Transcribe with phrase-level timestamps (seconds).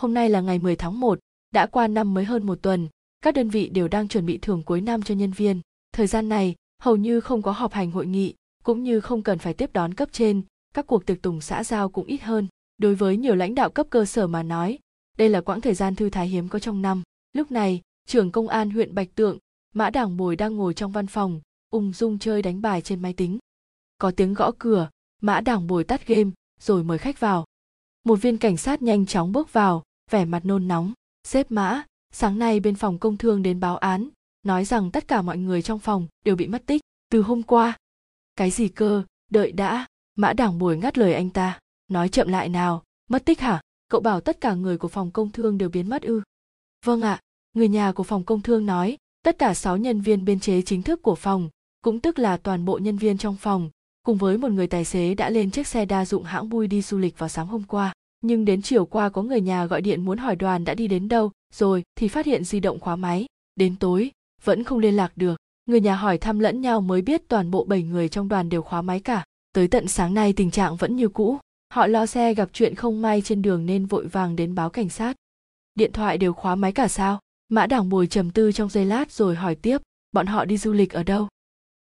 [0.00, 1.18] Hôm nay là ngày 10 tháng 1,
[1.50, 2.88] đã qua năm mới hơn một tuần,
[3.20, 5.60] các đơn vị đều đang chuẩn bị thưởng cuối năm cho nhân viên.
[5.92, 9.38] Thời gian này, hầu như không có họp hành hội nghị, cũng như không cần
[9.38, 10.42] phải tiếp đón cấp trên,
[10.74, 12.48] các cuộc tiệc tùng xã giao cũng ít hơn.
[12.78, 14.78] Đối với nhiều lãnh đạo cấp cơ sở mà nói,
[15.18, 17.02] đây là quãng thời gian thư thái hiếm có trong năm.
[17.32, 19.38] Lúc này, trưởng công an huyện Bạch Tượng,
[19.74, 21.40] Mã Đảng Bồi đang ngồi trong văn phòng,
[21.70, 23.38] ung dung chơi đánh bài trên máy tính.
[23.98, 24.90] Có tiếng gõ cửa,
[25.22, 27.44] Mã Đảng Bồi tắt game, rồi mời khách vào.
[28.04, 30.92] Một viên cảnh sát nhanh chóng bước vào, vẻ mặt nôn nóng.
[31.24, 34.08] Sếp Mã, sáng nay bên phòng công thương đến báo án,
[34.42, 37.76] nói rằng tất cả mọi người trong phòng đều bị mất tích, từ hôm qua.
[38.36, 39.86] Cái gì cơ, đợi đã,
[40.16, 43.60] Mã Đảng Bồi ngắt lời anh ta, nói chậm lại nào, mất tích hả?
[43.88, 46.22] Cậu bảo tất cả người của phòng công thương đều biến mất ư?
[46.84, 47.20] Vâng ạ,
[47.52, 50.82] người nhà của phòng công thương nói, tất cả 6 nhân viên biên chế chính
[50.82, 51.48] thức của phòng,
[51.82, 53.70] cũng tức là toàn bộ nhân viên trong phòng,
[54.02, 56.82] cùng với một người tài xế đã lên chiếc xe đa dụng hãng bui đi
[56.82, 57.92] du lịch vào sáng hôm qua.
[58.20, 61.08] Nhưng đến chiều qua có người nhà gọi điện muốn hỏi đoàn đã đi đến
[61.08, 63.26] đâu, rồi thì phát hiện di động khóa máy.
[63.56, 64.10] Đến tối,
[64.44, 65.36] vẫn không liên lạc được.
[65.66, 68.62] Người nhà hỏi thăm lẫn nhau mới biết toàn bộ 7 người trong đoàn đều
[68.62, 69.24] khóa máy cả.
[69.52, 71.38] Tới tận sáng nay tình trạng vẫn như cũ.
[71.72, 74.88] Họ lo xe gặp chuyện không may trên đường nên vội vàng đến báo cảnh
[74.88, 75.16] sát.
[75.74, 77.20] Điện thoại đều khóa máy cả sao?
[77.48, 79.78] Mã Đảng Bồi trầm tư trong giây lát rồi hỏi tiếp,
[80.12, 81.28] bọn họ đi du lịch ở đâu?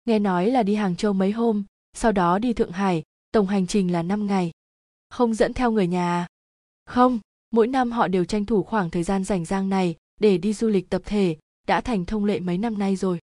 [0.05, 3.67] Nghe nói là đi Hàng Châu mấy hôm, sau đó đi Thượng Hải, tổng hành
[3.67, 4.51] trình là 5 ngày.
[5.13, 6.27] Không dẫn theo người nhà?
[6.85, 7.19] Không,
[7.51, 10.67] mỗi năm họ đều tranh thủ khoảng thời gian rảnh rang này để đi du
[10.67, 13.19] lịch tập thể, đã thành thông lệ mấy năm nay rồi.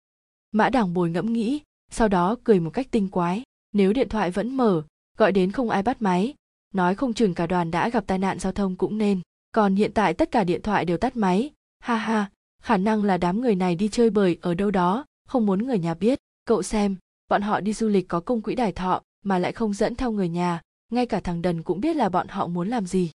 [0.53, 3.43] Mã Đảng Bồi ngẫm nghĩ, sau đó cười một cách tinh quái.
[3.73, 4.83] Nếu điện thoại vẫn mở,
[5.17, 6.35] gọi đến không ai bắt máy,
[6.75, 9.21] nói không chừng cả đoàn đã gặp tai nạn giao thông cũng nên.
[9.53, 12.31] Còn hiện tại tất cả điện thoại đều tắt máy, ha ha,
[12.63, 15.79] khả năng là đám người này đi chơi bời ở đâu đó, không muốn người
[15.79, 16.19] nhà biết.
[16.45, 16.97] Cậu xem,
[17.29, 20.13] bọn họ đi du lịch có công quỹ đài thọ mà lại không dẫn theo
[20.13, 20.61] người nhà,
[20.93, 23.11] ngay cả thằng Đần cũng biết là bọn họ muốn làm gì.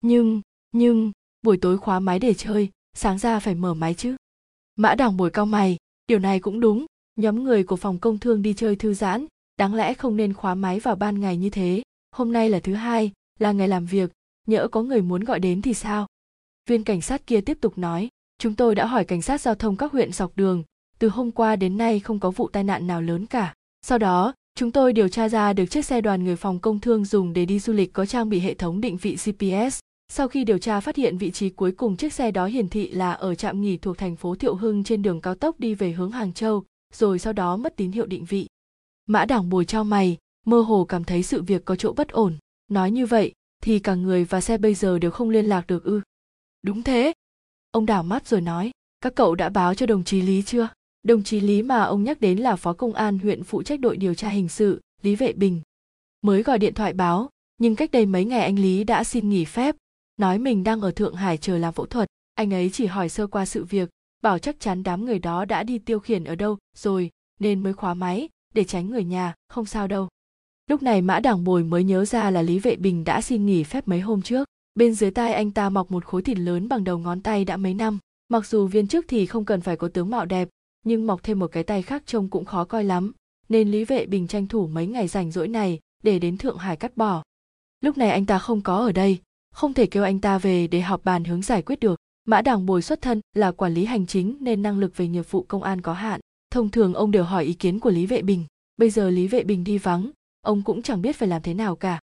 [0.00, 0.40] Nhưng,
[0.72, 4.16] nhưng, buổi tối khóa máy để chơi, sáng ra phải mở máy chứ.
[4.76, 8.42] Mã đảng bồi cao mày, điều này cũng đúng, nhóm người của phòng công thương
[8.42, 9.26] đi chơi thư giãn,
[9.56, 11.82] đáng lẽ không nên khóa máy vào ban ngày như thế.
[12.10, 14.10] Hôm nay là thứ hai, là ngày làm việc,
[14.46, 16.06] nhỡ có người muốn gọi đến thì sao?
[16.68, 19.76] Viên cảnh sát kia tiếp tục nói, chúng tôi đã hỏi cảnh sát giao thông
[19.76, 20.62] các huyện dọc đường,
[20.98, 23.54] từ hôm qua đến nay không có vụ tai nạn nào lớn cả.
[23.82, 27.04] Sau đó, chúng tôi điều tra ra được chiếc xe đoàn người phòng công thương
[27.04, 29.78] dùng để đi du lịch có trang bị hệ thống định vị GPS.
[30.12, 32.90] Sau khi điều tra phát hiện vị trí cuối cùng chiếc xe đó hiển thị
[32.90, 35.92] là ở trạm nghỉ thuộc thành phố Thiệu Hưng trên đường cao tốc đi về
[35.92, 38.46] hướng Hàng Châu, rồi sau đó mất tín hiệu định vị.
[39.06, 42.36] Mã Đảng bồi trao mày, mơ hồ cảm thấy sự việc có chỗ bất ổn.
[42.68, 45.84] Nói như vậy, thì cả người và xe bây giờ đều không liên lạc được
[45.84, 46.00] ư.
[46.62, 47.12] Đúng thế.
[47.70, 50.68] Ông đảo mắt rồi nói, các cậu đã báo cho đồng chí Lý chưa?
[51.06, 53.96] Đồng chí Lý mà ông nhắc đến là phó công an huyện phụ trách đội
[53.96, 55.60] điều tra hình sự, Lý Vệ Bình.
[56.22, 59.44] Mới gọi điện thoại báo, nhưng cách đây mấy ngày anh Lý đã xin nghỉ
[59.44, 59.76] phép,
[60.16, 62.08] nói mình đang ở Thượng Hải chờ làm phẫu thuật.
[62.34, 63.88] Anh ấy chỉ hỏi sơ qua sự việc,
[64.22, 67.72] bảo chắc chắn đám người đó đã đi tiêu khiển ở đâu rồi, nên mới
[67.72, 70.08] khóa máy, để tránh người nhà, không sao đâu.
[70.70, 73.64] Lúc này Mã Đảng Bồi mới nhớ ra là Lý Vệ Bình đã xin nghỉ
[73.64, 74.48] phép mấy hôm trước.
[74.74, 77.56] Bên dưới tai anh ta mọc một khối thịt lớn bằng đầu ngón tay đã
[77.56, 77.98] mấy năm.
[78.28, 80.48] Mặc dù viên chức thì không cần phải có tướng mạo đẹp,
[80.86, 83.12] nhưng mọc thêm một cái tay khác trông cũng khó coi lắm,
[83.48, 86.76] nên lý vệ bình tranh thủ mấy ngày rảnh rỗi này để đến thượng hải
[86.76, 87.22] cắt bỏ.
[87.80, 89.18] Lúc này anh ta không có ở đây,
[89.54, 92.00] không thể kêu anh ta về để họp bàn hướng giải quyết được.
[92.24, 95.30] Mã đảng bồi xuất thân là quản lý hành chính nên năng lực về nghiệp
[95.30, 96.20] vụ công an có hạn,
[96.50, 98.44] thông thường ông đều hỏi ý kiến của lý vệ bình.
[98.76, 100.10] Bây giờ lý vệ bình đi vắng,
[100.40, 102.00] ông cũng chẳng biết phải làm thế nào cả.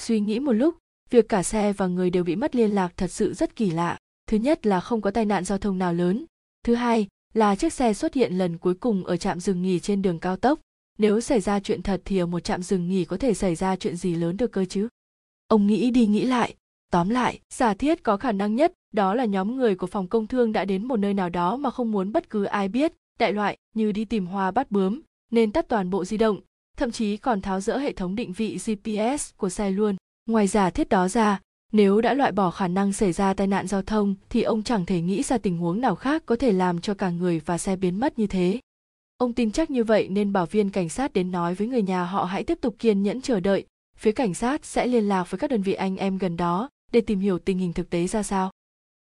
[0.00, 0.74] Suy nghĩ một lúc,
[1.10, 3.98] việc cả xe và người đều bị mất liên lạc thật sự rất kỳ lạ.
[4.26, 6.24] Thứ nhất là không có tai nạn giao thông nào lớn.
[6.64, 10.02] Thứ hai là chiếc xe xuất hiện lần cuối cùng ở trạm dừng nghỉ trên
[10.02, 10.60] đường cao tốc.
[10.98, 13.76] Nếu xảy ra chuyện thật thì ở một trạm dừng nghỉ có thể xảy ra
[13.76, 14.88] chuyện gì lớn được cơ chứ?
[15.48, 16.54] Ông nghĩ đi nghĩ lại.
[16.90, 20.26] Tóm lại, giả thiết có khả năng nhất, đó là nhóm người của phòng công
[20.26, 23.32] thương đã đến một nơi nào đó mà không muốn bất cứ ai biết, đại
[23.32, 25.00] loại, như đi tìm hoa bắt bướm,
[25.30, 26.40] nên tắt toàn bộ di động,
[26.76, 29.96] thậm chí còn tháo rỡ hệ thống định vị gps của xe luôn.
[30.26, 31.40] Ngoài giả thiết đó ra
[31.72, 34.86] nếu đã loại bỏ khả năng xảy ra tai nạn giao thông, thì ông chẳng
[34.86, 37.76] thể nghĩ ra tình huống nào khác có thể làm cho cả người và xe
[37.76, 38.60] biến mất như thế.
[39.16, 42.04] Ông tin chắc như vậy nên bảo viên cảnh sát đến nói với người nhà
[42.04, 43.66] họ hãy tiếp tục kiên nhẫn chờ đợi.
[43.96, 47.00] Phía cảnh sát sẽ liên lạc với các đơn vị anh em gần đó để
[47.00, 48.50] tìm hiểu tình hình thực tế ra sao.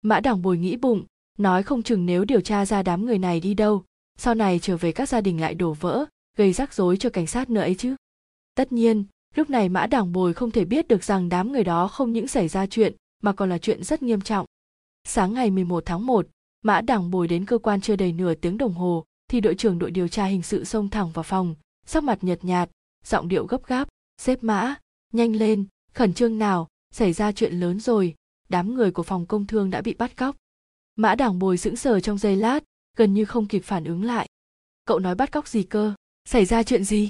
[0.01, 1.05] Mã đảng bồi nghĩ bụng,
[1.37, 3.83] nói không chừng nếu điều tra ra đám người này đi đâu,
[4.17, 6.05] sau này trở về các gia đình lại đổ vỡ,
[6.37, 7.95] gây rắc rối cho cảnh sát nữa ấy chứ.
[8.55, 9.05] Tất nhiên
[9.37, 12.27] Lúc này Mã Đảng Bồi không thể biết được rằng đám người đó không những
[12.27, 14.45] xảy ra chuyện mà còn là chuyện rất nghiêm trọng.
[15.03, 16.27] Sáng ngày 11 tháng 1,
[16.61, 19.79] Mã Đảng Bồi đến cơ quan chưa đầy nửa tiếng đồng hồ thì đội trưởng
[19.79, 21.55] đội điều tra hình sự xông thẳng vào phòng,
[21.85, 22.69] sắc mặt nhợt nhạt,
[23.05, 23.87] giọng điệu gấp gáp,
[24.21, 24.75] "Xếp Mã,
[25.13, 28.15] nhanh lên, khẩn trương nào, xảy ra chuyện lớn rồi,
[28.49, 30.35] đám người của phòng công thương đã bị bắt cóc.
[30.95, 32.63] Mã đảng bồi sững sờ trong giây lát
[32.97, 34.27] gần như không kịp phản ứng lại.
[34.85, 35.93] Cậu nói bắt cóc gì cơ?
[36.25, 37.09] Xảy ra chuyện gì?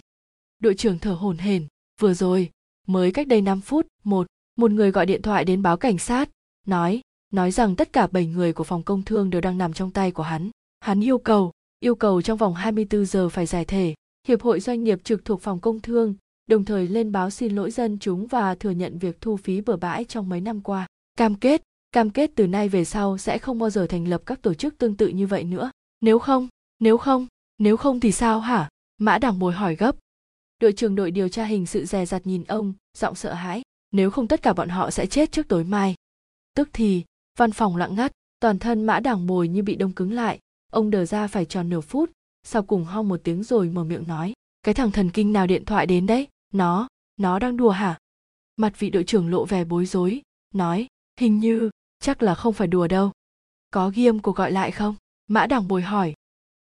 [0.60, 1.68] Đội trưởng thở hổn hển
[2.02, 2.52] vừa rồi,
[2.88, 4.28] mới cách đây 5 phút, một
[4.58, 6.30] một người gọi điện thoại đến báo cảnh sát,
[6.68, 7.02] nói
[7.34, 10.12] nói rằng tất cả 7 người của phòng công thương đều đang nằm trong tay
[10.12, 10.50] của hắn.
[10.80, 13.94] Hắn yêu cầu yêu cầu trong vòng 24 giờ phải giải thể,
[14.28, 16.16] hiệp hội doanh nghiệp trực thuộc phòng công thương,
[16.50, 19.76] đồng thời lên báo xin lỗi dân chúng và thừa nhận việc thu phí bừa
[19.76, 20.88] bãi trong mấy năm qua.
[21.18, 21.62] Cam kết
[21.92, 24.78] cam kết từ nay về sau sẽ không bao giờ thành lập các tổ chức
[24.78, 25.72] tương tự như vậy nữa.
[26.02, 26.48] Nếu không
[26.80, 27.28] nếu không
[27.58, 28.70] nếu không thì sao hả?
[28.98, 29.96] Mã đảng bồi hỏi gấp
[30.60, 33.62] đội trưởng đội điều tra hình sự dè dặt nhìn ông, giọng sợ hãi,
[33.92, 35.96] nếu không tất cả bọn họ sẽ chết trước tối mai.
[36.56, 37.04] Tức thì,
[37.38, 40.40] văn phòng lặng ngắt, toàn thân mã đảng bồi như bị đông cứng lại.
[40.72, 42.12] Ông đờ ra phải tròn nửa phút,
[42.44, 44.34] sau cùng hong một tiếng rồi mở miệng nói,
[44.64, 46.28] cái thằng thần kinh nào điện thoại đến đấy?
[46.54, 46.88] Nó
[47.18, 48.00] nó đang đùa hả?
[48.56, 50.22] Mặt vị đội trưởng lộ vẻ bối rối,
[50.54, 50.88] nói,
[51.20, 51.70] hình như
[52.00, 53.12] chắc là không phải đùa đâu.
[53.72, 54.96] Có ghi âm cuộc gọi lại không?
[55.28, 56.14] Mã đảng bồi hỏi,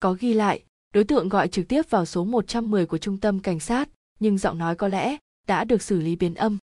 [0.00, 0.63] có ghi lại
[0.94, 3.88] đối tượng gọi trực tiếp vào số 110 của trung tâm cảnh sát,
[4.20, 6.58] nhưng giọng nói có lẽ đã được xử lý biến âm.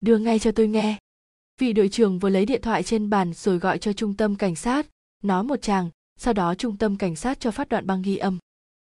[0.00, 0.98] Đưa ngay cho tôi nghe.
[1.60, 4.56] Vị đội trưởng vừa lấy điện thoại trên bàn rồi gọi cho trung tâm cảnh
[4.56, 4.86] sát,
[5.22, 8.38] nói một chàng sau đó trung tâm cảnh sát cho phát đoạn băng ghi âm.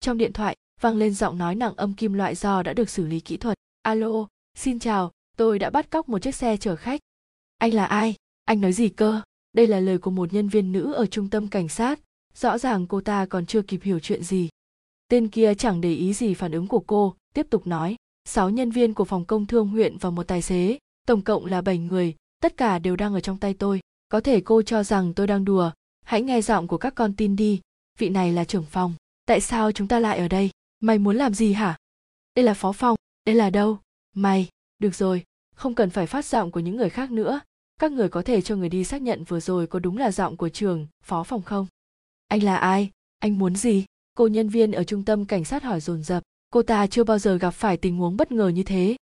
[0.00, 3.06] Trong điện thoại, vang lên giọng nói nặng âm kim loại do đã được xử
[3.06, 3.58] lý kỹ thuật.
[3.82, 7.00] Alo, xin chào, tôi đã bắt cóc một chiếc xe chở khách.
[7.58, 8.14] Anh là ai?
[8.44, 9.20] Anh nói gì cơ?
[9.52, 12.00] Đây là lời của một nhân viên nữ ở trung tâm cảnh sát.
[12.34, 14.48] Rõ ràng cô ta còn chưa kịp hiểu chuyện gì
[15.08, 18.70] tên kia chẳng để ý gì phản ứng của cô, tiếp tục nói, sáu nhân
[18.70, 22.14] viên của phòng công thương huyện và một tài xế, tổng cộng là bảy người,
[22.40, 23.81] tất cả đều đang ở trong tay tôi.
[24.08, 25.70] Có thể cô cho rằng tôi đang đùa.
[26.05, 27.60] Hãy nghe giọng của các con tin đi.
[27.99, 28.94] Vị này là trưởng phòng.
[29.26, 30.50] Tại sao chúng ta lại ở đây?
[30.81, 31.76] Mày muốn làm gì hả?
[32.34, 32.96] Đây là phó phòng.
[33.25, 33.78] Đây là đâu?
[34.14, 35.25] Mày, được rồi.
[35.54, 37.40] Không cần phải phát giọng của những người khác nữa.
[37.81, 40.37] Các người có thể cho người đi xác nhận vừa rồi có đúng là giọng
[40.37, 41.66] của trường, phó phòng không?
[42.28, 42.90] Anh là ai?
[43.19, 43.84] Anh muốn gì?
[44.19, 47.19] Cô nhân viên ở trung tâm cảnh sát hỏi dồn dập cô ta chưa bao
[47.19, 48.97] giờ gặp phải tình huống bất ngờ như thế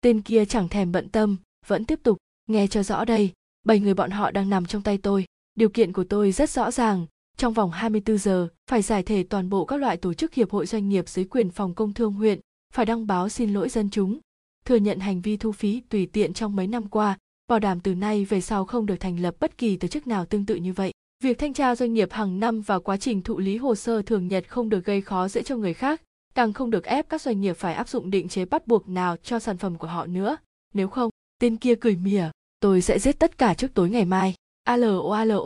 [0.00, 3.32] tên kia chẳng thèm bận tâm vẫn tiếp tục nghe cho rõ đây
[3.66, 5.24] bảy người bọn họ đang nằm trong tay tôi
[5.54, 7.06] điều kiện của tôi rất rõ ràng
[7.36, 10.66] trong vòng 24 giờ phải giải thể toàn bộ các loại tổ chức hiệp hội
[10.66, 12.40] doanh nghiệp dưới quyền phòng công thương huyện,
[12.72, 14.18] phải đăng báo xin lỗi dân chúng,
[14.64, 17.18] thừa nhận hành vi thu phí tùy tiện trong mấy năm qua,
[17.48, 20.26] bảo đảm từ nay về sau không được thành lập bất kỳ tổ chức nào
[20.26, 20.92] tương tự như vậy.
[21.24, 24.28] Việc thanh tra doanh nghiệp hàng năm và quá trình thụ lý hồ sơ thường
[24.28, 26.02] nhật không được gây khó dễ cho người khác,
[26.34, 29.16] càng không được ép các doanh nghiệp phải áp dụng định chế bắt buộc nào
[29.22, 30.36] cho sản phẩm của họ nữa.
[30.74, 31.10] Nếu không,
[31.40, 32.30] tên kia cười mỉa,
[32.60, 34.34] tôi sẽ giết tất cả trước tối ngày mai.
[34.64, 35.40] Alo alo.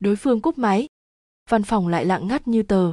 [0.00, 0.88] Đối phương cúp máy,
[1.48, 2.92] văn phòng lại lặng ngắt như tờ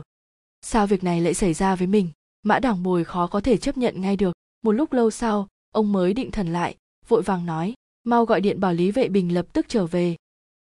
[0.62, 2.10] sao việc này lại xảy ra với mình
[2.44, 5.92] mã đảng bồi khó có thể chấp nhận ngay được một lúc lâu sau ông
[5.92, 6.76] mới định thần lại
[7.08, 7.74] vội vàng nói
[8.04, 10.16] mau gọi điện bảo lý vệ bình lập tức trở về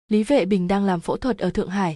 [0.09, 1.95] lý vệ bình đang làm phẫu thuật ở thượng hải.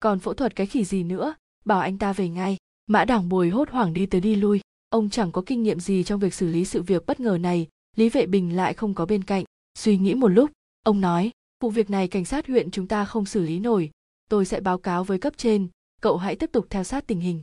[0.00, 1.34] Còn phẫu thuật cái khỉ gì nữa?
[1.64, 2.56] Bảo anh ta về ngay.
[2.86, 4.60] Mã đảng bồi hốt hoảng đi tới đi lui.
[4.88, 7.68] Ông chẳng có kinh nghiệm gì trong việc xử lý sự việc bất ngờ này.
[7.96, 9.44] Lý vệ bình lại không có bên cạnh.
[9.78, 10.50] Suy nghĩ một lúc,
[10.84, 11.30] ông nói,
[11.62, 13.90] vụ việc này cảnh sát huyện chúng ta không xử lý nổi.
[14.30, 15.68] Tôi sẽ báo cáo với cấp trên.
[16.02, 17.42] Cậu hãy tiếp tục theo sát tình hình.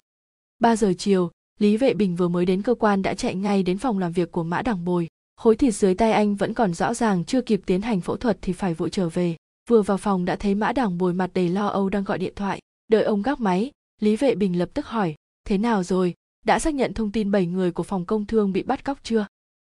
[0.60, 3.78] 3 giờ chiều, lý vệ bình vừa mới đến cơ quan đã chạy ngay đến
[3.78, 5.08] phòng làm việc của mã đằng bồi.
[5.36, 8.38] Khối thịt dưới tay anh vẫn còn rõ ràng chưa kịp tiến hành phẫu thuật
[8.42, 9.36] thì phải vội trở về
[9.72, 12.34] vừa vào phòng đã thấy mã đảng bồi mặt đầy lo âu đang gọi điện
[12.36, 12.60] thoại.
[12.88, 15.16] Đợi ông gác máy, lý vệ bình lập tức hỏi,
[15.46, 16.14] thế nào rồi?
[16.46, 19.28] Đã xác nhận thông tin bảy người của phòng công thương bị bắt cóc chưa?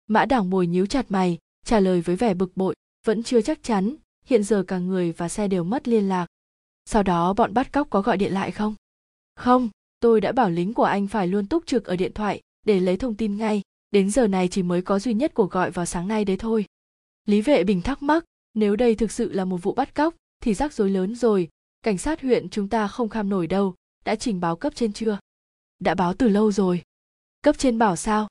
[0.06, 2.74] Mã đảng bồi nhíu chặt mày, trả lời với vẻ bực bội,
[3.06, 6.26] vẫn chưa chắc chắn, hiện giờ cả người và xe đều mất liên lạc.
[6.84, 8.74] Sau đó bọn bắt cóc có gọi điện lại không?
[9.36, 9.68] Không,
[10.00, 12.96] tôi đã bảo lính của anh phải luôn túc trực ở điện thoại để lấy
[12.96, 13.62] thông tin ngay.
[13.90, 16.64] Đến giờ này chỉ mới có duy nhất cuộc gọi vào sáng nay đấy thôi.
[17.26, 20.54] Lý vệ bình thắc mắc nếu đây thực sự là một vụ bắt cóc, thì
[20.54, 21.48] rắc rối lớn rồi.
[21.82, 23.74] Cảnh sát huyện chúng ta không kham nổi đâu.
[24.04, 25.18] Đã trình báo cấp trên chưa?
[25.78, 26.82] Đã báo từ lâu rồi.
[27.42, 28.28] Cấp trên bảo sao?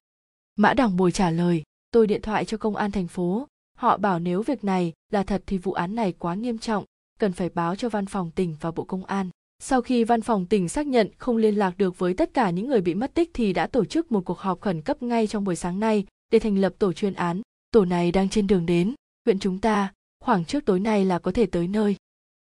[0.55, 3.47] Mã đằng bồi trả lời, tôi điện thoại cho công an thành phố.
[3.77, 6.85] Họ bảo nếu việc này là thật thì vụ án này quá nghiêm trọng.
[7.19, 9.29] Cần phải báo cho văn phòng tỉnh và bộ công an.
[9.59, 12.67] Sau khi văn phòng tỉnh xác nhận không liên lạc được với tất cả những
[12.67, 15.43] người bị mất tích thì đã tổ chức một cuộc họp khẩn cấp ngay trong
[15.43, 17.41] buổi sáng nay để thành lập tổ chuyên án.
[17.71, 18.93] Tổ này đang trên đường đến.
[19.25, 21.95] Huyện chúng ta khoảng trước tối nay là có thể tới nơi.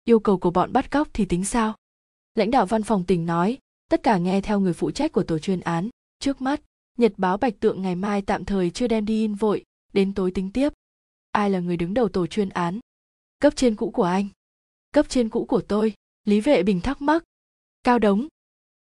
[0.04, 1.74] Yêu cầu của bọn bắt cóc thì tính sao?
[2.34, 3.58] Lãnh đạo văn phòng tỉnh nói,
[3.88, 5.88] tất cả nghe theo người phụ trách của tổ chuyên án.
[6.18, 6.60] Trước mắt,
[6.98, 10.30] nhật báo bạch tượng ngày mai tạm thời chưa đem đi in vội, đến tối
[10.30, 10.72] tính tiếp.
[11.32, 12.80] Ai là người đứng đầu tổ chuyên án?
[13.40, 14.28] Cấp trên cũ của anh.
[14.92, 17.24] Cấp trên cũ của tôi, lý vệ bình thắc mắc.
[17.82, 18.28] Cao đống.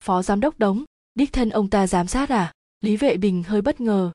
[0.04, 0.84] Phó giám đốc đống,
[1.14, 2.52] đích thân ông ta giám sát à?
[2.80, 4.12] Lý vệ bình hơi bất ngờ.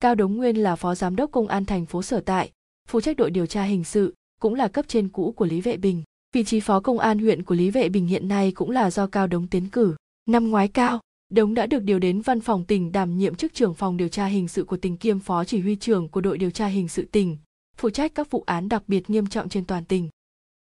[0.00, 2.52] Cao đống nguyên là phó giám đốc công an thành phố sở tại
[2.90, 5.76] phụ trách đội điều tra hình sự cũng là cấp trên cũ của Lý Vệ
[5.76, 6.02] Bình.
[6.34, 9.06] Vị trí phó công an huyện của Lý Vệ Bình hiện nay cũng là do
[9.06, 9.94] Cao Đống tiến cử.
[10.26, 11.00] Năm ngoái Cao,
[11.32, 14.26] Đống đã được điều đến văn phòng tỉnh đảm nhiệm chức trưởng phòng điều tra
[14.26, 17.04] hình sự của tỉnh kiêm phó chỉ huy trưởng của đội điều tra hình sự
[17.12, 17.36] tỉnh,
[17.76, 20.08] phụ trách các vụ án đặc biệt nghiêm trọng trên toàn tỉnh.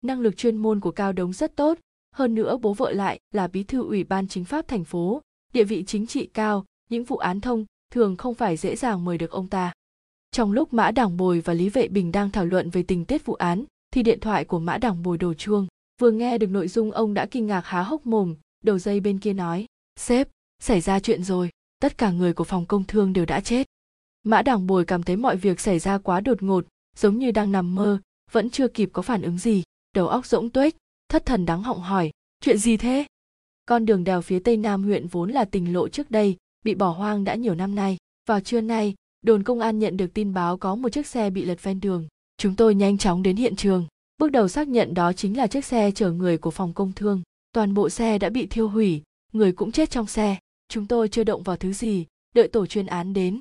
[0.01, 1.77] Năng lực chuyên môn của Cao Đống rất tốt,
[2.15, 5.21] hơn nữa bố vợ lại là bí thư ủy ban chính pháp thành phố,
[5.53, 9.17] địa vị chính trị cao, những vụ án thông thường không phải dễ dàng mời
[9.17, 9.73] được ông ta.
[10.33, 13.25] Trong lúc Mã Đảng Bồi và Lý Vệ Bình đang thảo luận về tình tiết
[13.25, 15.67] vụ án, thì điện thoại của Mã Đảng Bồi đổ chuông.
[16.01, 19.19] Vừa nghe được nội dung ông đã kinh ngạc há hốc mồm, đầu dây bên
[19.19, 19.65] kia nói,
[19.99, 20.27] sếp,
[20.59, 21.49] xảy ra chuyện rồi,
[21.79, 23.67] tất cả người của phòng công thương đều đã chết.
[24.23, 26.65] Mã Đảng Bồi cảm thấy mọi việc xảy ra quá đột ngột,
[26.97, 27.99] giống như đang nằm mơ,
[28.31, 29.63] vẫn chưa kịp có phản ứng gì,
[29.95, 30.75] đầu óc rỗng tuếch,
[31.09, 32.11] thất thần đáng họng hỏi,
[32.41, 33.05] chuyện gì thế?
[33.65, 36.89] Con đường đèo phía tây nam huyện vốn là tình lộ trước đây, bị bỏ
[36.89, 37.97] hoang đã nhiều năm nay.
[38.27, 41.45] Vào trưa nay, đồn công an nhận được tin báo có một chiếc xe bị
[41.45, 42.07] lật ven đường.
[42.37, 43.87] Chúng tôi nhanh chóng đến hiện trường.
[44.17, 47.21] Bước đầu xác nhận đó chính là chiếc xe chở người của phòng công thương.
[47.51, 49.01] Toàn bộ xe đã bị thiêu hủy,
[49.33, 50.37] người cũng chết trong xe.
[50.69, 53.39] Chúng tôi chưa động vào thứ gì, đợi tổ chuyên án đến.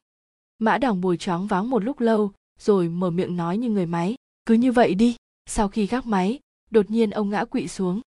[0.58, 4.14] Mã đảng bùi choáng váng một lúc lâu, rồi mở miệng nói như người máy.
[4.46, 5.16] Cứ như vậy đi.
[5.46, 6.38] Sau khi gác máy,
[6.70, 8.00] đột nhiên ông ngã quỵ xuống.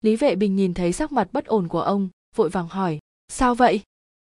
[0.00, 2.98] Lý Vệ Bình nhìn thấy sắc mặt bất ổn của ông, vội vàng hỏi,
[3.28, 3.80] sao vậy?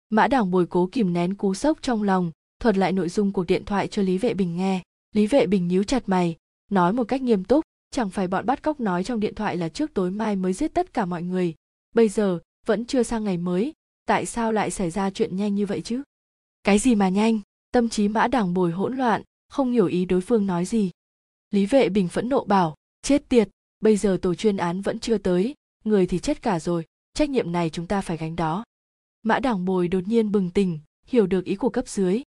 [0.10, 3.44] Mã Đảng Bồi cố kìm nén cú sốc trong lòng, thuật lại nội dung cuộc
[3.44, 4.82] điện thoại cho Lý Vệ Bình nghe.
[5.16, 6.36] Lý Vệ Bình nhíu chặt mày,
[6.72, 9.70] nói một cách nghiêm túc, chẳng phải bọn bắt cóc nói trong điện thoại là
[9.70, 11.56] trước tối mai mới giết tất cả mọi người.
[11.96, 13.74] Bây giờ, vẫn chưa sang ngày mới,
[14.06, 16.02] tại sao lại xảy ra chuyện nhanh như vậy chứ?
[16.64, 17.40] Cái gì mà nhanh?
[17.72, 20.92] Tâm trí Mã Đảng Bồi hỗn loạn, không hiểu ý đối phương nói gì.
[21.52, 23.50] Lý Vệ Bình phẫn nộ bảo, chết tiệt,
[23.80, 27.52] bây giờ tổ chuyên án vẫn chưa tới, người thì chết cả rồi, trách nhiệm
[27.52, 28.64] này chúng ta phải gánh đó
[29.24, 32.22] mã đảng bồi đột nhiên bừng tỉnh hiểu được ý của cấp dưới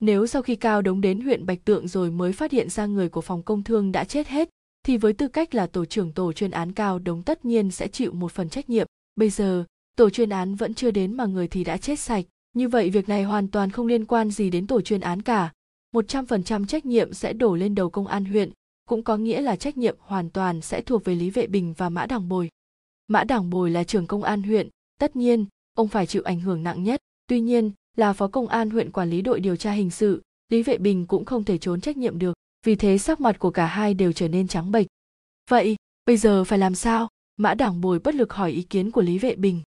[0.00, 3.08] nếu sau khi cao đống đến huyện bạch tượng rồi mới phát hiện ra người
[3.08, 4.48] của phòng công thương đã chết hết
[4.82, 7.88] thì với tư cách là tổ trưởng tổ chuyên án cao đống tất nhiên sẽ
[7.88, 8.86] chịu một phần trách nhiệm
[9.16, 9.64] bây giờ
[9.96, 12.24] tổ chuyên án vẫn chưa đến mà người thì đã chết sạch
[12.54, 15.52] như vậy việc này hoàn toàn không liên quan gì đến tổ chuyên án cả
[15.94, 18.50] 100% trách nhiệm sẽ đổ lên đầu công an huyện
[18.86, 21.88] cũng có nghĩa là trách nhiệm hoàn toàn sẽ thuộc về Lý Vệ Bình và
[21.88, 22.48] Mã Đảng Bồi.
[23.08, 26.62] Mã Đảng Bồi là trưởng công an huyện, tất nhiên, ông phải chịu ảnh hưởng
[26.62, 27.00] nặng nhất.
[27.26, 30.62] Tuy nhiên, là phó công an huyện quản lý đội điều tra hình sự, Lý
[30.62, 32.34] Vệ Bình cũng không thể trốn trách nhiệm được,
[32.66, 34.86] vì thế sắc mặt của cả hai đều trở nên trắng bệch.
[35.50, 35.76] Vậy,
[36.06, 37.08] bây giờ phải làm sao?
[37.36, 39.62] Mã Đảng Bồi bất lực hỏi ý kiến của Lý Vệ Bình.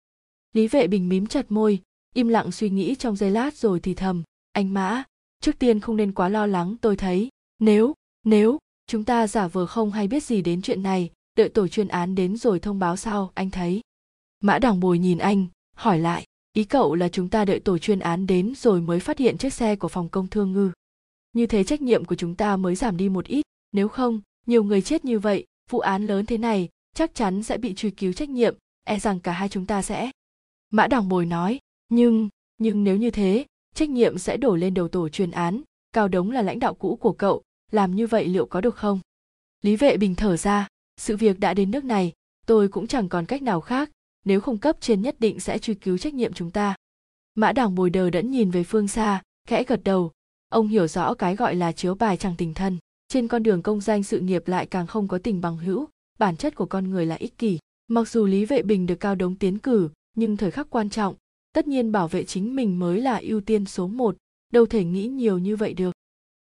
[0.54, 1.82] Lý Vệ Bình mím chặt môi,
[2.16, 5.04] im lặng suy nghĩ trong giây lát rồi thì thầm, anh Mã,
[5.40, 7.30] trước tiên không nên quá lo lắng tôi thấy,
[7.60, 11.68] nếu, nếu, chúng ta giả vờ không hay biết gì đến chuyện này, đợi tổ
[11.68, 13.82] chuyên án đến rồi thông báo sau anh thấy
[14.40, 18.00] mã đằng bồi nhìn anh hỏi lại ý cậu là chúng ta đợi tổ chuyên
[18.00, 20.72] án đến rồi mới phát hiện chiếc xe của phòng công thương ngư.
[21.34, 24.64] Như thế trách nhiệm của chúng ta mới giảm đi một ít, nếu không, nhiều
[24.64, 28.14] người chết như vậy, vụ án lớn thế này, chắc chắn sẽ bị truy cứu
[28.14, 30.12] trách nhiệm e rằng cả hai chúng ta sẽ.
[30.72, 31.60] Mã đằng bồi nói,
[31.90, 35.62] nhưng nhưng nếu như thế, trách nhiệm sẽ đổ lên đầu tổ chuyên án,
[35.94, 39.00] cao đống là lãnh đạo cũ của cậu, làm như vậy liệu có được không?
[39.62, 42.14] Lý vệ bình thở ra, sự việc đã đến nước này,
[42.46, 43.90] tôi cũng chẳng còn cách nào khác
[44.26, 46.76] nếu không cấp trên nhất định sẽ truy cứu trách nhiệm chúng ta.
[47.36, 50.12] Mã đảng bồi đờ đẫn nhìn về phương xa, khẽ gật đầu.
[50.50, 52.78] Ông hiểu rõ cái gọi là chiếu bài chẳng tình thân.
[53.08, 55.88] Trên con đường công danh sự nghiệp lại càng không có tình bằng hữu,
[56.20, 57.60] bản chất của con người là ích kỷ.
[57.88, 61.16] Mặc dù lý vệ bình được cao đống tiến cử, nhưng thời khắc quan trọng,
[61.54, 64.18] tất nhiên bảo vệ chính mình mới là ưu tiên số một.
[64.54, 65.92] Đâu thể nghĩ nhiều như vậy được.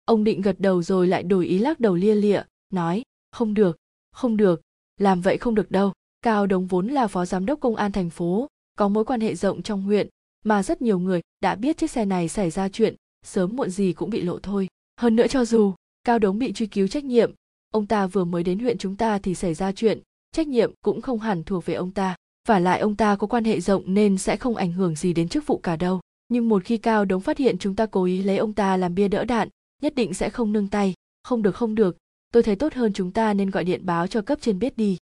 [0.04, 3.76] Ông định gật đầu rồi lại đổi ý lắc đầu lia lịa, nói, không được
[4.12, 4.60] không được,
[4.98, 8.10] làm vậy không được đâu cao đống vốn là phó giám đốc công an thành
[8.10, 8.46] phố,
[8.78, 10.08] có mối quan hệ rộng trong huyện,
[10.44, 12.94] mà rất nhiều người đã biết chiếc xe này xảy ra chuyện,
[13.26, 14.68] sớm muộn gì cũng bị lộ thôi.
[15.00, 15.74] Hơn nữa cho dù
[16.04, 17.32] cao đống bị truy cứu trách nhiệm,
[17.72, 20.00] ông ta vừa mới đến huyện chúng ta thì xảy ra chuyện,
[20.32, 22.16] trách nhiệm cũng không hẳn thuộc về ông ta.
[22.48, 25.28] Và lại ông ta có quan hệ rộng nên sẽ không ảnh hưởng gì đến
[25.28, 26.00] chức vụ cả đâu.
[26.28, 28.94] Nhưng một khi cao đống phát hiện chúng ta cố ý lấy ông ta làm
[28.94, 29.48] bia đỡ đạn,
[29.82, 30.94] nhất định sẽ không nương tay.
[31.22, 31.96] Không được không được.
[32.32, 34.96] Tôi thấy tốt hơn chúng ta nên gọi điện báo cho cấp trên biết đi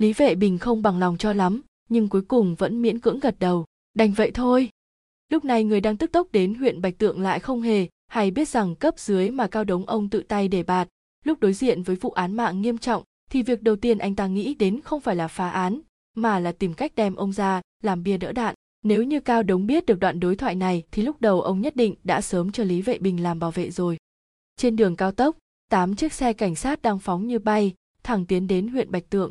[0.00, 3.38] lý vệ bình không bằng lòng cho lắm, nhưng cuối cùng vẫn miễn cưỡng gật
[3.38, 3.64] đầu.
[3.94, 4.68] Đành vậy thôi.
[5.28, 8.48] Lúc này người đang tức tốc đến huyện bạch tượng lại không hề hay biết
[8.48, 10.88] rằng cấp dưới mà cao đống ông tự tay để bạt.
[11.24, 14.26] Lúc đối diện với vụ án mạng nghiêm trọng, thì việc đầu tiên anh ta
[14.26, 15.80] nghĩ đến không phải là phá án,
[16.16, 18.54] mà là tìm cách đem ông ra làm bia đỡ đạn.
[18.84, 21.76] Nếu như cao đống biết được đoạn đối thoại này, thì lúc đầu ông nhất
[21.76, 23.96] định đã sớm cho lý vệ bình làm bảo vệ rồi.
[24.56, 25.36] Trên đường cao tốc,
[25.70, 29.30] tám chiếc xe cảnh sát đang phóng như bay, thẳng tiến đến huyện bạch tượng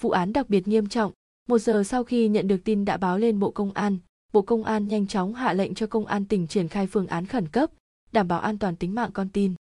[0.00, 1.12] vụ án đặc biệt nghiêm trọng
[1.48, 3.98] một giờ sau khi nhận được tin đã báo lên bộ công an
[4.32, 7.26] bộ công an nhanh chóng hạ lệnh cho công an tỉnh triển khai phương án
[7.26, 7.70] khẩn cấp
[8.12, 9.54] đảm bảo an toàn tính mạng con tin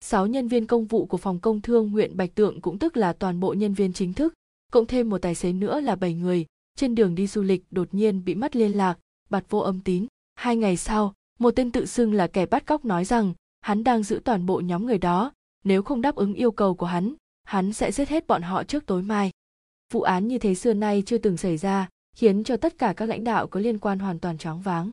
[0.00, 3.12] 6 nhân viên công vụ của phòng công thương huyện Bạch Tượng cũng tức là
[3.12, 4.34] toàn bộ nhân viên chính thức,
[4.72, 7.94] cộng thêm một tài xế nữa là 7 người, trên đường đi du lịch đột
[7.94, 8.98] nhiên bị mất liên lạc,
[9.30, 10.06] bạt vô âm tín.
[10.34, 14.02] Hai ngày sau, một tên tự xưng là kẻ bắt cóc nói rằng hắn đang
[14.02, 15.32] giữ toàn bộ nhóm người đó,
[15.64, 17.14] nếu không đáp ứng yêu cầu của hắn,
[17.44, 19.30] hắn sẽ giết hết bọn họ trước tối mai.
[19.92, 23.08] Vụ án như thế xưa nay chưa từng xảy ra, khiến cho tất cả các
[23.08, 24.90] lãnh đạo có liên quan hoàn toàn choáng váng.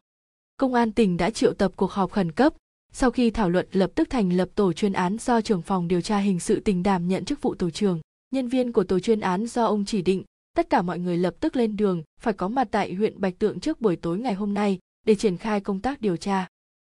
[0.57, 2.53] Công an tỉnh đã triệu tập cuộc họp khẩn cấp,
[2.91, 6.01] sau khi thảo luận lập tức thành lập tổ chuyên án do trưởng phòng điều
[6.01, 8.01] tra hình sự tỉnh đảm nhận chức vụ tổ trưởng.
[8.31, 10.23] Nhân viên của tổ chuyên án do ông chỉ định,
[10.55, 13.59] tất cả mọi người lập tức lên đường, phải có mặt tại huyện Bạch Tượng
[13.59, 16.47] trước buổi tối ngày hôm nay để triển khai công tác điều tra.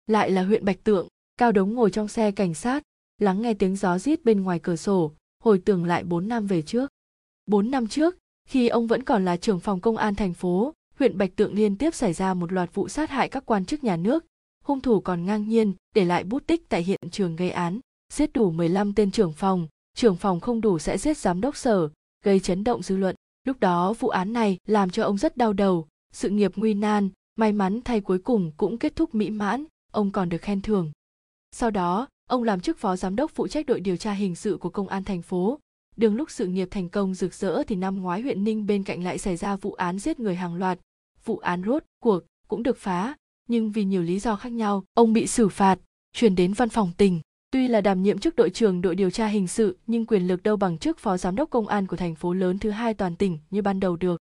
[0.07, 1.07] Lại là huyện Bạch Tượng,
[1.37, 2.83] Cao Đống ngồi trong xe cảnh sát,
[3.17, 5.11] lắng nghe tiếng gió rít bên ngoài cửa sổ,
[5.43, 6.89] hồi tưởng lại bốn năm về trước.
[7.45, 8.17] 4 năm trước,
[8.49, 11.77] khi ông vẫn còn là trưởng phòng công an thành phố, huyện Bạch Tượng liên
[11.77, 14.25] tiếp xảy ra một loạt vụ sát hại các quan chức nhà nước,
[14.63, 17.79] hung thủ còn ngang nhiên để lại bút tích tại hiện trường gây án,
[18.13, 21.89] giết đủ 15 tên trưởng phòng, trưởng phòng không đủ sẽ giết giám đốc sở,
[22.25, 23.15] gây chấn động dư luận.
[23.43, 27.09] Lúc đó vụ án này làm cho ông rất đau đầu, sự nghiệp nguy nan,
[27.35, 30.91] may mắn thay cuối cùng cũng kết thúc mỹ mãn, ông còn được khen thưởng.
[31.51, 34.57] Sau đó, ông làm chức phó giám đốc phụ trách đội điều tra hình sự
[34.57, 35.59] của công an thành phố.
[35.97, 39.03] Đường lúc sự nghiệp thành công rực rỡ thì năm ngoái huyện Ninh bên cạnh
[39.03, 40.79] lại xảy ra vụ án giết người hàng loạt.
[41.25, 43.15] Vụ án rốt cuộc cũng được phá,
[43.49, 45.79] nhưng vì nhiều lý do khác nhau, ông bị xử phạt,
[46.13, 47.21] chuyển đến văn phòng tỉnh.
[47.51, 50.43] Tuy là đảm nhiệm chức đội trưởng đội điều tra hình sự, nhưng quyền lực
[50.43, 53.15] đâu bằng chức phó giám đốc công an của thành phố lớn thứ hai toàn
[53.15, 54.21] tỉnh như ban đầu được.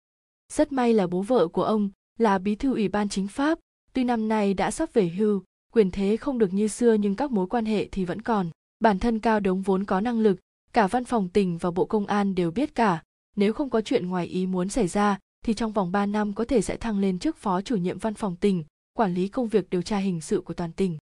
[0.53, 3.59] Rất may là bố vợ của ông là bí thư ủy ban chính pháp,
[3.93, 5.43] tuy năm nay đã sắp về hưu,
[5.73, 8.51] quyền thế không được như xưa nhưng các mối quan hệ thì vẫn còn.
[8.81, 10.39] Bản thân Cao Đống vốn có năng lực,
[10.76, 13.02] cả văn phòng tỉnh và bộ công an đều biết cả,
[13.37, 16.45] nếu không có chuyện ngoài ý muốn xảy ra thì trong vòng 3 năm có
[16.45, 19.71] thể sẽ thăng lên chức phó chủ nhiệm văn phòng tỉnh, quản lý công việc
[19.71, 20.99] điều tra hình sự của toàn tỉnh.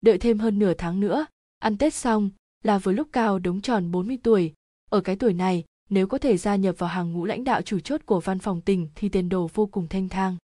[0.00, 1.26] Đợi thêm hơn nửa tháng nữa,
[1.58, 2.30] ăn Tết xong
[2.64, 4.52] là với lúc Cao Đống tròn 40 tuổi,
[4.90, 7.80] ở cái tuổi này, nếu có thể gia nhập vào hàng ngũ lãnh đạo chủ
[7.80, 10.36] chốt của văn phòng tỉnh thì tiền đồ vô cùng thanh thang.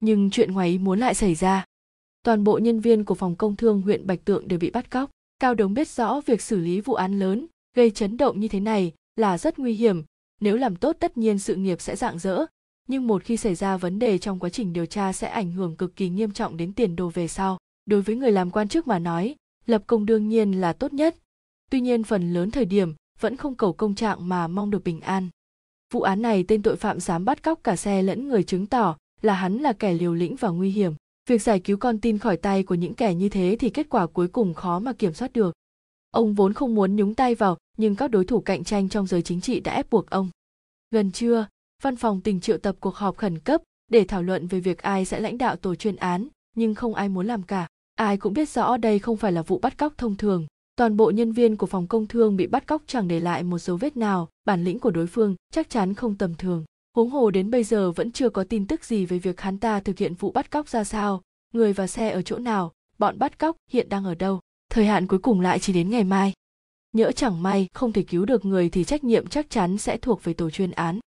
[0.00, 1.64] Nhưng chuyện ngoài ý muốn lại xảy ra.
[2.22, 5.10] Toàn bộ nhân viên của phòng công thương huyện Bạch Tượng đều bị bắt cóc.
[5.38, 8.60] Cao Đống biết rõ việc xử lý vụ án lớn, gây chấn động như thế
[8.60, 10.02] này là rất nguy hiểm.
[10.40, 12.46] Nếu làm tốt tất nhiên sự nghiệp sẽ rạng rỡ,
[12.88, 15.76] nhưng một khi xảy ra vấn đề trong quá trình điều tra sẽ ảnh hưởng
[15.76, 17.58] cực kỳ nghiêm trọng đến tiền đồ về sau.
[17.86, 19.34] Đối với người làm quan chức mà nói,
[19.66, 21.16] lập công đương nhiên là tốt nhất.
[21.70, 25.00] Tuy nhiên phần lớn thời điểm vẫn không cầu công trạng mà mong được bình
[25.00, 25.28] an.
[25.92, 28.96] Vụ án này tên tội phạm dám bắt cóc cả xe lẫn người chứng tỏ
[29.22, 30.92] là hắn là kẻ liều lĩnh và nguy hiểm.
[31.28, 34.06] Việc giải cứu con tin khỏi tay của những kẻ như thế thì kết quả
[34.06, 35.54] cuối cùng khó mà kiểm soát được.
[36.10, 39.22] Ông vốn không muốn nhúng tay vào, nhưng các đối thủ cạnh tranh trong giới
[39.22, 40.30] chính trị đã ép buộc ông.
[40.90, 41.46] Gần trưa,
[41.82, 45.04] văn phòng tỉnh triệu tập cuộc họp khẩn cấp để thảo luận về việc ai
[45.04, 47.66] sẽ lãnh đạo tổ chuyên án, nhưng không ai muốn làm cả.
[47.94, 50.46] Ai cũng biết rõ đây không phải là vụ bắt cóc thông thường.
[50.76, 53.58] Toàn bộ nhân viên của phòng công thương bị bắt cóc chẳng để lại một
[53.58, 56.64] dấu vết nào, bản lĩnh của đối phương chắc chắn không tầm thường.
[56.96, 59.80] Huống hồ đến bây giờ vẫn chưa có tin tức gì về việc hắn ta
[59.80, 63.38] thực hiện vụ bắt cóc ra sao, người và xe ở chỗ nào, bọn bắt
[63.38, 64.40] cóc hiện đang ở đâu.
[64.70, 66.32] Thời hạn cuối cùng lại chỉ đến ngày mai.
[66.92, 70.24] Nhỡ chẳng may không thể cứu được người thì trách nhiệm chắc chắn sẽ thuộc
[70.24, 70.98] về tổ chuyên án.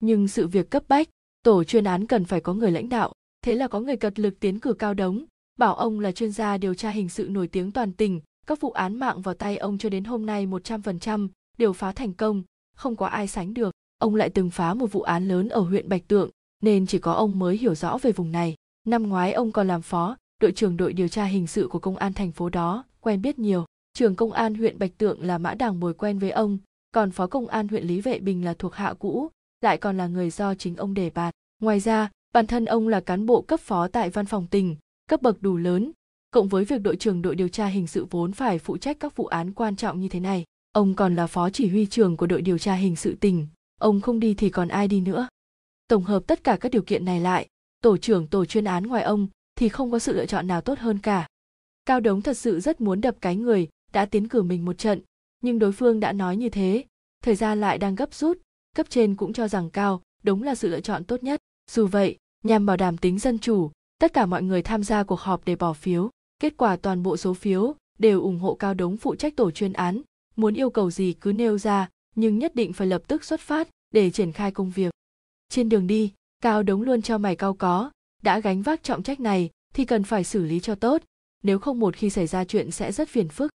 [0.00, 1.08] Nhưng sự việc cấp bách,
[1.42, 3.12] tổ chuyên án cần phải có người lãnh đạo,
[3.44, 5.24] thế là có người cật lực tiến cử cao đống,
[5.58, 8.70] bảo ông là chuyên gia điều tra hình sự nổi tiếng toàn tỉnh, các vụ
[8.70, 12.42] án mạng vào tay ông cho đến hôm nay 100% đều phá thành công,
[12.74, 13.74] không có ai sánh được.
[13.98, 16.30] Ông lại từng phá một vụ án lớn ở huyện Bạch Tượng,
[16.62, 18.54] nên chỉ có ông mới hiểu rõ về vùng này.
[18.86, 21.96] Năm ngoái ông còn làm phó, đội trưởng đội điều tra hình sự của công
[21.96, 23.64] an thành phố đó, quen biết nhiều.
[23.94, 26.58] Trưởng công an huyện Bạch Tượng là Mã đảng Bồi quen với ông,
[26.92, 29.28] còn phó công an huyện Lý Vệ Bình là thuộc hạ cũ,
[29.60, 31.34] lại còn là người do chính ông đề bạt.
[31.60, 34.76] Ngoài ra, bản thân ông là cán bộ cấp phó tại văn phòng tỉnh,
[35.08, 35.92] cấp bậc đủ lớn,
[36.30, 39.16] cộng với việc đội trưởng đội điều tra hình sự vốn phải phụ trách các
[39.16, 40.44] vụ án quan trọng như thế này.
[40.72, 43.46] Ông còn là phó chỉ huy trưởng của đội điều tra hình sự tỉnh,
[43.80, 45.28] ông không đi thì còn ai đi nữa.
[45.88, 47.46] Tổng hợp tất cả các điều kiện này lại,
[47.82, 49.26] tổ trưởng tổ chuyên án ngoài ông
[49.56, 51.26] thì không có sự lựa chọn nào tốt hơn cả.
[51.84, 55.00] Cao Đống thật sự rất muốn đập cái người đã tiến cử mình một trận,
[55.40, 56.84] nhưng đối phương đã nói như thế,
[57.22, 58.38] thời gian lại đang gấp rút,
[58.76, 61.40] cấp trên cũng cho rằng Cao đúng là sự lựa chọn tốt nhất.
[61.70, 65.20] Dù vậy, nhằm bảo đảm tính dân chủ, tất cả mọi người tham gia cuộc
[65.20, 66.10] họp để bỏ phiếu.
[66.38, 69.72] Kết quả toàn bộ số phiếu đều ủng hộ Cao Đống phụ trách tổ chuyên
[69.72, 70.02] án,
[70.36, 73.68] muốn yêu cầu gì cứ nêu ra, nhưng nhất định phải lập tức xuất phát
[73.90, 74.92] để triển khai công việc.
[75.48, 77.90] Trên đường đi, Cao Đống luôn cho mày cao có,
[78.22, 81.02] đã gánh vác trọng trách này thì cần phải xử lý cho tốt,
[81.42, 83.50] nếu không một khi xảy ra chuyện sẽ rất phiền phức.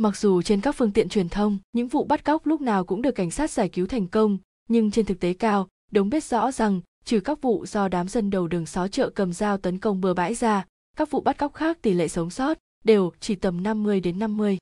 [0.00, 3.02] Mặc dù trên các phương tiện truyền thông, những vụ bắt cóc lúc nào cũng
[3.02, 6.52] được cảnh sát giải cứu thành công, nhưng trên thực tế Cao, Đống biết rõ
[6.52, 10.00] rằng trừ các vụ do đám dân đầu đường xó chợ cầm dao tấn công
[10.00, 13.62] bừa bãi ra, các vụ bắt cóc khác tỷ lệ sống sót đều chỉ tầm
[13.62, 14.58] 50 đến 50.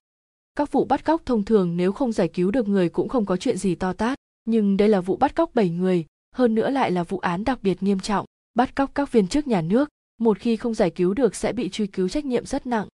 [0.55, 3.37] các vụ bắt cóc thông thường nếu không giải cứu được người cũng không có
[3.37, 6.91] chuyện gì to tát nhưng đây là vụ bắt cóc 7 người hơn nữa lại
[6.91, 9.89] là vụ án đặc biệt nghiêm trọng bắt cóc các viên chức nhà nước
[10.21, 12.89] một khi không giải cứu được sẽ bị truy cứu trách nhiệm rất nặng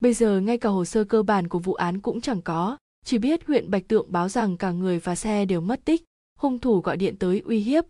[0.00, 2.76] bây giờ ngay cả hồ sơ cơ bản của vụ án cũng chẳng có.
[3.04, 6.04] Chỉ biết huyện bạch tượng báo rằng cả người và xe đều mất tích,
[6.38, 7.84] hung thủ gọi điện tới uy hiếp.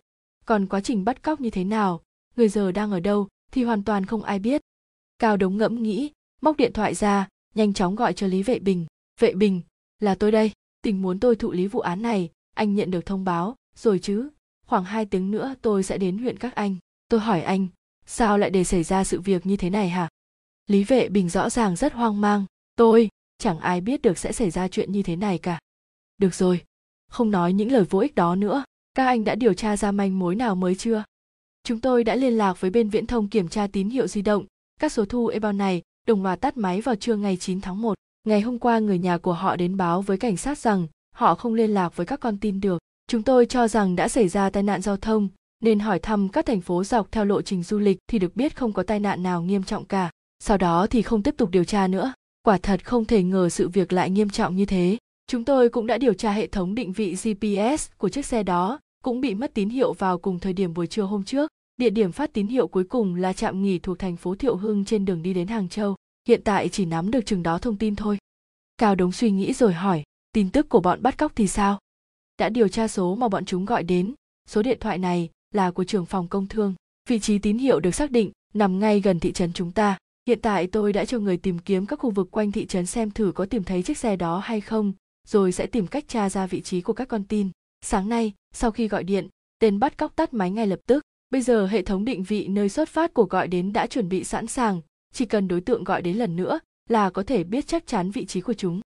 [0.45, 2.01] Còn quá trình bắt cóc như thế nào,
[2.35, 4.61] người giờ đang ở đâu thì hoàn toàn không ai biết.
[5.19, 8.85] Cao đống ngẫm nghĩ, móc điện thoại ra, nhanh chóng gọi cho lý vệ bình.
[9.19, 9.61] Vệ bình,
[9.99, 10.51] là tôi đây.
[10.81, 14.29] Tình muốn tôi thụ lý vụ án này, anh nhận được thông báo, rồi chứ?
[14.65, 16.75] Khoảng hai tiếng nữa tôi sẽ đến huyện các anh.
[17.09, 17.67] Tôi hỏi anh,
[18.05, 20.09] sao lại để xảy ra sự việc như thế này hả?
[20.71, 24.51] Lý vệ bình rõ ràng rất hoang mang tôi chẳng ai biết được sẽ xảy
[24.51, 25.59] ra chuyện như thế này cả
[26.17, 26.61] được rồi
[27.11, 30.19] không nói những lời vô ích đó nữa các anh đã điều tra ra manh
[30.19, 31.03] mối nào mới chưa
[31.63, 34.45] chúng tôi đã liên lạc với bên viễn thông kiểm tra tín hiệu di động
[34.79, 37.93] các số thu email này đồng loạt tắt máy vào trưa ngày 9 tháng 1.
[38.27, 41.53] Ngày hôm qua người nhà của họ đến báo với cảnh sát rằng họ không
[41.53, 42.81] liên lạc với các con tin được.
[43.07, 45.29] Chúng tôi cho rằng đã xảy ra tai nạn giao thông,
[45.63, 48.55] nên hỏi thăm các thành phố dọc theo lộ trình du lịch thì được biết
[48.55, 50.09] không có tai nạn nào nghiêm trọng cả.
[50.43, 52.13] Sau đó thì không tiếp tục điều tra nữa.
[52.43, 54.97] Quả thật không thể ngờ sự việc lại nghiêm trọng như thế.
[55.27, 58.79] Chúng tôi cũng đã điều tra hệ thống định vị GPS của chiếc xe đó,
[59.03, 61.51] cũng bị mất tín hiệu vào cùng thời điểm buổi trưa hôm trước.
[61.77, 64.85] Địa điểm phát tín hiệu cuối cùng là trạm nghỉ thuộc thành phố Thiệu Hưng
[64.85, 65.95] trên đường đi đến Hàng Châu.
[66.27, 68.17] Hiện tại chỉ nắm được chừng đó thông tin thôi.
[68.77, 71.79] Cao Đống suy nghĩ rồi hỏi, tin tức của bọn bắt cóc thì sao?
[72.37, 74.13] Đã điều tra số mà bọn chúng gọi đến,
[74.47, 76.73] số điện thoại này là của trưởng phòng công thương.
[77.09, 79.97] Vị trí tín hiệu được xác định nằm ngay gần thị trấn chúng ta.
[80.27, 83.11] Hiện tại tôi đã cho người tìm kiếm các khu vực quanh thị trấn xem
[83.11, 84.93] thử có tìm thấy chiếc xe đó hay không,
[85.27, 87.49] rồi sẽ tìm cách tra ra vị trí của các con tin.
[87.81, 89.27] Sáng nay, sau khi gọi điện,
[89.59, 91.03] tên bắt cóc tắt máy ngay lập tức.
[91.29, 94.23] Bây giờ hệ thống định vị nơi xuất phát của gọi đến đã chuẩn bị
[94.23, 94.81] sẵn sàng,
[95.13, 98.25] chỉ cần đối tượng gọi đến lần nữa là có thể biết chắc chắn vị
[98.25, 98.81] trí của chúng.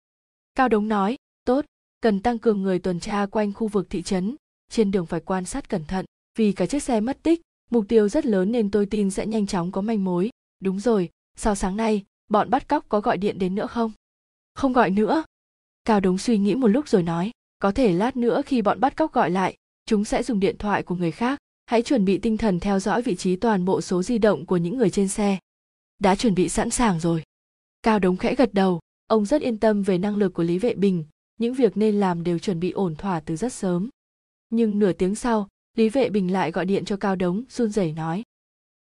[0.55, 1.65] Cao Đống nói, tốt,
[2.01, 4.35] cần tăng cường người tuần tra quanh khu vực thị trấn,
[4.71, 6.05] trên đường phải quan sát cẩn thận,
[6.37, 9.47] vì cả chiếc xe mất tích, mục tiêu rất lớn nên tôi tin sẽ nhanh
[9.47, 10.29] chóng có manh mối.
[10.59, 13.91] Đúng rồi, sao sáng nay, bọn bắt cóc có gọi điện đến nữa không?
[14.53, 15.23] Không gọi nữa.
[15.85, 18.95] Cao Đống suy nghĩ một lúc rồi nói, có thể lát nữa khi bọn bắt
[18.95, 21.39] cóc gọi lại, chúng sẽ dùng điện thoại của người khác.
[21.65, 24.57] Hãy chuẩn bị tinh thần theo dõi vị trí toàn bộ số di động của
[24.57, 25.37] những người trên xe.
[25.99, 27.23] Đã chuẩn bị sẵn sàng rồi.
[27.83, 30.73] Cao Đống khẽ gật đầu, ông rất yên tâm về năng lực của Lý Vệ
[30.73, 31.05] Bình,
[31.37, 33.89] những việc nên làm đều chuẩn bị ổn thỏa từ rất sớm.
[34.49, 37.91] Nhưng nửa tiếng sau, Lý Vệ Bình lại gọi điện cho Cao Đống, run rẩy
[37.91, 38.23] nói.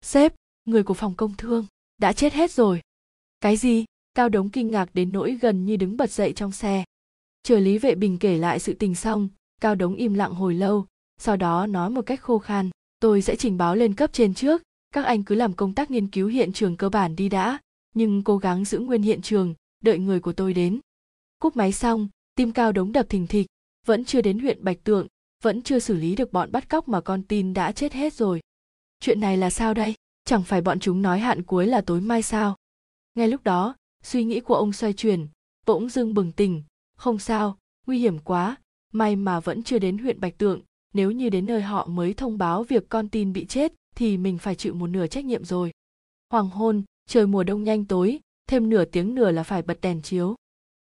[0.03, 1.67] Sếp, người của phòng công thương,
[1.99, 2.81] đã chết hết rồi.
[3.41, 3.85] Cái gì?
[4.15, 6.85] Cao Đống kinh ngạc đến nỗi gần như đứng bật dậy trong xe.
[7.43, 9.29] Chờ Lý Vệ Bình kể lại sự tình xong,
[9.61, 10.87] Cao Đống im lặng hồi lâu,
[11.19, 14.63] sau đó nói một cách khô khan, tôi sẽ trình báo lên cấp trên trước,
[14.93, 17.59] các anh cứ làm công tác nghiên cứu hiện trường cơ bản đi đã,
[17.95, 20.81] nhưng cố gắng giữ nguyên hiện trường, đợi người của tôi đến.
[21.39, 23.47] Cúp máy xong, tim cao đống đập thình thịch,
[23.87, 25.07] vẫn chưa đến huyện Bạch Tượng,
[25.43, 28.41] vẫn chưa xử lý được bọn bắt cóc mà con tin đã chết hết rồi.
[29.01, 29.95] Chuyện này là sao đây?
[30.25, 32.57] Chẳng phải bọn chúng nói hạn cuối là tối mai sao?
[33.15, 35.27] Ngay lúc đó, suy nghĩ của ông xoay chuyển,
[35.67, 36.63] bỗng dưng bừng tỉnh,
[36.97, 38.57] không sao, nguy hiểm quá,
[38.93, 40.61] may mà vẫn chưa đến huyện Bạch Tượng,
[40.95, 44.39] nếu như đến nơi họ mới thông báo việc con tin bị chết thì mình
[44.39, 45.73] phải chịu một nửa trách nhiệm rồi.
[46.31, 50.03] Hoàng hôn trời mùa đông nhanh tối thêm nửa tiếng nửa là phải bật đèn
[50.03, 50.35] chiếu.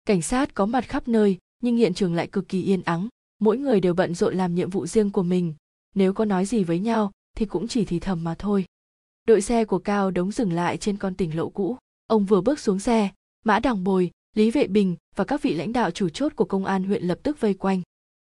[0.05, 3.09] Cảnh sát có mặt khắp nơi nhưng hiện trường lại cực kỳ yên ắng.
[3.39, 5.55] Mỗi người đều bận rộn làm nhiệm vụ riêng của mình.
[5.95, 8.65] Nếu có nói gì với nhau thì cũng chỉ thì thầm mà thôi
[9.25, 11.77] đội xe của cao đống dừng lại trên con tỉnh lộ cũ.
[12.07, 13.09] Ông vừa bước xuống xe,
[13.45, 16.65] mã đằng bồi, lý vệ bình và các vị lãnh đạo chủ chốt của công
[16.65, 17.83] an huyện lập tức vây quanh.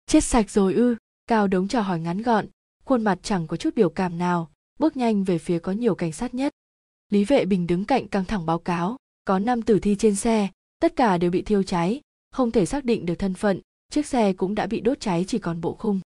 [0.06, 0.96] Chết sạch rồi ư?
[1.26, 2.46] Cao đống chào hỏi ngắn gọn,
[2.84, 6.12] khuôn mặt chẳng có chút biểu cảm nào, bước nhanh về phía có nhiều cảnh
[6.12, 6.52] sát nhất.
[7.08, 10.48] Lý vệ bình đứng cạnh căng thẳng báo cáo, có năm tử thi trên xe,
[10.80, 14.32] tất cả đều bị thiêu cháy, không thể xác định được thân phận, chiếc xe
[14.32, 16.00] cũng đã bị đốt cháy chỉ còn bộ khung.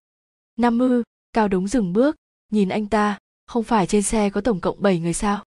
[0.55, 1.03] Năm ư?
[1.33, 2.15] Cao đống dừng bước,
[2.51, 3.17] nhìn anh ta
[3.53, 5.43] không phải trên xe có tổng cộng 7 người sao?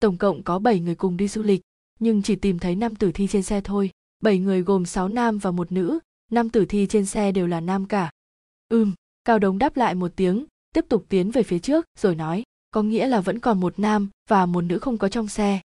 [0.00, 1.60] Tổng cộng có 7 người cùng đi du lịch,
[2.00, 3.90] nhưng chỉ tìm thấy năm tử thi trên xe thôi.
[4.20, 5.98] 7 người gồm 6 nam và một nữ
[6.30, 8.10] năm tử thi trên xe đều là nam cả.
[8.68, 12.42] Ừm, cao đống đáp lại một tiếng, tiếp tục tiến về phía trước, rồi nói,
[12.70, 15.60] có nghĩa là vẫn còn một nam và một nữ không có trong xe.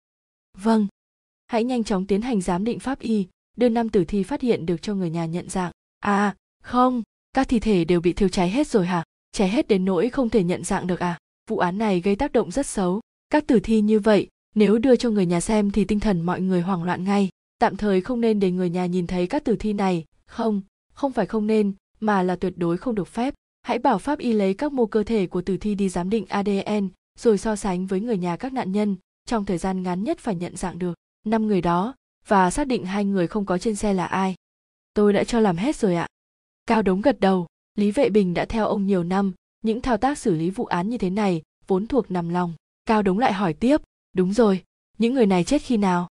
[0.57, 0.87] Vâng.
[1.47, 4.65] Hãy nhanh chóng tiến hành giám định pháp y, đưa năm tử thi phát hiện
[4.65, 5.71] được cho người nhà nhận dạng.
[5.99, 9.03] À không, các thi thể đều bị thiêu cháy hết rồi hả?
[9.31, 11.17] Cháy hết đến nỗi không thể nhận dạng được à?
[11.49, 13.01] Vụ án này gây tác động rất xấu.
[13.29, 16.41] Các tử thi như vậy, nếu đưa cho người nhà xem thì tinh thần mọi
[16.41, 17.29] người hoảng loạn ngay.
[17.59, 20.05] Tạm thời không nên để người nhà nhìn thấy các tử thi này.
[20.27, 20.61] Không
[20.93, 23.33] không phải không nên, mà là tuyệt đối không được phép.
[23.63, 26.25] Hãy bảo pháp y lấy các mô cơ thể của tử thi đi giám định
[26.29, 28.95] adn rồi so sánh với người nhà các nạn nhân.
[29.25, 30.93] Trong thời gian ngắn nhất phải nhận dạng được.
[31.25, 31.95] Năm người đó,
[32.27, 34.35] và xác định hai người không có trên xe là ai.
[34.93, 36.07] Tôi đã cho làm hết rồi ạ.
[36.67, 37.47] Cao đống gật đầu.
[37.75, 39.33] Lý vệ bình đã theo ông nhiều năm
[39.65, 42.53] những thao tác xử lý vụ án như thế này vốn thuộc nằm lòng.
[42.85, 43.81] Cao đống lại hỏi tiếp,
[44.13, 44.63] đúng rồi,
[44.97, 46.07] những người này chết khi nào?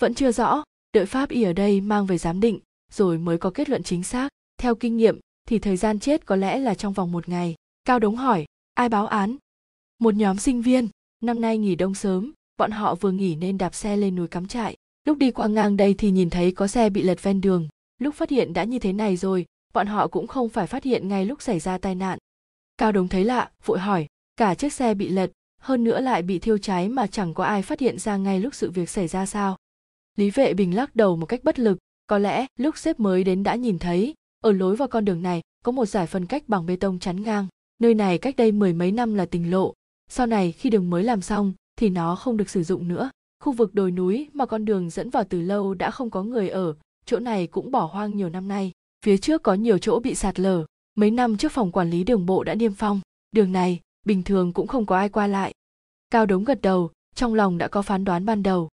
[0.00, 2.60] Vẫn chưa rõ, đợi pháp y ở đây mang về giám định,
[2.92, 4.28] rồi mới có kết luận chính xác.
[4.58, 7.54] Theo kinh nghiệm thì thời gian chết có lẽ là trong vòng một ngày.
[7.84, 9.36] Cao đống hỏi, ai báo án?
[9.98, 10.88] Một nhóm sinh viên.
[11.22, 14.48] Năm nay nghỉ đông sớm, bọn họ vừa nghỉ nên đạp xe lên núi cắm
[14.48, 14.76] trại.
[15.04, 17.68] Lúc đi qua ngang đây thì nhìn thấy có xe bị lật ven đường.
[17.98, 21.08] Lúc phát hiện đã như thế này rồi, bọn họ cũng không phải phát hiện
[21.08, 22.18] ngay lúc xảy ra tai nạn
[22.78, 26.38] cao đống thấy lạ, vội hỏi, cả chiếc xe bị lật, hơn nữa lại bị
[26.38, 29.26] thiêu cháy mà chẳng có ai phát hiện ra ngay lúc sự việc xảy ra
[29.26, 29.56] sao.
[30.16, 33.42] Lý vệ bình lắc đầu một cách bất lực, có lẽ lúc sếp mới đến
[33.42, 36.66] đã nhìn thấy, ở lối vào con đường này, có một giải phân cách bằng
[36.66, 37.46] bê tông chắn ngang,
[37.78, 39.74] nơi này cách đây mười mấy năm là tình lộ,
[40.08, 43.10] sau này khi đường mới làm xong, thì nó không được sử dụng nữa.
[43.44, 46.48] Khu vực đồi núi mà con đường dẫn vào từ lâu đã không có người
[46.48, 46.74] ở,
[47.06, 48.72] chỗ này cũng bỏ hoang nhiều năm nay.
[49.04, 52.26] Phía trước có nhiều chỗ bị sạt lở mấy năm trước phòng quản lý đường
[52.26, 53.00] bộ đã niêm phong,
[53.32, 55.54] đường này bình thường cũng không có ai qua lại.
[56.10, 58.68] Cao đống gật đầu, trong lòng đã có phán đoán ban đầu.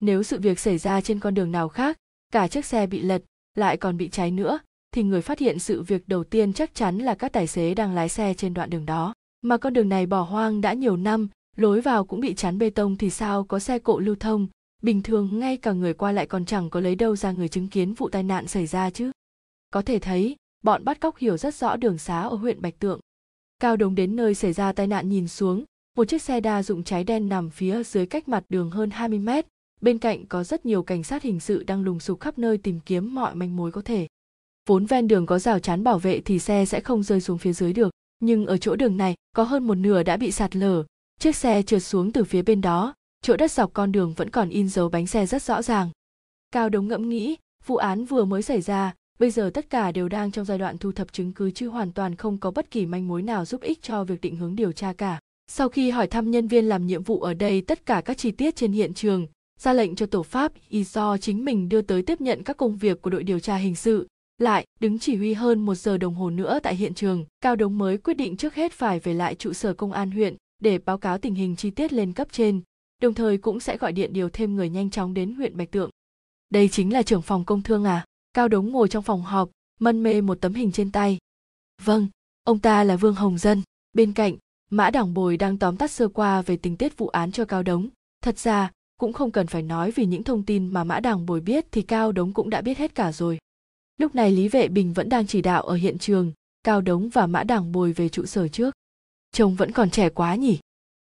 [0.00, 1.98] Nếu sự việc xảy ra trên con đường nào khác,
[2.32, 3.22] cả chiếc xe bị lật,
[3.54, 4.58] lại còn bị cháy nữa,
[4.92, 7.94] thì người phát hiện sự việc đầu tiên chắc chắn là các tài xế đang
[7.94, 9.14] lái xe trên đoạn đường đó.
[9.42, 12.70] Mà con đường này bỏ hoang đã nhiều năm, lối vào cũng bị chắn bê
[12.70, 14.46] tông thì sao có xe cộ lưu thông?
[14.82, 17.68] Bình thường ngay cả người qua lại còn chẳng có lấy đâu ra người chứng
[17.68, 19.10] kiến vụ tai nạn xảy ra chứ.
[19.70, 23.00] Có thể thấy bọn bắt cóc hiểu rất rõ đường xá ở huyện bạch tượng.
[23.58, 25.64] Cao đồng đến nơi xảy ra tai nạn nhìn xuống,
[25.96, 29.18] một chiếc xe đa dụng cháy đen nằm phía dưới cách mặt đường hơn 20
[29.18, 29.46] mét.
[29.80, 32.80] Bên cạnh có rất nhiều cảnh sát hình sự đang lùng sục khắp nơi tìm
[32.80, 34.06] kiếm mọi manh mối có thể.
[34.68, 37.52] Vốn ven đường có rào chắn bảo vệ thì xe sẽ không rơi xuống phía
[37.52, 37.90] dưới được,
[38.20, 40.84] nhưng ở chỗ đường này, có hơn một nửa đã bị sạt lở.
[41.20, 44.48] Chiếc xe trượt xuống từ phía bên đó, chỗ đất dọc con đường vẫn còn
[44.48, 45.90] in dấu bánh xe rất rõ ràng.
[46.50, 50.08] Cao đống ngẫm nghĩ, vụ án vừa mới xảy ra bây giờ tất cả đều
[50.08, 52.86] đang trong giai đoạn thu thập chứng cứ chứ hoàn toàn không có bất kỳ
[52.86, 55.18] manh mối nào giúp ích cho việc định hướng điều tra cả.
[55.50, 58.30] Sau khi hỏi thăm nhân viên làm nhiệm vụ ở đây tất cả các chi
[58.30, 59.26] tiết trên hiện trường,
[59.60, 62.76] ra lệnh cho tổ pháp y do chính mình đưa tới tiếp nhận các công
[62.76, 66.14] việc của đội điều tra hình sự, lại đứng chỉ huy hơn một giờ đồng
[66.14, 67.24] hồ nữa tại hiện trường.
[67.40, 70.36] Cao đống mới quyết định trước hết phải về lại trụ sở công an huyện
[70.62, 72.60] để báo cáo tình hình chi tiết lên cấp trên,
[73.02, 75.90] đồng thời cũng sẽ gọi điện điều thêm người nhanh chóng đến huyện bạch tượng.
[76.50, 78.04] Đây chính là trưởng phòng công thương à?
[78.32, 81.18] Cao đống ngồi trong phòng họp, mân mê một tấm hình trên tay.
[81.84, 82.08] Vâng
[82.48, 83.62] ông ta là vương hồng dân.
[83.92, 84.36] Bên cạnh,
[84.70, 87.62] mã đảng bồi đang tóm tắt sơ qua về tình tiết vụ án cho cao
[87.62, 87.88] đống.
[88.22, 91.40] Thật ra, cũng không cần phải nói vì những thông tin mà mã đảng bồi
[91.40, 93.38] biết thì cao đống cũng đã biết hết cả rồi.
[93.98, 97.26] Lúc này lý vệ bình vẫn đang chỉ đạo ở hiện trường, cao đống và
[97.26, 98.74] mã đảng bồi về trụ sở trước.
[99.32, 100.58] Chồng vẫn còn trẻ quá nhỉ?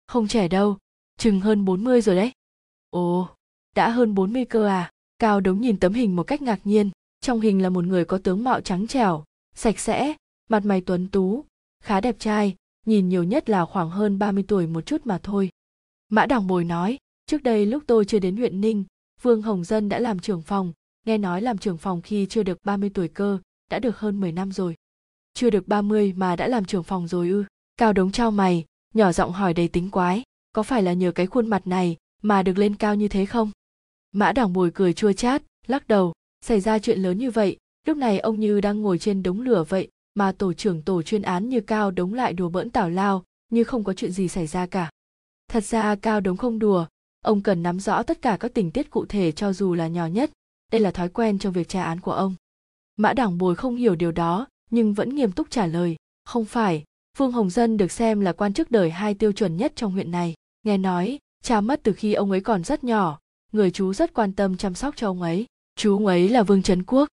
[0.07, 0.77] Không trẻ đâu,
[1.19, 2.33] chừng hơn 40 rồi đấy.
[2.91, 3.29] Ồ,
[3.75, 4.91] đã hơn 40 cơ à?
[5.19, 6.91] Cao đống nhìn tấm hình một cách ngạc nhiên
[7.27, 10.15] trong hình là một người có tướng mạo trắng trẻo, sạch sẽ,
[10.49, 11.45] mặt mày tuấn tú,
[11.85, 15.51] khá đẹp trai, nhìn nhiều nhất là khoảng hơn 30 tuổi một chút mà thôi.
[16.09, 18.85] Mã đảng bồi nói, trước đây lúc tôi chưa đến huyện ninh,
[19.23, 20.73] vương hồng dân đã làm trưởng phòng,
[21.07, 23.39] nghe nói làm trưởng phòng khi chưa được 30 tuổi cơ,
[23.71, 24.75] đã được hơn 10 năm rồi.
[25.35, 27.45] Chưa được 30 mà đã làm trưởng phòng rồi ư?
[27.77, 31.27] Cao đống trao mày, nhỏ giọng hỏi đầy tính quái, có phải là nhờ cái
[31.27, 33.51] khuôn mặt này mà được lên cao như thế không?
[34.13, 36.13] Mã đảng bồi cười chua chát, lắc đầu
[36.47, 37.57] xảy ra chuyện lớn như vậy,
[37.87, 41.23] lúc này ông như đang ngồi trên đống lửa vậy mà tổ trưởng tổ chuyên
[41.23, 44.47] án như cao đống lại đùa bỡn tảo lao, như không có chuyện gì xảy
[44.47, 44.91] ra cả.
[45.49, 46.87] Thật ra cao đống không đùa,
[47.25, 50.07] ông cần nắm rõ tất cả các tình tiết cụ thể cho dù là nhỏ
[50.07, 50.31] nhất,
[50.73, 52.35] đây là thói quen trong việc tra án của ông.
[52.97, 56.85] Mã đảng bồi không hiểu điều đó, nhưng vẫn nghiêm túc trả lời, không phải,
[57.19, 60.11] phương hồng dân được xem là quan chức đời hai tiêu chuẩn nhất trong huyện
[60.11, 60.35] này.
[60.63, 63.19] Nghe nói, cha mất từ khi ông ấy còn rất nhỏ,
[63.53, 66.63] người chú rất quan tâm chăm sóc cho ông ấy chú ông ấy là vương
[66.63, 67.09] trấn quốc.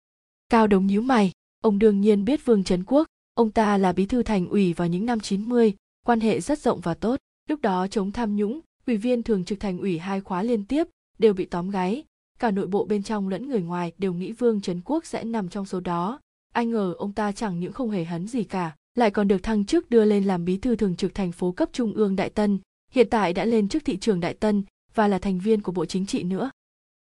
[0.49, 1.33] Cao đống nhíu mày.
[1.63, 3.07] Ông đương nhiên biết vương trấn quốc.
[3.35, 5.75] Ông ta là bí thư thành ủy vào những năm 90,
[6.07, 7.17] quan hệ rất rộng và tốt.
[7.49, 10.87] Lúc đó chống tham nhũng ủy viên thường trực thành ủy hai khóa liên tiếp
[11.19, 12.05] đều bị tóm gáy.
[12.39, 15.49] Cả nội bộ bên trong lẫn người ngoài đều nghĩ vương trấn quốc sẽ nằm
[15.49, 16.21] trong số đó.
[16.55, 19.65] Ai ngờ ông ta chẳng những không hề hấn gì cả lại còn được thăng
[19.65, 22.59] chức đưa lên làm bí thư thường trực thành phố cấp trung ương đại tân.
[22.91, 24.63] Hiện tại đã lên chức thị trường đại tân
[24.95, 26.51] và là thành viên của bộ chính trị nữa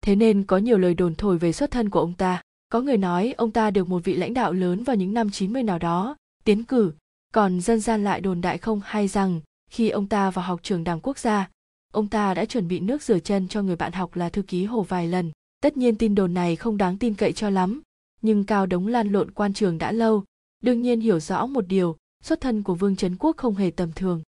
[0.02, 2.42] thế nên có nhiều lời đồn thổi về xuất thân của ông ta.
[2.70, 5.64] Có người nói ông ta được một vị lãnh đạo lớn vào những năm 90
[5.64, 6.16] nào đó.
[6.44, 6.92] Tiến cử.
[7.34, 10.84] Còn dân gian lại đồn đại không hay rằng, khi ông ta vào học trường
[10.84, 11.50] đảng quốc gia,
[11.94, 14.66] ông ta đã chuẩn bị nước rửa chân cho người bạn học là thư ký
[14.66, 15.32] hồ vài lần.
[15.62, 17.82] Tất nhiên tin đồn này không đáng tin cậy cho lắm,
[18.22, 20.24] nhưng cao đống lan lộn quan trường đã lâu,
[20.64, 23.92] đương nhiên hiểu rõ một điều, xuất thân của vương trấn quốc không hề tầm
[23.96, 24.22] thường.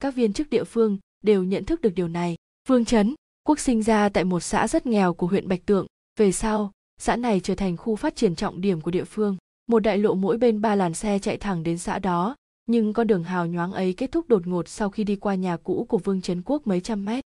[0.00, 2.36] Các viên chức địa phương đều nhận thức được điều này.
[2.68, 3.14] Vương trấn
[3.46, 5.86] quốc sinh ra tại một xã rất nghèo của huyện bạch tượng.
[6.18, 9.36] Về sau, xã này trở thành khu phát triển trọng điểm của địa phương.
[9.66, 13.06] Một đại lộ mỗi bên ba làn xe chạy thẳng đến xã đó, nhưng con
[13.06, 15.98] đường hào nhoáng ấy kết thúc đột ngột sau khi đi qua nhà cũ của
[15.98, 17.24] vương trấn quốc mấy trăm mét.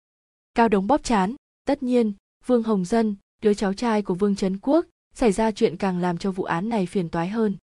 [0.55, 2.13] Cao đống bóp chán, tất nhiên,
[2.47, 6.19] vương hồng dân, đứa cháu trai của vương trấn quốc, xảy ra chuyện càng làm
[6.19, 7.57] cho vụ án này phiền toái hơn.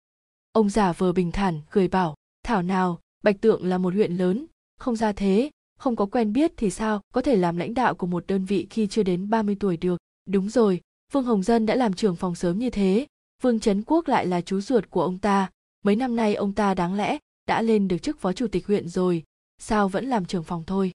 [0.52, 4.46] Ông giả vờ bình thản, cười bảo, thảo nào, bạch tượng là một huyện lớn,
[4.78, 7.02] không ra thế không có quen biết thì sao?
[7.14, 9.98] Có thể làm lãnh đạo của một đơn vị khi chưa đến 30 tuổi được.
[10.30, 13.08] Đúng rồi, vương hồng dân đã làm trưởng phòng sớm như thế.
[13.42, 15.50] Vương trấn quốc lại là chú ruột của ông ta.
[15.84, 18.88] Mấy năm nay ông ta đáng lẽ đã lên được chức phó chủ tịch huyện
[18.88, 19.24] rồi.
[19.58, 20.92] Sao vẫn làm trưởng phòng thôi?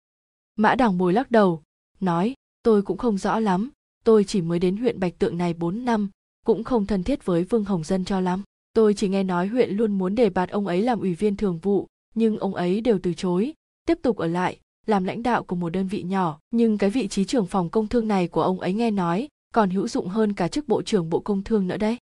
[0.57, 1.63] Mã đằng bồi lắc đầu,
[2.01, 3.71] nói, tôi cũng không rõ lắm.
[4.05, 6.11] Tôi chỉ mới đến huyện bạch tượng này 4 năm,
[6.47, 8.43] cũng không thân thiết với vương hồng dân cho lắm.
[8.73, 11.59] Tôi chỉ nghe nói huyện luôn muốn đề bạt ông ấy làm ủy viên thường
[11.59, 13.53] vụ, nhưng ông ấy đều từ chối.
[13.87, 17.09] Tiếp tục ở lại làm lãnh đạo của một đơn vị nhỏ, nhưng cái vị
[17.09, 20.33] trí trưởng phòng công thương này của ông ấy nghe nói còn hữu dụng hơn
[20.33, 21.97] cả chức bộ trưởng bộ công thương nữa đấy.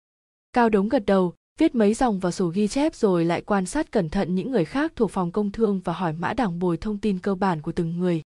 [0.52, 3.92] Cao đống gật đầu, viết mấy dòng vào sổ ghi chép rồi lại quan sát
[3.92, 6.98] cẩn thận những người khác thuộc phòng công thương và hỏi mã đảng bồi thông
[6.98, 8.22] tin cơ bản của từng người.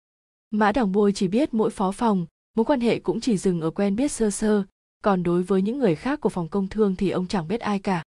[0.50, 3.70] Mã đảng bồi chỉ biết mỗi phó phòng, mối quan hệ cũng chỉ dừng ở
[3.70, 4.62] quen biết sơ sơ,
[5.04, 7.78] còn đối với những người khác của phòng công thương thì ông chẳng biết ai
[7.78, 8.02] cả.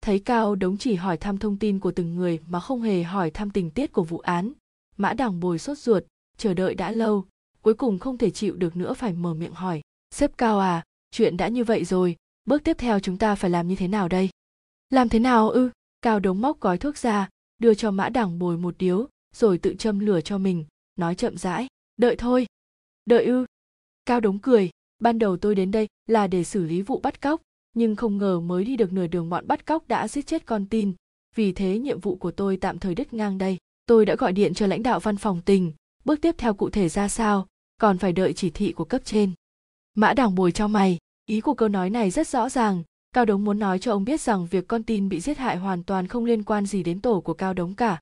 [0.00, 3.30] Thấy cao đống chỉ hỏi thăm thông tin của từng người mà không hề hỏi
[3.30, 4.52] thăm tình tiết của vụ án
[4.96, 6.04] mã đằng bồi sốt ruột,
[6.36, 7.24] chờ đợi đã lâu,
[7.62, 9.80] cuối cùng không thể chịu được nữa phải mở miệng hỏi.
[10.10, 13.68] Sếp cao à chuyện đã như vậy rồi, bước tiếp theo chúng ta phải làm
[13.68, 14.28] như thế nào đây?
[14.90, 15.70] Làm thế nào ư?
[16.02, 17.28] Cao đống móc gói thuốc ra,
[17.58, 20.64] đưa cho mã đằng bồi một điếu, rồi tự châm lửa cho mình,
[20.96, 22.46] nói chậm rãi, đợi thôi.
[23.06, 23.46] Đợi ư?
[24.06, 27.42] Cao đống cười, ban đầu tôi đến đây là để xử lý vụ bắt cóc,
[27.74, 30.66] nhưng không ngờ mới đi được nửa đường bọn bắt cóc đã giết chết con
[30.66, 30.92] tin,
[31.34, 34.54] vì thế nhiệm vụ của tôi tạm thời đứt ngang đây tôi đã gọi điện
[34.54, 35.72] cho lãnh đạo văn phòng tỉnh,
[36.04, 37.46] bước tiếp theo cụ thể ra sao,
[37.80, 39.32] còn phải đợi chỉ thị của cấp trên.
[39.94, 43.44] Mã đảng bồi cho mày, ý của câu nói này rất rõ ràng, cao đống
[43.44, 46.24] muốn nói cho ông biết rằng việc con tin bị giết hại hoàn toàn không
[46.24, 48.00] liên quan gì đến tổ của cao đống cả.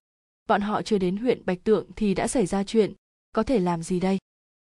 [0.49, 2.93] Bọn họ chưa đến huyện bạch tượng thì đã xảy ra chuyện,
[3.33, 4.19] có thể làm gì đây?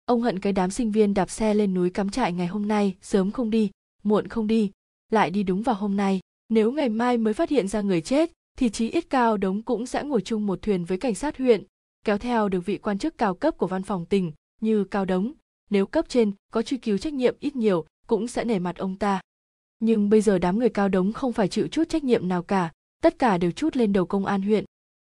[0.05, 2.95] Ông hận cái đám sinh viên đạp xe lên núi cắm trại ngày hôm nay,
[3.03, 3.71] sớm không đi,
[4.03, 4.71] muộn không đi,
[5.11, 8.31] lại đi đúng vào hôm nay, nếu ngày mai mới phát hiện ra người chết
[8.59, 11.65] thì chí ít cao đống cũng sẽ ngồi chung một thuyền với cảnh sát huyện,
[12.05, 15.33] kéo theo được vị quan chức cao cấp của văn phòng tỉnh như cao đống.
[15.71, 18.99] Nếu cấp trên có truy cứu trách nhiệm ít nhiều, cũng sẽ nể mặt ông
[18.99, 19.21] ta.
[19.81, 22.73] Nhưng bây giờ đám người cao đống không phải chịu chút trách nhiệm nào cả,
[23.03, 24.65] tất cả đều chút lên đầu công an huyện.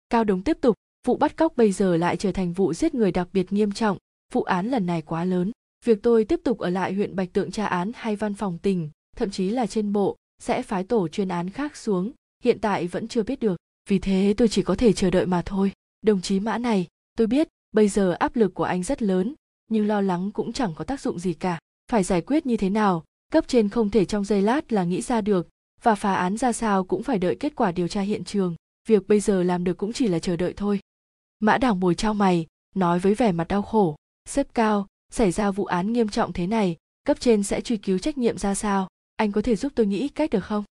[0.09, 0.75] Cao đống tiếp tục,
[1.07, 3.97] vụ bắt cóc bây giờ lại trở thành vụ giết người đặc biệt nghiêm trọng,
[4.33, 5.51] vụ án lần này quá lớn.
[5.85, 8.89] Việc tôi tiếp tục ở lại huyện bạch tượng tra án hay văn phòng tỉnh,
[9.15, 12.11] thậm chí là trên bộ, sẽ phái tổ chuyên án khác xuống
[12.43, 13.57] hiện tại vẫn chưa biết được.
[13.89, 15.71] Vì thế tôi chỉ có thể chờ đợi mà thôi.
[16.01, 19.35] Đồng chí mã này, tôi biết, bây giờ áp lực của anh rất lớn,
[19.67, 21.59] nhưng lo lắng cũng chẳng có tác dụng gì cả.
[21.91, 25.01] Phải giải quyết như thế nào, cấp trên không thể trong giây lát là nghĩ
[25.01, 25.47] ra được,
[25.81, 28.55] và phá án ra sao cũng phải đợi kết quả điều tra hiện trường.
[28.87, 30.79] Việc bây giờ làm được cũng chỉ là chờ đợi thôi.
[31.39, 33.95] Mã đảng bồi trao mày, nói với vẻ mặt đau khổ.
[34.25, 37.97] Xếp cao, xảy ra vụ án nghiêm trọng thế này, cấp trên sẽ truy cứu
[37.97, 38.87] trách nhiệm ra sao?
[39.15, 40.63] Anh có thể giúp tôi nghĩ cách được không?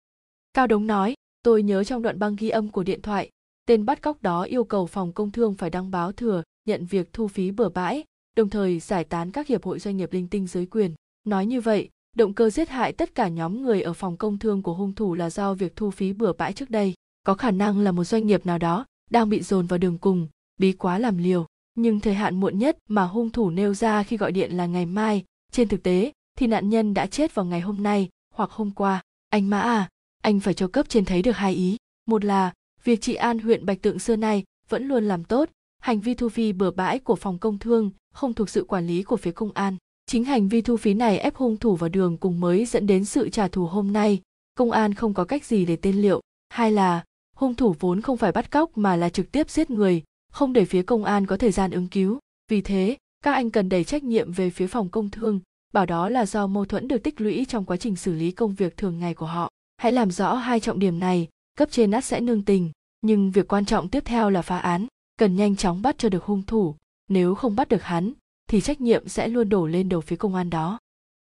[0.52, 3.30] Cao đống nói tôi nhớ trong đoạn băng ghi âm của điện thoại,
[3.66, 7.12] tên bắt cóc đó yêu cầu phòng công thương phải đăng báo thừa, nhận việc
[7.12, 8.04] thu phí bừa bãi,
[8.36, 10.94] đồng thời giải tán các hiệp hội doanh nghiệp linh tinh dưới quyền.
[11.24, 14.62] Nói như vậy, động cơ giết hại tất cả nhóm người ở phòng công thương
[14.62, 16.94] của hung thủ là do việc thu phí bừa bãi trước đây.
[17.24, 20.28] Có khả năng là một doanh nghiệp nào đó đang bị dồn vào đường cùng,
[20.60, 21.46] bí quá làm liều.
[21.74, 24.86] Nhưng thời hạn muộn nhất mà hung thủ nêu ra khi gọi điện là ngày
[24.86, 25.24] mai.
[25.52, 29.02] Trên thực tế, thì nạn nhân đã chết vào ngày hôm nay hoặc hôm qua.
[29.30, 29.88] Anh mã à
[30.22, 31.76] anh phải cho cấp trên thấy được hai ý.
[32.06, 32.52] Một là,
[32.84, 35.48] việc trị an huyện bạch tượng xưa nay vẫn luôn làm tốt,
[35.82, 39.02] hành vi thu phí bừa bãi của phòng công thương không thuộc sự quản lý
[39.02, 39.76] của phía công an.
[40.06, 43.04] Chính hành vi thu phí này ép hung thủ vào đường cùng mới dẫn đến
[43.04, 44.20] sự trả thù hôm nay.
[44.54, 46.20] Công an không có cách gì để tên liệu.
[46.48, 47.04] Hai là,
[47.36, 50.02] hung thủ vốn không phải bắt cóc mà là trực tiếp giết người,
[50.32, 52.18] không để phía công an có thời gian ứng cứu.
[52.50, 55.40] Vì thế, các anh cần đẩy trách nhiệm về phía phòng công thương,
[55.72, 58.54] bảo đó là do mâu thuẫn được tích lũy trong quá trình xử lý công
[58.54, 59.47] việc thường ngày của họ
[59.78, 62.70] hãy làm rõ hai trọng điểm này, cấp trên nát sẽ nương tình,
[63.00, 66.24] nhưng việc quan trọng tiếp theo là phá án, cần nhanh chóng bắt cho được
[66.24, 66.74] hung thủ,
[67.08, 68.12] nếu không bắt được hắn,
[68.48, 70.78] thì trách nhiệm sẽ luôn đổ lên đầu phía công an đó.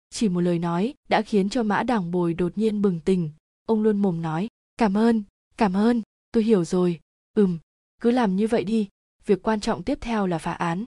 [0.10, 3.32] Chỉ một lời nói đã khiến cho mã đảng bồi đột nhiên bừng tỉnh,
[3.66, 4.48] ông luôn mồm nói,
[4.78, 5.24] cảm ơn
[5.58, 7.00] cảm ơn, tôi hiểu rồi,
[7.34, 7.58] ừm,
[8.02, 8.88] cứ làm như vậy đi,
[9.26, 10.86] việc quan trọng tiếp theo là phá án.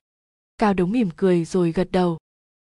[0.59, 2.19] Cao đống mỉm cười rồi gật đầu.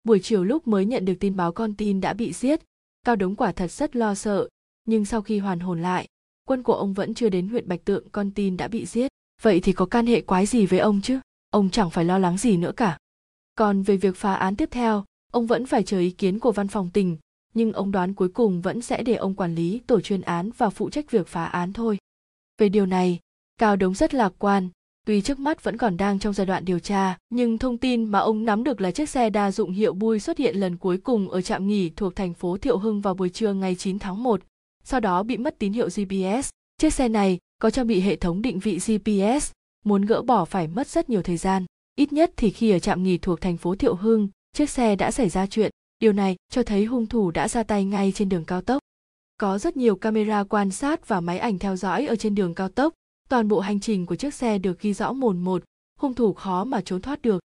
[0.04, 2.62] Buổi chiều lúc mới nhận được tin báo con tin đã bị giết,
[3.06, 4.48] cao đống quả thật rất lo sợ
[4.86, 6.08] nhưng sau khi hoàn hồn lại
[6.48, 9.12] quân của ông vẫn chưa đến huyện bạch tượng con tin đã bị giết.
[9.42, 11.20] Vậy thì có can hệ quái gì với ông chứ?
[11.50, 12.98] Ông chẳng phải lo lắng gì nữa cả.
[13.56, 16.68] Còn về việc phá án tiếp theo ông vẫn phải chờ ý kiến của văn
[16.68, 17.18] phòng tỉnh
[17.54, 20.70] nhưng ông đoán cuối cùng vẫn sẽ để ông quản lý tổ chuyên án và
[20.70, 21.98] phụ trách việc phá án thôi.
[22.58, 23.20] Về điều này,
[23.58, 24.70] Cao Đống rất lạc quan,
[25.06, 28.20] tuy trước mắt vẫn còn đang trong giai đoạn điều tra, nhưng thông tin mà
[28.20, 31.30] ông nắm được là chiếc xe đa dụng hiệu bui xuất hiện lần cuối cùng
[31.30, 34.42] ở trạm nghỉ thuộc thành phố Thiệu Hưng vào buổi trưa ngày 9 tháng 1,
[34.84, 36.50] sau đó bị mất tín hiệu GPS.
[36.78, 39.52] Chiếc xe này có trang bị hệ thống định vị GPS,
[39.86, 41.66] muốn gỡ bỏ phải mất rất nhiều thời gian.
[41.96, 45.12] Ít nhất thì khi ở trạm nghỉ thuộc thành phố Thiệu Hưng, chiếc xe đã
[45.12, 45.72] xảy ra chuyện.
[46.00, 48.80] Điều này cho thấy hung thủ đã ra tay ngay trên đường cao tốc.
[49.38, 52.70] Có rất nhiều camera quan sát và máy ảnh theo dõi ở trên đường cao
[52.70, 52.94] tốc.
[53.30, 55.64] Toàn bộ hành trình của chiếc xe được ghi rõ mồn một,
[56.00, 57.40] hung thủ khó mà trốn thoát được.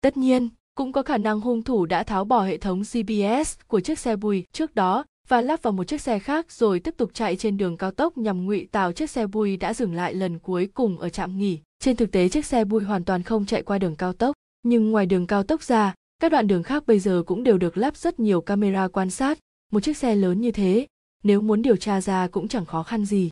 [0.00, 3.80] Tất nhiên, cũng có khả năng hung thủ đã tháo bỏ hệ thống GPS của
[3.80, 7.10] chiếc xe bùi trước đó và lắp vào một chiếc xe khác rồi tiếp tục
[7.14, 10.38] chạy trên đường cao tốc nhằm ngụy tạo chiếc xe bùi đã dừng lại lần
[10.38, 11.58] cuối cùng ở trạm nghỉ.
[11.78, 14.90] Trên thực tế chiếc xe bùi hoàn toàn không chạy qua đường cao tốc, nhưng
[14.90, 17.96] ngoài đường cao tốc ra, các đoạn đường khác bây giờ cũng đều được lắp
[17.96, 19.38] rất nhiều camera quan sát,
[19.72, 20.86] một chiếc xe lớn như thế,
[21.22, 23.30] nếu muốn điều tra ra cũng chẳng khó khăn gì.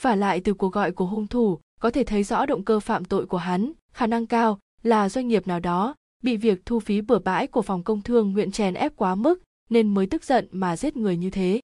[0.00, 3.04] Và lại từ cuộc gọi của hung thủ, có thể thấy rõ động cơ phạm
[3.04, 7.00] tội của hắn, khả năng cao là doanh nghiệp nào đó bị việc thu phí
[7.00, 10.48] bừa bãi của phòng công thương huyện chèn ép quá mức nên mới tức giận
[10.50, 11.60] mà giết người như thế.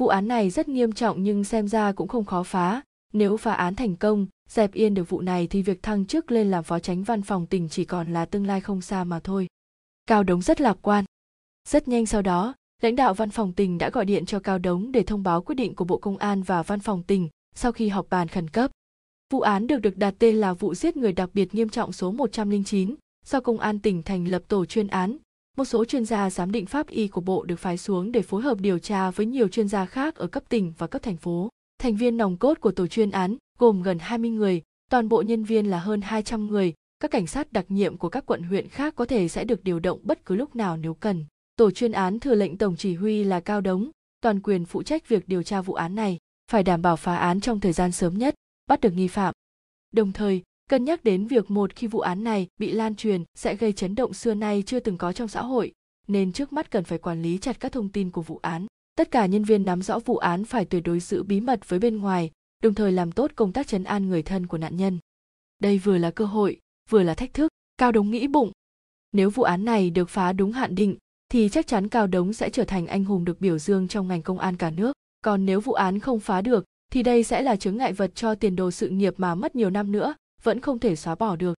[0.00, 2.82] Vụ án này rất nghiêm trọng nhưng xem ra cũng không khó phá.
[3.12, 6.50] Nếu phá án thành công, dẹp yên được vụ này thì việc thăng chức lên
[6.50, 9.46] làm phó tránh văn phòng tỉnh chỉ còn là tương lai không xa mà thôi.
[10.06, 11.04] Cao Đống rất lạc quan.
[11.68, 14.92] Rất nhanh sau đó, lãnh đạo văn phòng tỉnh đã gọi điện cho Cao Đống
[14.92, 17.88] để thông báo quyết định của Bộ Công an và văn phòng tỉnh sau khi
[17.88, 18.70] họp bàn khẩn cấp.
[19.32, 22.12] Vụ án được được đặt tên là vụ giết người đặc biệt nghiêm trọng số
[22.12, 22.94] 109,
[23.26, 25.16] do Công an tỉnh thành lập tổ chuyên án.
[25.56, 28.42] Một số chuyên gia giám định pháp y của Bộ được phái xuống để phối
[28.42, 31.48] hợp điều tra với nhiều chuyên gia khác ở cấp tỉnh và cấp thành phố.
[31.78, 35.44] Thành viên nòng cốt của tổ chuyên án gồm gần 20 người, toàn bộ nhân
[35.44, 38.94] viên là hơn 200 người, các cảnh sát đặc nhiệm của các quận huyện khác
[38.96, 41.24] có thể sẽ được điều động bất cứ lúc nào nếu cần.
[41.56, 43.90] Tổ chuyên án thừa lệnh tổng chỉ huy là Cao Đống,
[44.20, 46.18] toàn quyền phụ trách việc điều tra vụ án này,
[46.50, 48.34] phải đảm bảo phá án trong thời gian sớm nhất,
[48.66, 49.34] bắt được nghi phạm.
[49.92, 53.54] Đồng thời, cân nhắc đến việc một khi vụ án này bị lan truyền sẽ
[53.54, 55.72] gây chấn động xưa nay chưa từng có trong xã hội,
[56.08, 58.66] nên trước mắt cần phải quản lý chặt các thông tin của vụ án.
[58.96, 61.78] Tất cả nhân viên nắm rõ vụ án phải tuyệt đối giữ bí mật với
[61.78, 62.30] bên ngoài,
[62.62, 64.98] đồng thời làm tốt công tác chấn an người thân của nạn nhân.
[65.58, 66.60] Đây vừa là cơ hội,
[66.90, 67.48] vừa là thách thức,
[67.78, 68.52] Cao Đống nghĩ bụng.
[69.12, 70.96] Nếu vụ án này được phá đúng hạn định,
[71.28, 74.22] thì chắc chắn Cao Đống sẽ trở thành anh hùng được biểu dương trong ngành
[74.22, 74.92] công an cả nước.
[75.24, 78.34] Còn nếu vụ án không phá được, thì đây sẽ là chướng ngại vật cho
[78.34, 81.54] tiền đồ sự nghiệp mà mất nhiều năm nữa, vẫn không thể xóa bỏ được.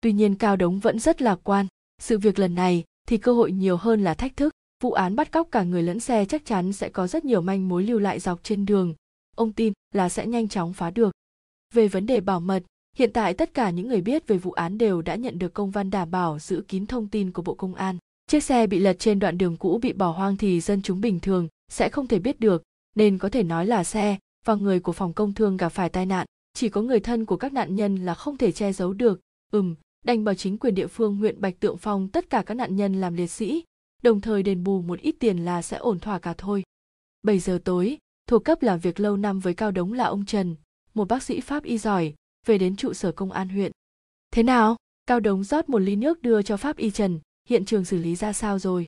[0.00, 1.66] Tuy nhiên Cao Đống vẫn rất lạc quan.
[2.02, 4.52] Sự việc lần này thì cơ hội nhiều hơn là thách thức.
[4.82, 7.68] Vụ án bắt cóc cả người lẫn xe chắc chắn sẽ có rất nhiều manh
[7.68, 8.94] mối lưu lại dọc trên đường.
[9.36, 11.12] Ông tin là sẽ nhanh chóng phá được.
[11.74, 12.62] Về vấn đề bảo mật,
[12.96, 15.70] hiện tại tất cả những người biết về vụ án đều đã nhận được công
[15.70, 17.98] văn đảm bảo giữ kín thông tin của Bộ Công an.
[18.26, 21.20] Chiếc xe bị lật trên đoạn đường cũ bị bỏ hoang thì dân chúng bình
[21.20, 22.62] thường sẽ không thể biết được,
[22.96, 26.06] nên có thể nói là xe và người của phòng công thương gặp phải tai
[26.06, 29.20] nạn chỉ có người thân của các nạn nhân là không thể che giấu được.
[29.50, 29.74] Ừm,
[30.04, 33.00] đành bảo chính quyền địa phương huyện bạch tượng phong tất cả các nạn nhân
[33.00, 33.64] làm liệt sĩ,
[34.02, 36.62] đồng thời đền bù một ít tiền là sẽ ổn thỏa cả thôi.
[37.22, 40.56] Bảy giờ tối, thuộc cấp làm việc lâu năm với cao đống là ông trần,
[40.94, 42.14] một bác sĩ pháp y giỏi,
[42.46, 43.72] về đến trụ sở công an huyện.
[44.30, 44.76] Thế nào?
[45.06, 48.16] Cao đống rót một ly nước đưa cho pháp y trần, hiện trường xử lý
[48.16, 48.86] ra sao rồi?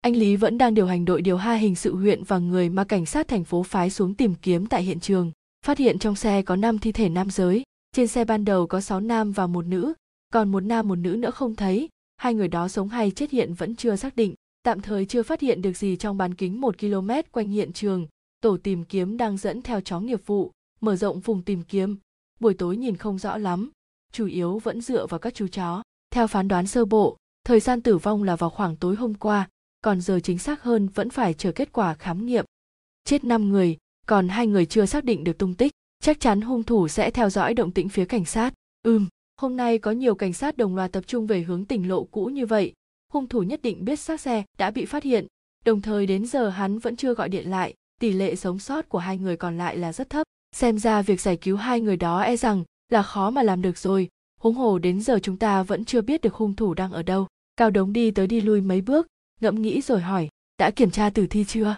[0.00, 2.84] Anh lý vẫn đang điều hành đội điều hai hình sự huyện và người mà
[2.84, 5.32] cảnh sát thành phố phái xuống tìm kiếm tại hiện trường
[5.64, 7.62] phát hiện trong xe có 5 thi thể nam giới.
[7.92, 9.92] Trên xe ban đầu có 6 nam và một nữ,
[10.32, 11.88] còn một nam một nữ nữa không thấy.
[12.16, 15.40] Hai người đó sống hay chết hiện vẫn chưa xác định, tạm thời chưa phát
[15.40, 18.06] hiện được gì trong bán kính 1 km quanh hiện trường.
[18.40, 21.96] Tổ tìm kiếm đang dẫn theo chó nghiệp vụ, mở rộng vùng tìm kiếm.
[22.40, 23.70] Buổi tối nhìn không rõ lắm,
[24.12, 25.82] chủ yếu vẫn dựa vào các chú chó.
[26.10, 29.48] Theo phán đoán sơ bộ, thời gian tử vong là vào khoảng tối hôm qua,
[29.82, 32.44] còn giờ chính xác hơn vẫn phải chờ kết quả khám nghiệm.
[33.04, 33.76] Chết 5 người,
[34.06, 37.30] còn hai người chưa xác định được tung tích, chắc chắn hung thủ sẽ theo
[37.30, 38.54] dõi động tĩnh phía cảnh sát.
[38.82, 39.08] Ừm,
[39.40, 42.26] hôm nay có nhiều cảnh sát đồng loạt tập trung về hướng tỉnh lộ cũ
[42.26, 42.72] như vậy.
[43.12, 45.26] Hung thủ nhất định biết xác xe đã bị phát hiện.
[45.64, 48.98] Đồng thời đến giờ hắn vẫn chưa gọi điện lại, tỷ lệ sống sót của
[48.98, 50.26] hai người còn lại là rất thấp.
[50.56, 53.78] Xem ra việc giải cứu hai người đó e rằng là khó mà làm được
[53.78, 54.08] rồi.
[54.40, 57.26] Huống hồ đến giờ chúng ta vẫn chưa biết được hung thủ đang ở đâu.
[57.56, 59.06] Cao đống đi tới đi lui mấy bước,
[59.40, 60.28] ngẫm nghĩ rồi hỏi,
[60.58, 61.76] đã kiểm tra tử thi chưa?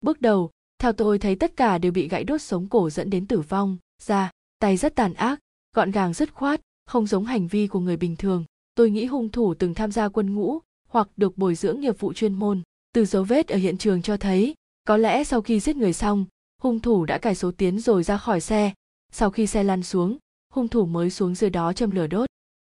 [0.00, 3.26] Bước đầu theo tôi thấy tất cả đều bị gãy đốt sống cổ dẫn đến
[3.26, 5.40] tử vong, da, tay rất tàn ác,
[5.76, 8.44] gọn gàng dứt khoát, không giống hành vi của người bình thường.
[8.74, 10.58] Tôi nghĩ hung thủ từng tham gia quân ngũ
[10.88, 12.62] hoặc được bồi dưỡng nghiệp vụ chuyên môn.
[12.92, 14.54] Từ dấu vết ở hiện trường cho thấy,
[14.84, 16.24] có lẽ sau khi giết người xong,
[16.62, 18.72] hung thủ đã cài số tiến rồi ra khỏi xe.
[19.12, 20.18] Sau khi xe lăn xuống,
[20.52, 22.30] hung thủ mới xuống dưới đó châm lửa đốt.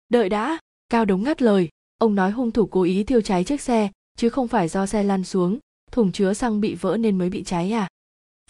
[0.09, 3.61] Đợi đã, Cao Đống ngắt lời, ông nói hung thủ cố ý thiêu cháy chiếc
[3.61, 5.59] xe, chứ không phải do xe lăn xuống,
[5.91, 7.87] thùng chứa xăng bị vỡ nên mới bị cháy à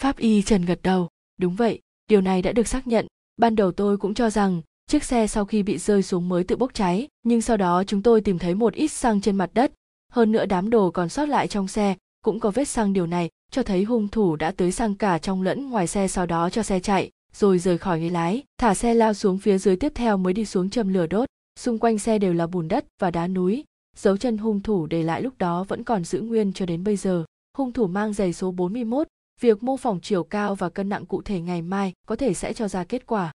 [0.01, 1.07] pháp y trần gật đầu.
[1.37, 1.79] Đúng vậy
[2.09, 3.07] điều này đã được xác nhận.
[3.37, 6.55] Ban đầu tôi cũng cho rằng chiếc xe sau khi bị rơi xuống mới tự
[6.55, 9.71] bốc cháy nhưng sau đó chúng tôi tìm thấy một ít xăng trên mặt đất.
[10.11, 13.29] Hơn nữa đám đồ còn sót lại trong xe cũng có vết xăng điều này
[13.51, 16.63] cho thấy hung thủ đã tới xăng cả trong lẫn ngoài xe sau đó cho
[16.63, 20.17] xe chạy rồi rời khỏi ghế lái thả xe lao xuống phía dưới tiếp theo
[20.17, 21.29] mới đi xuống châm lửa đốt.
[21.59, 23.63] Xung quanh xe đều là bùn đất và đá núi
[23.97, 26.95] dấu chân hung thủ để lại lúc đó vẫn còn giữ nguyên cho đến bây
[26.95, 27.23] giờ.
[27.57, 29.07] Hung thủ mang giày số 41,
[29.41, 32.53] việc mô phỏng chiều cao và cân nặng cụ thể ngày mai có thể sẽ
[32.53, 33.31] cho ra kết quả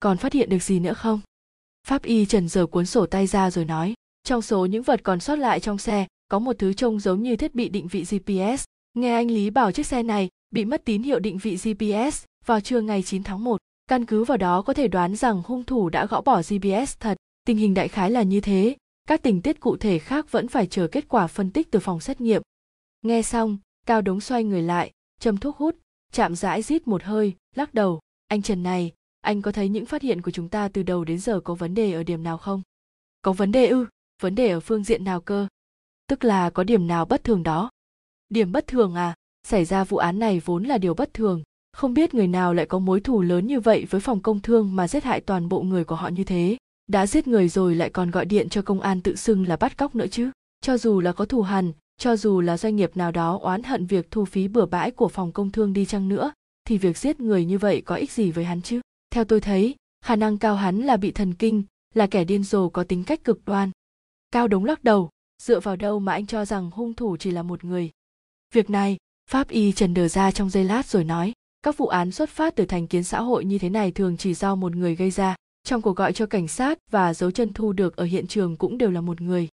[0.00, 1.20] còn phát hiện được gì nữa không
[1.88, 3.94] pháp y trần giờ cuốn sổ tay ra rồi nói
[4.24, 7.36] trong số những vật còn sót lại trong xe có một thứ trông giống như
[7.36, 11.02] thiết bị định vị gps nghe anh lý bảo chiếc xe này bị mất tín
[11.02, 13.60] hiệu định vị gps vào trưa ngày 9 tháng 1.
[13.86, 17.16] Căn cứ vào đó có thể đoán rằng hung thủ đã gõ bỏ GPS thật.
[17.44, 18.76] Tình hình đại khái là như thế,
[19.08, 22.00] các tình tiết cụ thể khác vẫn phải chờ kết quả phân tích từ phòng
[22.00, 22.42] xét nghiệm.
[23.02, 24.90] Nghe xong, Cao Đống xoay người lại,
[25.20, 25.76] châm thuốc hút,
[26.12, 28.00] chạm rãi rít một hơi, lắc đầu.
[28.28, 31.18] Anh Trần này, anh có thấy những phát hiện của chúng ta từ đầu đến
[31.18, 32.62] giờ có vấn đề ở điểm nào không?
[33.22, 33.86] Có vấn đề ư?
[34.22, 35.46] Vấn đề ở phương diện nào cơ?
[36.06, 37.70] Tức là có điểm nào bất thường đó?
[38.28, 39.14] Điểm bất thường à?
[39.48, 41.42] Xảy ra vụ án này vốn là điều bất thường,
[41.72, 44.76] không biết người nào lại có mối thù lớn như vậy với phòng công thương
[44.76, 46.56] mà giết hại toàn bộ người của họ như thế
[46.86, 49.76] đã giết người rồi lại còn gọi điện cho công an tự xưng là bắt
[49.76, 53.12] cóc nữa chứ cho dù là có thù hằn cho dù là doanh nghiệp nào
[53.12, 56.32] đó oán hận việc thu phí bừa bãi của phòng công thương đi chăng nữa,
[56.64, 58.80] thì việc giết người như vậy có ích gì với hắn chứ?
[59.10, 59.74] Theo tôi thấy,
[60.04, 61.62] khả năng cao hắn là bị thần kinh,
[61.94, 63.70] là kẻ điên rồ có tính cách cực đoan.
[64.30, 65.10] Cao đống lắc đầu,
[65.42, 67.90] dựa vào đâu mà anh cho rằng hung thủ chỉ là một người?
[68.54, 68.96] Việc này,
[69.30, 71.32] pháp y trần đờ ra trong giây lát rồi nói,
[71.62, 74.34] các vụ án xuất phát từ thành kiến xã hội như thế này thường chỉ
[74.34, 77.72] do một người gây ra, trong cuộc gọi cho cảnh sát và dấu chân thu
[77.72, 79.48] được ở hiện trường cũng đều là một người.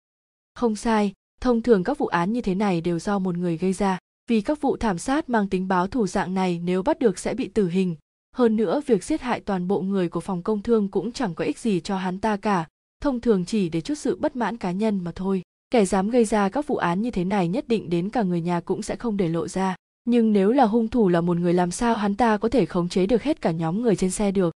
[0.53, 3.73] Không sai thông thường các vụ án như thế này đều do một người gây
[3.73, 3.97] ra,
[4.29, 7.33] vì các vụ thảm sát mang tính báo thù dạng này nếu bắt được sẽ
[7.33, 7.95] bị tử hình.
[8.35, 11.45] Hơn nữa, việc giết hại toàn bộ người của phòng công thương cũng chẳng có
[11.45, 12.65] ích gì cho hắn ta cả,
[13.01, 15.41] thông thường chỉ để chút sự bất mãn cá nhân mà thôi.
[15.69, 18.41] Kẻ dám gây ra các vụ án như thế này nhất định đến cả người
[18.41, 19.75] nhà cũng sẽ không để lộ ra.
[20.05, 22.89] Nhưng nếu là hung thủ là một người làm sao hắn ta có thể khống
[22.89, 24.53] chế được hết cả nhóm người trên xe được?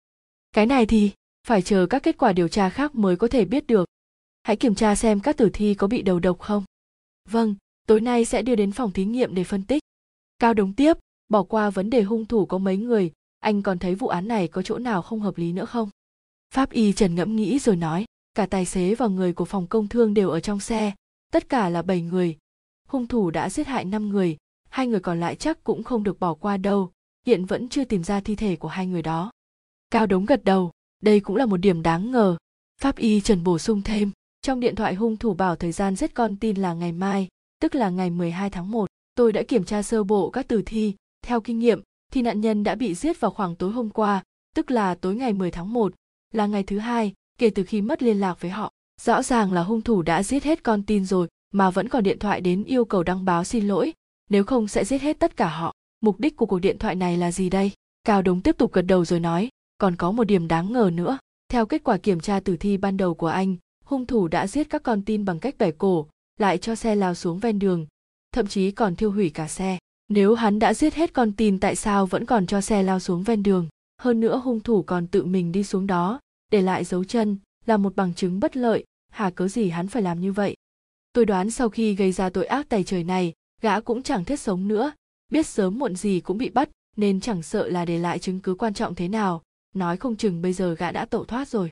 [0.52, 1.12] Cái này thì
[1.48, 3.86] phải chờ các kết quả điều tra khác mới có thể biết được
[4.50, 6.64] hãy kiểm tra xem các tử thi có bị đầu độc không.
[7.30, 7.56] Vâng
[7.88, 9.84] tối nay sẽ đưa đến phòng thí nghiệm để phân tích.
[10.40, 10.98] Cao đống tiếp,
[11.30, 14.48] bỏ qua vấn đề hung thủ có mấy người, anh còn thấy vụ án này
[14.48, 15.90] có chỗ nào không hợp lý nữa không?
[16.54, 19.88] Pháp y trần ngẫm nghĩ rồi nói, cả tài xế và người của phòng công
[19.88, 20.92] thương đều ở trong xe,
[21.32, 22.38] tất cả là 7 người.
[22.88, 24.38] Hung thủ đã giết hại 5 người,
[24.70, 26.92] hai người còn lại chắc cũng không được bỏ qua đâu,
[27.26, 29.32] hiện vẫn chưa tìm ra thi thể của hai người đó.
[29.92, 30.72] Cao đống gật đầu,
[31.04, 32.38] đây cũng là một điểm đáng ngờ.
[32.82, 34.12] Pháp y trần bổ sung thêm
[34.42, 37.28] trong điện thoại hung thủ bảo thời gian giết con tin là ngày mai
[37.62, 38.90] tức là ngày 12 tháng 1.
[39.16, 41.82] Tôi đã kiểm tra sơ bộ các tử thi, theo kinh nghiệm
[42.12, 44.24] thì nạn nhân đã bị giết vào khoảng tối hôm qua,
[44.56, 45.94] tức là tối ngày 10 tháng 1,
[46.34, 48.72] là ngày thứ hai kể từ khi mất liên lạc với họ.
[49.02, 52.20] Rõ ràng là hung thủ đã giết hết con tin rồi mà vẫn còn điện
[52.20, 53.94] thoại đến yêu cầu đăng báo xin lỗi,
[54.30, 57.18] nếu không sẽ giết hết tất cả họ mục đích của cuộc điện thoại này
[57.18, 57.72] là gì đây
[58.04, 61.18] cao đống tiếp tục gật đầu rồi nói còn có một điểm đáng ngờ nữa
[61.52, 63.56] theo kết quả kiểm tra tử thi ban đầu của anh
[63.90, 66.08] hung thủ đã giết các con tin bằng cách bẻ cổ,
[66.40, 67.86] lại cho xe lao xuống ven đường,
[68.32, 69.78] thậm chí còn thiêu hủy cả xe.
[70.10, 73.24] Nếu hắn đã giết hết con tin tại sao vẫn còn cho xe lao xuống
[73.24, 73.68] ven đường?
[74.02, 76.20] Hơn nữa hung thủ còn tự mình đi xuống đó,
[76.52, 80.02] để lại dấu chân, là một bằng chứng bất lợi, hà cớ gì hắn phải
[80.02, 80.56] làm như vậy?
[81.14, 84.40] Tôi đoán sau khi gây ra tội ác tày trời này, gã cũng chẳng thiết
[84.40, 84.92] sống nữa.
[85.32, 88.54] Biết sớm muộn gì cũng bị bắt, nên chẳng sợ là để lại chứng cứ
[88.54, 89.42] quan trọng thế nào.
[89.76, 91.70] Nói không chừng bây giờ gã đã tẩu thoát rồi.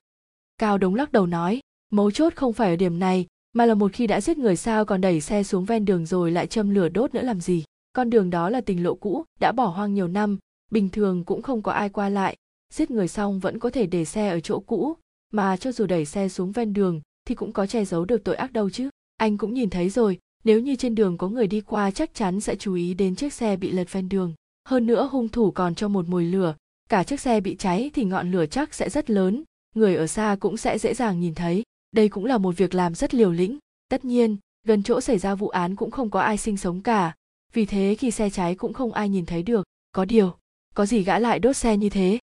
[0.58, 3.92] Cao đống lắc đầu nói mấu chốt không phải ở điểm này, mà là một
[3.94, 6.90] khi đã giết người sao còn đẩy xe xuống ven đường rồi lại châm lửa
[6.90, 7.64] đốt nữa làm gì?
[7.94, 10.38] Con đường đó là tình lộ cũ, đã bỏ hoang nhiều năm,
[10.72, 12.36] bình thường cũng không có ai qua lại.
[12.74, 14.98] Giết người xong vẫn có thể để xe ở chỗ cũ,
[15.34, 18.36] mà cho dù đẩy xe xuống ven đường thì cũng có che giấu được tội
[18.36, 18.90] ác đâu chứ.
[19.18, 22.42] Anh cũng nhìn thấy rồi, nếu như trên đường có người đi qua chắc chắn
[22.42, 24.34] sẽ chú ý đến chiếc xe bị lật ven đường.
[24.68, 26.56] Hơn nữa hung thủ còn cho một mùi lửa,
[26.90, 29.44] cả chiếc xe bị cháy thì ngọn lửa chắc sẽ rất lớn,
[29.76, 31.64] người ở xa cũng sẽ dễ dàng nhìn thấy
[31.98, 33.58] đây cũng là một việc làm rất liều lĩnh.
[33.90, 37.16] Tất nhiên, gần chỗ xảy ra vụ án cũng không có ai sinh sống cả.
[37.54, 39.68] Vì thế khi xe cháy cũng không ai nhìn thấy được.
[39.92, 40.38] Có điều,
[40.76, 42.20] có gì gã lại đốt xe như thế?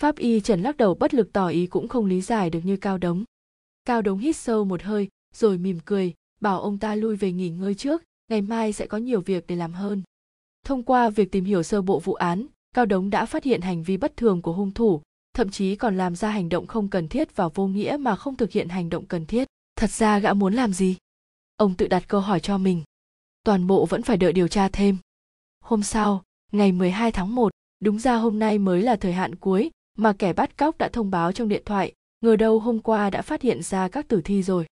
[0.00, 2.76] Pháp y trần lắc đầu bất lực tỏ ý cũng không lý giải được như
[2.76, 3.24] cao đống.
[3.84, 7.48] Cao đống hít sâu một hơi, rồi mỉm cười, bảo ông ta lui về nghỉ
[7.48, 10.02] ngơi trước, ngày mai sẽ có nhiều việc để làm hơn.
[10.64, 13.82] Thông qua việc tìm hiểu sơ bộ vụ án, cao đống đã phát hiện hành
[13.82, 15.02] vi bất thường của hung thủ
[15.36, 18.36] thậm chí còn làm ra hành động không cần thiết và vô nghĩa mà không
[18.36, 20.96] thực hiện hành động cần thiết thật ra gã muốn làm gì
[21.56, 22.82] ông tự đặt câu hỏi cho mình
[23.46, 24.96] toàn bộ vẫn phải đợi điều tra thêm.
[25.60, 26.22] Hôm sau,
[26.52, 30.32] ngày 12 tháng 1, đúng ra hôm nay mới là thời hạn cuối mà kẻ
[30.32, 33.62] bắt cóc đã thông báo trong điện thoại, ngờ đâu hôm qua đã phát hiện
[33.62, 34.66] ra các tử thi rồi.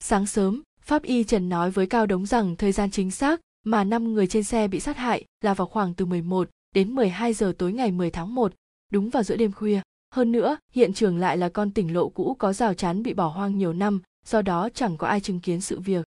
[0.00, 3.84] Sáng sớm, Pháp Y Trần nói với Cao Đống rằng thời gian chính xác mà
[3.84, 7.52] năm người trên xe bị sát hại là vào khoảng từ 11 đến 12 giờ
[7.58, 8.52] tối ngày 10 tháng 1,
[8.92, 9.80] đúng vào giữa đêm khuya.
[10.14, 13.28] Hơn nữa, hiện trường lại là con tỉnh lộ cũ có rào chắn bị bỏ
[13.28, 16.04] hoang nhiều năm, do đó chẳng có ai chứng kiến sự việc.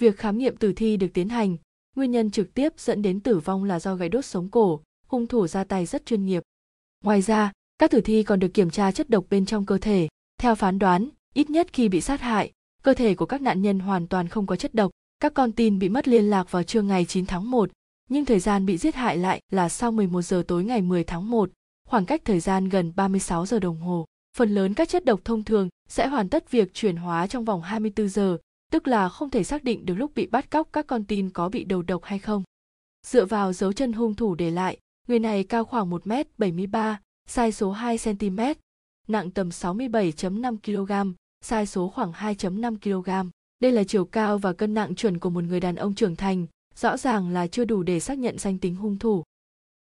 [0.00, 1.56] Việc khám nghiệm tử thi được tiến hành,
[1.96, 5.26] nguyên nhân trực tiếp dẫn đến tử vong là do gãy đốt sống cổ, hung
[5.26, 6.42] thủ ra tay rất chuyên nghiệp.
[7.04, 10.08] Ngoài ra, các tử thi còn được kiểm tra chất độc bên trong cơ thể.
[10.40, 13.78] Theo phán đoán, ít nhất khi bị sát hại, cơ thể của các nạn nhân
[13.78, 14.90] hoàn toàn không có chất độc.
[15.20, 17.70] Các con tin bị mất liên lạc vào trưa ngày 9 tháng 1,
[18.08, 21.30] nhưng thời gian bị giết hại lại là sau 11 giờ tối ngày 10 tháng
[21.30, 21.50] 1,
[21.94, 24.04] khoảng cách thời gian gần 36 giờ đồng hồ.
[24.36, 27.62] Phần lớn các chất độc thông thường sẽ hoàn tất việc chuyển hóa trong vòng
[27.62, 28.38] 24 giờ,
[28.72, 31.48] tức là không thể xác định được lúc bị bắt cóc các con tin có
[31.48, 32.42] bị đầu độc hay không.
[33.06, 34.78] Dựa vào dấu chân hung thủ để lại,
[35.08, 36.94] người này cao khoảng 1m73,
[37.30, 38.40] size số 2 cm,
[39.08, 41.12] nặng tầm 67.5 kg,
[41.44, 43.30] size số khoảng 2.5 kg.
[43.60, 46.46] Đây là chiều cao và cân nặng chuẩn của một người đàn ông trưởng thành,
[46.74, 49.22] rõ ràng là chưa đủ để xác nhận danh tính hung thủ.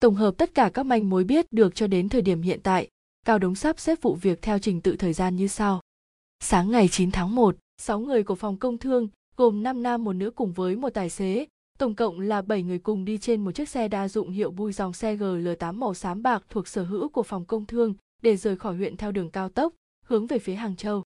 [0.02, 2.88] Tổng hợp tất cả các manh mối biết được cho đến thời điểm hiện tại,
[3.26, 5.80] Cao Đống sắp xếp vụ việc theo trình tự thời gian như sau.
[6.40, 10.12] Sáng ngày 9 tháng 1, 6 người của phòng công thương, gồm 5 nam một
[10.12, 11.46] nữ cùng với một tài xế,
[11.78, 14.72] tổng cộng là 7 người cùng đi trên một chiếc xe đa dụng hiệu bui
[14.72, 18.56] dòng xe GL8 màu xám bạc thuộc sở hữu của phòng công thương để rời
[18.56, 19.74] khỏi huyện theo đường cao tốc,
[20.04, 21.02] hướng về phía Hàng Châu.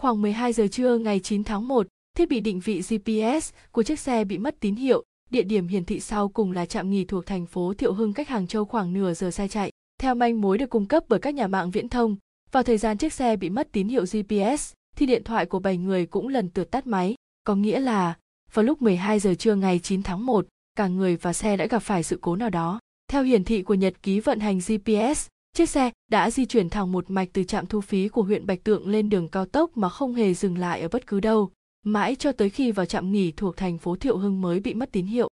[0.00, 1.86] Khoảng 12 giờ trưa ngày 9 tháng 1,
[2.16, 5.84] thiết bị định vị GPS của chiếc xe bị mất tín hiệu, địa điểm hiển
[5.84, 8.92] thị sau cùng là trạm nghỉ thuộc thành phố Thiệu Hưng cách Hàng Châu khoảng
[8.92, 9.70] nửa giờ xe chạy.
[10.00, 12.16] Theo manh mối được cung cấp bởi các nhà mạng viễn thông,
[12.52, 15.76] vào thời gian chiếc xe bị mất tín hiệu GPS, thì điện thoại của 7
[15.76, 17.14] người cũng lần lượt tắt máy,
[17.44, 18.14] có nghĩa là
[18.52, 21.78] vào lúc 12 giờ trưa ngày 9 tháng 1, cả người và xe đã gặp
[21.78, 22.78] phải sự cố nào đó.
[23.10, 25.26] Theo hiển thị của nhật ký vận hành GPS,
[25.56, 28.64] chiếc xe đã di chuyển thẳng một mạch từ trạm thu phí của huyện Bạch
[28.64, 31.50] Tượng lên đường cao tốc mà không hề dừng lại ở bất cứ đâu,
[31.82, 34.92] mãi cho tới khi vào trạm nghỉ thuộc thành phố Thiệu Hưng mới bị mất
[34.92, 35.28] tín hiệu.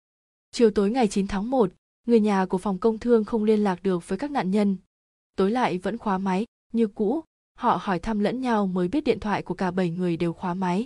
[0.50, 1.72] Chiều tối ngày 9 tháng 1,
[2.06, 4.76] người nhà của phòng công thương không liên lạc được với các nạn nhân.
[5.36, 7.24] Tối lại vẫn khóa máy, như cũ,
[7.58, 10.54] họ hỏi thăm lẫn nhau mới biết điện thoại của cả 7 người đều khóa
[10.54, 10.84] máy.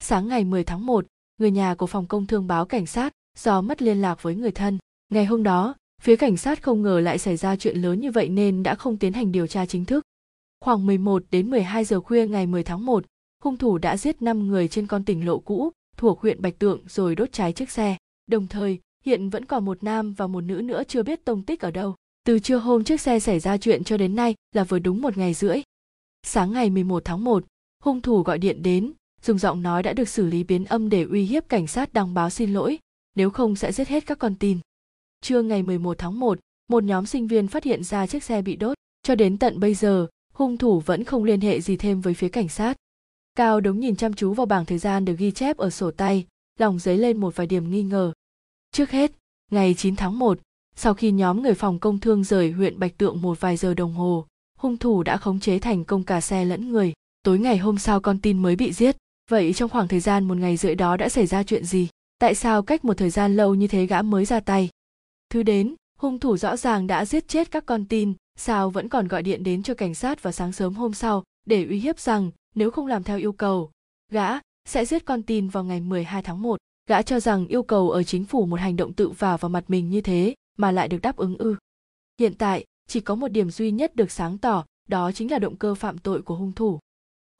[0.00, 1.06] Sáng ngày 10 tháng 1,
[1.38, 4.50] người nhà của phòng công thương báo cảnh sát do mất liên lạc với người
[4.50, 4.78] thân.
[5.08, 8.28] Ngày hôm đó, phía cảnh sát không ngờ lại xảy ra chuyện lớn như vậy
[8.28, 10.04] nên đã không tiến hành điều tra chính thức.
[10.60, 13.04] Khoảng 11 đến 12 giờ khuya ngày 10 tháng 1,
[13.44, 16.80] hung thủ đã giết 5 người trên con tỉnh lộ cũ thuộc huyện Bạch Tượng
[16.88, 17.96] rồi đốt cháy chiếc xe.
[18.26, 21.60] Đồng thời, hiện vẫn còn một nam và một nữ nữa chưa biết tông tích
[21.60, 21.94] ở đâu.
[22.24, 25.18] Từ trưa hôm chiếc xe xảy ra chuyện cho đến nay là vừa đúng một
[25.18, 25.62] ngày rưỡi.
[26.22, 27.44] Sáng ngày 11 tháng 1,
[27.82, 31.02] hung thủ gọi điện đến, dùng giọng nói đã được xử lý biến âm để
[31.02, 32.78] uy hiếp cảnh sát đăng báo xin lỗi,
[33.16, 34.58] nếu không sẽ giết hết các con tin.
[35.20, 36.38] Trưa ngày 11 tháng 1,
[36.68, 38.76] một nhóm sinh viên phát hiện ra chiếc xe bị đốt.
[39.02, 42.28] Cho đến tận bây giờ, hung thủ vẫn không liên hệ gì thêm với phía
[42.28, 42.76] cảnh sát.
[43.34, 46.26] Cao đống nhìn chăm chú vào bảng thời gian được ghi chép ở sổ tay,
[46.58, 48.12] lòng dấy lên một vài điểm nghi ngờ.
[48.72, 49.12] Trước hết,
[49.52, 50.38] ngày 9 tháng 1,
[50.76, 53.92] sau khi nhóm người phòng công thương rời huyện Bạch Tượng một vài giờ đồng
[53.92, 54.26] hồ,
[54.58, 56.92] hung thủ đã khống chế thành công cả xe lẫn người.
[57.22, 58.96] Tối ngày hôm sau con tin mới bị giết.
[59.30, 61.88] Vậy trong khoảng thời gian một ngày rưỡi đó đã xảy ra chuyện gì?
[62.18, 64.68] Tại sao cách một thời gian lâu như thế gã mới ra tay?
[65.30, 69.08] Thứ đến, hung thủ rõ ràng đã giết chết các con tin, sao vẫn còn
[69.08, 72.30] gọi điện đến cho cảnh sát vào sáng sớm hôm sau để uy hiếp rằng
[72.54, 73.70] nếu không làm theo yêu cầu,
[74.12, 74.28] gã
[74.68, 76.60] sẽ giết con tin vào ngày 12 tháng 1.
[76.86, 79.64] Gã cho rằng yêu cầu ở chính phủ một hành động tự vào vào mặt
[79.68, 81.56] mình như thế mà lại được đáp ứng ư.
[82.20, 85.56] Hiện tại, chỉ có một điểm duy nhất được sáng tỏ, đó chính là động
[85.56, 86.78] cơ phạm tội của hung thủ.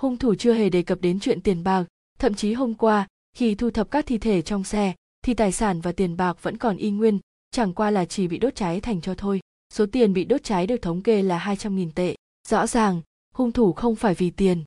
[0.02, 1.84] Hung thủ chưa hề đề cập đến chuyện tiền bạc,
[2.18, 3.06] thậm chí hôm qua,
[3.36, 6.56] khi thu thập các thi thể trong xe, thì tài sản và tiền bạc vẫn
[6.56, 7.18] còn y nguyên,
[7.50, 9.40] chẳng qua là chỉ bị đốt cháy thành cho thôi.
[9.72, 12.14] Số tiền bị đốt cháy được thống kê là 200.000 tệ.
[12.48, 13.00] Rõ ràng,
[13.34, 14.64] hung thủ không phải vì tiền.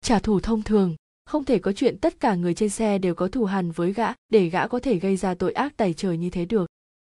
[0.00, 0.96] Trả thù thông thường,
[1.26, 4.12] không thể có chuyện tất cả người trên xe đều có thù hằn với gã
[4.28, 6.66] để gã có thể gây ra tội ác tày trời như thế được.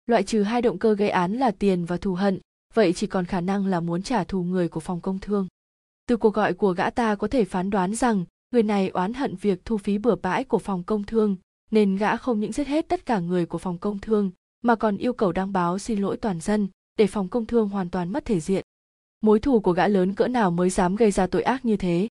[0.05, 2.39] Loại trừ hai động cơ gây án là tiền và thù hận,
[2.73, 5.47] vậy chỉ còn khả năng là muốn trả thù người của phòng công thương.
[6.07, 9.35] Từ cuộc gọi của gã ta có thể phán đoán rằng người này oán hận
[9.35, 11.35] việc thu phí bừa bãi của phòng công thương,
[11.71, 14.97] nên gã không những giết hết tất cả người của phòng công thương, mà còn
[14.97, 16.67] yêu cầu đăng báo xin lỗi toàn dân,
[16.97, 18.63] để phòng công thương hoàn toàn mất thể diện.
[19.21, 22.07] Mối thù của gã lớn cỡ nào mới dám gây ra tội ác như thế.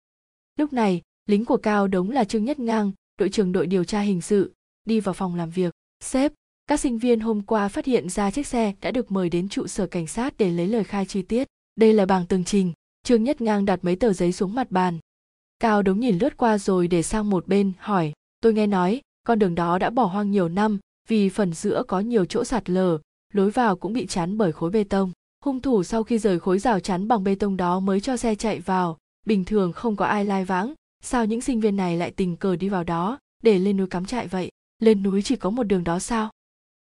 [0.59, 4.01] Lúc này, lính của Cao Đống là Trương Nhất Ngang, đội trưởng đội điều tra
[4.01, 4.53] hình sự,
[4.85, 5.75] đi vào phòng làm việc.
[6.05, 6.33] Sếp,
[6.67, 9.67] các sinh viên hôm qua phát hiện ra chiếc xe đã được mời đến trụ
[9.67, 11.49] sở cảnh sát để lấy lời khai chi tiết.
[11.77, 14.99] Đây là bảng tường trình, Trương Nhất Ngang đặt mấy tờ giấy xuống mặt bàn.
[15.59, 19.39] Cao Đống nhìn lướt qua rồi để sang một bên, hỏi, tôi nghe nói, con
[19.39, 20.79] đường đó đã bỏ hoang nhiều năm,
[21.09, 22.99] vì phần giữa có nhiều chỗ sạt lở,
[23.33, 25.13] lối vào cũng bị chắn bởi khối bê tông.
[25.45, 28.35] Hung thủ sau khi rời khối rào chắn bằng bê tông đó mới cho xe
[28.35, 28.99] chạy vào,
[29.29, 32.57] bình thường không có ai lai vãng, sao những sinh viên này lại tình cờ
[32.57, 34.51] đi vào đó để lên núi cắm trại vậy?
[34.83, 36.31] Lên núi chỉ có một đường đó sao?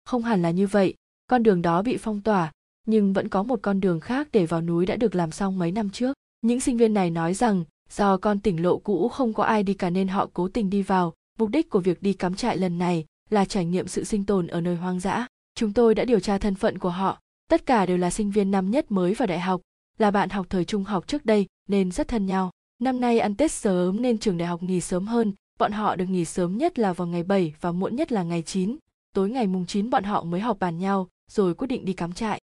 [0.04, 0.94] Không hẳn là như vậy,
[1.26, 2.52] con đường đó bị phong tỏa,
[2.86, 5.72] nhưng vẫn có một con đường khác để vào núi đã được làm xong mấy
[5.72, 6.16] năm trước.
[6.42, 9.74] Những sinh viên này nói rằng do con tỉnh lộ cũ không có ai đi
[9.74, 12.78] cả nên họ cố tình đi vào, mục đích của việc đi cắm trại lần
[12.78, 15.26] này là trải nghiệm sự sinh tồn ở nơi hoang dã.
[15.54, 17.20] Chúng tôi đã điều tra thân phận của họ,
[17.50, 19.60] tất cả đều là sinh viên năm nhất mới vào đại học,
[19.98, 22.50] là bạn học thời trung học trước đây nên rất thân nhau.
[22.78, 26.06] Năm nay ăn Tết sớm nên trường đại học nghỉ sớm hơn, bọn họ được
[26.06, 28.76] nghỉ sớm nhất là vào ngày 7 và muộn nhất là ngày 9.
[29.14, 32.12] Tối ngày mùng 9 bọn họ mới họp bàn nhau, rồi quyết định đi cắm
[32.12, 32.40] trại.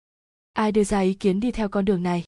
[0.53, 2.25] Ai đưa ra ý kiến đi theo con đường này?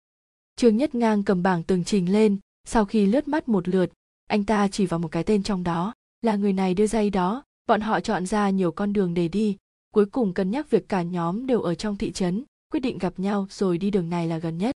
[0.57, 3.93] Trương Nhất Ngang cầm bảng tường trình lên, sau khi lướt mắt một lượt,
[4.27, 7.11] anh ta chỉ vào một cái tên trong đó, là người này đưa ra ý
[7.11, 9.57] đó, bọn họ chọn ra nhiều con đường để đi,
[9.93, 13.13] cuối cùng cân nhắc việc cả nhóm đều ở trong thị trấn, quyết định gặp
[13.17, 14.75] nhau rồi đi đường này là gần nhất.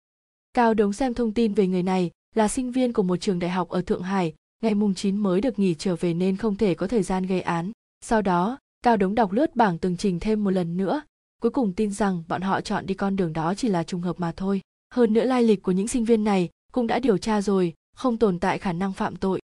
[0.56, 3.52] Cao Đống xem thông tin về người này, là sinh viên của một trường đại
[3.52, 6.74] học ở Thượng Hải, ngày mùng 9 mới được nghỉ trở về nên không thể
[6.74, 7.72] có thời gian gây án.
[8.02, 11.02] Sau đó, Cao Đống đọc lướt bảng tường trình thêm một lần nữa,
[11.42, 14.20] cuối cùng tin rằng bọn họ chọn đi con đường đó chỉ là trùng hợp
[14.20, 14.62] mà thôi.
[14.94, 18.18] Hơn nữa lai lịch của những sinh viên này cũng đã điều tra rồi, không
[18.18, 19.40] tồn tại khả năng phạm tội.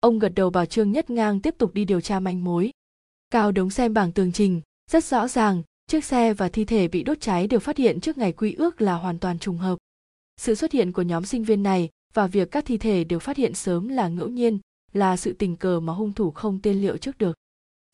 [0.00, 2.70] Ông gật đầu bảo Trương Nhất Ngang tiếp tục đi điều tra manh mối.
[3.30, 7.02] Cao Đống xem bảng tường trình, rất rõ ràng, chiếc xe và thi thể bị
[7.02, 9.78] đốt cháy đều phát hiện trước ngày quy ước là hoàn toàn trùng hợp.
[10.38, 13.36] Sự xuất hiện của nhóm sinh viên này và việc các thi thể được phát
[13.36, 14.58] hiện sớm là ngẫu nhiên,
[14.92, 17.36] là sự tình cờ mà hung thủ không tiên liệu trước được.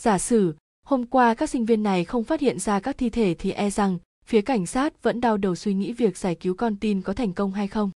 [0.02, 0.54] Giả sử,
[0.86, 3.70] hôm qua các sinh viên này không phát hiện ra các thi thể thì e
[3.70, 7.12] rằng phía cảnh sát vẫn đau đầu suy nghĩ việc giải cứu con tin có
[7.12, 7.90] thành công hay không.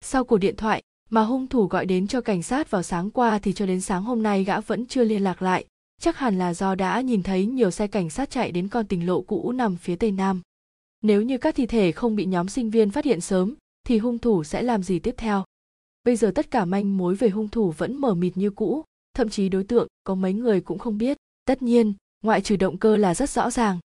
[0.00, 3.38] Sau cuộc điện thoại mà hung thủ gọi đến cho cảnh sát vào sáng qua
[3.38, 5.64] thì cho đến sáng hôm nay gã vẫn chưa liên lạc lại,
[6.00, 9.06] chắc hẳn là do đã nhìn thấy nhiều xe cảnh sát chạy đến con tỉnh
[9.06, 10.40] lộ cũ nằm phía tây nam.
[11.02, 13.54] Nếu như các thi thể không bị nhóm sinh viên phát hiện sớm,
[13.84, 15.44] thì hung thủ sẽ làm gì tiếp theo?
[16.04, 19.28] Bây giờ tất cả manh mối về hung thủ vẫn mở mịt như cũ, thậm
[19.28, 21.16] chí đối tượng có mấy người cũng không biết.
[21.44, 23.78] Tất nhiên, ngoại trừ động cơ là rất rõ ràng.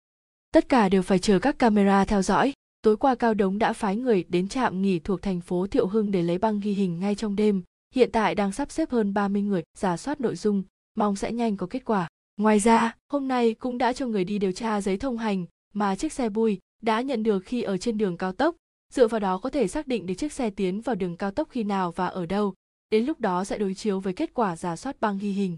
[0.53, 2.53] Tất cả đều phải chờ các camera theo dõi.
[2.83, 6.11] Tối qua Cao Đống đã phái người đến trạm nghỉ thuộc thành phố Thiệu Hưng
[6.11, 7.63] để lấy băng ghi hình ngay trong đêm.
[7.95, 10.63] Hiện tại đang sắp xếp hơn 30 người giả soát nội dung,
[10.97, 12.09] mong sẽ nhanh có kết quả.
[12.37, 15.97] Ngoài ra, hôm nay cũng đã cho người đi điều tra giấy thông hành mà
[15.97, 18.57] chiếc xe bui đã nhận được khi ở trên đường cao tốc.
[18.93, 21.49] Dựa vào đó có thể xác định được chiếc xe tiến vào đường cao tốc
[21.51, 22.55] khi nào và ở đâu.
[22.91, 25.57] Đến lúc đó sẽ đối chiếu với kết quả giả soát băng ghi hình.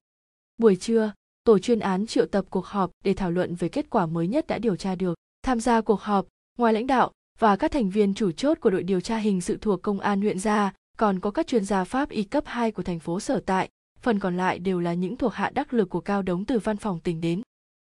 [0.58, 1.12] Buổi trưa,
[1.44, 4.46] tổ chuyên án triệu tập cuộc họp để thảo luận về kết quả mới nhất
[4.46, 5.14] đã điều tra được.
[5.42, 6.26] Tham gia cuộc họp,
[6.58, 9.58] ngoài lãnh đạo và các thành viên chủ chốt của đội điều tra hình sự
[9.60, 12.82] thuộc công an huyện gia, còn có các chuyên gia pháp y cấp 2 của
[12.82, 13.68] thành phố sở tại,
[14.00, 16.76] phần còn lại đều là những thuộc hạ đắc lực của Cao Đống từ văn
[16.76, 17.42] phòng tỉnh đến.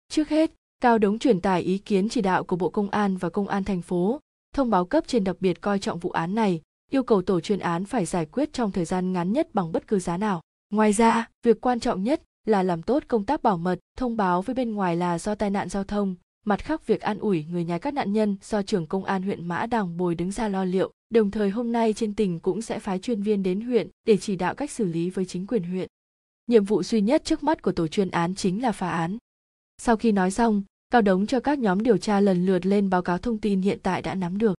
[0.08, 3.30] Trước hết, Cao Đống truyền tải ý kiến chỉ đạo của Bộ Công an và
[3.30, 4.20] Công an thành phố,
[4.56, 7.58] thông báo cấp trên đặc biệt coi trọng vụ án này, yêu cầu tổ chuyên
[7.58, 10.40] án phải giải quyết trong thời gian ngắn nhất bằng bất cứ giá nào.
[10.70, 14.42] Ngoài ra, việc quan trọng nhất là làm tốt công tác bảo mật, thông báo
[14.42, 16.14] với bên ngoài là do tai nạn giao thông,
[16.46, 19.48] mặt khác việc an ủi người nhà các nạn nhân do trưởng công an huyện
[19.48, 22.78] Mã Đằng Bồi đứng ra lo liệu, đồng thời hôm nay trên tỉnh cũng sẽ
[22.78, 25.88] phái chuyên viên đến huyện để chỉ đạo cách xử lý với chính quyền huyện.
[26.46, 29.18] Nhiệm vụ duy nhất trước mắt của tổ chuyên án chính là phá án.
[29.78, 30.62] Sau khi nói xong
[30.96, 33.78] cao đống cho các nhóm điều tra lần lượt lên báo cáo thông tin hiện
[33.82, 34.54] tại đã nắm được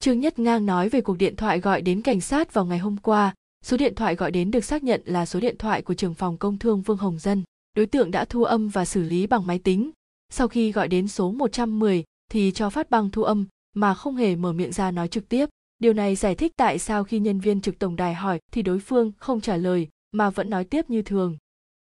[0.00, 2.96] trương nhất ngang nói về cuộc điện thoại gọi đến cảnh sát vào ngày hôm
[2.96, 6.14] qua số điện thoại gọi đến được xác nhận là số điện thoại của trưởng
[6.14, 7.42] phòng công thương Vương Hồng Dân.
[7.76, 9.90] Đối tượng đã thu âm và xử lý bằng máy tính.
[10.32, 14.36] Sau khi gọi đến số 110 thì cho phát băng thu âm mà không hề
[14.36, 15.48] mở miệng ra nói trực tiếp.
[15.78, 18.78] Điều này giải thích tại sao khi nhân viên trực tổng đài hỏi thì đối
[18.78, 21.36] phương không trả lời mà vẫn nói tiếp như thường.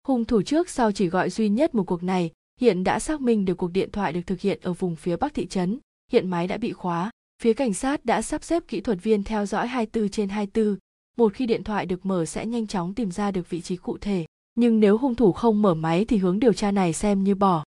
[0.07, 3.45] Hung thủ trước sau chỉ gọi duy nhất một cuộc này, hiện đã xác minh
[3.45, 5.79] được cuộc điện thoại được thực hiện ở vùng phía bắc thị trấn,
[6.11, 7.11] hiện máy đã bị khóa.
[7.41, 10.77] Phía cảnh sát đã sắp xếp kỹ thuật viên theo dõi 24 trên 24,
[11.17, 13.97] một khi điện thoại được mở sẽ nhanh chóng tìm ra được vị trí cụ
[13.97, 14.25] thể.
[14.55, 17.63] Nhưng nếu hung thủ không mở máy thì hướng điều tra này xem như bỏ.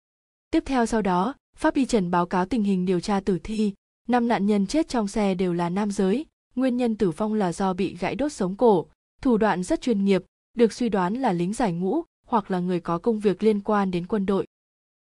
[0.51, 3.73] Tiếp theo sau đó, Pháp Y Trần báo cáo tình hình điều tra tử thi,
[4.09, 7.53] năm nạn nhân chết trong xe đều là nam giới, nguyên nhân tử vong là
[7.53, 8.87] do bị gãy đốt sống cổ,
[9.23, 10.23] thủ đoạn rất chuyên nghiệp,
[10.57, 13.91] được suy đoán là lính giải ngũ hoặc là người có công việc liên quan
[13.91, 14.47] đến quân đội.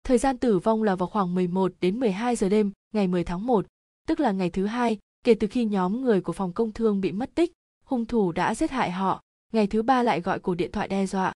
[0.08, 3.46] Thời gian tử vong là vào khoảng 11 đến 12 giờ đêm ngày 10 tháng
[3.46, 3.66] 1,
[4.06, 7.12] tức là ngày thứ hai kể từ khi nhóm người của phòng công thương bị
[7.12, 7.52] mất tích,
[7.84, 11.06] hung thủ đã giết hại họ, ngày thứ ba lại gọi cuộc điện thoại đe
[11.06, 11.32] dọa.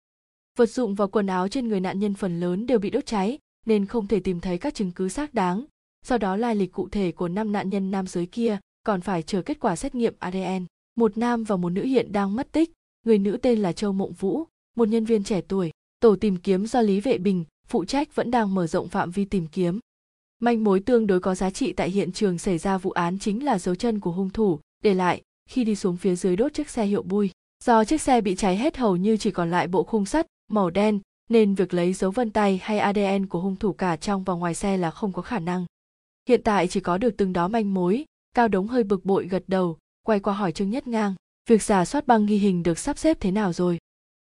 [0.59, 3.39] Vật dụng và quần áo trên người nạn nhân phần lớn đều bị đốt cháy,
[3.67, 5.65] nên không thể tìm thấy các chứng cứ xác đáng.
[6.07, 9.23] Do đó lai lịch cụ thể của năm nạn nhân nam giới kia còn phải
[9.23, 10.67] chờ kết quả xét nghiệm ADN.
[10.97, 12.73] Một nam và một nữ hiện đang mất tích,
[13.07, 14.45] người nữ tên là Châu Mộng Vũ,
[14.77, 15.71] một nhân viên trẻ tuổi.
[16.01, 19.25] Tổ tìm kiếm do Lý Vệ Bình, phụ trách vẫn đang mở rộng phạm vi
[19.25, 19.79] tìm kiếm.
[20.41, 23.45] Manh mối tương đối có giá trị tại hiện trường xảy ra vụ án chính
[23.45, 26.71] là dấu chân của hung thủ, để lại khi đi xuống phía dưới đốt chiếc
[26.71, 27.31] xe hiệu bui.
[27.65, 30.71] Do chiếc xe bị cháy hết hầu như chỉ còn lại bộ khung sắt màu
[30.71, 31.01] đen,
[31.31, 34.55] nên việc lấy dấu vân tay hay ADN của hung thủ cả trong và ngoài
[34.55, 35.67] xe là không có khả năng.
[36.29, 38.05] Hiện tại chỉ có được từng đó manh mối,
[38.35, 41.15] Cao Đống hơi bực bội gật đầu, quay qua hỏi Trương Nhất Ngang,
[41.49, 43.79] việc giả soát băng ghi hình được sắp xếp thế nào rồi?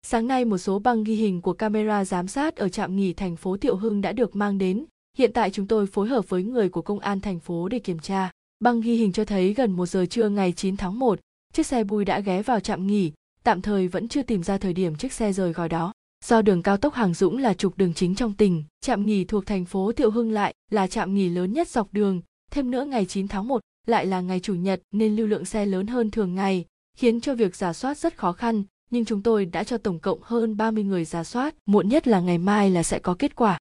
[0.03, 3.35] Sáng nay một số băng ghi hình của camera giám sát ở trạm nghỉ thành
[3.35, 4.85] phố Thiệu Hưng đã được mang đến.
[5.17, 7.99] Hiện tại chúng tôi phối hợp với người của công an thành phố để kiểm
[7.99, 8.31] tra.
[8.59, 11.19] Băng ghi hình cho thấy gần 1 giờ trưa ngày 9 tháng 1,
[11.53, 13.11] chiếc xe bui đã ghé vào trạm nghỉ,
[13.43, 15.93] tạm thời vẫn chưa tìm ra thời điểm chiếc xe rời khỏi đó.
[16.25, 19.45] Do đường cao tốc Hàng Dũng là trục đường chính trong tỉnh, trạm nghỉ thuộc
[19.45, 22.21] thành phố Thiệu Hưng lại là trạm nghỉ lớn nhất dọc đường,
[22.51, 25.65] thêm nữa ngày 9 tháng 1 lại là ngày chủ nhật nên lưu lượng xe
[25.65, 26.65] lớn hơn thường ngày,
[26.97, 30.19] khiến cho việc giả soát rất khó khăn, nhưng chúng tôi đã cho tổng cộng
[30.21, 33.57] hơn 30 người giả soát, muộn nhất là ngày mai là sẽ có kết quả.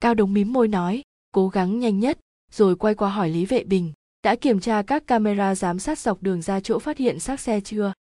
[0.00, 1.02] Cao Đống mím môi nói,
[1.32, 2.18] cố gắng nhanh nhất,
[2.52, 3.92] rồi quay qua hỏi Lý Vệ Bình,
[4.24, 7.60] đã kiểm tra các camera giám sát dọc đường ra chỗ phát hiện xác xe
[7.60, 7.92] chưa?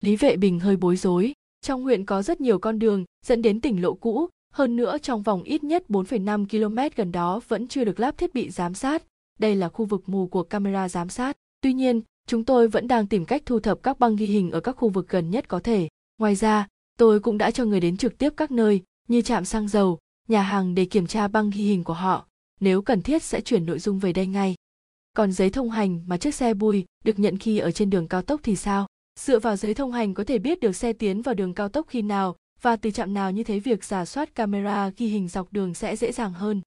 [0.00, 3.60] Lý Vệ Bình hơi bối rối, trong huyện có rất nhiều con đường dẫn đến
[3.60, 7.84] tỉnh lộ cũ, hơn nữa trong vòng ít nhất 4,5 km gần đó vẫn chưa
[7.84, 9.02] được lắp thiết bị giám sát.
[9.38, 11.36] Đây là khu vực mù của camera giám sát.
[11.60, 14.60] Tuy nhiên, chúng tôi vẫn đang tìm cách thu thập các băng ghi hình ở
[14.60, 15.88] các khu vực gần nhất có thể.
[16.18, 16.66] Ngoài ra,
[16.96, 19.98] tôi cũng đã cho người đến trực tiếp các nơi như trạm xăng dầu,
[20.28, 22.26] nhà hàng để kiểm tra băng ghi hình của họ.
[22.60, 24.54] Nếu cần thiết sẽ chuyển nội dung về đây ngay.
[25.16, 28.22] Còn giấy thông hành mà chiếc xe bui được nhận khi ở trên đường cao
[28.22, 28.86] tốc thì sao?
[29.20, 31.86] Dựa vào giấy thông hành có thể biết được xe tiến vào đường cao tốc
[31.88, 35.52] khi nào và từ trạm nào như thế việc giả soát camera ghi hình dọc
[35.52, 36.60] đường sẽ dễ dàng hơn.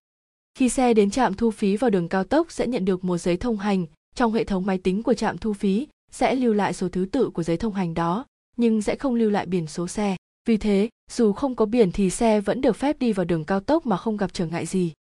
[0.56, 3.38] Khi xe đến trạm thu phí vào đường cao tốc sẽ nhận được một giấy
[3.38, 3.86] thông hành,
[4.16, 7.30] trong hệ thống máy tính của trạm thu phí sẽ lưu lại số thứ tự
[7.30, 8.26] của giấy thông hành đó,
[8.58, 10.16] nhưng sẽ không lưu lại biển số xe.
[10.48, 13.60] Vì thế, dù không có biển thì xe vẫn được phép đi vào đường cao
[13.60, 14.94] tốc mà không gặp trở ngại gì.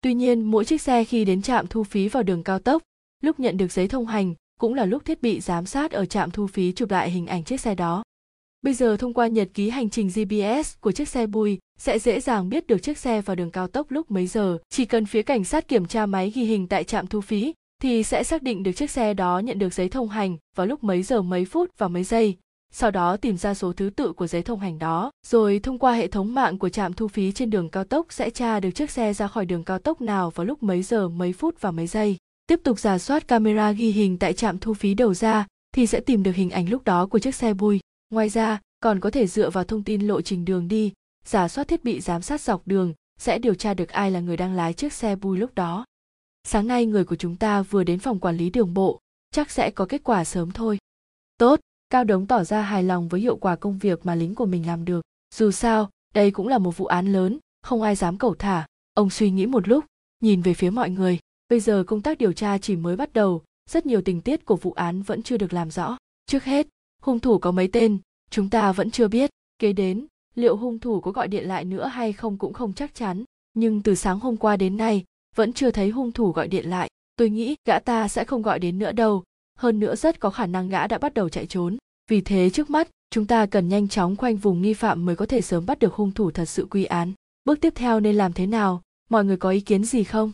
[0.00, 2.82] Tuy nhiên, mỗi chiếc xe khi đến trạm thu phí vào đường cao tốc,
[3.22, 6.30] lúc nhận được giấy thông hành cũng là lúc thiết bị giám sát ở trạm
[6.30, 8.02] thu phí chụp lại hình ảnh chiếc xe đó.
[8.62, 12.20] Bây giờ thông qua nhật ký hành trình GPS của chiếc xe bùi sẽ dễ
[12.20, 14.58] dàng biết được chiếc xe vào đường cao tốc lúc mấy giờ.
[14.70, 18.02] Chỉ cần phía cảnh sát kiểm tra máy ghi hình tại trạm thu phí thì
[18.02, 21.02] sẽ xác định được chiếc xe đó nhận được giấy thông hành vào lúc mấy
[21.02, 22.36] giờ mấy phút và mấy giây.
[22.72, 25.92] Sau đó tìm ra số thứ tự của giấy thông hành đó, rồi thông qua
[25.92, 28.90] hệ thống mạng của trạm thu phí trên đường cao tốc sẽ tra được chiếc
[28.90, 31.86] xe ra khỏi đường cao tốc nào vào lúc mấy giờ mấy phút và mấy
[31.86, 32.16] giây
[32.50, 36.00] tiếp tục giả soát camera ghi hình tại trạm thu phí đầu ra thì sẽ
[36.00, 37.80] tìm được hình ảnh lúc đó của chiếc xe bui.
[38.10, 40.92] Ngoài ra, còn có thể dựa vào thông tin lộ trình đường đi,
[41.24, 44.36] giả soát thiết bị giám sát dọc đường sẽ điều tra được ai là người
[44.36, 45.84] đang lái chiếc xe bui lúc đó.
[46.44, 48.98] Sáng nay người của chúng ta vừa đến phòng quản lý đường bộ,
[49.30, 50.78] chắc sẽ có kết quả sớm thôi.
[51.38, 51.60] Tốt,
[51.90, 54.66] Cao Đống tỏ ra hài lòng với hiệu quả công việc mà lính của mình
[54.66, 55.00] làm được.
[55.34, 58.66] Dù sao, đây cũng là một vụ án lớn, không ai dám cẩu thả.
[58.94, 59.84] Ông suy nghĩ một lúc,
[60.20, 61.18] nhìn về phía mọi người.
[61.48, 64.56] Bây giờ công tác điều tra chỉ mới bắt đầu, rất nhiều tình tiết của
[64.56, 65.96] vụ án vẫn chưa được làm rõ.
[66.26, 66.66] Trước hết,
[67.02, 67.98] hung thủ có mấy tên,
[68.30, 69.30] chúng ta vẫn chưa biết.
[69.58, 72.94] Kế đến, liệu hung thủ có gọi điện lại nữa hay không cũng không chắc
[72.94, 73.24] chắn.
[73.54, 75.04] Nhưng từ sáng hôm qua đến nay,
[75.36, 76.90] vẫn chưa thấy hung thủ gọi điện lại.
[77.16, 79.22] Tôi nghĩ gã ta sẽ không gọi đến nữa đâu.
[79.60, 81.76] Hơn nữa rất có khả năng gã đã bắt đầu chạy trốn.
[82.10, 85.26] Vì thế trước mắt, chúng ta cần nhanh chóng khoanh vùng nghi phạm mới có
[85.26, 87.12] thể sớm bắt được hung thủ thật sự quy án.
[87.44, 88.82] Bước tiếp theo nên làm thế nào?
[89.10, 90.32] Mọi người có ý kiến gì không?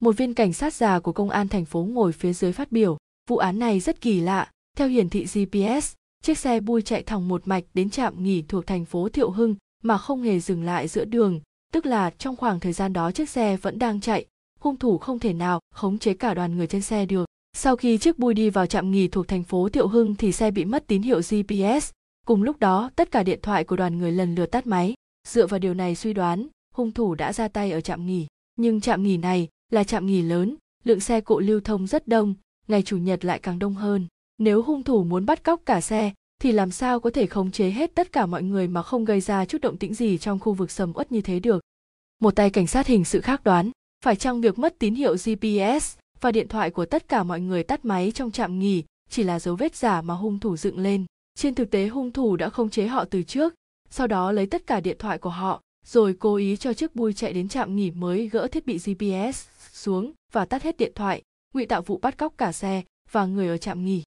[0.00, 2.96] một viên cảnh sát già của công an thành phố ngồi phía dưới phát biểu
[3.28, 5.92] vụ án này rất kỳ lạ theo hiển thị gps
[6.22, 9.54] chiếc xe bui chạy thẳng một mạch đến trạm nghỉ thuộc thành phố thiệu hưng
[9.82, 11.40] mà không hề dừng lại giữa đường
[11.72, 14.26] tức là trong khoảng thời gian đó chiếc xe vẫn đang chạy
[14.60, 17.26] hung thủ không thể nào khống chế cả đoàn người trên xe được
[17.56, 20.50] sau khi chiếc bui đi vào trạm nghỉ thuộc thành phố thiệu hưng thì xe
[20.50, 21.90] bị mất tín hiệu gps
[22.26, 24.94] cùng lúc đó tất cả điện thoại của đoàn người lần lượt tắt máy
[25.28, 28.26] dựa vào điều này suy đoán hung thủ đã ra tay ở trạm nghỉ
[28.56, 32.34] nhưng trạm nghỉ này là trạm nghỉ lớn, lượng xe cộ lưu thông rất đông,
[32.68, 34.06] ngày chủ nhật lại càng đông hơn.
[34.38, 37.70] Nếu hung thủ muốn bắt cóc cả xe, thì làm sao có thể khống chế
[37.70, 40.52] hết tất cả mọi người mà không gây ra chút động tĩnh gì trong khu
[40.52, 41.60] vực sầm uất như thế được.
[42.18, 43.70] Một tay cảnh sát hình sự khác đoán,
[44.04, 47.62] phải chăng việc mất tín hiệu GPS và điện thoại của tất cả mọi người
[47.62, 51.04] tắt máy trong trạm nghỉ chỉ là dấu vết giả mà hung thủ dựng lên.
[51.34, 53.54] Trên thực tế hung thủ đã khống chế họ từ trước,
[53.90, 57.12] sau đó lấy tất cả điện thoại của họ, rồi cố ý cho chiếc bui
[57.12, 61.22] chạy đến trạm nghỉ mới gỡ thiết bị GPS xuống và tắt hết điện thoại
[61.54, 64.02] ngụy tạo vụ bắt cóc cả xe và người ở trạm nghỉ.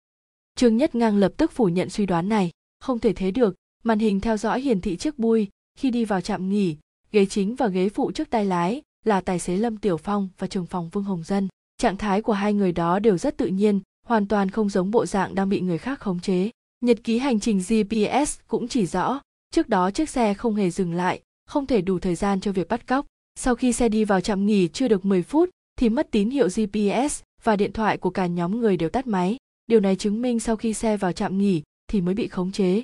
[0.56, 2.52] Trương nhất ngang lập tức phủ nhận suy đoán này.
[2.80, 5.48] Không thể thế được màn hình theo dõi hiển thị chiếc bui
[5.78, 6.78] khi đi vào trạm nghỉ
[7.12, 10.48] ghế chính và ghế phụ trước tay lái là tài xế lâm tiểu phong và
[10.48, 11.48] trưởng phòng vương hồng dân
[11.80, 15.06] trạng thái của hai người đó đều rất tự nhiên hoàn toàn không giống bộ
[15.06, 16.50] dạng đang bị người khác khống chế
[16.82, 19.22] nhật ký hành trình gps cũng chỉ rõ
[19.52, 22.68] trước đó chiếc xe không hề dừng lại không thể đủ thời gian cho việc
[22.68, 23.06] bắt cóc
[23.36, 26.48] Sau khi xe đi vào trạm nghỉ chưa được 10 phút thì mất tín hiệu
[26.48, 29.38] GPS và điện thoại của cả nhóm người đều tắt máy.
[29.68, 32.84] Điều này chứng minh sau khi xe vào trạm nghỉ thì mới bị khống chế.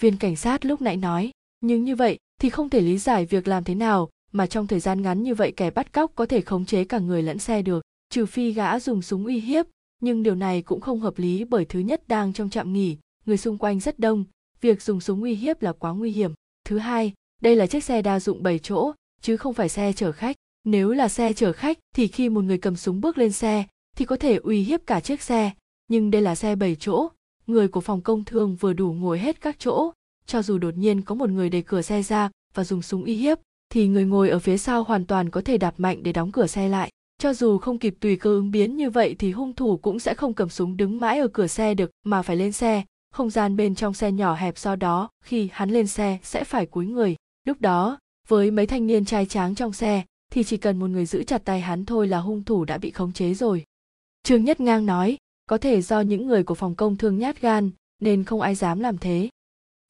[0.00, 1.30] Viên cảnh sát lúc nãy nói,
[1.60, 4.80] nhưng như vậy thì không thể lý giải việc làm thế nào mà trong thời
[4.80, 7.62] gian ngắn như vậy kẻ bắt cóc có thể khống chế cả người lẫn xe
[7.62, 7.82] được,
[8.14, 9.66] trừ phi gã dùng súng uy hiếp,
[10.00, 12.96] nhưng điều này cũng không hợp lý bởi thứ nhất đang trong trạm nghỉ,
[13.26, 14.24] người xung quanh rất đông,
[14.60, 16.32] việc dùng súng uy hiếp là quá nguy hiểm.
[16.64, 17.12] Thứ hai,
[17.42, 20.36] đây là chiếc xe đa dụng 7 chỗ, chứ không phải xe chở khách.
[20.64, 23.64] Nếu là xe chở khách thì khi một người cầm súng bước lên xe
[23.96, 25.50] thì có thể uy hiếp cả chiếc xe,
[25.88, 27.08] nhưng đây là xe 7 chỗ,
[27.46, 29.92] người của phòng công thương vừa đủ ngồi hết các chỗ,
[30.26, 33.16] cho dù đột nhiên có một người đẩy cửa xe ra và dùng súng uy
[33.16, 33.38] hiếp,
[33.70, 36.46] thì người ngồi ở phía sau hoàn toàn có thể đạp mạnh để đóng cửa
[36.46, 36.90] xe lại.
[37.24, 40.14] Cho dù không kịp tùy cơ ứng biến như vậy thì hung thủ cũng sẽ
[40.14, 43.56] không cầm súng đứng mãi ở cửa xe được mà phải lên xe, không gian
[43.56, 47.16] bên trong xe nhỏ hẹp do đó khi hắn lên xe sẽ phải cúi người.
[47.44, 47.98] Lúc đó,
[48.28, 50.02] với mấy thanh niên trai tráng trong xe
[50.32, 52.90] thì chỉ cần một người giữ chặt tay hắn thôi là hung thủ đã bị
[52.90, 53.64] khống chế rồi.
[54.22, 55.16] Trương Nhất Ngang nói,
[55.46, 57.70] có thể do những người của phòng công thương nhát gan
[58.00, 59.28] nên không ai dám làm thế.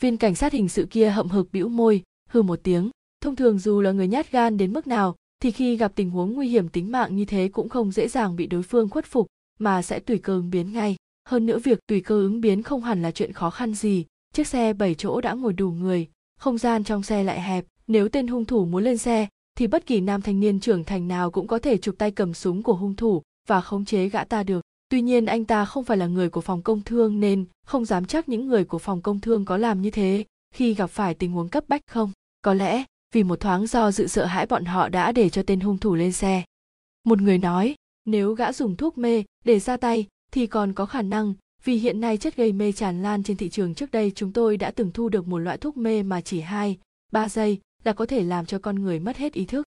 [0.02, 3.58] Viên cảnh sát hình sự kia hậm hực bĩu môi, hừ một tiếng, thông thường
[3.58, 5.14] dù là người nhát gan đến mức nào
[5.44, 8.36] thì khi gặp tình huống nguy hiểm tính mạng như thế cũng không dễ dàng
[8.36, 9.26] bị đối phương khuất phục,
[9.58, 10.96] mà sẽ tùy cơ ứng biến ngay.
[11.28, 14.04] Hơn nữa việc tùy cơ ứng biến không hẳn là chuyện khó khăn gì.
[14.34, 16.08] Chiếc xe 7 chỗ đã ngồi đủ người,
[16.40, 17.64] không gian trong xe lại hẹp.
[17.86, 19.26] Nếu tên hung thủ muốn lên xe,
[19.58, 22.34] thì bất kỳ nam thanh niên trưởng thành nào cũng có thể chụp tay cầm
[22.34, 24.60] súng của hung thủ và khống chế gã ta được.
[24.88, 28.04] Tuy nhiên anh ta không phải là người của phòng công thương nên không dám
[28.04, 30.24] chắc những người của phòng công thương có làm như thế
[30.54, 32.12] khi gặp phải tình huống cấp bách không.
[32.42, 32.84] Có lẽ
[33.14, 35.94] vì một thoáng do dự sợ hãi bọn họ đã để cho tên hung thủ
[35.94, 36.44] lên xe
[37.04, 41.02] một người nói nếu gã dùng thuốc mê để ra tay thì còn có khả
[41.02, 41.34] năng
[41.64, 44.56] vì hiện nay chất gây mê tràn lan trên thị trường trước đây chúng tôi
[44.56, 46.78] đã từng thu được một loại thuốc mê mà chỉ 2,
[47.12, 49.66] 3 giây là có thể làm cho con người mất hết ý thức.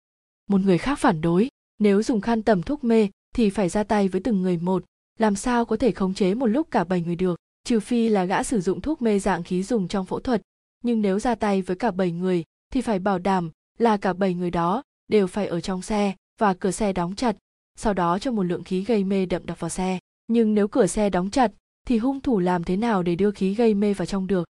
[0.48, 4.08] Một người khác phản đối, nếu dùng khăn tầm thuốc mê thì phải ra tay
[4.08, 4.84] với từng người một,
[5.18, 8.24] làm sao có thể khống chế một lúc cả bảy người được, trừ phi là
[8.24, 10.42] gã sử dụng thuốc mê dạng khí dùng trong phẫu thuật,
[10.84, 14.34] nhưng nếu ra tay với cả bảy người thì phải bảo đảm là cả bảy
[14.34, 17.36] người đó đều phải ở trong xe và cửa xe đóng chặt,
[17.76, 19.98] sau đó cho một lượng khí gây mê đậm đặc vào xe.
[20.26, 21.52] Nhưng nếu cửa xe đóng chặt
[21.86, 24.48] thì hung thủ làm thế nào để đưa khí gây mê vào trong được?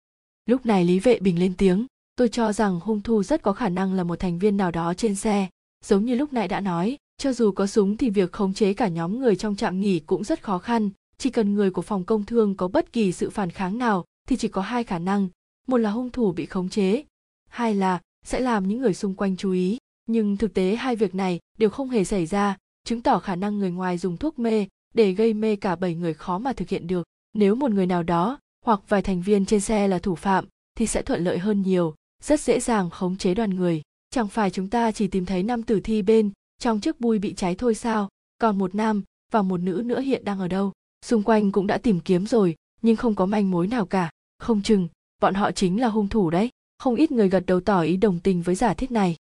[0.46, 1.86] Lúc này Lý Vệ Bình lên tiếng,
[2.16, 4.94] tôi cho rằng hung thủ rất có khả năng là một thành viên nào đó
[4.94, 5.48] trên xe,
[5.84, 8.88] giống như lúc nãy đã nói, cho dù có súng thì việc khống chế cả
[8.88, 12.24] nhóm người trong trạm nghỉ cũng rất khó khăn, chỉ cần người của phòng công
[12.24, 15.28] thương có bất kỳ sự phản kháng nào thì chỉ có hai khả năng,
[15.66, 17.04] một là hung thủ bị khống chế,
[17.50, 19.78] hai là sẽ làm những người xung quanh chú ý.
[20.06, 23.58] Nhưng thực tế hai việc này đều không hề xảy ra, chứng tỏ khả năng
[23.58, 26.86] người ngoài dùng thuốc mê để gây mê cả bảy người khó mà thực hiện
[26.86, 27.06] được.
[27.34, 30.44] Nếu một người nào đó hoặc vài thành viên trên xe là thủ phạm
[30.74, 33.82] thì sẽ thuận lợi hơn nhiều, rất dễ dàng khống chế đoàn người.
[34.10, 37.34] Chẳng phải chúng ta chỉ tìm thấy năm tử thi bên trong chiếc bui bị
[37.34, 38.08] cháy thôi sao?
[38.38, 40.72] Còn một nam và một nữ nữa hiện đang ở đâu?
[41.04, 44.10] Xung quanh cũng đã tìm kiếm rồi, nhưng không có manh mối nào cả.
[44.38, 44.88] Không chừng,
[45.20, 46.49] bọn họ chính là hung thủ đấy
[46.80, 49.16] không ít người gật đầu tỏ ý đồng tình với giả thiết này.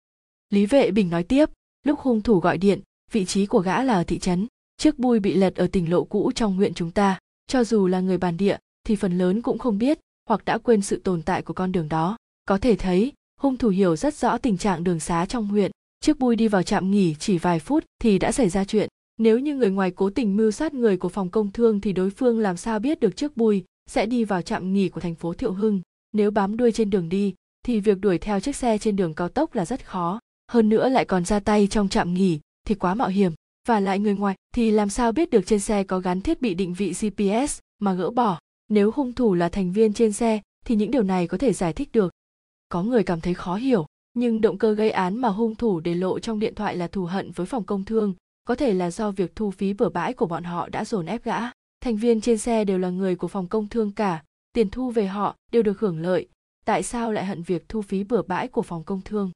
[0.50, 1.50] Lý vệ bình nói tiếp,
[1.86, 2.80] lúc hung thủ gọi điện,
[3.12, 4.46] vị trí của gã là ở thị trấn.
[4.76, 7.18] Chiếc bui bị lật ở tỉnh lộ cũ trong huyện chúng ta.
[7.46, 9.98] Cho dù là người bản địa, thì phần lớn cũng không biết,
[10.28, 12.16] hoặc đã quên sự tồn tại của con đường đó.
[12.44, 15.70] Có thể thấy, hung thủ hiểu rất rõ tình trạng đường xá trong huyện.
[16.00, 18.88] Chiếc bui đi vào trạm nghỉ chỉ vài phút thì đã xảy ra chuyện.
[19.18, 22.10] Nếu như người ngoài cố tình mưu sát người của phòng công thương thì đối
[22.10, 25.34] phương làm sao biết được chiếc bui sẽ đi vào trạm nghỉ của thành phố
[25.34, 25.80] thiệu hưng?
[26.12, 27.34] Nếu bám đuôi trên đường đi
[27.64, 30.20] thì việc đuổi theo chiếc xe trên đường cao tốc là rất khó.
[30.52, 33.32] Hơn nữa lại còn ra tay trong trạm nghỉ thì quá mạo hiểm.
[33.68, 36.54] Và lại người ngoài thì làm sao biết được trên xe có gắn thiết bị
[36.54, 38.38] định vị gps mà gỡ bỏ?
[38.68, 41.72] Nếu hung thủ là thành viên trên xe thì những điều này có thể giải
[41.72, 42.12] thích được.
[42.68, 45.94] Có người cảm thấy khó hiểu, nhưng động cơ gây án mà hung thủ để
[45.94, 48.14] lộ trong điện thoại là thù hận với phòng công thương.
[48.44, 51.24] Có thể là do việc thu phí bừa bãi của bọn họ đã dồn ép
[51.24, 51.38] gã.
[51.80, 54.22] Thành viên trên xe đều là người của phòng công thương cả.
[54.52, 56.28] Tiền thu về họ đều được hưởng lợi
[56.64, 59.30] tại sao lại hận việc thu phí bừa bãi của phòng công thương?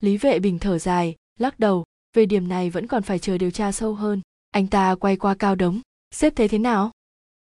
[0.00, 1.84] Lý vệ bình thở dài, lắc đầu,
[2.16, 4.20] về điểm này vẫn còn phải chờ điều tra sâu hơn.
[4.50, 5.80] Anh ta quay qua cao đống,
[6.14, 6.90] xếp thế thế nào?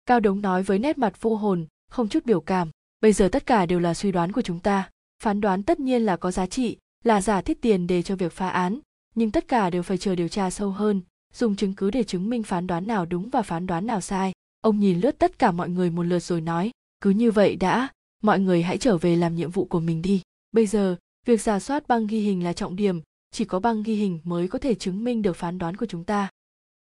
[0.06, 2.70] Cao đống nói với nét mặt vô hồn, không chút biểu cảm.
[3.02, 4.90] Bây giờ tất cả đều là suy đoán của chúng ta.
[5.24, 8.32] Phán đoán tất nhiên là có giá trị, là giả thiết tiền để cho việc
[8.32, 8.80] phá án.
[9.16, 11.02] Nhưng tất cả đều phải chờ điều tra sâu hơn,
[11.34, 14.34] dùng chứng cứ để chứng minh phán đoán nào đúng và phán đoán nào sai.
[14.62, 16.72] Ông nhìn lướt tất cả mọi người một lượt rồi nói,
[17.02, 17.88] cứ như vậy đã
[18.24, 20.22] mọi người hãy trở về làm nhiệm vụ của mình đi.
[20.52, 20.96] Bây giờ
[21.26, 23.02] việc giả soát băng ghi hình là trọng điểm
[23.32, 26.04] chỉ có băng ghi hình mới có thể chứng minh được phán đoán của chúng
[26.04, 26.30] ta.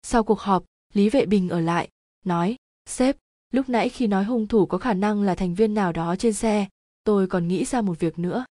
[0.03, 0.63] Sau cuộc họp
[0.93, 1.89] lý vệ bình ở lại
[2.25, 2.55] nói
[2.89, 3.17] sếp
[3.51, 6.33] lúc nãy khi nói hung thủ có khả năng là thành viên nào đó trên
[6.33, 6.67] xe
[7.03, 8.45] tôi còn nghĩ ra một việc nữa.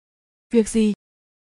[0.52, 0.92] Việc gì?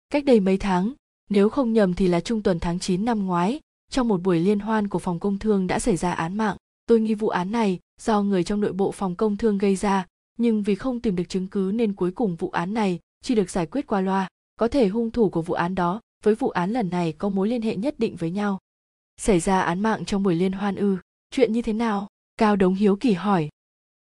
[0.10, 0.94] Cách đây mấy tháng
[1.30, 3.60] Nếu không nhầm thì là trung tuần tháng 9 năm ngoái,
[3.92, 6.58] trong một buổi liên hoan của phòng công thương đã xảy ra án mạng.
[6.86, 10.06] Tôi nghi vụ án này do người trong nội bộ phòng công thương gây ra,
[10.38, 13.50] nhưng vì không tìm được chứng cứ nên cuối cùng vụ án này chỉ được
[13.50, 14.28] giải quyết qua loa.
[14.60, 17.48] Có thể hung thủ của vụ án đó với vụ án lần này có mối
[17.48, 18.60] liên hệ nhất định với nhau.
[19.18, 20.98] Xảy ra án mạng trong buổi liên hoan ư,
[21.32, 22.08] chuyện như thế nào?
[22.38, 23.50] Cao Đống Hiếu kỳ hỏi.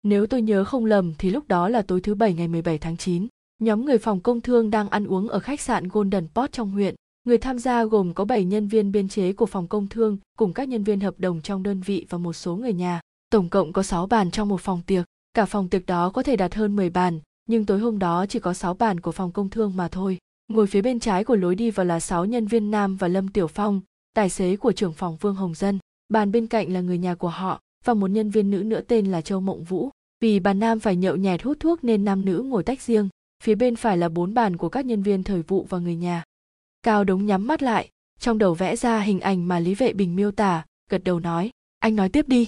[0.03, 2.97] Nếu tôi nhớ không lầm thì lúc đó là tối thứ bảy ngày 17 tháng
[2.97, 3.27] 9.
[3.59, 6.95] Nhóm người phòng công thương đang ăn uống ở khách sạn Golden Pot trong huyện.
[7.23, 10.53] Người tham gia gồm có 7 nhân viên biên chế của phòng công thương cùng
[10.53, 13.01] các nhân viên hợp đồng trong đơn vị và một số người nhà.
[13.29, 15.05] Tổng cộng có 6 bàn trong một phòng tiệc.
[15.37, 17.19] Cả phòng tiệc đó có thể đặt hơn 10 bàn,
[17.49, 20.17] nhưng tối hôm đó chỉ có 6 bàn của phòng công thương mà thôi.
[20.47, 23.27] Ngồi phía bên trái của lối đi vào là 6 nhân viên nam và Lâm
[23.27, 23.81] Tiểu Phong,
[24.13, 25.79] tài xế của trưởng phòng Vương Hồng Dân.
[26.09, 29.11] Bàn bên cạnh là người nhà của họ và một nhân viên nữ nữa tên
[29.11, 29.89] là Châu Mộng Vũ.
[30.21, 33.09] Vì bàn nam phải nhậu nhẹt hút thuốc nên nam nữ ngồi tách riêng.
[33.43, 36.23] Phía bên phải là bốn bàn của các nhân viên thời vụ và người nhà.
[36.83, 40.15] Cao Đống nhắm mắt lại, trong đầu vẽ ra hình ảnh mà Lý Vệ Bình
[40.15, 42.47] miêu tả, gật đầu nói, anh nói tiếp đi.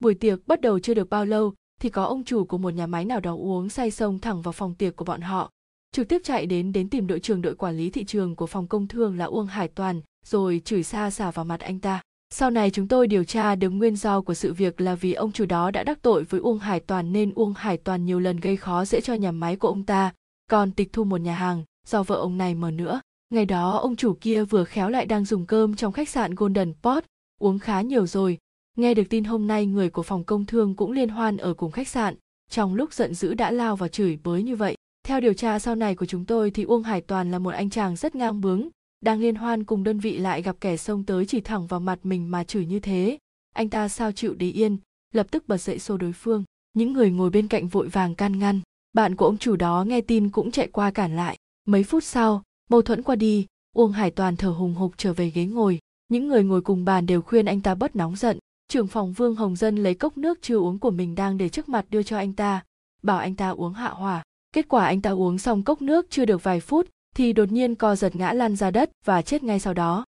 [0.00, 2.86] Buổi tiệc bắt đầu chưa được bao lâu thì có ông chủ của một nhà
[2.86, 5.50] máy nào đó uống say sông thẳng vào phòng tiệc của bọn họ.
[5.92, 8.66] Trực tiếp chạy đến đến tìm đội trưởng đội quản lý thị trường của phòng
[8.66, 12.02] công thương là Uông Hải Toàn, rồi chửi xa xả vào mặt anh ta.
[12.30, 15.32] Sau này chúng tôi điều tra được nguyên do của sự việc là vì ông
[15.32, 18.36] chủ đó đã đắc tội với Uông Hải Toàn nên Uông Hải Toàn nhiều lần
[18.36, 20.12] gây khó dễ cho nhà máy của ông ta,
[20.50, 23.00] còn tịch thu một nhà hàng do vợ ông này mở nữa.
[23.30, 26.72] Ngày đó ông chủ kia vừa khéo lại đang dùng cơm trong khách sạn Golden
[26.82, 27.04] Pot,
[27.40, 28.38] uống khá nhiều rồi.
[28.78, 31.70] Nghe được tin hôm nay người của phòng công thương cũng liên hoan ở cùng
[31.70, 32.14] khách sạn,
[32.50, 34.76] trong lúc giận dữ đã lao vào chửi bới như vậy.
[35.06, 37.70] Theo điều tra sau này của chúng tôi thì Uông Hải Toàn là một anh
[37.70, 38.68] chàng rất ngang bướng,
[39.00, 41.98] đang liên hoan cùng đơn vị lại gặp kẻ xông tới chỉ thẳng vào mặt
[42.02, 43.18] mình mà chửi như thế.
[43.54, 44.76] Anh ta sao chịu để yên,
[45.14, 46.44] lập tức bật dậy xô đối phương.
[46.72, 48.60] Những người ngồi bên cạnh vội vàng can ngăn.
[48.92, 51.36] Bạn của ông chủ đó nghe tin cũng chạy qua cản lại.
[51.66, 55.30] Mấy phút sau, mâu thuẫn qua đi, Uông Hải Toàn thở hùng hục trở về
[55.30, 55.78] ghế ngồi.
[56.08, 58.38] Những người ngồi cùng bàn đều khuyên anh ta bớt nóng giận.
[58.72, 61.68] Trưởng phòng Vương Hồng Dân lấy cốc nước chưa uống của mình đang để trước
[61.68, 62.64] mặt đưa cho anh ta,
[63.02, 64.22] bảo anh ta uống hạ hỏa.
[64.52, 67.74] Kết quả anh ta uống xong cốc nước chưa được vài phút thì đột nhiên
[67.74, 70.04] co giật ngã lăn ra đất và chết ngay sau đó.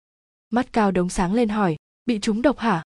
[0.49, 1.75] Mắt cao đống sáng lên hỏi,
[2.05, 2.83] bị trúng độc hả?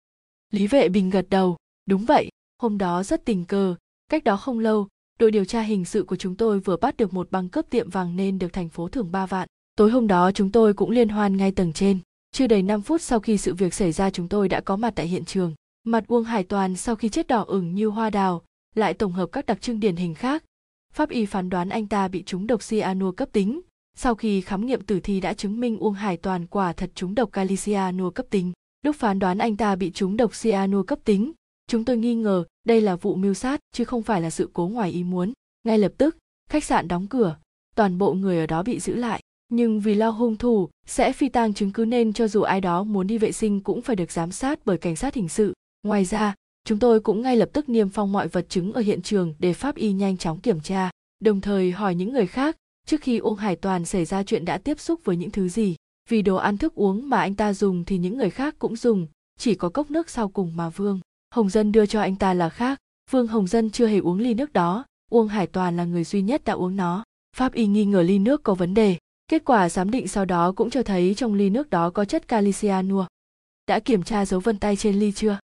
[0.50, 1.56] Lý vệ bình gật đầu,
[1.86, 2.28] đúng vậy,
[2.62, 3.74] hôm đó rất tình cờ,
[4.08, 4.88] cách đó không lâu,
[5.18, 7.90] đội điều tra hình sự của chúng tôi vừa bắt được một băng cướp tiệm
[7.90, 9.48] vàng nên được thành phố thưởng ba vạn.
[9.76, 11.98] Tối hôm đó chúng tôi cũng liên hoan ngay tầng trên.
[12.34, 14.92] Chưa đầy 5 phút sau khi sự việc xảy ra chúng tôi đã có mặt
[14.96, 15.54] tại hiện trường.
[15.84, 18.42] Mặt Uông Hải Toàn sau khi chết đỏ ửng như hoa đào,
[18.74, 20.44] lại tổng hợp các đặc trưng điển hình khác.
[20.92, 23.60] Pháp y phán đoán anh ta bị trúng độc cyanua cấp tính,
[23.96, 27.14] sau khi khám nghiệm tử thi đã chứng minh Uông Hải Toàn quả thật trúng
[27.14, 28.52] độc kali cyanua cấp tính.
[28.82, 31.32] Lúc phán đoán anh ta bị trúng độc cyanua cấp tính,
[31.66, 34.68] chúng tôi nghi ngờ đây là vụ mưu sát chứ không phải là sự cố
[34.68, 35.32] ngoài ý muốn.
[35.64, 36.16] Ngay lập tức,
[36.50, 37.36] khách sạn đóng cửa,
[37.74, 39.22] toàn bộ người ở đó bị giữ lại.
[39.56, 42.84] Nhưng vì lo hung thủ sẽ phi tang chứng cứ nên cho dù ai đó
[42.84, 45.52] muốn đi vệ sinh cũng phải được giám sát bởi cảnh sát hình sự.
[45.82, 46.34] Ngoài ra,
[46.64, 49.52] chúng tôi cũng ngay lập tức niêm phong mọi vật chứng ở hiện trường để
[49.52, 50.90] pháp y nhanh chóng kiểm tra,
[51.24, 54.58] đồng thời hỏi những người khác trước khi Uông Hải Toàn xảy ra chuyện đã
[54.58, 55.76] tiếp xúc với những thứ gì.
[56.10, 59.06] Vì đồ ăn thức uống mà anh ta dùng thì những người khác cũng dùng,
[59.38, 61.00] chỉ có cốc nước sau cùng mà Vương.
[61.34, 62.78] Hồng Dân đưa cho anh ta là khác,
[63.10, 66.22] Vương Hồng Dân chưa hề uống ly nước đó, Uông Hải Toàn là người duy
[66.22, 67.04] nhất đã uống nó.
[67.36, 68.96] Pháp y nghi ngờ ly nước có vấn đề.
[69.28, 72.28] Kết quả giám định sau đó cũng cho thấy trong ly nước đó có chất
[72.28, 73.06] kali cyanua.
[73.66, 75.38] Đã kiểm tra dấu vân tay trên ly chưa?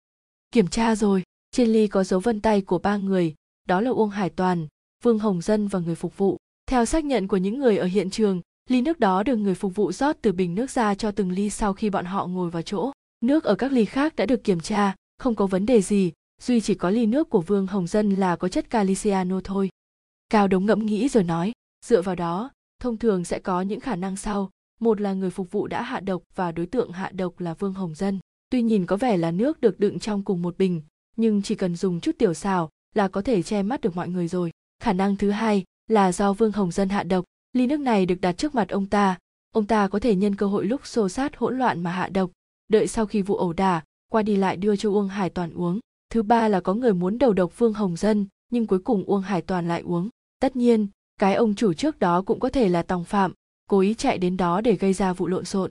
[0.53, 3.35] Kiểm tra rồi, trên ly có dấu vân tay của ba người,
[3.69, 4.67] đó là Uông Hải Toàn,
[5.03, 6.37] Vương Hồng Dân và người phục vụ.
[6.67, 9.75] Theo xác nhận của những người ở hiện trường, ly nước đó được người phục
[9.75, 12.63] vụ rót từ bình nước ra cho từng ly sau khi bọn họ ngồi vào
[12.63, 12.93] chỗ.
[13.21, 16.61] Nước ở các ly khác đã được kiểm tra, không có vấn đề gì, duy
[16.61, 19.69] chỉ có ly nước của Vương Hồng Dân là có chất caliciano thôi.
[20.29, 21.53] Cao Đống ngẫm nghĩ rồi nói,
[21.87, 22.51] dựa vào đó,
[22.81, 24.51] thông thường sẽ có những khả năng sau.
[24.81, 27.75] Một là người phục vụ đã hạ độc và đối tượng hạ độc là Vương
[27.75, 28.19] Hồng Dân.
[28.51, 30.83] Tuy nhìn có vẻ là nước được đựng trong cùng một bình,
[31.17, 34.29] nhưng chỉ cần dùng chút tiểu xào là có thể che mắt được mọi người
[34.29, 34.51] rồi.
[34.83, 37.25] Khả năng thứ hai là do Vương Hồng Dân hạ độc.
[37.53, 39.19] Ly nước này được đặt trước mặt ông ta,
[39.53, 42.31] ông ta có thể nhân cơ hội lúc xô sát hỗn loạn mà hạ độc,
[42.69, 43.83] đợi sau khi vụ ẩu đả,
[44.13, 45.81] qua đi lại đưa cho Uông Hải Toàn uống.
[46.11, 49.23] Thứ ba là có người muốn đầu độc Vương Hồng Dân, nhưng cuối cùng Uông
[49.23, 50.09] Hải Toàn lại uống.
[50.41, 50.87] Tất nhiên,
[51.21, 53.33] cái ông chủ trước đó cũng có thể là tòng phạm,
[53.71, 55.71] cố ý chạy đến đó để gây ra vụ lộn xộn.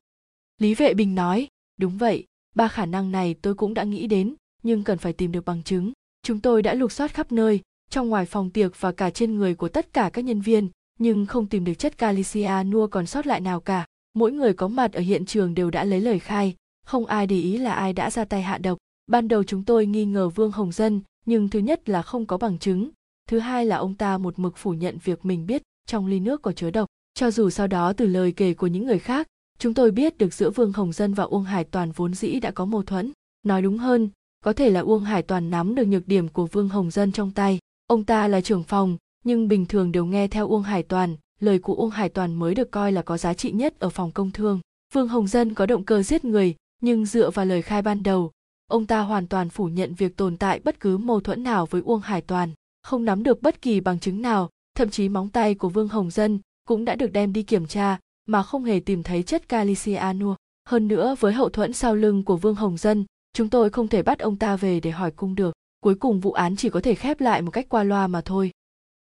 [0.58, 1.48] Lý Vệ Bình nói,
[1.78, 5.32] đúng vậy, ba khả năng này tôi cũng đã nghĩ đến, nhưng cần phải tìm
[5.32, 5.92] được bằng chứng.
[6.24, 9.56] Chúng tôi đã lục soát khắp nơi, trong ngoài phòng tiệc và cả trên người
[9.56, 10.70] của tất cả các nhân viên,
[11.00, 13.86] nhưng không tìm được chất calicia nua còn sót lại nào cả.
[14.14, 16.56] Mỗi người có mặt ở hiện trường đều đã lấy lời khai,
[16.86, 18.78] không ai để ý là ai đã ra tay hạ độc.
[19.08, 22.38] Ban đầu chúng tôi nghi ngờ Vương Hồng Dân, nhưng thứ nhất là không có
[22.38, 22.90] bằng chứng,
[23.30, 26.42] thứ hai là ông ta một mực phủ nhận việc mình biết trong ly nước
[26.42, 26.88] có chứa độc.
[27.14, 29.28] Cho dù sau đó từ lời kể của những người khác,
[29.60, 32.52] chúng tôi biết được giữa vương hồng dân và uông hải toàn vốn dĩ đã
[32.52, 33.12] có mâu thuẫn.
[33.44, 34.10] Nói đúng hơn
[34.44, 37.32] có thể là uông hải toàn nắm được nhược điểm của vương hồng dân trong
[37.32, 37.60] tay.
[37.88, 41.60] Ông ta là trưởng phòng nhưng bình thường đều nghe theo uông hải toàn lời
[41.60, 44.32] của uông hải toàn mới được coi là có giá trị nhất ở phòng công
[44.32, 44.60] thương.
[44.94, 48.32] Vương hồng dân có động cơ giết người nhưng dựa vào lời khai ban đầu
[48.68, 51.82] ông ta hoàn toàn phủ nhận việc tồn tại bất cứ mâu thuẫn nào với
[51.86, 52.52] uông hải toàn
[52.86, 56.12] không nắm được bất kỳ bằng chứng nào, thậm chí móng tay của vương hồng
[56.12, 60.36] dân cũng đã được đem đi kiểm tra mà không hề tìm thấy chất calicianua
[60.70, 64.04] hơn nữa, với hậu thuẫn sau lưng của vương hồng dân, chúng tôi không thể
[64.04, 65.54] bắt ông ta về để hỏi cung được.
[65.80, 68.52] Cuối cùng vụ án chỉ có thể khép lại một cách qua loa mà thôi.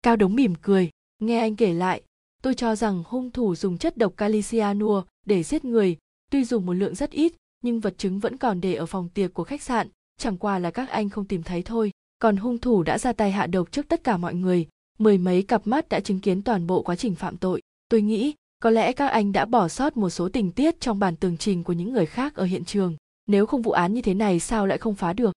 [0.04, 0.90] Cao đống mỉm cười,
[1.20, 2.02] nghe anh kể lại,
[2.44, 5.98] tôi cho rằng hung thủ dùng chất độc calicianua để giết người,
[6.32, 7.34] tuy dùng một lượng rất ít,
[7.64, 9.88] nhưng vật chứng vẫn còn để ở phòng tiệc của khách sạn,
[10.18, 13.32] chẳng qua là các anh không tìm thấy thôi còn hung thủ đã ra tay
[13.32, 14.68] hạ độc trước tất cả mọi người,
[15.00, 17.62] mười mấy cặp mắt đã chứng kiến toàn bộ quá trình phạm tội.
[17.90, 21.16] Tôi nghĩ, có lẽ các anh đã bỏ sót một số tình tiết trong bản
[21.16, 22.96] tường trình của những người khác ở hiện trường.
[23.28, 25.34] Nếu không vụ án như thế này sao lại không phá được?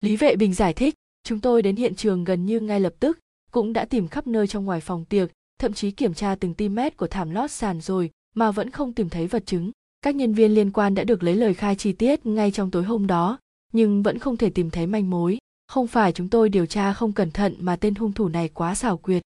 [0.00, 0.94] Lý vệ bình giải thích,
[1.24, 3.18] chúng tôi đến hiện trường gần như ngay lập tức,
[3.50, 6.74] cũng đã tìm khắp nơi trong ngoài phòng tiệc, thậm chí kiểm tra từng tim
[6.74, 9.70] mét của thảm lót sàn rồi, mà vẫn không tìm thấy vật chứng.
[10.02, 12.84] Các nhân viên liên quan đã được lấy lời khai chi tiết ngay trong tối
[12.84, 13.38] hôm đó,
[13.72, 17.12] nhưng vẫn không thể tìm thấy manh mối không phải chúng tôi điều tra không
[17.12, 19.22] cẩn thận mà tên hung thủ này quá xảo quyệt.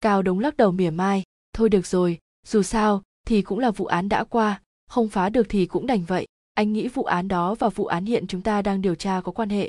[0.00, 1.22] Cao đống lắc đầu mỉa mai,
[1.52, 5.46] thôi được rồi, dù sao thì cũng là vụ án đã qua, không phá được
[5.48, 6.26] thì cũng đành vậy.
[6.54, 9.32] Anh nghĩ vụ án đó và vụ án hiện chúng ta đang điều tra có
[9.32, 9.68] quan hệ.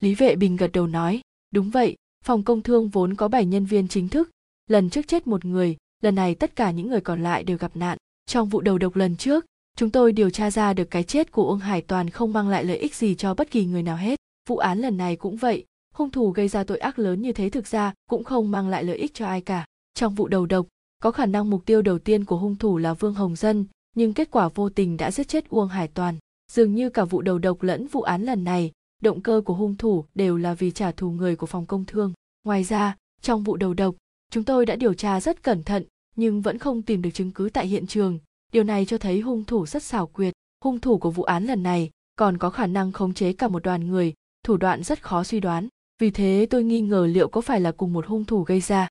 [0.00, 1.20] Lý vệ bình gật đầu nói,
[1.50, 4.30] đúng vậy, phòng công thương vốn có 7 nhân viên chính thức.
[4.66, 7.76] Lần trước chết một người, lần này tất cả những người còn lại đều gặp
[7.76, 7.98] nạn.
[8.26, 9.44] Trong vụ đầu độc lần trước,
[9.76, 12.64] chúng tôi điều tra ra được cái chết của ông hải toàn không mang lại
[12.64, 14.18] lợi ích gì cho bất kỳ người nào hết
[14.48, 15.64] vụ án lần này cũng vậy,
[15.94, 18.84] hung thủ gây ra tội ác lớn như thế thực ra cũng không mang lại
[18.84, 19.66] lợi ích cho ai cả.
[19.94, 20.66] Trong vụ đầu độc,
[21.02, 23.66] có khả năng mục tiêu đầu tiên của hung thủ là vương hồng dân,
[23.96, 26.14] nhưng kết quả vô tình đã giết chết uông hải toàn.
[26.52, 28.72] Dường như cả vụ đầu độc lẫn vụ án lần này,
[29.02, 32.12] động cơ của hung thủ đều là vì trả thù người của phòng công thương.
[32.44, 33.94] Ngoài ra, trong vụ đầu độc,
[34.30, 35.84] chúng tôi đã điều tra rất cẩn thận,
[36.16, 38.18] nhưng vẫn không tìm được chứng cứ tại hiện trường.
[38.52, 40.34] Điều này cho thấy hung thủ rất xảo quyệt.
[40.64, 43.62] Hung thủ của vụ án lần này còn có khả năng khống chế cả một
[43.62, 44.14] đoàn người
[44.48, 45.68] thủ đoạn rất khó suy đoán,
[45.98, 48.88] vì thế tôi nghi ngờ liệu có phải là cùng một hung thủ gây ra.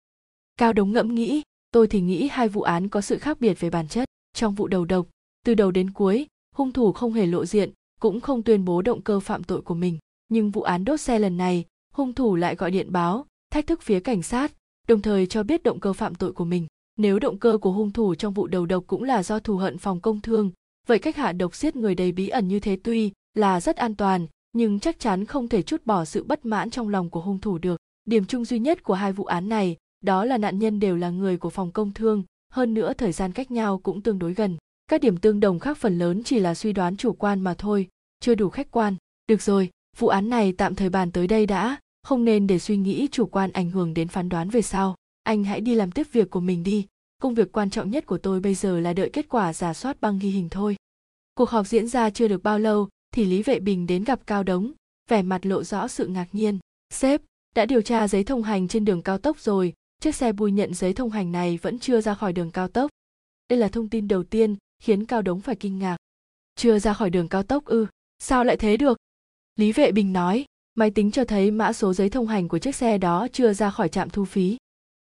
[0.58, 3.70] Cao đống ngẫm nghĩ, tôi thì nghĩ hai vụ án có sự khác biệt về
[3.70, 4.10] bản chất.
[4.34, 5.08] Trong vụ đầu độc,
[5.46, 7.72] từ đầu đến cuối, hung thủ không hề lộ diện,
[8.02, 9.98] cũng không tuyên bố động cơ phạm tội của mình.
[10.30, 13.82] Nhưng vụ án đốt xe lần này, hung thủ lại gọi điện báo, thách thức
[13.82, 14.54] phía cảnh sát,
[14.88, 16.68] đồng thời cho biết động cơ phạm tội của mình.
[16.98, 19.78] Nếu động cơ của hung thủ trong vụ đầu độc cũng là do thù hận
[19.78, 20.52] phòng công thương,
[20.88, 23.96] vậy cách hạ độc giết người đầy bí ẩn như thế tuy là rất an
[23.96, 27.40] toàn nhưng chắc chắn không thể chút bỏ sự bất mãn trong lòng của hung
[27.40, 27.78] thủ được.
[28.06, 31.10] Điểm chung duy nhất của hai vụ án này, đó là nạn nhân đều là
[31.10, 34.58] người của phòng công thương, hơn nữa thời gian cách nhau cũng tương đối gần.
[34.88, 37.88] Các điểm tương đồng khác phần lớn chỉ là suy đoán chủ quan mà thôi,
[38.20, 38.96] chưa đủ khách quan.
[39.28, 42.78] Được rồi, vụ án này tạm thời bàn tới đây đã, không nên để suy
[42.78, 44.96] nghĩ chủ quan ảnh hưởng đến phán đoán về sau.
[45.24, 46.86] Anh hãy đi làm tiếp việc của mình đi.
[47.22, 50.02] Công việc quan trọng nhất của tôi bây giờ là đợi kết quả giả soát
[50.02, 50.76] băng ghi hình thôi.
[51.34, 54.44] Cuộc họp diễn ra chưa được bao lâu thì lý vệ bình đến gặp cao
[54.44, 54.72] đống,
[55.10, 56.60] vẻ mặt lộ rõ sự ngạc nhiên.
[56.94, 57.22] Sếp,
[57.56, 60.74] đã điều tra giấy thông hành trên đường cao tốc rồi, chiếc xe bùi nhận
[60.74, 62.92] giấy thông hành này vẫn chưa ra khỏi đường cao tốc.
[63.50, 65.98] Đây là thông tin đầu tiên khiến cao đống phải kinh ngạc.
[66.56, 67.88] Chưa ra khỏi đường cao tốc ư?
[68.20, 68.98] Sao lại thế được?
[69.56, 72.76] Lý vệ bình nói, máy tính cho thấy mã số giấy thông hành của chiếc
[72.76, 74.58] xe đó chưa ra khỏi trạm thu phí.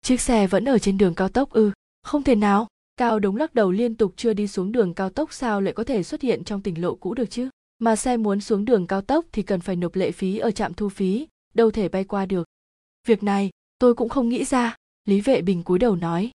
[0.01, 1.71] Chiếc xe vẫn ở trên đường cao tốc ư?
[2.01, 2.67] Không thể nào.
[2.97, 5.83] Cao đống lắc đầu liên tục chưa đi xuống đường cao tốc sao lại có
[5.83, 7.49] thể xuất hiện trong tỉnh lộ cũ được chứ?
[7.79, 10.73] Mà xe muốn xuống đường cao tốc thì cần phải nộp lệ phí ở trạm
[10.73, 12.47] thu phí, đâu thể bay qua được.
[13.07, 14.75] Việc này, tôi cũng không nghĩ ra,
[15.05, 16.31] lý vệ bình cúi đầu nói.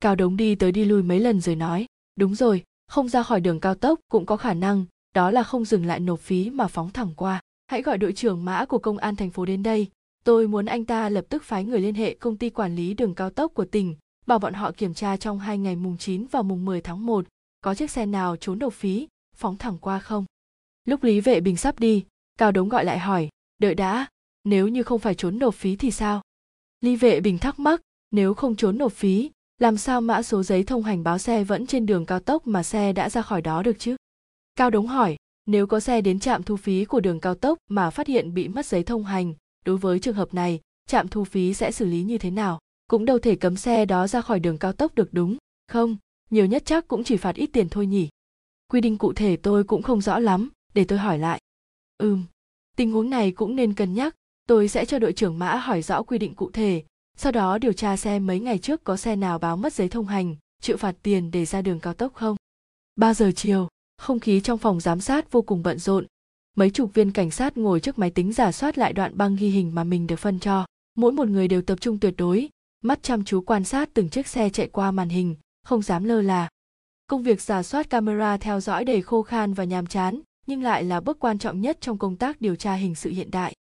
[0.00, 1.86] Cao đống đi tới đi lui mấy lần rồi nói,
[2.16, 4.84] đúng rồi, không ra khỏi đường cao tốc cũng có khả năng,
[5.14, 7.40] đó là không dừng lại nộp phí mà phóng thẳng qua.
[7.66, 9.88] Hãy gọi đội trưởng mã của công an thành phố đến đây.
[10.24, 13.14] Tôi muốn anh ta lập tức phái người liên hệ công ty quản lý đường
[13.14, 13.94] cao tốc của tỉnh,
[14.26, 17.26] bảo bọn họ kiểm tra trong hai ngày mùng 9 và mùng 10 tháng 1
[17.60, 20.24] có chiếc xe nào trốn nộp phí, phóng thẳng qua không?
[20.84, 22.04] Lúc lý vệ bình sắp đi,
[22.38, 23.28] cao đống gọi lại hỏi,
[23.58, 24.06] đợi đã,
[24.44, 26.22] nếu như không phải trốn nộp phí thì sao?
[26.80, 27.80] Lý vệ bình thắc mắc,
[28.10, 31.66] nếu không trốn nộp phí, làm sao mã số giấy thông hành báo xe vẫn
[31.66, 33.96] trên đường cao tốc mà xe đã ra khỏi đó được chứ?
[34.56, 37.90] Cao đống hỏi, nếu có xe đến trạm thu phí của đường cao tốc mà
[37.90, 39.34] phát hiện bị mất giấy thông hành,
[39.64, 42.58] đối với trường hợp này, trạm thu phí sẽ xử lý như thế nào?
[42.86, 45.36] Cũng đâu thể cấm xe đó ra khỏi đường cao tốc được đúng,
[45.68, 45.96] không?
[46.30, 48.08] Nhiều nhất chắc cũng chỉ phạt ít tiền thôi nhỉ?
[48.68, 51.40] Quy định cụ thể tôi cũng không rõ lắm để tôi hỏi lại
[51.98, 52.24] ừm
[52.76, 54.14] tình huống này cũng nên cân nhắc
[54.48, 56.82] tôi sẽ cho đội trưởng mã hỏi rõ quy định cụ thể
[57.16, 60.06] sau đó điều tra xem mấy ngày trước có xe nào báo mất giấy thông
[60.06, 62.36] hành chịu phạt tiền để ra đường cao tốc không
[62.96, 63.68] 3 giờ chiều,
[63.98, 66.06] không khí trong phòng giám sát vô cùng bận rộn.
[66.56, 69.48] Mấy chục viên cảnh sát ngồi trước máy tính giả soát lại đoạn băng ghi
[69.48, 70.66] hình mà mình được phân cho.
[70.94, 72.48] Mỗi một người đều tập trung tuyệt đối,
[72.82, 76.22] mắt chăm chú quan sát từng chiếc xe chạy qua màn hình, không dám lơ
[76.22, 76.48] là.
[77.06, 80.84] Công việc giả soát camera theo dõi đầy khô khan và nhàm chán, nhưng lại
[80.84, 83.54] là bước quan trọng nhất trong công tác điều tra hình sự hiện đại.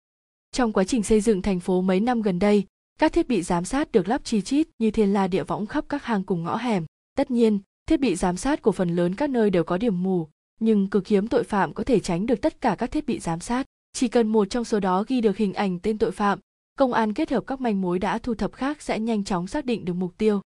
[0.52, 2.66] Trong quá trình xây dựng thành phố mấy năm gần đây,
[2.99, 5.86] các thiết bị giám sát được lắp chi chít như thiên la địa võng khắp
[5.90, 6.86] các hang cùng ngõ hẻm.
[7.18, 10.28] Tất nhiên, thiết bị giám sát của phần lớn các nơi đều có điểm mù,
[10.60, 13.40] nhưng cực hiếm tội phạm có thể tránh được tất cả các thiết bị giám
[13.40, 13.66] sát.
[13.94, 16.40] Chỉ cần một trong số đó ghi được hình ảnh tên tội phạm,
[16.78, 19.66] công an kết hợp các manh mối đã thu thập khác sẽ nhanh chóng xác
[19.66, 20.41] định được mục tiêu.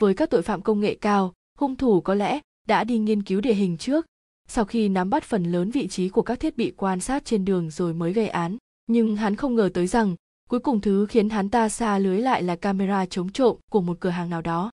[0.00, 3.40] Với các tội phạm công nghệ cao, hung thủ có lẽ đã đi nghiên cứu
[3.40, 4.06] địa hình trước,
[4.48, 7.44] sau khi nắm bắt phần lớn vị trí của các thiết bị quan sát trên
[7.44, 8.56] đường rồi mới gây án.
[8.86, 10.16] Nhưng hắn không ngờ tới rằng,
[10.48, 13.96] cuối cùng thứ khiến hắn ta xa lưới lại là camera chống trộm của một
[14.00, 14.70] cửa hàng nào đó.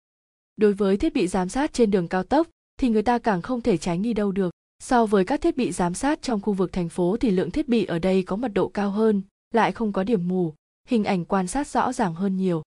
[0.55, 2.47] Đối với thiết bị giám sát trên đường cao tốc
[2.79, 4.51] thì người ta càng không thể tránh đi đâu được.
[4.79, 7.69] So với các thiết bị giám sát trong khu vực thành phố thì lượng thiết
[7.69, 9.21] bị ở đây có mật độ cao hơn,
[9.53, 10.53] lại không có điểm mù,
[10.87, 12.63] hình ảnh quan sát rõ ràng hơn nhiều.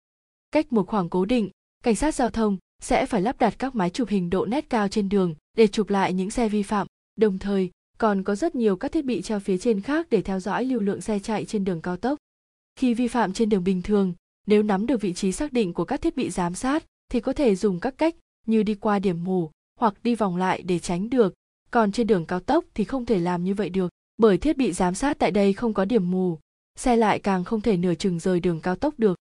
[0.51, 1.49] Cách một khoảng cố định,
[1.83, 4.87] cảnh sát giao thông sẽ phải lắp đặt các máy chụp hình độ nét cao
[4.87, 6.87] trên đường để chụp lại những xe vi phạm.
[7.15, 10.39] Đồng thời, còn có rất nhiều các thiết bị treo phía trên khác để theo
[10.39, 12.19] dõi lưu lượng xe chạy trên đường cao tốc.
[12.75, 14.13] Khi vi phạm trên đường bình thường,
[14.47, 17.33] nếu nắm được vị trí xác định của các thiết bị giám sát thì có
[17.33, 18.15] thể dùng các cách
[18.47, 21.33] như đi qua điểm mù hoặc đi vòng lại để tránh được,
[21.71, 24.73] còn trên đường cao tốc thì không thể làm như vậy được, bởi thiết bị
[24.73, 26.39] giám sát tại đây không có điểm mù,
[26.75, 29.17] xe lại càng không thể nửa chừng rời đường cao tốc được.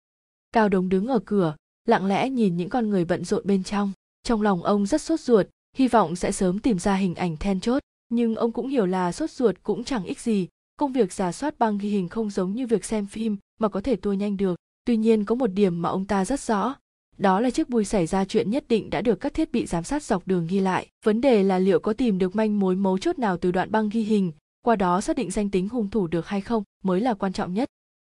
[0.52, 1.56] Cao Đống đứng ở cửa,
[1.86, 3.91] lặng lẽ nhìn những con người bận rộn bên trong.
[4.24, 7.59] Trong lòng ông rất sốt ruột, hy vọng sẽ sớm tìm ra hình ảnh then
[7.59, 7.83] chốt.
[8.09, 10.47] Nhưng ông cũng hiểu là sốt ruột cũng chẳng ích gì,
[10.77, 13.81] công việc giả soát băng ghi hình không giống như việc xem phim mà có
[13.81, 14.55] thể tua nhanh được.
[14.85, 16.75] Tuy nhiên có một điểm mà ông ta rất rõ,
[17.17, 19.83] đó là chiếc bùi xảy ra chuyện nhất định đã được các thiết bị giám
[19.83, 20.87] sát dọc đường ghi lại.
[21.05, 23.89] Vấn đề là liệu có tìm được manh mối mấu chốt nào từ đoạn băng
[23.89, 24.31] ghi hình,
[24.65, 27.53] qua đó xác định danh tính hung thủ được hay không mới là quan trọng
[27.53, 27.69] nhất.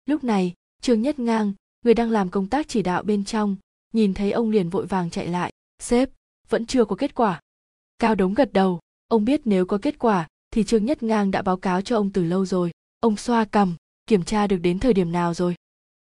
[0.06, 1.54] Lúc này, Trương Nhất Ngang,
[1.86, 3.56] người đang làm công tác chỉ đạo bên trong,
[3.94, 5.52] nhìn thấy ông liền vội vàng chạy lại.
[5.80, 6.10] Sếp,
[6.54, 7.40] vẫn chưa có kết quả.
[8.00, 11.42] Cao Đống gật đầu, ông biết nếu có kết quả thì Trương Nhất Ngang đã
[11.42, 12.72] báo cáo cho ông từ lâu rồi.
[13.00, 13.76] Ông xoa cằm,
[14.08, 15.56] kiểm tra được đến thời điểm nào rồi.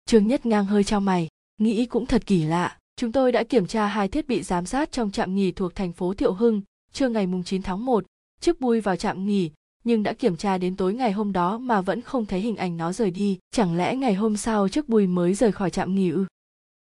[0.07, 2.79] Trương Nhất Ngang hơi trao mày, nghĩ cũng thật kỳ lạ.
[2.97, 5.93] Chúng tôi đã kiểm tra hai thiết bị giám sát trong trạm nghỉ thuộc thành
[5.93, 6.63] phố Thiệu Hưng,
[6.93, 8.05] trưa ngày 9 tháng 1,
[8.41, 9.51] chiếc bui vào trạm nghỉ,
[9.85, 12.77] nhưng đã kiểm tra đến tối ngày hôm đó mà vẫn không thấy hình ảnh
[12.77, 13.39] nó rời đi.
[13.51, 16.25] Chẳng lẽ ngày hôm sau chiếc bui mới rời khỏi trạm nghỉ ư?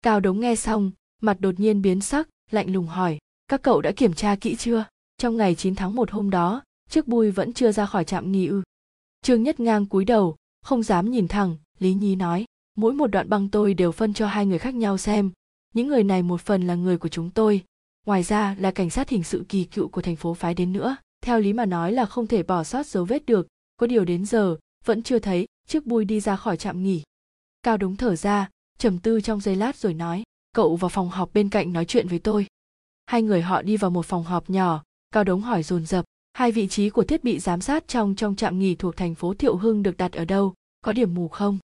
[0.02, 0.92] Cao Đống nghe xong,
[1.22, 3.18] mặt đột nhiên biến sắc, lạnh lùng hỏi,
[3.50, 4.86] các cậu đã kiểm tra kỹ chưa?
[5.18, 8.48] Trong ngày 9 tháng 1 hôm đó, chiếc bui vẫn chưa ra khỏi trạm nghỉ
[8.48, 8.62] ư?
[9.22, 12.46] Trương Nhất Ngang cúi đầu, không dám nhìn thẳng, Lý Nhi nói,
[12.78, 15.32] mỗi một đoạn băng tôi đều phân cho hai người khác nhau xem,
[15.74, 17.64] những người này một phần là người của chúng tôi,
[18.06, 20.96] ngoài ra là cảnh sát hình sự kỳ cựu của thành phố phái đến nữa.
[21.22, 23.48] Theo lý mà nói là không thể bỏ sót dấu vết được,
[23.78, 27.04] có điều đến giờ vẫn chưa thấy chiếc bui đi ra khỏi trạm nghỉ.
[27.64, 30.24] Cao Đống thở ra, trầm tư trong giây lát rồi nói,
[30.56, 32.46] cậu vào phòng họp bên cạnh nói chuyện với tôi.
[33.10, 36.52] Hai người họ đi vào một phòng họp nhỏ, Cao Đống hỏi dồn dập, hai
[36.52, 39.58] vị trí của thiết bị giám sát trong trong trạm nghỉ thuộc thành phố Thiệu
[39.58, 41.58] Hưng được đặt ở đâu, có điểm mù không?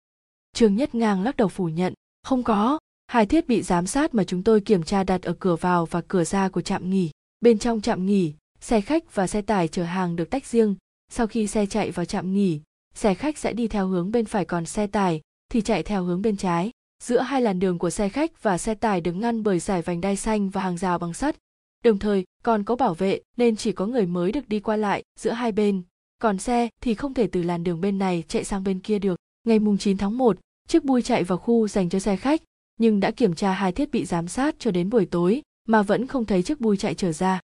[0.54, 1.94] Trương Nhất Ngang lắc đầu phủ nhận,
[2.24, 5.56] không có, hai thiết bị giám sát mà chúng tôi kiểm tra đặt ở cửa
[5.56, 7.12] vào và cửa ra của trạm nghỉ.
[7.42, 10.76] Bên trong trạm nghỉ, xe khách và xe tải chở hàng được tách riêng.
[11.12, 12.62] Sau khi xe chạy vào trạm nghỉ,
[12.96, 16.22] xe khách sẽ đi theo hướng bên phải còn xe tải thì chạy theo hướng
[16.22, 16.72] bên trái.
[17.04, 20.02] Giữa hai làn đường của xe khách và xe tải được ngăn bởi giải vành
[20.02, 21.36] đai xanh và hàng rào bằng sắt.
[21.84, 25.04] Đồng thời, còn có bảo vệ nên chỉ có người mới được đi qua lại
[25.20, 25.82] giữa hai bên.
[26.20, 29.20] Còn xe thì không thể từ làn đường bên này chạy sang bên kia được.
[29.44, 32.42] Ngày 9 tháng 1, chiếc bui chạy vào khu dành cho xe khách,
[32.80, 36.08] nhưng đã kiểm tra hai thiết bị giám sát cho đến buổi tối mà vẫn
[36.08, 37.40] không thấy chiếc bui chạy trở ra.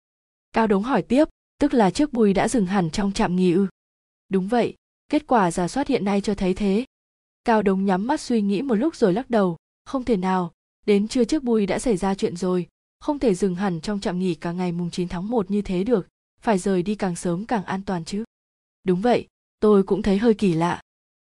[0.52, 1.28] Cao Đống hỏi tiếp,
[1.60, 3.66] tức là chiếc bui đã dừng hẳn trong trạm nghỉ ư?
[4.28, 4.74] Đúng vậy,
[5.08, 6.84] kết quả giả soát hiện nay cho thấy thế.
[7.46, 10.52] Cao Đống nhắm mắt suy nghĩ một lúc rồi lắc đầu, không thể nào,
[10.86, 12.66] đến trưa trước bui đã xảy ra chuyện rồi,
[13.00, 15.84] không thể dừng hẳn trong trạm nghỉ cả ngày mùng 9 tháng 1 như thế
[15.84, 16.08] được,
[16.40, 18.24] phải rời đi càng sớm càng an toàn chứ.
[18.84, 19.26] Đúng vậy,
[19.60, 20.80] tôi cũng thấy hơi kỳ lạ.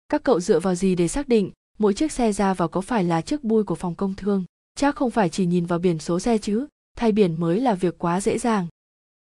[0.10, 3.04] Các cậu dựa vào gì để xác định mỗi chiếc xe ra vào có phải
[3.04, 4.44] là chiếc bui của phòng công thương?
[4.76, 6.68] Chắc không phải chỉ nhìn vào biển số xe chứ,
[6.98, 8.68] thay biển mới là việc quá dễ dàng.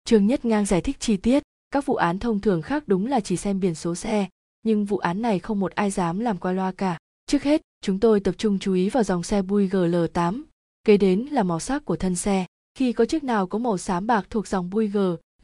[0.06, 3.20] Trương Nhất Ngang giải thích chi tiết, các vụ án thông thường khác đúng là
[3.20, 4.28] chỉ xem biển số xe,
[4.64, 6.98] nhưng vụ án này không một ai dám làm qua loa cả.
[7.26, 10.42] Trước hết, chúng tôi tập trung chú ý vào dòng xe bui GL8,
[10.84, 12.46] kế đến là màu sắc của thân xe.
[12.76, 14.92] Khi có chiếc nào có màu xám bạc thuộc dòng bui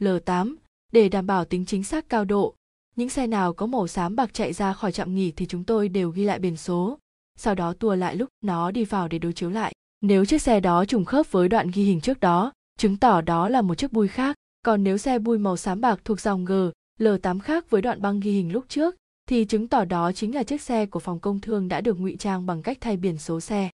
[0.00, 0.54] GL8,
[0.92, 2.54] để đảm bảo tính chính xác cao độ,
[2.96, 5.88] những xe nào có màu xám bạc chạy ra khỏi trạm nghỉ thì chúng tôi
[5.88, 6.98] đều ghi lại biển số,
[7.36, 9.72] sau đó tua lại lúc nó đi vào để đối chiếu lại.
[10.00, 13.48] Nếu chiếc xe đó trùng khớp với đoạn ghi hình trước đó, chứng tỏ đó
[13.48, 14.36] là một chiếc bui khác.
[14.62, 16.52] còn nếu xe bui màu xám bạc thuộc dòng G,
[16.98, 18.96] L8 khác với đoạn băng ghi hình lúc trước,
[19.28, 22.16] thì chứng tỏ đó chính là chiếc xe của phòng công thương đã được ngụy
[22.18, 23.70] trang bằng cách thay biển số xe.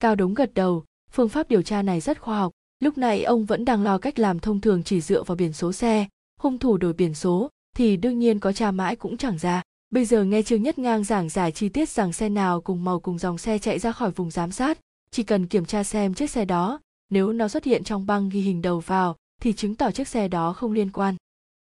[0.00, 2.52] Cao Đống gật đầu, phương pháp điều tra này rất khoa học.
[2.80, 5.72] Lúc này ông vẫn đang lo cách làm thông thường chỉ dựa vào biển số
[5.72, 6.06] xe,
[6.40, 9.62] hung thủ đổi biển số thì đương nhiên có tra mãi cũng chẳng ra.
[9.90, 13.00] Bây giờ nghe Trương Nhất Ngang giảng giải chi tiết rằng xe nào cùng màu
[13.00, 14.78] cùng dòng xe chạy ra khỏi vùng giám sát,
[15.10, 16.80] chỉ cần kiểm tra xem chiếc xe đó,
[17.10, 20.28] nếu nó xuất hiện trong băng ghi hình đầu vào thì chứng tỏ chiếc xe
[20.28, 21.16] đó không liên quan.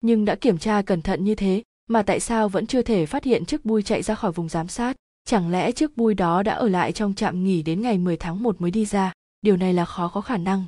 [0.02, 1.64] Nhưng đã kiểm tra cẩn thận như thế,
[1.94, 4.68] mà tại sao vẫn chưa thể phát hiện chiếc bui chạy ra khỏi vùng giám
[4.68, 4.96] sát?
[5.26, 8.44] Chẳng lẽ chiếc bui đó đã ở lại trong trạm nghỉ đến ngày 10 tháng
[8.44, 9.14] 1 mới đi ra?
[9.42, 10.66] Điều này là khó có khả năng.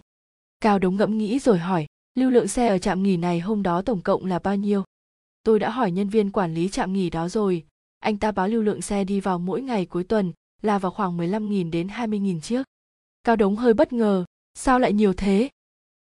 [0.60, 1.86] Cao Đống ngẫm nghĩ rồi hỏi,
[2.16, 4.84] lưu lượng xe ở trạm nghỉ này hôm đó tổng cộng là bao nhiêu?
[5.44, 7.66] Tôi đã hỏi nhân viên quản lý trạm nghỉ đó rồi,
[8.00, 11.18] anh ta báo lưu lượng xe đi vào mỗi ngày cuối tuần là vào khoảng
[11.18, 12.64] 15.000 đến 20.000 chiếc.
[13.24, 15.50] Cao Đống hơi bất ngờ, sao lại nhiều thế?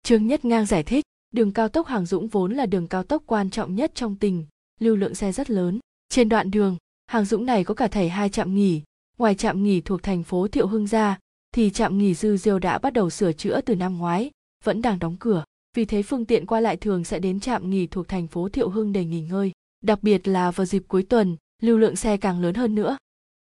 [0.04, 3.24] Trương Nhất Ngang giải thích, đường cao tốc Hàng Dũng vốn là đường cao tốc
[3.26, 4.46] quan trọng nhất trong tỉnh,
[4.80, 5.80] lưu lượng xe rất lớn.
[6.10, 6.78] Trên đoạn đường,
[7.08, 8.82] Hàng Dũng này có cả thảy hai trạm nghỉ,
[9.18, 11.20] ngoài trạm nghỉ thuộc thành phố Thiệu Hưng ra,
[11.52, 14.32] thì trạm nghỉ Dư Diêu đã bắt đầu sửa chữa từ năm ngoái,
[14.64, 15.44] vẫn đang đóng cửa.
[15.76, 18.70] Vì thế phương tiện qua lại thường sẽ đến trạm nghỉ thuộc thành phố Thiệu
[18.70, 19.52] Hưng để nghỉ ngơi.
[19.82, 22.98] Đặc biệt là vào dịp cuối tuần, lưu lượng xe càng lớn hơn nữa.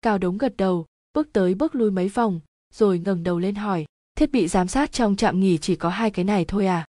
[0.03, 2.41] Cao Đống gật đầu, bước tới bước lui mấy vòng,
[2.73, 3.85] rồi ngẩng đầu lên hỏi,
[4.17, 6.87] thiết bị giám sát trong trạm nghỉ chỉ có hai cái này thôi à?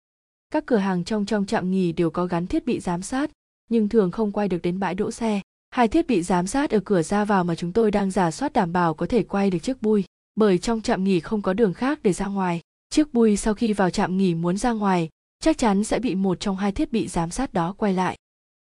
[0.50, 3.30] Các cửa hàng trong trong trạm nghỉ đều có gắn thiết bị giám sát,
[3.70, 5.40] nhưng thường không quay được đến bãi đỗ xe.
[5.70, 8.52] Hai thiết bị giám sát ở cửa ra vào mà chúng tôi đang giả soát
[8.52, 11.74] đảm bảo có thể quay được chiếc bui, bởi trong trạm nghỉ không có đường
[11.74, 12.60] khác để ra ngoài.
[12.90, 15.08] Chiếc bui sau khi vào trạm nghỉ muốn ra ngoài,
[15.40, 18.16] chắc chắn sẽ bị một trong hai thiết bị giám sát đó quay lại.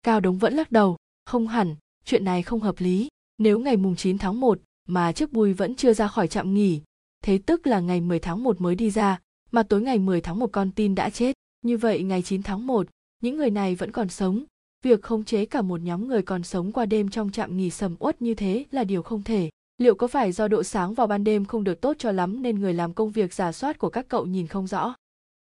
[0.02, 0.96] Cao Đống vẫn lắc đầu,
[1.26, 3.08] không hẳn, chuyện này không hợp lý.
[3.38, 6.80] Nếu ngày mùng 9 tháng 1 mà chiếc bui vẫn chưa ra khỏi trạm nghỉ,
[7.24, 9.20] thế tức là ngày 10 tháng 1 mới đi ra,
[9.50, 11.36] mà tối ngày 10 tháng 1 con tin đã chết.
[11.62, 12.86] Như vậy ngày 9 tháng 1,
[13.22, 14.44] những người này vẫn còn sống.
[14.84, 17.96] Việc khống chế cả một nhóm người còn sống qua đêm trong trạm nghỉ sầm
[17.98, 19.50] uất như thế là điều không thể.
[19.78, 22.60] Liệu có phải do độ sáng vào ban đêm không được tốt cho lắm nên
[22.60, 24.94] người làm công việc giả soát của các cậu nhìn không rõ?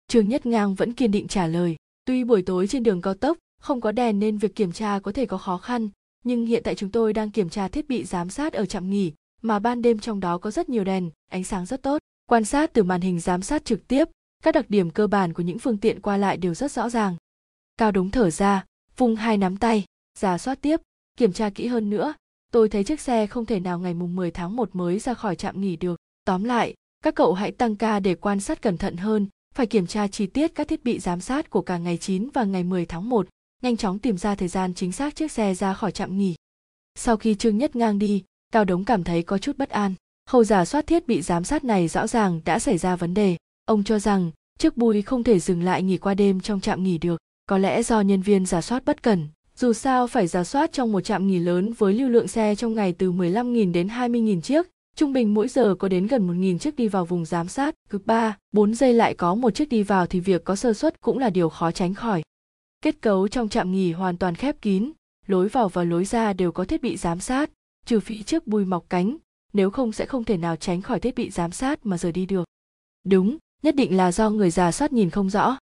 [0.08, 1.76] Trương Nhất Ngang vẫn kiên định trả lời.
[2.06, 5.12] Tuy buổi tối trên đường cao tốc không có đèn nên việc kiểm tra có
[5.12, 5.90] thể có khó khăn,
[6.24, 9.14] nhưng hiện tại chúng tôi đang kiểm tra thiết bị giám sát ở trạm nghỉ,
[9.42, 12.02] mà ban đêm trong đó có rất nhiều đèn, ánh sáng rất tốt.
[12.30, 14.06] Quan sát từ màn hình giám sát trực tiếp,
[14.44, 17.16] các đặc điểm cơ bản của những phương tiện qua lại đều rất rõ ràng.
[17.78, 18.66] Cao Đống thở ra,
[18.98, 19.86] vung hai nắm tay,
[20.20, 20.82] giả soát tiếp,
[21.18, 22.14] kiểm tra kỹ hơn nữa.
[22.52, 25.36] Tôi thấy chiếc xe không thể nào ngày mùng 10 tháng 1 mới ra khỏi
[25.36, 26.00] trạm nghỉ được.
[26.26, 26.74] Tóm lại,
[27.04, 30.28] các cậu hãy tăng ca để quan sát cẩn thận hơn, phải kiểm tra chi
[30.28, 33.28] tiết các thiết bị giám sát của cả ngày 9 và ngày 10 tháng 1,
[33.64, 36.36] nhanh chóng tìm ra thời gian chính xác chiếc xe ra khỏi trạm nghỉ.
[36.96, 38.24] Sau khi Trương Nhất ngang đi,
[38.54, 39.94] Cao Đống cảm thấy có chút bất an.
[40.30, 43.38] Khâu giả soát thiết bị giám sát này rõ ràng đã xảy ra vấn đề.
[43.66, 46.98] Ông cho rằng chiếc bui không thể dừng lại nghỉ qua đêm trong trạm nghỉ
[46.98, 49.28] được, có lẽ do nhân viên giả soát bất cẩn.
[49.56, 52.76] Dù sao phải giả soát trong một trạm nghỉ lớn với lưu lượng xe trong
[52.76, 56.76] ngày từ 15.000 đến 20.000 chiếc, trung bình mỗi giờ có đến gần 1.000 chiếc
[56.76, 60.06] đi vào vùng giám sát, cứ 3, 4 giây lại có một chiếc đi vào
[60.06, 62.24] thì việc có sơ suất cũng là điều khó tránh khỏi.
[62.84, 64.92] Kết cấu trong trạm nghỉ hoàn toàn khép kín,
[65.28, 67.50] lối vào và lối ra đều có thiết bị giám sát,
[67.86, 69.18] trừ phí chiếc bùi mọc cánh,
[69.54, 72.26] nếu không sẽ không thể nào tránh khỏi thiết bị giám sát mà rời đi
[72.26, 72.44] được.
[73.08, 75.58] Đúng, nhất định là do người già soát nhìn không rõ.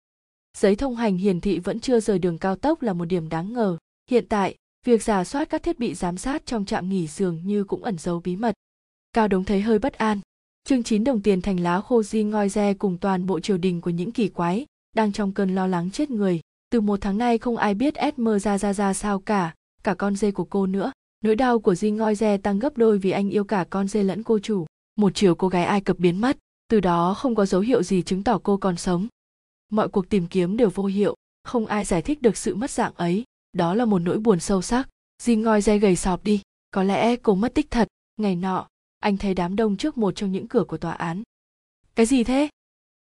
[0.60, 3.54] Giấy thông hành hiển thị vẫn chưa rời đường cao tốc là một điểm đáng
[3.54, 3.78] ngờ.
[4.10, 4.56] Hiện tại,
[4.86, 7.98] việc giả soát các thiết bị giám sát trong trạm nghỉ dường như cũng ẩn
[7.98, 8.56] giấu bí mật.
[9.14, 10.20] Cao Đống thấy hơi bất an.
[10.64, 13.82] Chương chín đồng tiền thành lá khô di ngoi re cùng toàn bộ triều đình
[13.82, 14.66] của những kỳ quái,
[14.96, 16.40] đang trong cơn lo lắng chết người.
[16.70, 19.54] Từ một tháng nay không ai biết Esmer ra ra ra sao cả,
[19.84, 20.92] cả con dê của cô nữa.
[21.24, 24.04] Nỗi đau của Di Ngoi Re tăng gấp đôi vì anh yêu cả con dê
[24.04, 24.66] lẫn cô chủ.
[24.98, 26.38] Một chiều cô gái Ai Cập biến mất,
[26.70, 29.08] từ đó không có dấu hiệu gì chứng tỏ cô còn sống.
[29.69, 32.94] Mọi cuộc tìm kiếm đều vô hiệu, không ai giải thích được sự mất dạng
[32.95, 33.23] ấy.
[33.53, 34.89] Đó là một nỗi buồn sâu sắc.
[35.23, 36.41] Di Ngoi dây gầy sọp đi,
[36.72, 37.88] có lẽ cô mất tích thật.
[38.18, 38.68] Ngày nọ,
[38.99, 41.23] anh thấy đám đông trước một trong những cửa của tòa án.
[41.95, 42.49] Cái gì thế?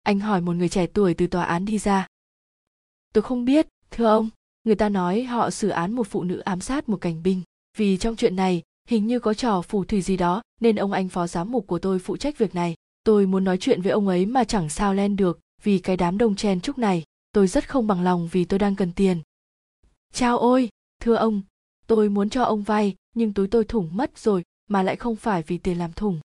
[0.03, 2.07] Anh hỏi một người trẻ tuổi từ tòa án đi ra.
[3.13, 4.29] Tôi không biết, thưa ông.
[4.63, 7.41] Người ta nói họ xử án một phụ nữ ám sát một cảnh binh
[7.77, 11.09] vì trong chuyện này hình như có trò phù thủy gì đó nên ông anh
[11.09, 14.07] phó giám mục của tôi phụ trách việc này tôi muốn nói chuyện với ông
[14.07, 17.69] ấy mà chẳng sao len được vì cái đám đông chen chúc này, tôi rất
[17.69, 19.21] không bằng lòng vì tôi đang cần tiền.
[20.13, 20.69] Chao ôi,
[21.01, 21.41] thưa ông,
[21.87, 25.43] tôi muốn cho ông vay, nhưng túi tôi thủng mất rồi, mà lại không phải
[25.47, 26.19] vì tiền làm thủng.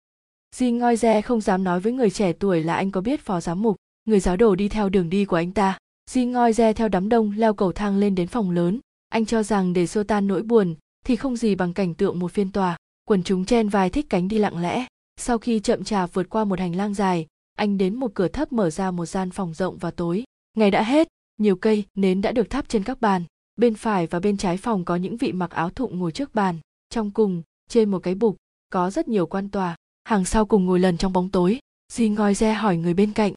[0.57, 3.41] Di ngoi re không dám nói với người trẻ tuổi là anh có biết phó
[3.41, 5.79] giám mục, người giáo đồ đi theo đường đi của anh ta.
[6.11, 8.81] Di ngoi re theo đám đông leo cầu thang lên đến phòng lớn.
[9.09, 10.75] Anh cho rằng để xua tan nỗi buồn
[11.05, 12.77] thì không gì bằng cảnh tượng một phiên tòa.
[13.05, 14.87] Quần chúng chen vai thích cánh đi lặng lẽ.
[15.17, 17.27] Sau khi chậm chạp vượt qua một hành lang dài
[17.61, 20.25] anh đến một cửa thấp mở ra một gian phòng rộng và tối.
[20.57, 21.09] Ngày đã hết,
[21.39, 23.25] nhiều cây, nến đã được thắp trên các bàn.
[23.57, 26.59] Bên phải và bên trái phòng có những vị mặc áo thụng ngồi trước bàn.
[26.91, 28.37] Trong cùng, trên một cái bục,
[28.71, 29.77] có rất nhiều quan tòa.
[30.05, 31.59] Hàng sau cùng ngồi lần trong bóng tối.
[31.93, 33.33] Di ngoi re hỏi người bên cạnh.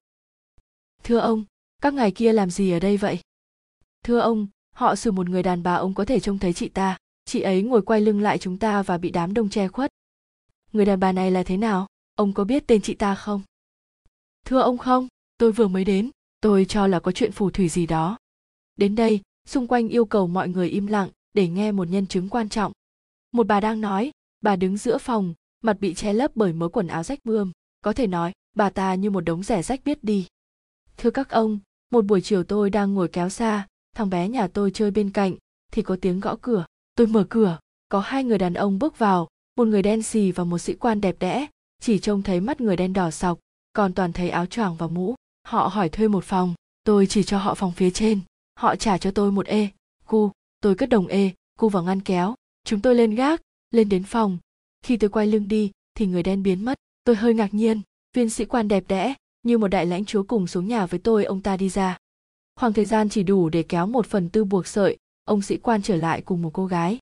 [1.04, 1.44] Thưa ông,
[1.82, 3.20] các ngài kia làm gì ở đây vậy?
[4.04, 6.98] Thưa ông, họ xử một người đàn bà ông có thể trông thấy chị ta.
[7.26, 9.92] Chị ấy ngồi quay lưng lại chúng ta và bị đám đông che khuất.
[10.74, 11.88] Người đàn bà này là thế nào?
[12.16, 13.42] Ông có biết tên chị ta không?
[14.46, 15.08] Thưa ông không,
[15.38, 16.10] tôi vừa mới đến,
[16.42, 18.18] tôi cho là có chuyện phù thủy gì đó.
[18.76, 22.30] Đến đây, xung quanh yêu cầu mọi người im lặng để nghe một nhân chứng
[22.30, 22.72] quan trọng.
[23.32, 24.12] Một bà đang nói,
[24.42, 27.52] bà đứng giữa phòng, mặt bị che lấp bởi mớ quần áo rách bươm.
[27.82, 30.28] Có thể nói, bà ta như một đống rẻ rách biết đi.
[30.98, 31.60] Thưa các ông,
[31.92, 35.36] một buổi chiều tôi đang ngồi kéo xa, thằng bé nhà tôi chơi bên cạnh,
[35.72, 36.66] thì có tiếng gõ cửa.
[36.96, 37.60] Tôi mở cửa,
[37.90, 41.02] có hai người đàn ông bước vào, một người đen xì và một sĩ quan
[41.02, 41.48] đẹp đẽ,
[41.82, 43.40] chỉ trông thấy mắt người đen đỏ sọc
[43.74, 45.16] còn toàn thấy áo choàng và mũ.
[45.48, 46.54] Họ hỏi thuê một phòng.
[46.84, 48.20] Tôi chỉ cho họ phòng phía trên.
[48.56, 49.70] Họ trả cho tôi một ê.
[50.08, 50.32] Cu,
[50.62, 51.32] tôi cất đồng ê.
[51.60, 52.36] Cu vào ngăn kéo.
[52.66, 53.42] Chúng tôi lên gác,
[53.72, 54.38] lên đến phòng.
[54.82, 56.78] Khi tôi quay lưng đi, thì người đen biến mất.
[57.04, 57.82] Tôi hơi ngạc nhiên.
[58.16, 59.14] Viên sĩ quan đẹp đẽ,
[59.44, 61.98] như một đại lãnh chúa cùng xuống nhà với tôi, ông ta đi ra.
[62.56, 65.82] Khoảng thời gian chỉ đủ để kéo một phần tư buộc sợi, ông sĩ quan
[65.82, 67.00] trở lại cùng một cô gái.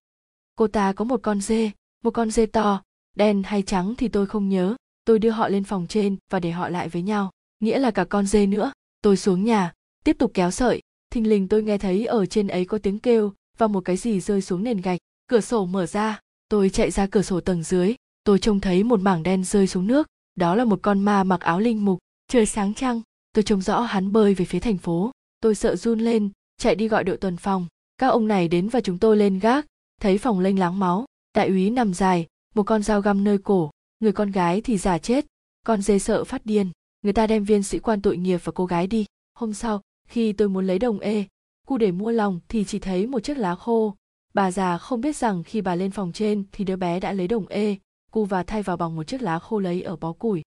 [0.56, 1.72] Cô ta có một con dê,
[2.04, 2.82] một con dê to,
[3.16, 6.52] đen hay trắng thì tôi không nhớ tôi đưa họ lên phòng trên và để
[6.52, 8.72] họ lại với nhau, nghĩa là cả con dê nữa.
[9.02, 9.74] Tôi xuống nhà,
[10.04, 10.82] tiếp tục kéo sợi.
[11.10, 14.20] Thình lình tôi nghe thấy ở trên ấy có tiếng kêu và một cái gì
[14.20, 15.00] rơi xuống nền gạch.
[15.28, 16.20] Cửa sổ mở ra.
[16.50, 17.96] Tôi chạy ra cửa sổ tầng dưới.
[18.24, 20.08] Tôi trông thấy một mảng đen rơi xuống nước.
[20.36, 22.00] Đó là một con ma mặc áo linh mục.
[22.28, 23.02] Trời sáng trăng.
[23.34, 25.12] Tôi trông rõ hắn bơi về phía thành phố.
[25.42, 27.68] Tôi sợ run lên, chạy đi gọi đội tuần phòng.
[27.98, 29.66] Các ông này đến và chúng tôi lên gác.
[30.02, 31.06] Thấy phòng lênh láng máu.
[31.36, 33.72] Đại úy nằm dài, một con dao găm nơi cổ
[34.02, 35.26] người con gái thì giả chết,
[35.66, 36.72] con dê sợ phát điên.
[37.02, 39.06] Người ta đem viên sĩ quan tội nghiệp và cô gái đi.
[39.34, 41.26] Hôm sau, khi tôi muốn lấy đồng ê,
[41.68, 43.96] cu để mua lòng thì chỉ thấy một chiếc lá khô.
[44.34, 47.28] Bà già không biết rằng khi bà lên phòng trên thì đứa bé đã lấy
[47.28, 47.78] đồng ê,
[48.12, 50.42] cu và thay vào bằng một chiếc lá khô lấy ở bó củi.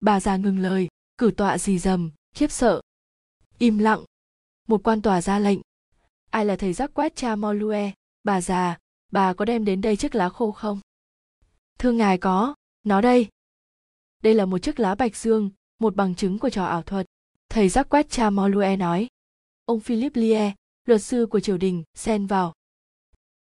[0.00, 2.80] Bà già ngừng lời, cử tọa gì dầm, khiếp sợ.
[3.58, 4.04] Im lặng.
[4.68, 5.60] Một quan tòa ra lệnh.
[6.30, 7.92] Ai là thầy giác quét cha molue
[8.24, 8.78] bà già,
[9.12, 10.80] bà có đem đến đây chiếc lá khô không?
[11.78, 13.28] Thưa ngài có nó đây.
[14.22, 17.06] Đây là một chiếc lá bạch dương, một bằng chứng của trò ảo thuật.
[17.48, 19.08] Thầy giác quét cha molue nói.
[19.64, 20.52] Ông philip lie,
[20.84, 22.54] luật sư của triều đình, xen vào.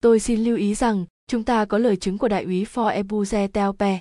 [0.01, 3.49] Tôi xin lưu ý rằng, chúng ta có lời chứng của đại úy for ebuze
[3.49, 4.01] telpe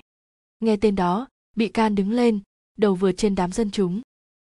[0.60, 2.40] nghe tên đó, bị can đứng lên,
[2.76, 4.00] đầu vượt trên đám dân chúng.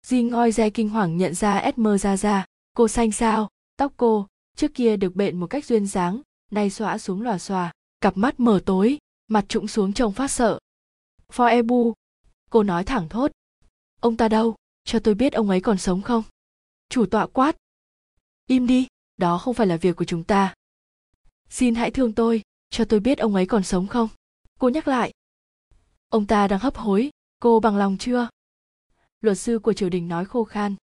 [0.06, 4.28] Di ngoi re kinh hoàng nhận ra esmer ra ra cô xanh sao tóc cô,
[4.56, 7.72] trước kia được bện một cách duyên dáng, nay xõa xuống lòa xòa.
[8.02, 8.98] Cặp mắt mở tối,
[9.28, 10.60] mặt trũng xuống trông phát sợ
[11.34, 11.94] for ebu.
[12.50, 13.32] Cô nói thẳng thốt.
[14.00, 14.56] Ông ta đâu?
[14.84, 16.24] Cho tôi biết ông ấy còn sống không?
[16.90, 17.56] Chủ tọa quát.
[18.48, 18.88] Im đi,
[19.18, 20.54] đó không phải là việc của chúng ta.
[21.50, 24.10] Xin hãy thương tôi, cho tôi biết ông ấy còn sống không?
[24.60, 25.12] Cô nhắc lại.
[26.10, 28.30] Ông ta đang hấp hối, cô bằng lòng chưa?
[29.22, 30.76] Luật sư của triều đình nói khô khan.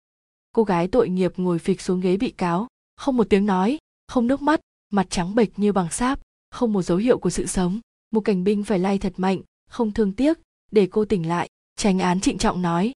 [0.51, 3.77] Cô gái tội nghiệp ngồi phịch xuống ghế bị cáo, không một tiếng nói,
[4.07, 4.59] không nước mắt,
[4.89, 6.19] mặt trắng bệch như bằng sáp,
[6.49, 7.79] không một dấu hiệu của sự sống.
[8.11, 9.41] Một cảnh binh phải lay thật mạnh
[9.75, 10.37] không thương tiếc.
[10.71, 12.93] Để cô tỉnh lại, tránh án trịnh trọng nói.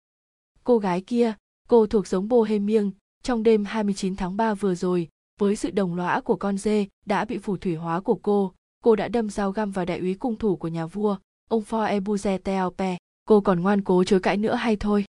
[0.64, 1.34] Cô gái kia,
[1.68, 2.90] cô thuộc giống bohemian
[3.22, 5.09] trong đêm 29 tháng 3 vừa rồi,
[5.40, 8.52] với sự đồng lõa của con dê đã bị phù thủy hóa của cô
[8.84, 11.16] cô đã đâm dao găm vào đại úy cung thủ của nhà vua,
[11.48, 12.98] ông for ebuze teope.
[13.24, 15.05] Cô còn ngoan cố chối cãi nữa hay thôi.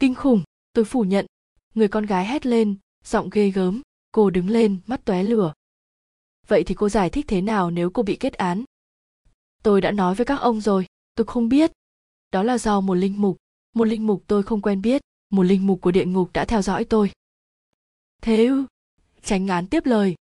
[0.00, 0.42] Kinh khủng,
[0.72, 1.26] tôi phủ nhận.
[1.74, 3.82] Người con gái hét lên, giọng ghê gớm,
[4.12, 5.52] cô đứng lên, mắt tóe lửa.
[6.48, 8.64] Vậy thì cô giải thích thế nào nếu cô bị kết án?
[9.66, 11.72] Tôi đã nói với các ông rồi, tôi không biết.
[12.32, 13.36] Đó là do một linh mục.
[13.74, 16.62] Một linh mục tôi không quen biết, một linh mục của địa ngục đã theo
[16.62, 17.10] dõi tôi.
[18.22, 18.66] Thế ư?
[19.22, 20.14] Tránh án tiếp lời.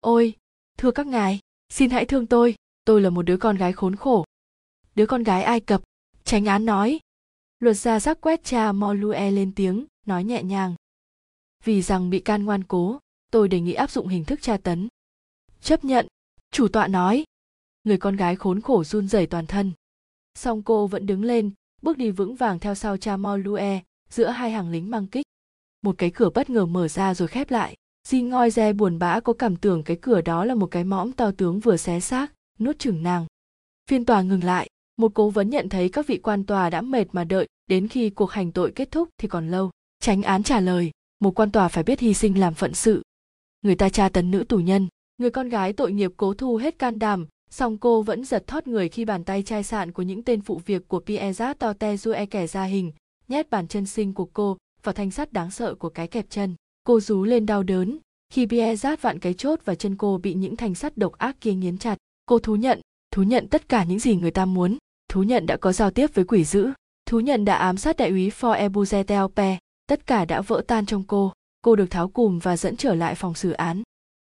[0.00, 0.34] Ôi,
[0.78, 2.54] thưa các ngài, xin hãy thương tôi
[2.84, 4.24] tôi là một đứa con gái khốn khổ.
[4.94, 5.82] Đứa con gái ai cập
[6.24, 7.00] tránh án nói.
[7.58, 10.74] Luật gia giác quét cha molue lên tiếng, nói nhẹ nhàng.
[11.64, 12.98] Vì rằng bị can ngoan cố,
[13.30, 14.88] tôi đề nghị áp dụng hình thức tra tấn.
[15.60, 16.06] Chấp nhận,
[16.50, 17.24] chủ tọa nói
[17.84, 19.72] người con gái khốn khổ run rẩy toàn thân.
[20.38, 21.50] Song cô vẫn đứng lên,
[21.82, 23.80] bước đi vững vàng theo sau cha molue
[24.10, 25.26] giữa hai hàng lính mang kích.
[25.82, 27.74] Một cái cửa bất ngờ mở ra rồi khép lại.
[28.08, 31.12] Di ngoi re buồn bã có cảm tưởng cái cửa đó là một cái mõm
[31.12, 33.26] to tướng vừa xé xác, nuốt chửng nàng.
[33.90, 37.04] Phiên tòa ngừng lại, một cố vấn nhận thấy các vị quan tòa đã mệt
[37.12, 39.70] mà đợi, đến khi cuộc hành tội kết thúc thì còn lâu.
[40.00, 40.90] Tránh án trả lời,
[41.20, 43.02] một quan tòa phải biết hy sinh làm phận sự.
[43.62, 44.88] Người ta tra tấn nữ tù nhân,
[45.18, 48.66] người con gái tội nghiệp cố thu hết can đảm song cô vẫn giật thót
[48.66, 52.12] người khi bàn tay chai sạn của những tên phụ việc của Pierre Torte Jue
[52.12, 52.92] e kẻ ra hình,
[53.28, 56.54] nhét bàn chân sinh của cô vào thanh sắt đáng sợ của cái kẹp chân.
[56.84, 57.98] Cô rú lên đau đớn.
[58.32, 61.52] Khi bia vặn cái chốt và chân cô bị những thanh sắt độc ác kia
[61.52, 62.80] nghiến chặt, cô thú nhận
[63.12, 64.78] thú nhận tất cả những gì người ta muốn.
[65.08, 66.70] Thú nhận đã có giao tiếp với quỷ dữ.
[67.06, 69.56] Thú nhận đã ám sát đại úy for ebuzetelpe
[69.86, 71.32] tất cả đã vỡ tan trong cô.
[71.62, 73.82] Cô được tháo cùm và dẫn trở lại phòng xử án.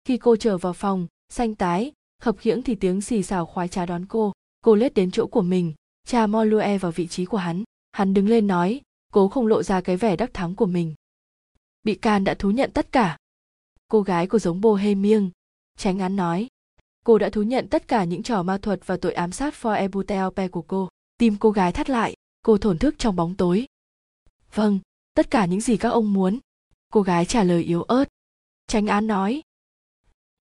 [0.04, 3.86] Khi cô trở vào phòng, xanh tái khập khiễng thì tiếng xì xào khoái trá
[3.86, 4.32] đón cô.
[4.60, 5.74] Cô lết đến chỗ của mình,
[6.06, 7.64] cha mo molue vào vị trí của hắn.
[7.92, 8.80] Hắn đứng lên nói,
[9.12, 10.94] cố không lộ ra cái vẻ đắc thắng của mình.
[11.82, 13.16] Bị can đã thú nhận tất cả.
[13.88, 15.30] Cô gái của giống bohemian
[15.76, 16.48] tránh án nói.
[17.04, 19.74] Cô đã thú nhận tất cả những trò ma thuật và tội ám sát for
[19.74, 20.88] ebutelpe của cô.
[21.18, 23.66] Tim cô gái thắt lại, cô thổn thức trong bóng tối.
[24.54, 24.78] Vâng
[25.14, 26.38] tất cả những gì các ông muốn.
[26.92, 28.04] Cô gái trả lời yếu ớt,
[28.66, 29.42] tránh án nói.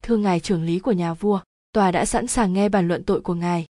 [0.03, 1.41] Thưa ngài trưởng lý của nhà vua
[1.75, 3.65] tòa đã sẵn sàng nghe bàn luận tội của ngài.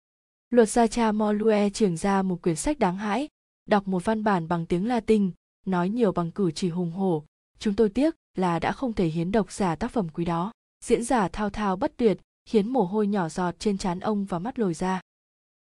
[0.51, 3.29] Luật gia cha molue trưởng ra một quyển sách đáng hãi,
[3.67, 5.31] đọc một văn bản bằng tiếng latin,
[5.67, 7.25] nói nhiều bằng cử chỉ hùng hổ.
[7.59, 10.53] Chúng tôi tiếc là đã không thể hiến độc giả tác phẩm quý đó.
[10.85, 12.19] Diễn giả thao thao bất tuyệt
[12.49, 15.01] khiến mồ hôi nhỏ giọt trên trán ông và mắt lồi ra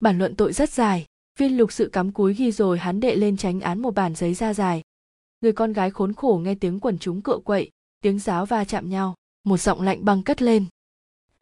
[0.00, 1.06] bản luận tội rất dài,
[1.38, 4.34] viên lục sự cắm cúi ghi rồi hắn đệ lên tránh án một bản giấy
[4.34, 4.82] da dài.
[5.40, 8.90] Người con gái khốn khổ nghe tiếng quần chúng cựa quậy, tiếng giáo va chạm
[8.90, 9.14] nhau,
[9.44, 10.66] một giọng lạnh băng cất lên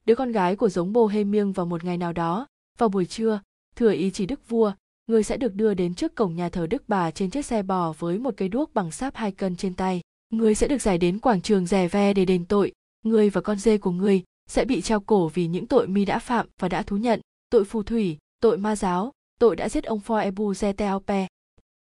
[0.09, 2.47] đứa con gái của giống bohemian hê miêng vào một ngày nào đó.
[2.79, 3.41] Vào buổi trưa,
[3.77, 4.73] thừa ý chỉ đức vua,
[5.07, 7.95] người sẽ được đưa đến trước cổng nhà thờ đức bà trên chiếc xe bò
[7.99, 10.01] với một cây đuốc bằng sáp hai cân trên tay.
[10.31, 12.73] Người sẽ được giải đến quảng trường rè ve để đền tội.
[13.05, 16.19] Người và con dê của người sẽ bị treo cổ vì những tội mi đã
[16.19, 17.21] phạm và đã thú nhận,
[17.51, 21.27] tội phù thủy, tội ma giáo, tội đã giết ông for ebu zeteope.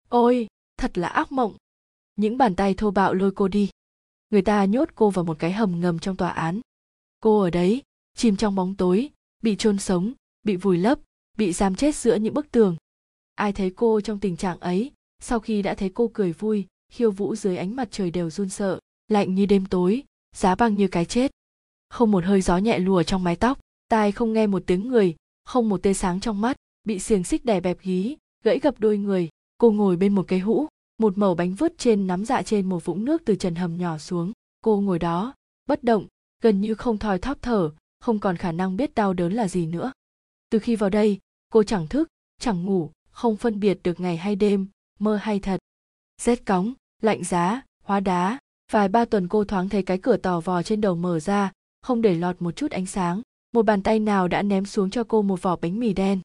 [0.09, 0.47] Ôi,
[0.77, 1.53] thật là ác mộng!
[2.15, 3.69] Những bàn tay thô bạo lôi cô đi.
[4.29, 6.59] Người ta nhốt cô vào một cái hầm ngầm trong tòa án.
[7.19, 7.81] Cô ở đấy
[8.15, 9.09] chìm trong bóng tối,
[9.43, 10.13] bị chôn sống,
[10.43, 10.99] bị vùi lấp,
[11.37, 12.75] bị giam chết giữa những bức tường.
[13.35, 17.11] Ai thấy cô trong tình trạng ấy, sau khi đã thấy cô cười vui, khiêu
[17.11, 20.03] vũ dưới ánh mặt trời đều run sợ, lạnh như đêm tối,
[20.35, 21.31] giá băng như cái chết.
[21.89, 23.59] Không một hơi gió nhẹ lùa trong mái tóc,
[23.89, 25.15] tai không nghe một tiếng người,
[25.45, 28.97] không một tia sáng trong mắt, bị xiềng xích đè bẹp gí gãy gập đôi
[28.97, 29.29] người.
[29.57, 30.67] Cô ngồi bên một cây hũ,
[30.97, 33.97] một mẩu bánh vứt trên nắm dạ trên một vũng nước từ trần hầm nhỏ
[33.97, 34.31] xuống.
[34.61, 35.33] Cô ngồi đó,
[35.67, 36.07] bất động,
[36.41, 37.71] gần như không thòi thóp thở
[38.05, 39.91] không còn khả năng biết đau đớn là gì nữa.
[40.49, 41.19] Từ khi vào đây,
[41.49, 42.07] cô chẳng thức,
[42.39, 44.67] chẳng ngủ, không phân biệt được ngày hay đêm,
[44.99, 45.59] mơ hay thật.
[46.21, 48.37] Rét cóng, lạnh giá, hóa đá,
[48.71, 51.51] vài ba tuần cô thoáng thấy cái cửa tò vò trên đầu mở ra,
[51.81, 53.21] không để lọt một chút ánh sáng,
[53.53, 56.19] một bàn tay nào đã ném xuống cho cô một vỏ bánh mì đen.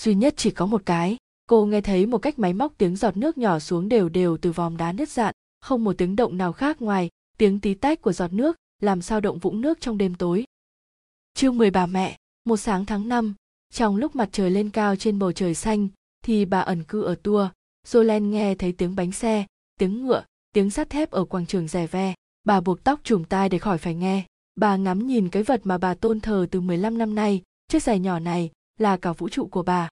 [0.00, 1.16] Duy nhất chỉ có một cái,
[1.46, 4.52] cô nghe thấy một cách máy móc tiếng giọt nước nhỏ xuống đều đều từ
[4.52, 7.08] vòm đá nứt dạn, không một tiếng động nào khác ngoài,
[7.38, 10.44] tiếng tí tách của giọt nước làm sao động vũng nước trong đêm tối
[11.34, 13.34] chương mười bà mẹ, một sáng tháng năm,
[13.70, 15.88] trong lúc mặt trời lên cao trên bầu trời xanh,
[16.24, 17.50] thì bà ẩn cư ở tua
[17.86, 19.46] Jolene nghe thấy tiếng bánh xe,
[19.78, 22.14] tiếng ngựa, tiếng sắt thép ở quảng trường rè ve.
[22.44, 24.24] Bà buộc tóc trùm tai để khỏi phải nghe.
[24.54, 27.98] Bà ngắm nhìn cái vật mà bà tôn thờ từ 15 năm nay, chiếc giày
[27.98, 29.88] nhỏ này là cả vũ trụ của bà.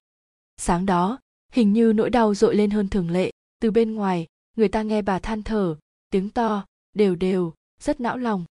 [0.57, 1.19] Sáng đó,
[1.53, 3.31] hình như nỗi đau dội lên hơn thường lệ.
[3.59, 4.27] Từ bên ngoài,
[4.57, 5.77] người ta nghe bà than thở,
[6.09, 8.45] tiếng to, đều đều, rất não lòng.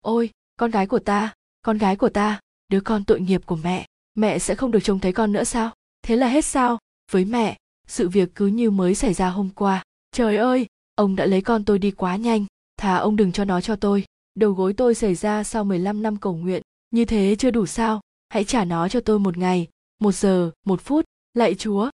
[0.00, 1.34] Ôi, con gái của ta!
[1.66, 4.98] Con gái của ta, đứa con tội nghiệp của mẹ mẹ sẽ không được trông
[4.98, 5.70] thấy con nữa sao?
[6.02, 6.78] Thế là hết sao?
[7.12, 7.56] Với mẹ,
[7.86, 9.84] sự việc cứ như mới xảy ra hôm qua.
[10.12, 12.44] Trời ơi, ông đã lấy con tôi đi quá nhanh.
[12.76, 14.04] Thà ông đừng cho nó cho tôi.
[14.34, 16.62] Đầu gối tôi xảy ra sau 15 năm cầu nguyện.
[16.90, 18.00] Như thế chưa đủ sao?
[18.28, 19.68] Hãy trả nó cho tôi một ngày,
[19.98, 21.04] một giờ, một phút.
[21.34, 21.90] Lạy chúa.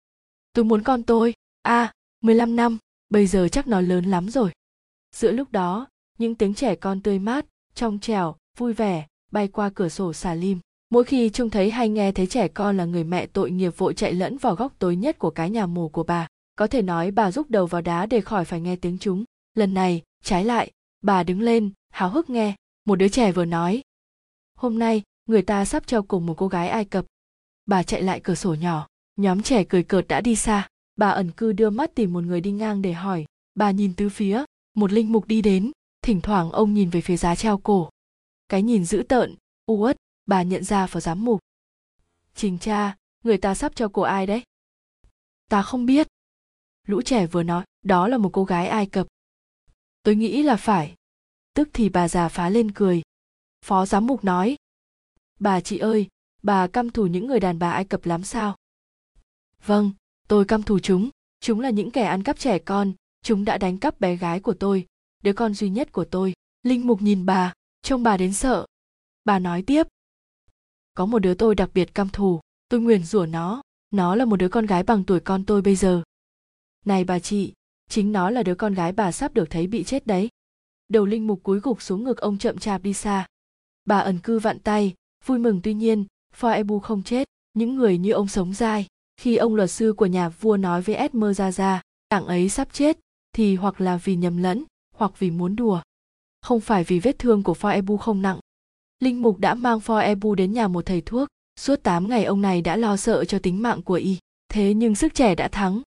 [0.53, 1.35] Tôi muốn con tôi.
[1.63, 2.79] A à 15 năm.
[3.09, 4.51] Bây giờ chắc nó lớn lắm rồi.
[5.17, 5.87] Giữa lúc đó,
[6.19, 10.35] những tiếng trẻ con tươi mát, trong trẻo, vui vẻ bay qua cửa sổ xà
[10.35, 10.59] lim.
[10.91, 13.95] Mỗi khi trông thấy hay nghe thấy trẻ con là người mẹ tội nghiệp vội
[13.95, 16.27] chạy lẫn vào góc tối nhất của cái nhà mồ của bà.
[16.57, 19.25] Có thể nói bà rúc đầu vào đá để khỏi phải nghe tiếng chúng.
[19.55, 20.71] Lần này, trái lại,
[21.03, 22.55] bà đứng lên, háo hức nghe.
[22.85, 23.83] Một đứa trẻ vừa nói,
[24.61, 27.05] hôm nay, người ta sắp treo cùng một cô gái ai cập.
[27.67, 28.87] Bà chạy lại cửa sổ nhỏ.
[29.17, 30.69] Nhóm trẻ cười cợt đã đi xa.
[30.97, 33.25] Bà ẩn cư đưa mắt tìm một người đi ngang để hỏi.
[33.55, 34.45] Bà nhìn tứ phía,
[34.75, 35.71] một linh mục đi đến.
[36.03, 37.91] Thỉnh thoảng ông nhìn về phía giá treo cổ
[38.51, 39.37] cái nhìn dữ tợn.
[39.67, 39.97] Uất,
[40.27, 41.41] bà nhận ra phó giám mục.
[42.35, 44.43] Trình cha, người ta sắp cho cô ai đấy?
[45.49, 46.09] Ta không biết.
[46.87, 49.07] Lũ trẻ vừa nói, đó là một cô gái ai cập.
[50.03, 50.95] Tôi nghĩ là phải.
[51.55, 53.03] Tức thì bà già phá lên cười.
[53.65, 54.57] Phó giám mục nói.
[55.39, 56.09] Bà chị ơi,
[56.43, 58.57] bà căm thù những người đàn bà ai cập lắm sao?
[59.67, 59.93] Vâng
[60.29, 61.11] tôi căm thù chúng.
[61.41, 62.93] Chúng là những kẻ ăn cắp trẻ con.
[63.23, 64.87] Chúng đã đánh cắp bé gái của tôi,
[65.23, 66.33] đứa con duy nhất của tôi.
[66.63, 67.53] Linh mục nhìn bà
[67.83, 68.67] trông bà đến sợ.
[69.25, 69.87] Bà nói tiếp.
[70.95, 73.63] Có một đứa tôi đặc biệt căm thù, tôi nguyền rủa nó.
[73.91, 76.03] Nó là một đứa con gái bằng tuổi con tôi bây giờ.
[76.85, 77.53] Này bà chị,
[77.89, 80.29] chính nó là đứa con gái bà sắp được thấy bị chết đấy.
[80.89, 83.27] Đầu linh mục cúi gục xuống ngực ông chậm chạp đi xa.
[83.85, 84.95] Bà ẩn cư vặn tay,
[85.25, 86.05] vui mừng tuy nhiên
[86.41, 88.87] Foebu không chết, những người như ông sống dai.
[89.17, 92.69] Khi ông luật sư của nhà vua nói với Esmer ra ra đảng ấy sắp
[92.73, 92.99] chết,
[93.33, 95.83] thì hoặc là vì nhầm lẫn, hoặc vì muốn đùa
[96.43, 98.41] không phải vì vết thương của Foebu không nặng.
[99.01, 101.29] Linh mục đã mang Foebu đến nhà một thầy thuốc.
[101.61, 104.19] Suốt 8 ngày ông này đã lo sợ cho tính mạng của y.
[104.49, 105.83] Thế nhưng sức trẻ đã thắng.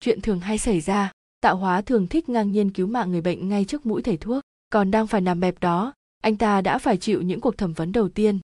[0.00, 1.12] Chuyện thường hay xảy ra.
[1.40, 4.42] Tạo hóa thường thích ngang nhiên cứu mạng người bệnh ngay trước mũi thầy thuốc.
[4.70, 5.92] Còn đang phải nằm bẹp đó,
[6.22, 8.38] anh ta đã phải chịu những cuộc thẩm vấn đầu tiên.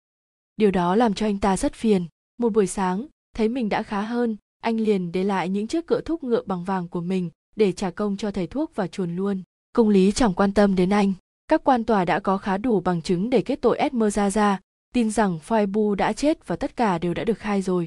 [0.57, 2.07] Điều đó làm cho anh ta rất phiền.
[2.39, 3.07] Một buổi sáng,
[3.37, 6.65] thấy mình đã khá hơn, anh liền để lại những chiếc cựa thúc ngựa bằng
[6.65, 9.43] vàng của mình để trả công cho thầy thuốc và chuồn luôn.
[9.73, 11.13] Công lý chẳng quan tâm đến anh
[11.49, 14.61] các quan tòa đã có khá đủ bằng chứng để kết tội Esmeralda,
[14.95, 17.87] tin rằng Phoebu đã chết và tất cả đều đã được khai rồi.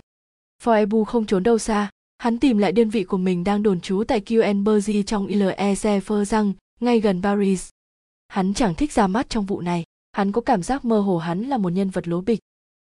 [0.64, 4.04] Phoebu không trốn đâu xa, hắn tìm lại đơn vị của mình đang đồn trú
[4.08, 5.76] tại Quenbergy trong Ile
[6.26, 7.70] rằng ngay gần Paris.
[8.28, 11.44] Hắn chẳng thích ra mắt trong vụ này, hắn có cảm giác mơ hồ hắn
[11.44, 12.40] là một nhân vật lố bịch.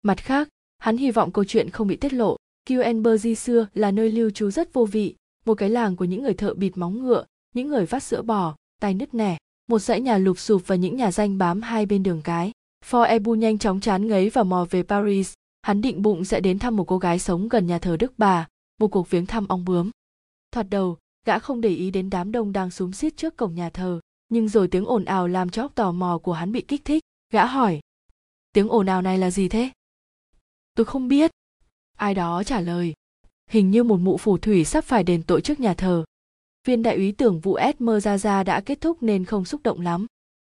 [0.02, 2.38] Mặt khác, hắn hy vọng câu chuyện không bị tiết lộ.
[2.70, 5.16] Quenbergy xưa là nơi lưu trú rất vô vị,
[5.46, 8.56] một cái làng của những người thợ bịt móng ngựa, những người vắt sữa bò,
[8.80, 9.38] tay nứt nẻ,
[9.72, 12.52] một dãy nhà lụp sụp và những nhà danh bám hai bên đường cái.
[12.85, 16.60] For Ebu nhanh chóng chán ngấy và mò về Paris, hắn định bụng sẽ đến
[16.60, 18.48] thăm một cô gái sống gần nhà thờ Đức Bà,
[18.80, 19.89] một cuộc viếng thăm ong bướm.
[20.52, 23.69] Thoạt đầu, gã không để ý đến đám đông đang xúm xít trước cổng nhà
[23.69, 23.99] thờ,
[24.30, 27.03] nhưng rồi tiếng ồn ào làm cho óc tò mò của hắn bị kích thích.
[27.34, 27.80] Gã hỏi,
[28.53, 29.72] tiếng ồn ào này là gì thế?
[30.76, 31.31] Tôi không biết.
[31.98, 32.93] Ai đó trả lời,
[33.49, 36.03] hình như một mụ phù thủy sắp phải đền tội trước nhà thờ.
[36.68, 39.82] Viên đại úy tưởng vụ Esmer ra ra đã kết thúc nên không xúc động
[39.82, 40.06] lắm.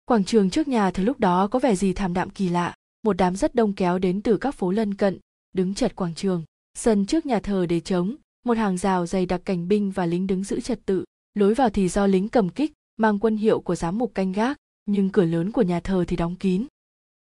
[0.06, 3.14] Quảng trường trước nhà thờ lúc đó có vẻ gì thảm đạm kỳ lạ, một
[3.18, 5.19] đám rất đông kéo đến từ các phố lân cận,
[5.53, 6.44] đứng chật quảng trường.
[6.78, 8.15] Sân trước nhà thờ để trống,
[8.45, 11.69] một hàng rào dày đặc cảnh binh và lính đứng giữ trật tự, lối vào
[11.69, 15.26] thì do lính cầm kích, mang quân hiệu của giám mục canh gác, nhưng cửa
[15.26, 16.68] lớn của nhà thờ thì đóng kín.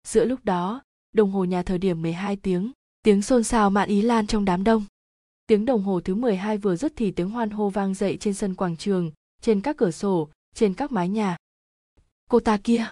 [0.06, 0.82] Giữa lúc đó,
[1.12, 2.72] đồng hồ nhà thờ điểm 12 tiếng,
[3.02, 4.84] tiếng xôn xao mạn ý lan trong đám đông.
[5.48, 8.54] Tiếng đồng hồ thứ 12 vừa dứt thì tiếng hoan hô vang dậy trên sân
[8.54, 9.10] quảng trường,
[9.40, 11.36] trên các cửa sổ, trên các mái nhà.
[12.30, 12.86] Cô ta kia!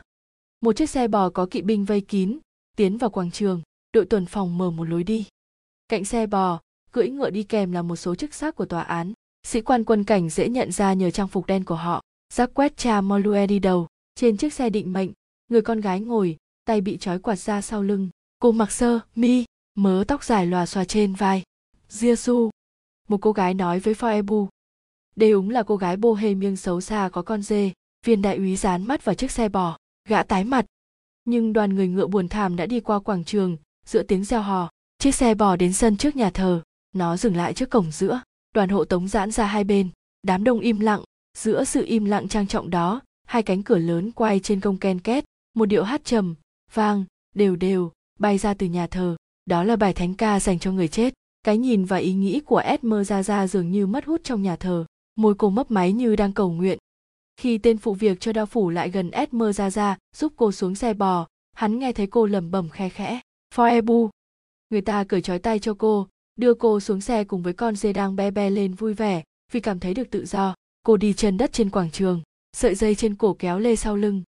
[0.61, 2.39] Một chiếc xe bò có kỵ binh vây kín,
[2.77, 3.63] tiến vào quảng trường,
[3.93, 5.27] đội tuần phòng mở một lối đi.
[5.89, 6.61] Cạnh xe bò,
[6.93, 9.13] cưỡi ngựa đi kèm là một số chức sắc của tòa án.
[9.43, 12.03] Sĩ quan quân cảnh dễ nhận ra nhờ trang phục đen của họ.
[12.35, 15.11] Giác quét cha Molue đi đầu, trên chiếc xe định mệnh,
[15.49, 18.09] người con gái ngồi, tay bị trói quạt ra sau lưng.
[18.39, 21.43] Cô mặc sơ, mi, mớ tóc dài lòa xòa trên vai.
[21.89, 22.51] Giêsu,
[23.09, 24.49] một cô gái nói với Phoebu.
[25.17, 27.73] Đây đúng là cô gái bohemian xấu xa có con dê,
[28.07, 30.67] viên đại úy dán mắt vào chiếc xe bò, gã tái mặt.
[31.25, 33.57] Nhưng đoàn người ngựa buồn thảm đã đi qua quảng trường,
[33.87, 36.63] giữa tiếng reo hò, chiếc xe bò đến sân trước nhà thờ,
[36.95, 38.21] nó dừng lại trước cổng giữa,
[38.55, 39.89] đoàn hộ tống giãn ra hai bên,
[40.23, 41.03] đám đông im lặng,
[41.39, 45.01] giữa sự im lặng trang trọng đó, hai cánh cửa lớn quay trên công ken
[45.01, 46.35] két, một điệu hát trầm,
[46.75, 47.05] vang,
[47.35, 50.89] đều đều, bay ra từ nhà thờ, đó là bài thánh ca dành cho người
[50.89, 51.15] chết
[51.47, 54.57] cái nhìn và ý nghĩ của Esmer ra ra dường như mất hút trong nhà
[54.57, 54.85] thờ.
[55.17, 56.79] Môi cô mấp máy như đang cầu nguyện.
[57.37, 60.75] Khi tên phụ việc cho đao phủ lại gần Esmer ra ra giúp cô xuống
[60.75, 63.21] xe bò, hắn nghe thấy cô lẩm bẩm khe khẽ.
[63.55, 64.09] Foebu
[64.71, 67.93] người ta cởi trói tay cho cô, đưa cô xuống xe cùng với con dê
[67.93, 70.55] đang be be lên vui vẻ, vì cảm thấy được tự do.
[70.83, 72.23] Cô đi chân đất trên quảng trường,
[72.57, 74.23] sợi dây trên cổ kéo lê sau lưng.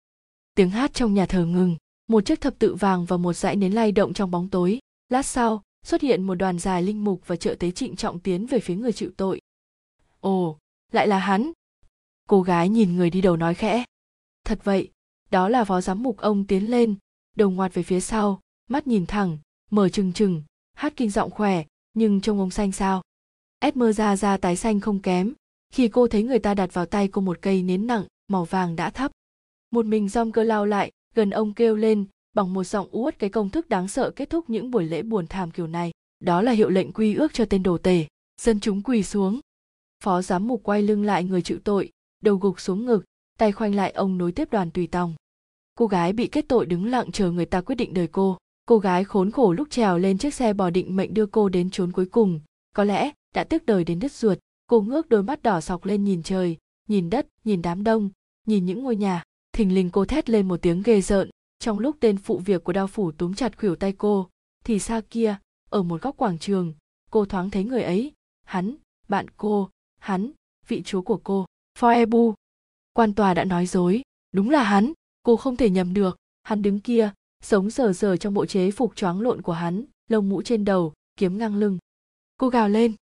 [0.55, 1.77] Tiếng hát trong nhà thờ ngừng,
[2.09, 4.79] một chiếc thập tự vàng và một dãy nến lay động trong bóng tối.
[5.09, 8.47] Lát sau xuất hiện một đoàn dài linh mục và trợ tế trịnh trọng tiến
[8.47, 9.41] về phía người chịu tội.
[10.21, 10.59] Ồ,
[10.93, 11.53] lại là hắn.
[12.29, 13.85] Cô gái nhìn người đi đầu nói khẽ.
[14.45, 14.91] Thật vậy,
[15.31, 16.97] đó là phó giám mục ông tiến lên
[17.39, 19.39] đầu ngoặt về phía sau, mắt nhìn thẳng,
[19.71, 20.43] mở trừng trừng,
[20.75, 21.65] hát kinh giọng khỏe,
[21.95, 23.03] nhưng trông ông xanh sao.
[23.59, 25.35] Esmer ra ra tái xanh không kém,
[25.73, 28.77] khi cô thấy người ta đặt vào tay cô một cây nến nặng, màu vàng
[28.77, 29.13] đã thấp.
[29.71, 32.07] Một mình dom cơ lao lại, gần ông kêu lên
[32.39, 35.27] bằng một giọng uất cái công thức đáng sợ kết thúc những buổi lễ buồn
[35.27, 35.91] thảm kiểu này.
[36.21, 38.07] Đó là hiệu lệnh quy ước cho tên đồ tể.
[38.41, 39.41] Dân chúng quỳ xuống.
[40.05, 41.91] Phó giám mục quay lưng lại người chịu tội,
[42.23, 43.05] đầu gục xuống ngực,
[43.39, 45.15] tay khoanh lại ông nối tiếp đoàn tùy tòng.
[45.75, 48.39] Cô gái bị kết tội đứng lặng chờ người ta quyết định đời cô.
[48.67, 51.71] Cô gái khốn khổ lúc trèo lên chiếc xe bò định mệnh đưa cô đến
[51.71, 52.41] chốn cuối cùng.
[52.75, 54.39] Có lẽ đã tiếc đời đến đứt ruột.
[54.67, 56.57] Cô ngước đôi mắt đỏ sọc lên nhìn trời,
[56.89, 58.11] nhìn đất, nhìn đám đông,
[58.47, 59.23] nhìn những ngôi nhà.
[59.53, 62.73] Thình lình cô thét lên một tiếng ghê rợn trong lúc tên phụ việc của
[62.73, 64.29] đao phủ túm chặt khuỷu tay cô,
[64.65, 65.37] thì xa kia,
[65.71, 66.75] ở một góc quảng trường,
[67.11, 68.13] cô thoáng thấy người ấy.
[68.45, 68.75] Hắn,
[69.09, 70.31] bạn cô, hắn,
[70.69, 71.47] vị chúa của cô
[71.79, 72.35] foebu
[72.93, 74.03] quan tòa đã nói dối.
[74.33, 76.17] Đúng là hắn, cô không thể nhầm được.
[76.43, 77.11] Hắn đứng kia,
[77.43, 80.93] sống sờ sờ trong bộ chế phục choáng lộn của hắn, lông mũ trên đầu,
[81.17, 81.79] kiếm ngang lưng.
[82.37, 82.95] Cô gào lên.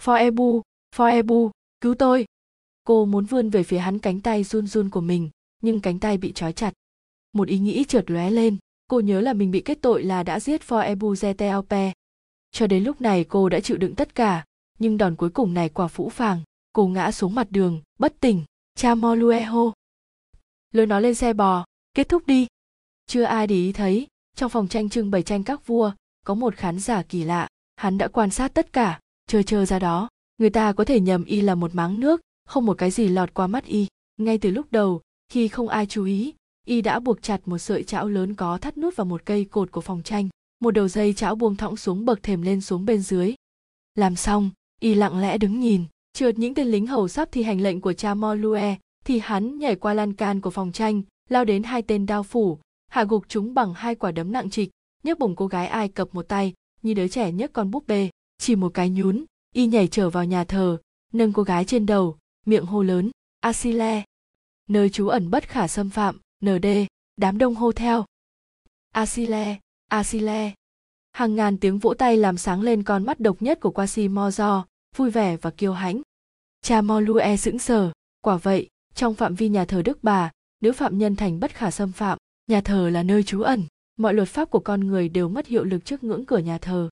[0.00, 0.60] Foebu
[0.96, 1.50] foebu
[1.80, 2.26] cứu tôi.
[2.84, 5.30] Cô muốn vươn về phía hắn cánh tay run run của mình,
[5.62, 6.72] nhưng cánh tay bị trói chặt
[7.38, 8.56] một ý nghĩ chợt lóe lên.
[8.88, 11.92] Cô nhớ là mình bị kết tội là đã giết for ebu zeteope.
[12.52, 14.44] Cho đến lúc này cô đã chịu đựng tất cả,
[14.78, 16.40] nhưng đòn cuối cùng này quả phũ phàng.
[16.72, 18.44] Cô ngã xuống mặt đường, bất tỉnh.
[18.74, 19.72] Cha molueho.
[20.72, 21.64] Lôi nó lên xe bò.
[21.94, 22.46] Kết thúc đi.
[23.06, 24.06] Chưa ai để ý thấy,
[24.36, 25.92] trong phòng tranh trưng bày tranh các vua,
[26.26, 27.48] có một khán giả kỳ lạ.
[27.76, 30.08] Hắn đã quan sát tất cả, chờ chờ ra đó.
[30.38, 33.34] Người ta có thể nhầm y là một máng nước, không một cái gì lọt
[33.34, 33.86] qua mắt y.
[34.16, 36.34] Ngay từ lúc đầu, khi không ai chú ý
[36.68, 39.72] y đã buộc chặt một sợi chảo lớn có thắt nút vào một cây cột
[39.72, 40.28] của phòng tranh.
[40.60, 43.34] Một đầu dây chảo buông thõng xuống bậc thềm lên xuống bên dưới.
[43.94, 44.50] Làm xong,
[44.80, 47.92] y lặng lẽ đứng nhìn, trượt những tên lính hầu sắp thi hành lệnh của
[47.92, 52.06] cha molue thì hắn nhảy qua lan can của phòng tranh, lao đến hai tên
[52.06, 52.58] đao phủ,
[52.88, 54.70] hạ gục chúng bằng hai quả đấm nặng trịch.
[55.02, 58.10] Nhấc bổng cô gái ai cập một tay, như đứa trẻ nhấc con búp bê.
[58.38, 59.24] Chỉ một cái nhún,
[59.54, 60.78] y nhảy trở vào nhà thờ,
[61.12, 62.16] nâng cô gái trên đầu,
[62.46, 64.02] miệng hô lớn, asile!
[64.68, 66.66] Nơi trú ẩn bất khả xâm phạm nd
[67.16, 68.04] đám đông hô theo
[68.92, 69.58] asile
[69.88, 70.52] asile.
[71.12, 74.66] Hàng ngàn tiếng vỗ tay làm sáng lên con mắt độc nhất của quasimodo,
[74.96, 76.02] vui vẻ và kiêu hãnh.
[76.62, 77.92] Cha molue sững sờ.
[78.20, 81.70] Quả vậy, trong phạm vi nhà thờ đức bà nếu phạm nhân thành bất khả
[81.70, 83.64] xâm phạm, nhà thờ là nơi trú ẩn.
[83.96, 86.88] Mọi luật pháp của con người đều mất hiệu lực trước ngưỡng cửa nhà thờ.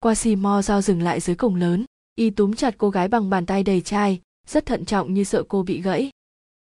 [0.00, 1.84] Quasimodo dừng lại dưới cổng lớn,
[2.14, 5.42] y túm chặt cô gái bằng bàn tay đầy chai, rất thận trọng như sợ
[5.48, 6.10] cô bị gãy.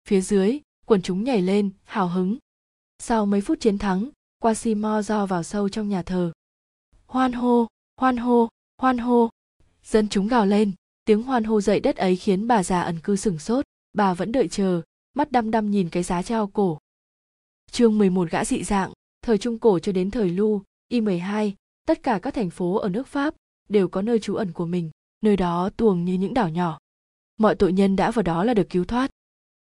[0.07, 2.37] Phía dưới quần chúng nhảy lên, hào hứng.
[2.99, 4.09] Sau mấy phút chiến thắng,
[4.39, 6.31] quasimodo vào sâu trong nhà thờ.
[7.05, 7.67] Hoan hô
[7.97, 8.49] hoan hô
[8.81, 9.29] hoan hô.
[9.83, 10.71] Dân chúng gào lên,
[11.05, 14.31] tiếng hoan hô dậy đất ấy khiến bà già ẩn cư sửng sốt, bà vẫn
[14.31, 14.81] đợi chờ,
[15.13, 16.77] mắt đăm đăm nhìn cái giá treo cổ.
[17.71, 18.91] Chương 11 gã dị dạng,
[19.21, 21.55] thời trung cổ cho đến thời lưu y 12
[21.87, 23.35] tất cả các thành phố ở nước pháp
[23.69, 24.91] đều có nơi trú ẩn của mình,
[25.21, 26.79] nơi đó tuồng như những đảo nhỏ.
[27.37, 29.11] Mọi tội nhân đã vào đó là được cứu thoát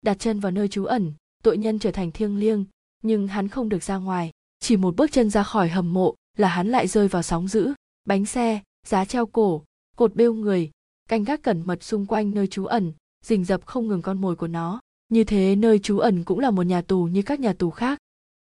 [0.02, 1.12] đặt chân vào nơi trú ẩn,
[1.42, 2.64] tội nhân trở thành thiêng liêng,
[3.02, 4.30] nhưng hắn không được ra ngoài.
[4.60, 7.72] Chỉ một bước chân ra khỏi hầm mộ là hắn lại rơi vào sóng dữ,
[8.04, 9.64] bánh xe, giá treo cổ,
[9.96, 10.70] cột bêu người,
[11.08, 12.92] canh gác cẩn mật xung quanh nơi trú ẩn,
[13.24, 14.80] rình rập không ngừng con mồi của nó.
[15.08, 17.98] Như thế nơi trú ẩn cũng là một nhà tù như các nhà tù khác.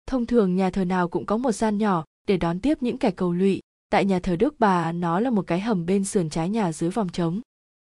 [0.08, 3.12] Thông thường nhà thờ nào cũng có một gian nhỏ để đón tiếp những kẻ
[3.12, 3.60] cầu lụy.
[3.90, 6.90] Tại nhà thờ đức bà, nó là một cái hầm bên sườn trái nhà dưới
[6.90, 7.42] vòng trống.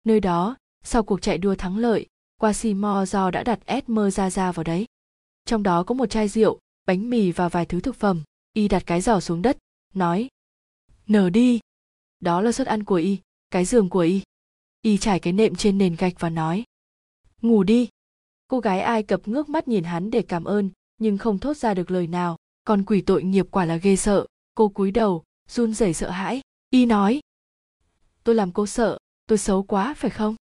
[0.03, 2.07] Nơi đó, sau cuộc chạy đua thắng lợi
[2.39, 4.85] quasimodo đã đặt esmer ra ra vào đấy.
[5.45, 8.23] Trong đó có một chai rượu, bánh mì và vài thứ thực phẩm.
[8.53, 9.57] Y đặt cái giỏ xuống đất,
[9.93, 10.27] nói,
[11.07, 11.59] nở đi.
[12.19, 13.17] Đó là suất ăn của y,
[13.51, 14.21] cái giường của y.
[14.81, 16.63] Y trải cái nệm trên nền gạch và nói,
[17.41, 17.89] ngủ đi.
[18.47, 21.73] Cô gái ai cập ngước mắt nhìn hắn để cảm ơn, nhưng không thốt ra
[21.73, 22.37] được lời nào.
[22.63, 24.25] Còn quỷ tội nghiệp quả là ghê sợ.
[24.55, 26.41] Cô cúi đầu, run rẩy sợ hãi.
[26.69, 27.19] Y nói,
[28.23, 28.97] tôi làm cô sợ,
[29.27, 30.35] tôi xấu quá phải không?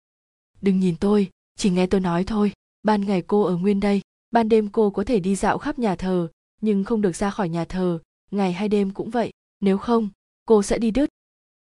[0.61, 2.53] Đừng nhìn tôi chỉ nghe tôi nói thôi,
[2.83, 5.97] ban ngày cô ở nguyên đây, ban đêm cô có thể đi dạo khắp nhà
[5.97, 6.29] thờ,
[6.61, 7.99] nhưng không được ra khỏi nhà thờ,
[8.31, 9.31] ngày hay đêm cũng vậy,
[9.61, 10.09] nếu không,
[10.47, 11.09] cô sẽ đi đứt.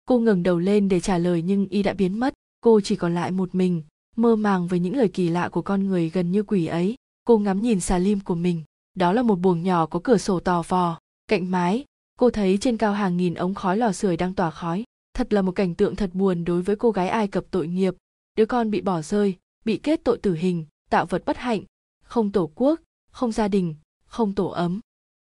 [0.05, 3.15] Cô ngẩng đầu lên để trả lời nhưng y đã biến mất, cô chỉ còn
[3.15, 3.83] lại một mình,
[4.15, 6.95] mơ màng với những lời kỳ lạ của con người gần như quỷ ấy.
[7.25, 8.63] Cô ngắm nhìn xà lim của mình,
[8.95, 11.85] đó là một buồng nhỏ có cửa sổ tò vò, cạnh mái,
[12.19, 14.83] cô thấy trên cao hàng nghìn ống khói lò sưởi đang tỏa khói.
[15.13, 17.95] Thật là một cảnh tượng thật buồn đối với cô gái ai cập tội nghiệp,
[18.35, 19.35] đứa con bị bỏ rơi
[19.67, 21.63] bị kết tội tử hình, tạo vật bất hạnh,
[22.03, 22.79] không tổ quốc,
[23.11, 23.75] không gia đình,
[24.05, 24.79] không tổ ấm.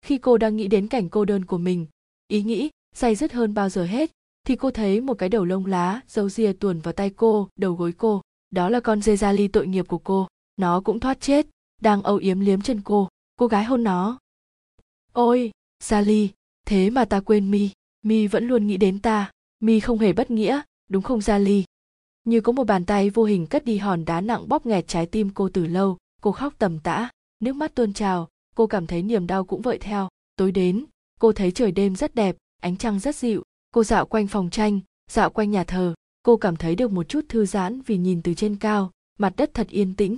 [0.02, 1.86] Khi cô đang nghĩ đến cảnh cô đơn của mình,
[2.28, 4.12] ý nghĩ, say dứt hơn bao giờ hết,
[4.48, 7.74] thì cô thấy một cái đầu lông lá dâu ria tuồn vào tay cô, đầu
[7.74, 8.22] gối cô.
[8.52, 10.28] Đó là con dê gia ly tội nghiệp của cô.
[10.58, 11.48] Nó cũng thoát chết,
[11.82, 13.08] đang âu yếm liếm chân cô.
[13.36, 14.20] Cô gái hôn nó.
[15.14, 15.52] Ôi
[15.84, 16.30] gia ly
[16.66, 17.70] thế mà ta quên mi.
[18.02, 19.32] Mi vẫn luôn nghĩ đến ta.
[19.60, 21.64] Mi không hề bất nghĩa, đúng không gia ly
[22.30, 25.06] như có một bàn tay vô hình cất đi hòn đá nặng bóp nghẹt trái
[25.06, 29.04] tim cô từ lâu, cô khóc tầm tã, nước mắt tuôn trào, cô cảm thấy
[29.04, 30.10] niềm đau cũng vợi theo.
[30.36, 30.86] Tối đến,
[31.20, 34.80] cô thấy trời đêm rất đẹp, ánh trăng rất dịu, cô dạo quanh phòng tranh,
[35.12, 35.94] dạo quanh nhà thờ,
[36.24, 39.52] cô cảm thấy được một chút thư giãn vì nhìn từ trên cao, mặt đất
[39.54, 40.18] thật yên tĩnh.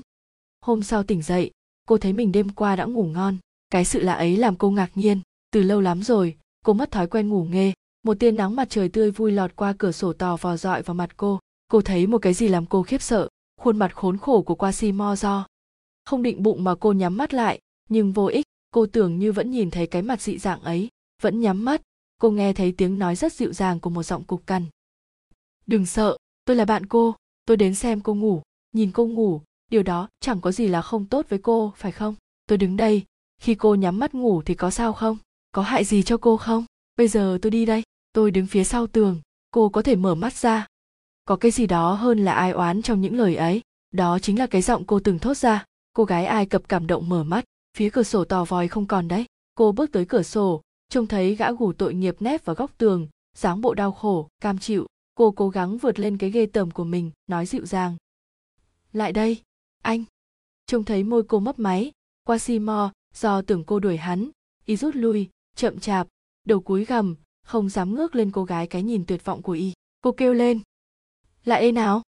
[0.61, 1.51] Hôm sau tỉnh dậy,
[1.87, 3.37] cô thấy mình đêm qua đã ngủ ngon,
[3.69, 5.21] cái sự lạ ấy làm cô ngạc nhiên.
[5.51, 7.73] Từ lâu lắm rồi, cô mất thói quen ngủ nghê,
[8.03, 10.95] một tia nắng mặt trời tươi vui lọt qua cửa sổ tò vò dọi vào
[10.95, 11.39] mặt cô
[11.71, 13.27] cô thấy một cái gì làm cô khiếp sợ,
[13.61, 15.45] khuôn mặt khốn khổ của quasimodo
[16.05, 19.51] không định bụng mà cô nhắm mắt lại, nhưng vô ích, cô tưởng như vẫn
[19.51, 20.89] nhìn thấy cái mặt dị dạng ấy,
[21.21, 21.81] vẫn nhắm mắt.
[22.17, 24.65] Cô nghe thấy tiếng nói rất dịu dàng của một giọng cục cằn.
[25.67, 27.15] Đừng sợ, tôi là bạn cô,
[27.45, 28.41] tôi đến xem cô ngủ,
[28.71, 32.15] nhìn cô ngủ, điều đó chẳng có gì là không tốt với cô, phải không?
[32.45, 33.03] Tôi đứng đây,
[33.41, 35.17] khi cô nhắm mắt ngủ thì có sao không?
[35.51, 36.65] Có hại gì cho cô không?
[36.97, 37.83] Bây giờ tôi đi đây,
[38.13, 39.21] tôi đứng phía sau tường,
[39.51, 40.67] cô có thể mở mắt ra
[41.25, 43.61] có cái gì đó hơn là ai oán trong những lời ấy?
[43.91, 45.65] Đó chính là cái giọng cô từng thốt ra.
[45.93, 47.45] Cô gái ai cập cảm động mở mắt.
[47.77, 49.25] Phía cửa sổ tò vòi không còn đấy.
[49.55, 53.07] Cô bước tới cửa sổ, trông thấy gã gù tội nghiệp nép vào góc tường,
[53.37, 54.87] dáng bộ đau khổ, cam chịu.
[55.15, 57.95] Cô cố gắng vượt lên cái ghê tởm của mình, nói dịu dàng.
[58.93, 59.41] Lại đây,
[59.81, 60.03] anh.
[60.65, 61.91] Trông thấy môi cô mấp máy.
[62.23, 64.29] Qua mo do tưởng cô đuổi hắn.
[64.65, 66.07] Y rút lui, chậm chạp.
[66.45, 69.73] Đầu cúi gầm không dám ngước lên cô gái cái nhìn tuyệt vọng của y.
[70.01, 70.59] Cô kêu lên
[71.45, 72.01] là ê nào?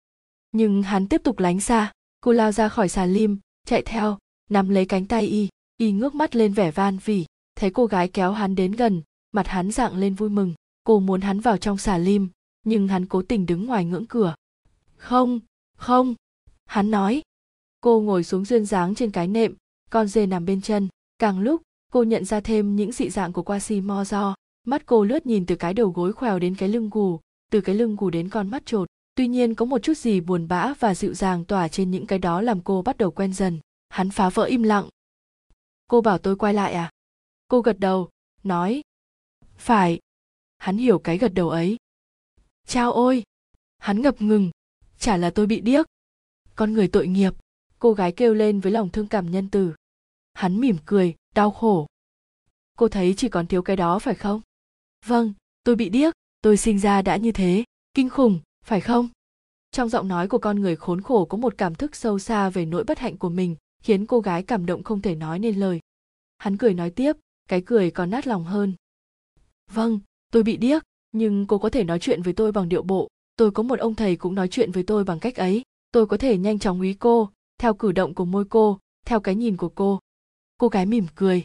[0.51, 1.91] Nhưng hắn tiếp tục lánh xa,
[2.21, 4.17] cô lao ra khỏi xà lim, chạy theo,
[4.49, 7.25] nắm lấy cánh tay y y ngước mắt lên vẻ van vỉ,
[7.55, 9.01] thấy cô gái kéo hắn đến gần,
[9.31, 10.53] mặt hắn dạng lên vui mừng.
[10.83, 12.29] Cô muốn hắn vào trong xà lim,
[12.63, 14.35] nhưng hắn cố tình đứng ngoài ngưỡng cửa.
[14.97, 15.39] Không
[15.77, 16.15] không,
[16.65, 17.21] hắn nói.
[17.81, 19.53] Cô ngồi xuống duyên dáng trên cái nệm,
[19.89, 20.87] con dê nằm bên chân.
[21.19, 24.35] Càng lúc, cô nhận ra thêm những dị dạng của quasimodo.
[24.67, 27.19] Mắt cô lướt nhìn từ cái đầu gối khèo đến cái lưng gù,
[27.51, 30.47] từ cái lưng gù đến con mắt trột tuy nhiên có một chút gì buồn
[30.47, 33.59] bã và dịu dàng tỏa trên những cái đó làm cô bắt đầu quen dần.
[33.89, 34.89] Hắn phá vỡ im lặng.
[35.87, 36.91] Cô bảo tôi quay lại à?
[37.47, 38.09] Cô gật đầu,
[38.43, 38.81] nói.
[39.57, 39.99] Phải.
[40.57, 41.77] Hắn hiểu cái gật đầu ấy.
[42.67, 43.23] Chao ôi.
[43.77, 44.51] Hắn ngập ngừng.
[44.99, 45.85] Chả là tôi bị điếc.
[46.55, 47.33] Con người tội nghiệp.
[47.79, 49.73] Cô gái kêu lên với lòng thương cảm nhân từ.
[50.33, 51.87] Hắn mỉm cười, đau khổ.
[52.77, 54.41] Cô thấy chỉ còn thiếu cái đó phải không?
[55.05, 55.33] Vâng
[55.63, 56.13] tôi bị điếc.
[56.41, 57.63] Tôi sinh ra đã như thế.
[57.93, 59.09] Kinh khủng phải không?
[59.71, 62.65] Trong giọng nói của con người khốn khổ có một cảm thức sâu xa về
[62.65, 65.79] nỗi bất hạnh của mình, khiến cô gái cảm động không thể nói nên lời.
[66.37, 67.17] Hắn cười nói tiếp,
[67.49, 68.73] cái cười còn nát lòng hơn.
[69.71, 69.99] Vâng
[70.31, 73.07] tôi bị điếc, nhưng cô có thể nói chuyện với tôi bằng điệu bộ.
[73.35, 75.61] Tôi có một ông thầy cũng nói chuyện với tôi bằng cách ấy.
[75.91, 79.35] Tôi có thể nhanh chóng úy cô, theo cử động của môi cô, theo cái
[79.35, 79.99] nhìn của cô.
[80.57, 81.43] Cô gái mỉm cười.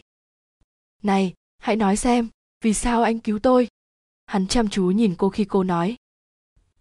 [1.03, 2.27] Này, hãy nói xem,
[2.61, 3.67] vì sao anh cứu tôi?
[4.25, 5.95] Hắn chăm chú nhìn cô khi cô nói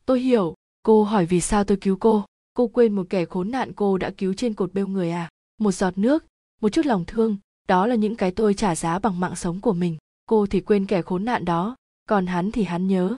[0.06, 2.24] tôi hiểu, cô hỏi vì sao tôi cứu cô.
[2.54, 5.28] Cô quên một kẻ khốn nạn cô đã cứu trên cột bêu người à?
[5.58, 6.24] Một giọt nước,
[6.60, 7.36] một chút lòng thương,
[7.68, 9.96] đó là những cái tôi trả giá bằng mạng sống của mình.
[10.26, 11.76] Cô thì quên kẻ khốn nạn đó,
[12.08, 13.16] còn hắn thì hắn nhớ.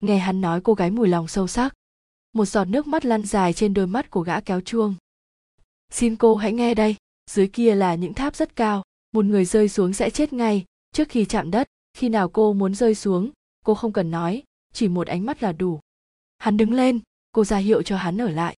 [0.00, 1.74] Nghe hắn nói cô gái mùi lòng sâu sắc.
[2.32, 4.94] Một giọt nước mắt lăn dài trên đôi mắt của gã kéo chuông.
[5.92, 6.96] Xin cô hãy nghe đây,
[7.30, 8.82] dưới kia là những tháp rất cao,
[9.12, 12.74] một người rơi xuống sẽ chết ngay, trước khi chạm đất, khi nào cô muốn
[12.74, 13.30] rơi xuống,
[13.64, 14.42] cô không cần nói,
[14.72, 15.80] chỉ một ánh mắt là đủ
[16.40, 17.00] hắn đứng lên,
[17.32, 18.56] cô ra hiệu cho hắn ở lại.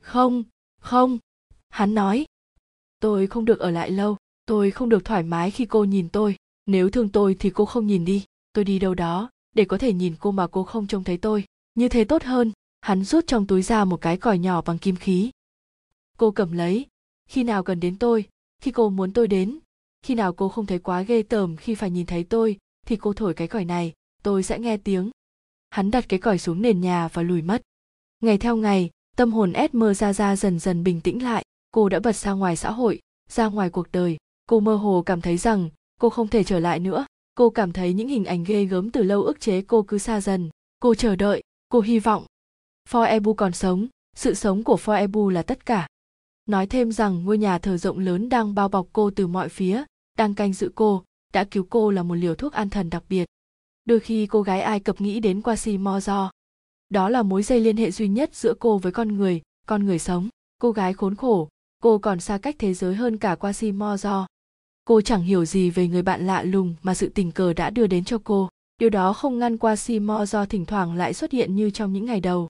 [0.00, 0.44] Không
[0.80, 1.18] không,
[1.68, 2.26] hắn nói.
[3.00, 4.16] Tôi không được ở lại lâu,
[4.46, 6.36] tôi không được thoải mái khi cô nhìn tôi.
[6.66, 9.92] Nếu thương tôi thì cô không nhìn đi, tôi đi đâu đó, để có thể
[9.92, 11.44] nhìn cô mà cô không trông thấy tôi.
[11.74, 14.96] Như thế tốt hơn, hắn rút trong túi ra một cái còi nhỏ bằng kim
[14.96, 15.30] khí.
[16.18, 16.86] Cô cầm lấy,
[17.28, 18.24] khi nào cần đến tôi,
[18.62, 19.58] khi cô muốn tôi đến,
[20.02, 23.12] khi nào cô không thấy quá ghê tởm khi phải nhìn thấy tôi, thì cô
[23.12, 23.92] thổi cái còi này,
[24.22, 25.10] tôi sẽ nghe tiếng
[25.74, 27.62] hắn đặt cái còi xuống nền nhà và lùi mất.
[28.20, 31.44] Ngày theo ngày, tâm hồn esmer ra ra dần dần bình tĩnh lại.
[31.70, 34.16] Cô đã bật ra ngoài xã hội, ra ngoài cuộc đời.
[34.46, 35.70] Cô mơ hồ cảm thấy rằng
[36.00, 37.06] cô không thể trở lại nữa.
[37.34, 40.20] Cô cảm thấy những hình ảnh ghê gớm từ lâu ức chế cô cứ xa
[40.20, 40.50] dần.
[40.80, 42.24] Cô chờ đợi, cô hy vọng.
[42.90, 43.86] Foebu còn sống,
[44.16, 45.88] sự sống của Foebu là tất cả.
[46.46, 49.84] Nói thêm rằng ngôi nhà thờ rộng lớn đang bao bọc cô từ mọi phía,
[50.18, 53.24] đang canh giữ cô, đã cứu cô là một liều thuốc an thần đặc biệt
[53.84, 56.30] đôi khi cô gái ai cập nghĩ đến quasimodo.
[56.88, 59.98] Đó là mối dây liên hệ duy nhất giữa cô với con người con người
[59.98, 60.28] sống.
[60.60, 61.48] Cô gái khốn khổ,
[61.82, 64.26] cô còn xa cách thế giới hơn cả quasimodo.
[64.84, 67.86] Cô chẳng hiểu gì về người bạn lạ lùng mà sự tình cờ đã đưa
[67.86, 68.48] đến cho cô.
[68.78, 72.48] Điều đó không ngăn quasimodo thỉnh thoảng lại xuất hiện như trong những ngày đầu.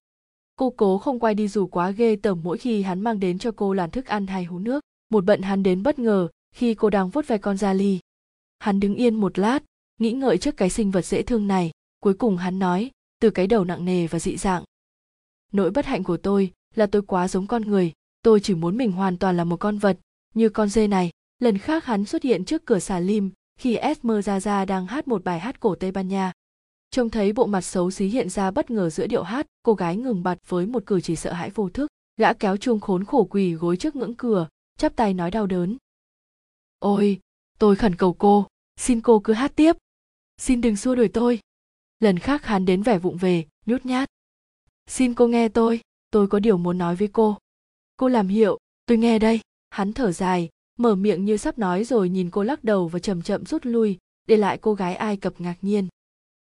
[0.56, 3.52] Cô cố không quay đi dù quá ghê tởm mỗi khi hắn mang đến cho
[3.56, 4.80] cô làn thức ăn hay hú nước.
[5.10, 7.98] Một bận hắn đến bất ngờ khi cô đang vuốt ve con da ly
[8.58, 9.58] hắn đứng yên một lát
[9.98, 11.70] nghĩ ngợi trước cái sinh vật dễ thương này.
[12.00, 12.90] Cuối cùng hắn nói,
[13.20, 14.64] từ cái đầu nặng nề và dị dạng.
[15.52, 17.92] Nỗi bất hạnh của tôi là tôi quá giống con người.
[18.22, 19.98] Tôi chỉ muốn mình hoàn toàn là một con vật,
[20.34, 21.10] như con dê này.
[21.38, 25.40] Lần khác hắn xuất hiện trước cửa xà lim, khi esmeralda đang hát một bài
[25.40, 26.32] hát cổ tây ban nha.
[26.90, 29.96] Trông thấy bộ mặt xấu xí hiện ra bất ngờ giữa điệu hát, cô gái
[29.96, 33.24] ngừng bặt với một cử chỉ sợ hãi vô thức, gã kéo chuông khốn khổ
[33.24, 34.48] quỳ gối trước ngưỡng cửa,
[34.78, 35.76] chắp tay nói đau đớn.
[36.78, 37.20] Ôi,
[37.58, 38.46] tôi khẩn cầu cô,
[38.76, 39.76] xin cô cứ hát tiếp
[40.44, 41.40] xin đừng xua đuổi tôi.
[42.00, 44.08] Lần khác hắn đến vẻ vụng về, nhút nhát.
[44.86, 45.80] Xin cô nghe tôi
[46.10, 47.38] tôi có điều muốn nói với cô.
[47.96, 49.40] Cô làm hiệu, tôi nghe đây.
[49.70, 50.48] Hắn thở dài,
[50.78, 53.98] mở miệng như sắp nói rồi nhìn cô lắc đầu và chậm chậm rút lui,
[54.26, 55.88] để lại cô gái ai cập ngạc nhiên.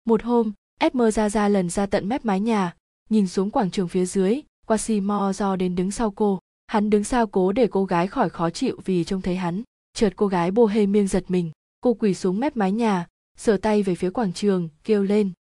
[0.04, 2.74] Một hôm esmer ra ra lần ra tận mép mái nhà,
[3.10, 6.38] nhìn xuống quảng trường phía dưới quasimo do đến đứng sau cô.
[6.66, 9.62] Hắn đứng sau cố để cô gái khỏi khó chịu vì trông thấy hắn.
[9.94, 11.50] Chợt cô gái bô hê miêng giật mình,
[11.80, 13.06] cô quỳ xuống mép mái nhà
[13.40, 15.32] sờ tay về phía quảng trường, kêu lên.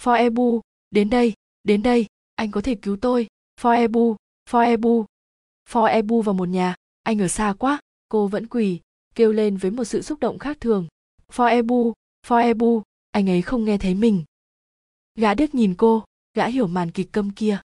[0.00, 0.60] Foebu
[0.90, 1.34] đến đây
[1.64, 3.26] đến đây, anh có thể cứu tôi.
[3.60, 4.16] Foebu
[4.50, 5.04] foebu
[5.70, 8.80] foebu vào một nhà, anh ở xa quá, cô vẫn quỳ,
[9.14, 10.88] kêu lên với một sự xúc động khác thường.
[11.32, 11.92] Foebu
[12.26, 14.24] foebu anh ấy không nghe thấy mình.
[15.14, 16.04] Gã điếc nhìn cô,
[16.34, 17.60] gã hiểu màn kịch câm kia.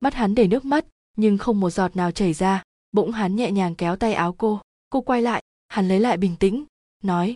[0.00, 0.86] Mắt hắn đầy nước mắt,
[1.16, 2.62] nhưng không một giọt nào chảy ra,
[2.92, 4.60] bỗng hắn nhẹ nhàng kéo tay áo cô.
[4.90, 6.64] Cô quay lại, hắn lấy lại bình tĩnh,
[7.02, 7.34] nói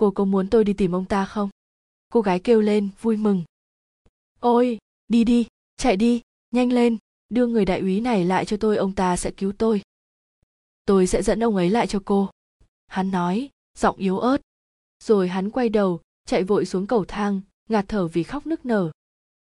[0.00, 1.50] cô có muốn tôi đi tìm ông ta không?
[2.12, 3.44] Cô gái kêu lên, vui mừng.
[4.38, 4.78] Ôi,
[5.08, 5.46] đi đi,
[5.76, 6.96] chạy đi, nhanh lên,
[7.28, 9.82] đưa người đại úy này lại cho tôi, ông ta sẽ cứu tôi.
[10.84, 12.30] Tôi sẽ dẫn ông ấy lại cho cô.
[12.86, 14.40] Hắn nói, giọng yếu ớt.
[15.04, 18.90] Rồi hắn quay đầu, chạy vội xuống cầu thang, ngạt thở vì khóc nức nở.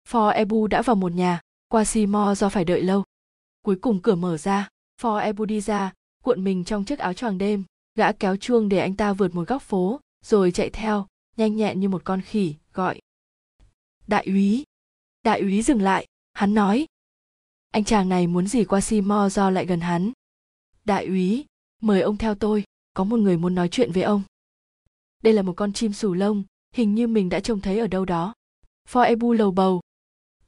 [0.09, 3.05] For ebu đã vào một nhà qua simo do phải đợi lâu.
[3.63, 4.69] Cuối cùng cửa mở ra
[5.01, 5.93] for ebu đi ra,
[6.25, 7.65] cuộn mình trong chiếc áo choàng đêm,
[7.95, 11.07] gã kéo chuông để anh ta vượt một góc phố rồi chạy theo,
[11.37, 13.01] nhanh nhẹn như một con khỉ, gọi.
[14.07, 14.65] Đại úy
[15.25, 16.87] đại úy dừng lại, hắn nói.
[17.71, 20.13] Anh chàng này muốn gì qua simo do lại gần hắn?
[20.85, 21.47] Đại úy,
[21.83, 22.65] mời ông theo tôi,
[22.95, 24.23] có một người muốn nói chuyện với ông.
[25.23, 26.45] Đây là một con chim sù lông,
[26.75, 28.35] hình như mình đã trông thấy ở đâu đó.
[28.89, 29.81] For ebu lầu bầu.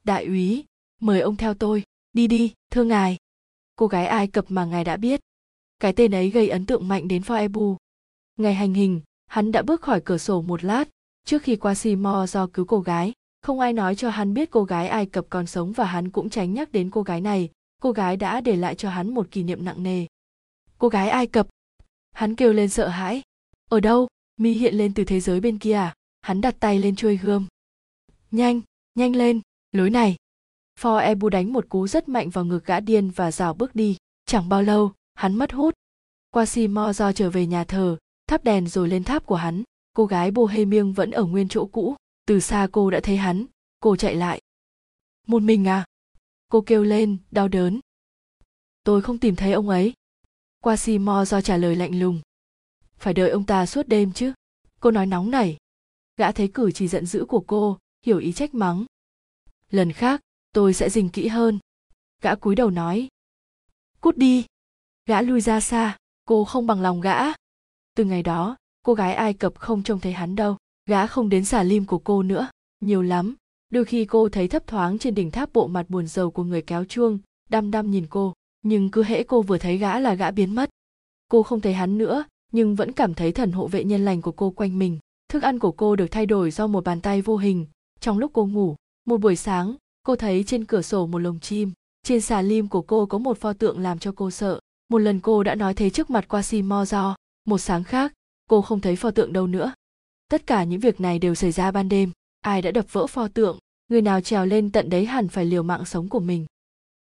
[0.05, 0.65] Đại úy,
[1.01, 1.83] mời ông theo tôi,
[2.13, 3.17] đi đi, thưa ngài.
[3.77, 5.21] Cô gái ai cập mà ngài đã biết.
[5.81, 7.77] Cái tên ấy gây ấn tượng mạnh đến for ebu
[8.37, 10.89] ngày hành hình hắn đã bước khỏi cửa sổ một lát.
[11.25, 13.13] Trước khi qua Seymour do cứu cô gái,
[13.43, 16.31] không ai nói cho hắn biết cô gái ai cập còn sống và hắn cũng
[16.31, 17.51] tránh nhắc đến cô gái này.
[17.83, 20.07] Cô gái đã để lại cho hắn một kỷ niệm nặng nề.
[20.79, 21.49] Cô gái ai cập.
[22.13, 23.23] Hắn kêu lên sợ hãi.
[23.71, 24.09] Ở đâu?
[24.37, 25.95] Mi hiện lên từ thế giới bên kia à?
[26.21, 27.47] Hắn đặt tay lên chuôi gươm.
[28.31, 28.61] Nhanh
[28.97, 29.41] nhanh lên,
[29.73, 30.17] lối này.
[30.81, 33.97] For ebu đánh một cú rất mạnh vào ngực gã điên và rào bước đi.
[34.27, 35.75] Chẳng bao lâu, hắn mất hút.
[36.31, 37.97] Qua si mo do trở về nhà thờ
[38.27, 39.63] thắp đèn rồi lên tháp của hắn.
[39.93, 41.97] Cô gái bohemian vẫn ở nguyên chỗ cũ.
[42.27, 43.47] Từ xa cô đã thấy hắn.
[43.81, 44.41] Cô chạy lại.
[45.27, 45.85] Một mình à?
[46.49, 47.81] Cô kêu lên, đau đớn.
[48.85, 49.93] Tôi không tìm thấy ông ấy.
[50.63, 52.21] Qua si mo do trả lời lạnh lùng.
[52.99, 54.33] Phải đợi ông ta suốt đêm chứ.
[54.81, 55.57] Cô nói nóng nảy.
[56.17, 58.85] Gã thấy cử chỉ giận dữ của cô, hiểu ý trách mắng.
[59.71, 60.21] Lần khác,
[60.53, 61.59] tôi sẽ dình kỹ hơn.
[62.23, 63.09] Gã cúi đầu nói.
[64.01, 64.47] Cút đi.
[65.07, 65.97] Gã lui ra xa.
[66.25, 67.21] Cô không bằng lòng gã
[67.97, 70.57] từ ngày đó, cô gái ai cập không trông thấy hắn đâu,
[70.89, 72.49] gã không đến xả lim của cô nữa.
[72.81, 73.35] Nhiều lắm,
[73.71, 76.63] đôi khi cô thấy thấp thoáng trên đỉnh tháp bộ mặt buồn rầu của người
[76.63, 77.19] kéo chuông,
[77.51, 80.71] đăm đăm nhìn cô, nhưng cứ hễ cô vừa thấy gã là gã biến mất.
[81.29, 84.33] Cô không thấy hắn nữa, nhưng vẫn cảm thấy thần hộ vệ nhân lành của
[84.33, 84.99] cô quanh mình.
[85.29, 87.67] Thức ăn của cô được thay đổi do một bàn tay vô hình.
[88.01, 91.73] Trong lúc cô ngủ, một buổi sáng, cô thấy trên cửa sổ một lồng chim.
[92.03, 94.61] Trên xà lim của cô có một pho tượng làm cho cô sợ.
[94.89, 97.17] Một lần cô đã nói thế trước mặt qua si mo do
[97.47, 98.13] một sáng khác,
[98.49, 99.73] cô không thấy pho tượng đâu nữa.
[100.29, 102.11] Tất cả những việc này đều xảy ra ban đêm.
[102.41, 103.59] Ai đã đập vỡ pho tượng,
[103.89, 106.47] người nào trèo lên tận đấy hẳn phải liều mạng sống của mình.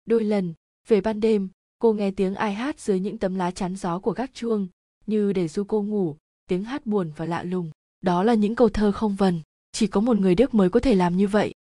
[0.06, 0.54] Đôi lần,
[0.88, 1.48] về ban đêm,
[1.78, 4.68] cô nghe tiếng ai hát dưới những tấm lá chắn gió của gác chuông,
[5.06, 6.16] như để du cô ngủ,
[6.48, 7.70] tiếng hát buồn và lạ lùng.
[8.00, 9.40] Đó là những câu thơ không vần.
[9.72, 11.54] Chỉ có một người đức mới có thể làm như vậy.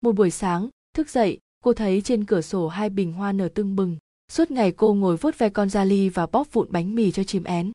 [0.00, 3.76] Một buổi sáng, thức dậy, cô thấy trên cửa sổ hai bình hoa nở tưng
[3.76, 3.96] bừng.
[4.28, 7.24] Suốt ngày cô ngồi vuốt ve con da ly và bóp vụn bánh mì cho
[7.24, 7.72] chim én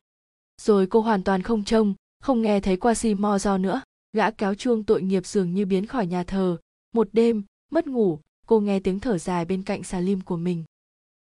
[0.62, 3.82] rồi cô hoàn toàn không trông, không nghe thấy qua si mo do nữa.
[4.12, 6.56] Gã kéo chuông tội nghiệp dường như biến khỏi nhà thờ.
[6.94, 10.64] Một đêm, mất ngủ, cô nghe tiếng thở dài bên cạnh xà lim của mình.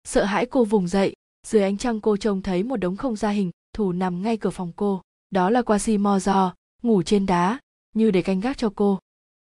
[0.03, 1.13] Sợ hãi cô vùng dậy,
[1.47, 4.49] dưới ánh trăng cô trông thấy một đống không gia hình, thủ nằm ngay cửa
[4.49, 5.01] phòng cô.
[5.29, 6.53] Đó là qua si mo do
[6.83, 7.59] ngủ trên đá,
[7.95, 8.99] như để canh gác cho cô.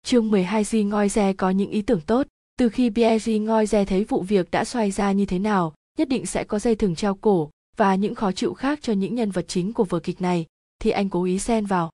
[0.02, 2.26] Chương 12 Di Ngoi Re có những ý tưởng tốt.
[2.58, 6.08] Từ khi Pierre Ngoi Re thấy vụ việc đã xoay ra như thế nào, nhất
[6.08, 9.30] định sẽ có dây thừng treo cổ và những khó chịu khác cho những nhân
[9.30, 10.46] vật chính của vở kịch này,
[10.78, 11.90] thì anh cố ý xen vào.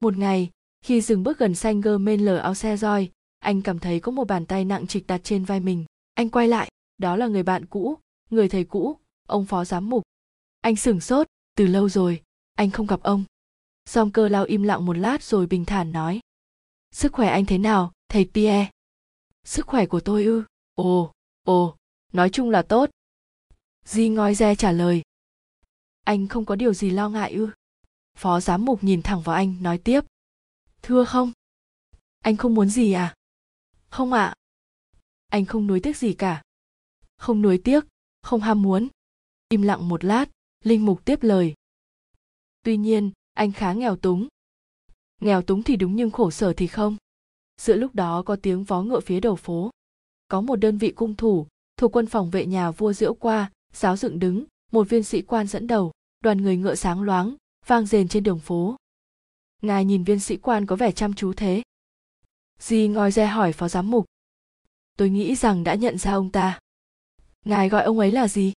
[0.00, 0.50] Một ngày,
[0.84, 4.12] khi dừng bước gần xanh gơ mên lờ áo xe roi, anh cảm thấy có
[4.12, 5.84] một bàn tay nặng trịch đặt trên vai mình.
[6.14, 7.98] Anh quay lại, đó là người bạn cũ,
[8.30, 10.02] người thầy cũ, ông phó giám mục.
[10.60, 11.26] Anh sửng sốt,
[11.56, 12.22] từ lâu rồi,
[12.54, 13.24] anh không gặp ông.
[13.86, 16.20] Song cơ lao im lặng một lát rồi bình thản nói,
[16.92, 18.70] sức khỏe anh thế nào, thầy pierre?
[19.44, 20.44] Sức khỏe của tôi ư?
[20.74, 21.12] Ồ
[21.44, 21.76] ồ,
[22.12, 22.90] nói chung là tốt.
[23.84, 25.02] Di ngói re trả lời
[26.08, 27.48] anh không có điều gì lo ngại ư?
[28.18, 30.00] Phó giám mục nhìn thẳng vào anh, nói tiếp.
[30.82, 31.32] Thưa không?
[32.18, 33.14] Anh không muốn gì à?
[33.88, 34.24] Không ạ.
[34.24, 34.34] À.
[35.28, 36.42] anh không nuối tiếc gì cả.
[37.16, 37.84] Không nuối tiếc,
[38.22, 38.88] không ham muốn.
[39.48, 40.26] Im lặng một lát,
[40.64, 41.54] linh mục tiếp lời.
[42.62, 44.28] Tuy nhiên, anh khá nghèo túng.
[45.20, 46.96] Nghèo túng thì đúng nhưng khổ sở thì không.
[47.60, 49.70] Giữa lúc đó có tiếng vó ngựa phía đầu phố.
[50.28, 53.96] Có một đơn vị cung thủ, thuộc quân phòng vệ nhà vua diễu qua, giáo
[53.96, 57.36] dựng đứng, một viên sĩ quan dẫn đầu đoàn người ngựa sáng loáng
[57.66, 58.76] vang rền trên đường phố
[59.62, 61.62] ngài nhìn viên sĩ quan có vẻ chăm chú thế
[62.58, 64.04] di ngoi re hỏi phó giám mục
[64.96, 66.58] tôi nghĩ rằng đã nhận ra ông ta
[67.44, 68.52] ngài gọi ông ấy là gì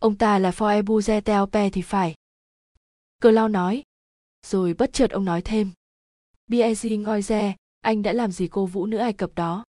[0.00, 2.14] ông ta là Foebu Zetelpe thì phải
[3.22, 3.82] Cờ lao nói.
[4.46, 5.70] Rồi bất chợt ông nói thêm.
[6.50, 9.64] Biezi ngoi re, anh đã làm gì cô vũ nữ Ai Cập đó?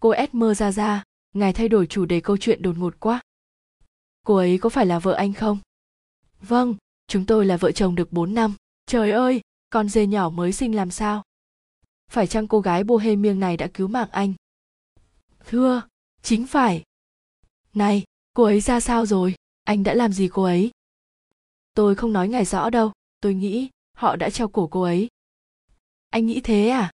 [0.00, 1.02] Cô Esmer ra ra,
[1.34, 3.20] ngài thay đổi chủ đề câu chuyện đột ngột quá.
[4.26, 5.58] Cô ấy có phải là vợ anh không?
[6.42, 8.54] Vâng, chúng tôi là vợ chồng được 4 năm.
[8.86, 9.40] Trời ơi,
[9.70, 11.22] con dê nhỏ mới sinh làm sao?
[12.10, 14.34] Phải chăng cô gái Bohemian này đã cứu mạng anh?
[15.46, 15.82] Thưa,
[16.22, 16.82] chính phải.
[17.74, 19.34] Này, cô ấy ra sao rồi?
[19.64, 20.70] Anh đã làm gì cô ấy?
[21.74, 25.08] Tôi không nói ngài rõ đâu, tôi nghĩ họ đã treo cổ cô ấy.
[26.10, 26.90] Anh nghĩ thế à?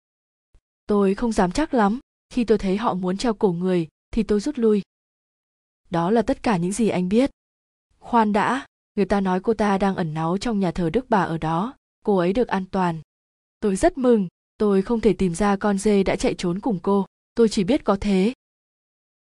[0.86, 2.00] Tôi không dám chắc lắm,
[2.30, 4.82] khi tôi thấy họ muốn treo cổ người thì tôi rút lui.
[5.90, 7.30] Đó là tất cả những gì anh biết.
[7.98, 8.66] Khoan đã,
[8.96, 11.74] người ta nói cô ta đang ẩn náu trong nhà thờ Đức Bà ở đó,
[12.04, 13.00] cô ấy được an toàn.
[13.60, 14.28] Tôi rất mừng,
[14.58, 17.84] tôi không thể tìm ra con dê đã chạy trốn cùng cô, tôi chỉ biết
[17.84, 18.32] có thế.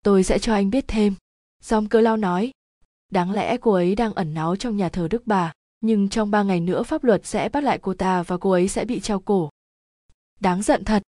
[0.05, 1.15] Tôi sẽ cho anh biết thêm.
[1.63, 2.51] Dòng cơ lao nói,
[3.11, 6.43] đáng lẽ cô ấy đang ẩn náu trong nhà thờ Đức Bà, nhưng trong ba
[6.43, 9.21] ngày nữa pháp luật sẽ bắt lại cô ta và cô ấy sẽ bị treo
[9.21, 9.51] cổ.
[10.41, 11.03] Đáng giận thật.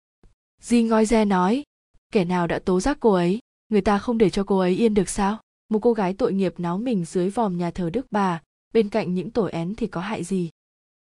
[0.62, 1.64] Di ngoi re nói,
[2.12, 3.40] kẻ nào đã tố giác cô ấy,
[3.70, 5.40] người ta không để cho cô ấy yên được sao?
[5.74, 8.42] Một cô gái tội nghiệp náo mình dưới vòm nhà thờ Đức Bà,
[8.74, 10.50] bên cạnh những tổ én thì có hại gì?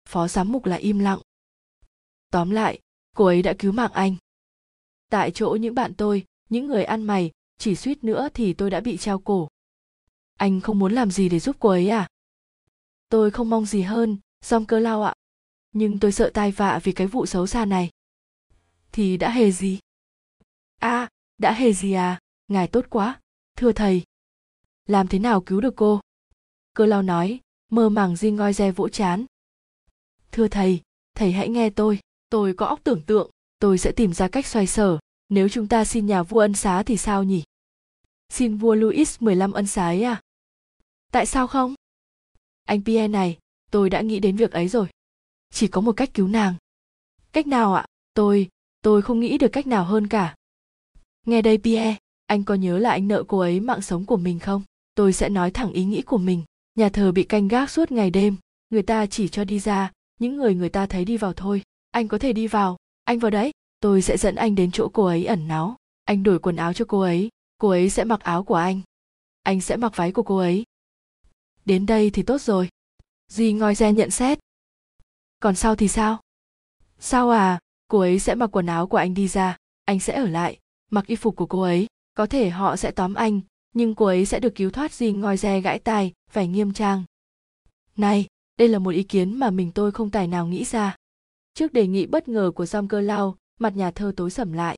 [0.05, 1.19] Phó giám mục là im lặng.
[2.31, 2.79] Tóm lại,
[3.15, 4.15] cô ấy đã cứu mạng anh.
[5.11, 8.79] Tại chỗ những bạn tôi, những người ăn mày, chỉ suýt nữa thì tôi đã
[8.79, 9.47] bị treo cổ.
[10.37, 12.07] Anh không muốn làm gì để giúp cô ấy à?
[13.09, 15.13] Tôi không mong gì hơn, Dòng cơ lao ạ.
[15.71, 17.89] Nhưng tôi sợ tai vạ vì cái vụ xấu xa này.
[18.91, 19.79] Thì đã hề gì?
[20.79, 23.21] À, đã hề gì à, ngài tốt quá,
[23.55, 24.03] thưa thầy.
[24.89, 25.99] Làm thế nào cứu được cô?
[26.73, 27.39] Cơ lao nói,
[27.71, 29.25] mơ màng di ngoi re vỗ chán.
[30.31, 30.81] Thưa thầy,
[31.15, 31.99] thầy hãy nghe tôi,
[32.29, 34.99] tôi có óc tưởng tượng, tôi sẽ tìm ra cách xoay sở,
[35.29, 37.43] nếu chúng ta xin nhà vua ân xá thì sao nhỉ?
[38.29, 40.21] Xin vua Louis 15 ân xá ấy à?
[41.11, 41.75] Tại sao không?
[42.63, 43.37] Anh Pierre này,
[43.71, 44.87] tôi đã nghĩ đến việc ấy rồi.
[45.53, 46.55] Chỉ có một cách cứu nàng.
[47.31, 47.85] Cách nào ạ?
[48.13, 48.49] Tôi,
[48.81, 50.35] tôi không nghĩ được cách nào hơn cả.
[51.25, 54.39] Nghe đây Pierre, anh có nhớ là anh nợ cô ấy mạng sống của mình
[54.39, 54.63] không?
[54.99, 56.43] Tôi sẽ nói thẳng ý nghĩ của mình.
[56.75, 58.35] Nhà thờ bị canh gác suốt ngày đêm,
[58.69, 61.63] người ta chỉ cho đi ra, những người người ta thấy đi vào thôi.
[61.91, 63.51] Anh có thể đi vào, anh vào đấy.
[63.79, 65.75] Tôi sẽ dẫn anh đến chỗ cô ấy ẩn náu.
[66.05, 68.81] Anh đổi quần áo cho cô ấy, cô ấy sẽ mặc áo của anh.
[69.43, 70.63] Anh sẽ mặc váy của cô ấy.
[71.65, 72.69] Đến đây thì tốt rồi.
[73.27, 74.39] di ngoi re nhận xét.
[75.39, 76.19] Còn sau thì sao?
[76.99, 80.25] Sao à, cô ấy sẽ mặc quần áo của anh đi ra, anh sẽ ở
[80.25, 80.59] lại,
[80.91, 81.87] mặc y phục của cô ấy.
[82.13, 83.41] Có thể họ sẽ tóm anh,
[83.79, 87.03] nhưng cô ấy sẽ được cứu thoát gì ngoi re gãi tài vẻ nghiêm trang.
[87.97, 88.27] Này,
[88.57, 90.95] đây là một ý kiến mà mình tôi không tài nào nghĩ ra.
[91.53, 94.77] Trước đề nghị bất ngờ của Dom cơ lao, mặt nhà thơ tối sầm lại.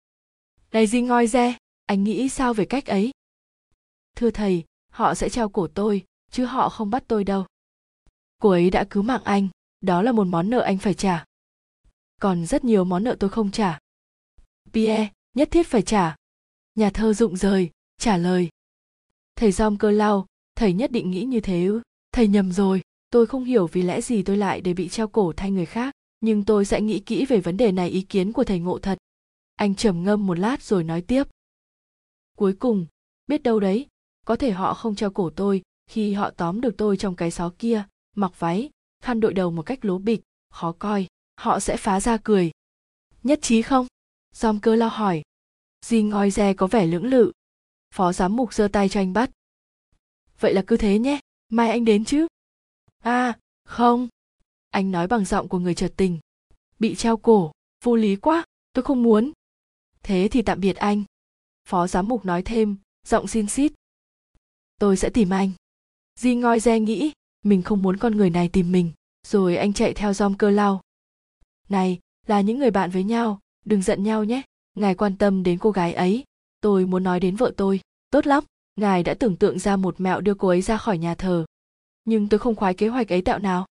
[0.72, 3.12] Này gì ngoi re, anh nghĩ sao về cách ấy?
[4.16, 7.46] Thưa thầy, họ sẽ treo cổ tôi, chứ họ không bắt tôi đâu.
[8.42, 9.48] Cô ấy đã cứu mạng anh,
[9.82, 11.26] đó là một món nợ anh phải trả.
[12.20, 13.80] Còn rất nhiều món nợ tôi không trả.
[14.74, 16.16] Pierre, nhất thiết phải trả.
[16.76, 18.50] Nhà thơ rụng rời, trả lời.
[19.36, 20.26] Thầy Giom cơ lao,
[20.56, 21.82] thầy nhất định nghĩ như thế ư?
[22.12, 25.34] Thầy nhầm rồi, tôi không hiểu vì lẽ gì tôi lại để bị treo cổ
[25.38, 28.44] thay người khác nhưng tôi sẽ nghĩ kỹ về vấn đề này ý kiến của
[28.44, 28.98] thầy ngộ thật.
[29.56, 31.24] Anh trầm ngâm một lát rồi nói tiếp.
[32.38, 32.86] Cuối cùng
[33.28, 33.88] biết đâu đấy
[34.26, 37.52] có thể họ không treo cổ tôi khi họ tóm được tôi trong cái xó
[37.60, 37.84] kia
[38.16, 38.70] mặc váy
[39.04, 42.52] khăn đội đầu một cách lố bịch khó coi họ sẽ phá ra cười.
[43.24, 43.88] Nhất trí không?
[44.36, 45.22] Giom cơ Lao hỏi.
[45.86, 47.32] Di ngoi re có vẻ lưỡng lự
[47.92, 49.32] phó giám mục giơ tay cho anh bắt.
[50.40, 51.20] Vậy là cứ thế nhé,
[51.50, 52.28] mai anh đến chứ?
[53.00, 54.08] À không.
[54.70, 56.20] Anh nói bằng giọng của người chợt tình.
[56.80, 57.52] Bị treo cổ,
[57.84, 59.32] vô lý quá, tôi không muốn.
[60.04, 61.04] Thế thì tạm biệt anh.
[61.68, 62.78] Phó giám mục nói thêm,
[63.08, 63.74] giọng xin xít.
[64.80, 65.52] Tôi sẽ tìm anh.
[66.20, 67.12] Di ngoi re nghĩ,
[67.44, 68.92] mình không muốn con người này tìm mình,
[69.28, 70.82] rồi anh chạy theo dom cơ lao.
[71.70, 74.42] Này, là những người bạn với nhau, đừng giận nhau nhé.
[74.74, 76.24] Ngài quan tâm đến cô gái ấy
[76.62, 77.80] tôi muốn nói đến vợ tôi.
[78.12, 78.44] Tốt lắm,
[78.76, 81.46] ngài đã tưởng tượng ra một mẹo đưa cô ấy ra khỏi nhà thờ.
[82.06, 83.66] Nhưng tôi không khoái kế hoạch ấy tạo nào.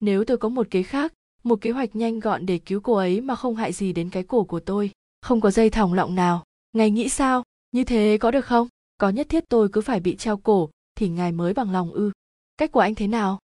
[0.00, 3.20] Nếu tôi có một kế khác, một kế hoạch nhanh gọn để cứu cô ấy
[3.20, 4.90] mà không hại gì đến cái cổ của tôi,
[5.22, 6.44] không có dây thòng lọng nào.
[6.72, 7.42] Ngài nghĩ sao?
[7.72, 8.68] Như thế có được không?
[8.98, 12.12] Có nhất thiết tôi cứ phải bị treo cổ, thì ngài mới bằng lòng ư?
[12.56, 13.38] Cách của anh thế nào?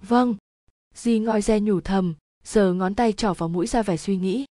[0.00, 0.34] Vâng.
[0.94, 2.14] Di ngoi re nhủ thầm
[2.44, 4.44] giờ ngón tay trỏ vào mũi ra vẻ suy nghĩ.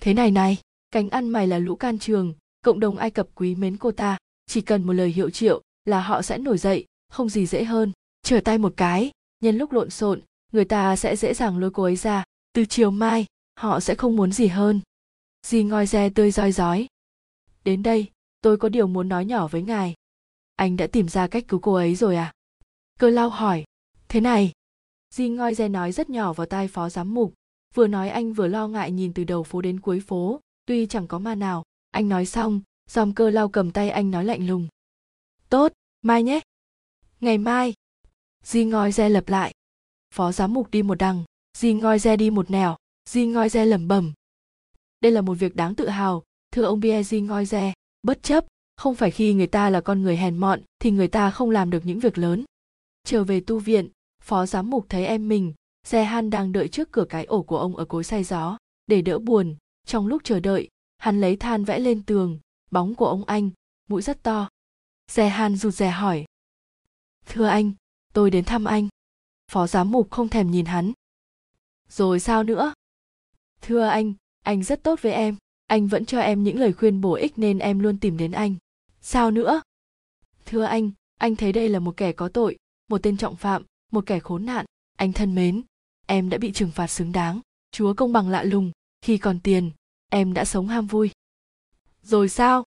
[0.00, 0.58] Thế này này,
[0.90, 2.34] cánh ăn mày là lũ can trường
[2.64, 4.18] cộng đồng ai cập quý mến cô ta.
[4.46, 7.92] Chỉ cần một lời hiệu triệu là họ sẽ nổi dậy, không gì dễ hơn.
[8.22, 9.10] Trở tay một cái,
[9.40, 10.20] nhân lúc lộn xộn,
[10.52, 12.24] người ta sẽ dễ dàng lôi cô ấy ra.
[12.52, 13.26] Từ chiều mai,
[13.56, 14.80] họ sẽ không muốn gì hơn.
[15.46, 16.86] Dì ngoi re tươi roi rói.
[17.64, 18.10] Đến đây,
[18.40, 19.94] tôi có điều muốn nói nhỏ với ngài.
[20.56, 22.32] Anh đã tìm ra cách cứu cô ấy rồi à?
[22.98, 23.64] Cơ lao hỏi.
[24.08, 24.52] Thế này.
[25.14, 27.34] Dì ngoi re nói rất nhỏ vào tai phó giám mục.
[27.74, 31.06] Vừa nói anh vừa lo ngại nhìn từ đầu phố đến cuối phố, tuy chẳng
[31.06, 32.60] có ma nào anh nói xong,
[32.90, 34.68] dòm cơ lau cầm tay anh nói lạnh lùng.
[35.48, 35.72] Tốt,
[36.02, 36.40] mai nhé.
[37.20, 37.74] Ngày mai.
[38.44, 39.54] Di ngoi re lập lại.
[40.14, 41.24] Phó giám mục đi một đằng.
[41.58, 42.76] Di ngoi re đi một nẻo.
[43.08, 44.12] Di ngoi re lẩm bẩm.
[45.00, 47.72] Đây là một việc đáng tự hào, thưa ông bie di ngoi re
[48.02, 48.44] bất chấp,
[48.76, 51.70] không phải khi người ta là con người hèn mọn, thì người ta không làm
[51.70, 52.44] được những việc lớn.
[53.04, 53.88] Trở về tu viện,
[54.22, 55.54] phó giám mục thấy em mình
[55.84, 59.02] xe han đang đợi trước cửa cái ổ của ông ở cối xay gió, để
[59.02, 59.56] đỡ buồn.
[59.86, 60.68] Trong lúc chờ đợi
[61.04, 62.38] hắn lấy than vẽ lên tường,
[62.70, 63.50] bóng của ông anh,
[63.88, 64.48] mũi rất to.
[65.08, 66.24] Xe han rụt rè hỏi.
[67.26, 67.72] Thưa anh,
[68.12, 68.88] tôi đến thăm anh.
[69.50, 70.92] Phó giám mục không thèm nhìn hắn.
[71.88, 72.74] Rồi sao nữa?
[73.60, 75.36] Thưa anh anh rất tốt với em.
[75.66, 78.54] Anh vẫn cho em những lời khuyên bổ ích nên em luôn tìm đến anh.
[79.00, 79.62] Sao nữa?
[80.46, 82.56] Thưa anh anh thấy đây là một kẻ có tội,
[82.88, 84.66] một tên trọng phạm, một kẻ khốn nạn.
[84.96, 85.62] Anh thân mến,
[86.06, 87.40] em đã bị trừng phạt xứng đáng.
[87.70, 89.70] Chúa công bằng lạ lùng, khi còn tiền
[90.14, 91.10] em đã sống ham vui.
[92.02, 92.64] Rồi sao?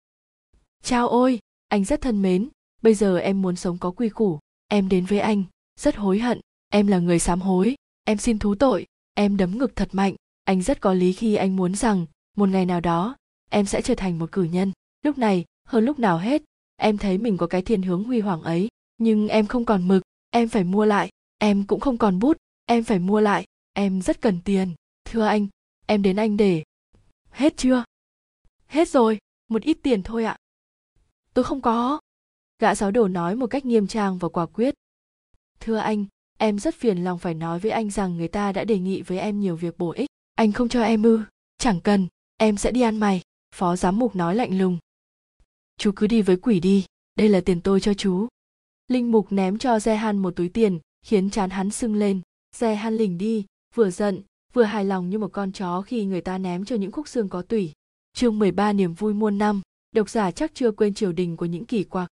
[0.84, 2.50] Chao ôi, anh rất thân mến,
[2.82, 5.44] bây giờ em muốn sống có quy củ, em đến với anh,
[5.80, 6.40] rất hối hận,
[6.70, 10.62] em là người sám hối, em xin thú tội, em đấm ngực thật mạnh, anh
[10.62, 12.06] rất có lý khi anh muốn rằng,
[12.38, 13.16] một ngày nào đó,
[13.50, 14.72] em sẽ trở thành một cử nhân.
[15.02, 16.44] Lúc này, hơn lúc nào hết,
[16.78, 18.68] em thấy mình có cái thiên hướng huy hoàng ấy,
[18.98, 22.84] nhưng em không còn mực, em phải mua lại, em cũng không còn bút, em
[22.84, 24.70] phải mua lại, em rất cần tiền.
[25.06, 25.48] Thưa anh,
[25.86, 26.64] em đến anh để
[27.34, 27.84] hết chưa?
[28.68, 30.38] Hết rồi, một ít tiền thôi ạ.
[31.34, 32.00] Tôi không có.
[32.60, 34.74] Gã giáo đồ nói một cách nghiêm trang và quả quyết.
[35.60, 36.06] Thưa anh,
[36.38, 39.20] em rất phiền lòng phải nói với anh rằng người ta đã đề nghị với
[39.20, 40.10] em nhiều việc bổ ích.
[40.36, 41.22] Anh không cho em ư?
[41.58, 42.08] Chẳng cần,
[42.38, 43.22] em sẽ đi ăn mày.
[43.56, 44.78] Phó giám mục nói lạnh lùng.
[45.78, 46.86] Chú cứ đi với quỷ đi,
[47.16, 48.28] đây là tiền tôi cho chú.
[48.88, 52.22] Linh mục ném cho Gehan một túi tiền, khiến chán hắn sưng lên.
[52.60, 53.46] Gehan lỉnh đi,
[53.76, 54.22] vừa giận
[54.54, 57.30] vừa hài lòng như một con chó khi người ta ném cho những khúc xương
[57.30, 57.72] có tủy.
[58.14, 59.62] Chương 13 niềm vui muôn năm.
[59.92, 62.10] Độc giả chắc chưa quên triều đình của những kỳ quặc.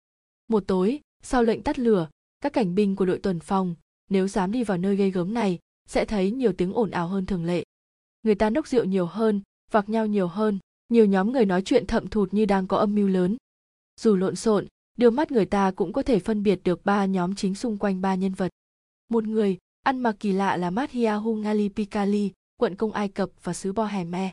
[0.49, 2.09] Một tối, sau lệnh tắt lửa,
[2.41, 3.75] các cảnh binh của đội tuần phòng,
[4.11, 5.59] nếu dám đi vào nơi gây gớm này,
[5.89, 7.65] sẽ thấy nhiều tiếng ồn ào hơn thường lệ.
[8.23, 9.41] Người ta nốc rượu nhiều hơn
[9.71, 10.59] vạc nhau nhiều hơn,
[10.89, 13.37] nhiều nhóm người nói chuyện thậm thụt như đang có âm mưu lớn.
[14.01, 14.67] Dù lộn xộn
[14.99, 18.01] đôi mắt người ta cũng có thể phân biệt được ba nhóm chính xung quanh
[18.01, 18.49] ba nhân vật.
[19.09, 23.53] Một người ăn mặc kỳ lạ là Mathiahu Hungali Pikali, quận công Ai Cập và
[23.53, 24.33] xứ Boheme.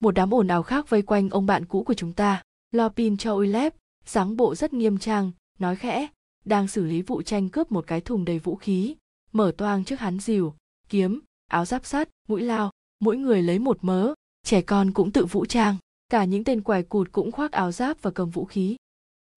[0.00, 3.72] Một đám ồn ào khác vây quanh ông bạn cũ của chúng ta, Lopin Choilev,
[4.06, 6.06] dáng bộ rất nghiêm trang, nói khẽ,
[6.44, 8.96] đang xử lý vụ tranh cướp một cái thùng đầy vũ khí,
[9.32, 10.54] mở toang trước hắn dìu,
[10.88, 15.26] kiếm, áo giáp sắt, mũi lao, mỗi người lấy một mớ, trẻ con cũng tự
[15.26, 15.76] vũ trang,
[16.08, 18.76] cả những tên quài cụt cũng khoác áo giáp và cầm vũ khí.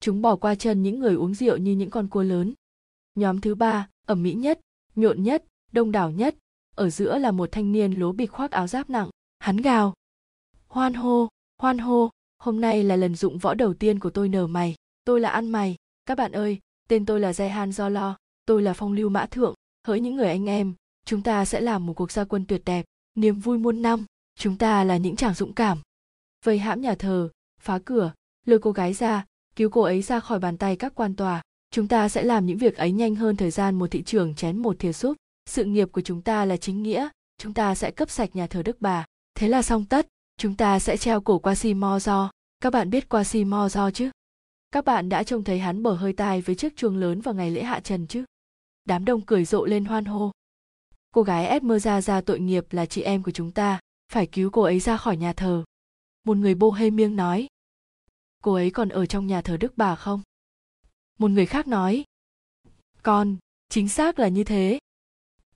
[0.00, 2.54] Chúng bỏ qua chân những người uống rượu như những con cua lớn.
[3.14, 4.60] Nhóm thứ ba, ẩm mỹ nhất,
[4.96, 6.34] nhộn nhất, đông đảo nhất,
[6.76, 9.94] ở giữa là một thanh niên lố bịch khoác áo giáp nặng, hắn gào.
[10.68, 11.28] Hoan hô,
[11.62, 14.74] hoan hô, hôm nay là lần dụng võ đầu tiên của tôi nở mày,
[15.04, 15.76] tôi là ăn mày,
[16.06, 16.58] các bạn ơi,
[16.88, 18.16] tên tôi là Zehan Do Lo,
[18.46, 19.54] tôi là phong lưu mã thượng,
[19.86, 20.74] hỡi những người anh em,
[21.04, 22.84] chúng ta sẽ làm một cuộc gia quân tuyệt đẹp,
[23.14, 24.04] niềm vui muôn năm,
[24.38, 25.78] chúng ta là những chàng dũng cảm.
[26.44, 27.28] Vây hãm nhà thờ,
[27.60, 28.12] phá cửa,
[28.46, 29.24] lôi cô gái ra,
[29.56, 31.42] cứu cô ấy ra khỏi bàn tay các quan tòa.
[31.70, 34.58] Chúng ta sẽ làm những việc ấy nhanh hơn thời gian một thị trường chén
[34.58, 35.16] một thìa súp.
[35.48, 37.08] Sự nghiệp của chúng ta là chính nghĩa,
[37.38, 39.04] chúng ta sẽ cấp sạch nhà thờ Đức Bà.
[39.34, 40.06] Thế là xong tất,
[40.36, 42.30] chúng ta sẽ treo cổ qua si mo do.
[42.60, 44.10] Các bạn biết qua si mo do chứ?
[44.70, 47.50] Các bạn đã trông thấy hắn bở hơi tai với chiếc chuông lớn vào ngày
[47.50, 48.24] lễ hạ trần chứ?
[48.84, 50.30] Đám đông cười rộ lên hoan hô.
[51.14, 53.80] Cô gái Esmeralda ra tội nghiệp là chị em của chúng ta,
[54.12, 55.64] phải cứu cô ấy ra khỏi nhà thờ.
[56.24, 57.46] Một người bô hê miêng nói,
[58.42, 60.22] cô ấy còn ở trong nhà thờ đức bà không
[61.18, 62.04] một người khác nói
[63.02, 63.36] con
[63.68, 64.78] chính xác là như thế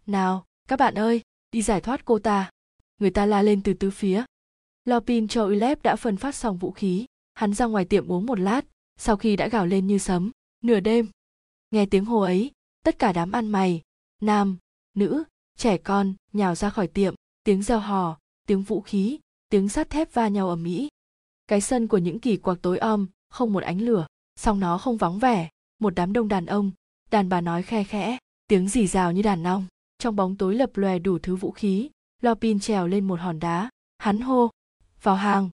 [0.07, 1.21] nào, các bạn ơi,
[1.51, 2.51] đi giải thoát cô ta.
[2.99, 4.25] Người ta la lên từ tứ phía.
[4.85, 7.07] Lopin cho ulep đã phân phát xong vũ khí.
[7.35, 8.65] Hắn ra ngoài tiệm uống một lát,
[8.99, 10.31] sau khi đã gào lên như sấm.
[10.65, 11.09] Nửa đêm,
[11.71, 12.51] nghe tiếng hô ấy,
[12.85, 13.81] tất cả đám ăn mày,
[14.21, 14.57] nam,
[14.95, 15.25] nữ,
[15.57, 17.15] trẻ con nhào ra khỏi tiệm.
[17.45, 19.19] Tiếng reo hò, tiếng vũ khí,
[19.49, 20.89] tiếng sắt thép va nhau ở mỹ.
[21.47, 24.07] Cái sân của những kỳ quặc tối om, không một ánh lửa,
[24.37, 25.49] song nó không vắng vẻ.
[25.79, 26.71] Một đám đông đàn ông,
[27.11, 29.67] đàn bà nói khe khẽ, tiếng rì rào như đàn ong
[30.03, 33.71] trong bóng tối lập lòe đủ thứ vũ khí lopin trèo lên một hòn đá.
[33.99, 34.51] Hắn hô,
[35.03, 35.51] vào hàng!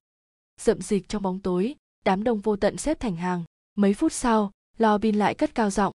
[0.61, 3.43] Rậm dịch trong bóng tối, đám đông vô tận xếp thành hàng.
[3.75, 5.93] Mấy phút sau lopin lại cất cao giọng,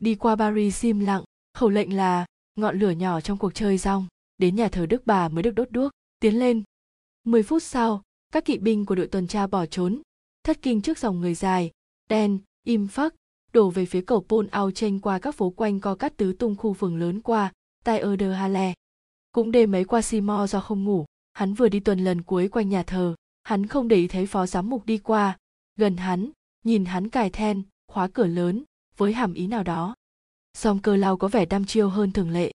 [0.00, 1.24] đi qua paris im lặng.
[1.54, 4.06] Khẩu lệnh là, ngọn lửa nhỏ trong cuộc chơi rong,
[4.38, 5.92] đến nhà thờ đức bà mới được đốt đuốc.
[6.20, 6.62] Tiến lên.
[7.24, 8.02] Mười phút sau,
[8.32, 10.02] các kỵ binh của đội tuần tra bỏ trốn.
[10.42, 11.70] Thất kinh trước dòng người dài,
[12.08, 13.14] đen, im phắc,
[13.52, 16.56] đổ về phía cầu pôn ao tranh qua các phố quanh co cắt tứ tung
[16.56, 17.52] khu phường lớn qua.
[17.84, 18.74] Tyler de Halle.
[19.32, 22.68] Cũng đêm mấy qua Seymour do không ngủ, hắn vừa đi tuần lần cuối quanh
[22.68, 25.38] nhà thờ, hắn không để ý thấy phó giám mục đi qua,
[25.76, 26.30] gần hắn,
[26.64, 28.64] nhìn hắn cài then, khóa cửa lớn,
[28.96, 29.94] với hàm ý nào đó.
[30.54, 32.52] Song cơ lao có vẻ đăm chiêu hơn thường lệ.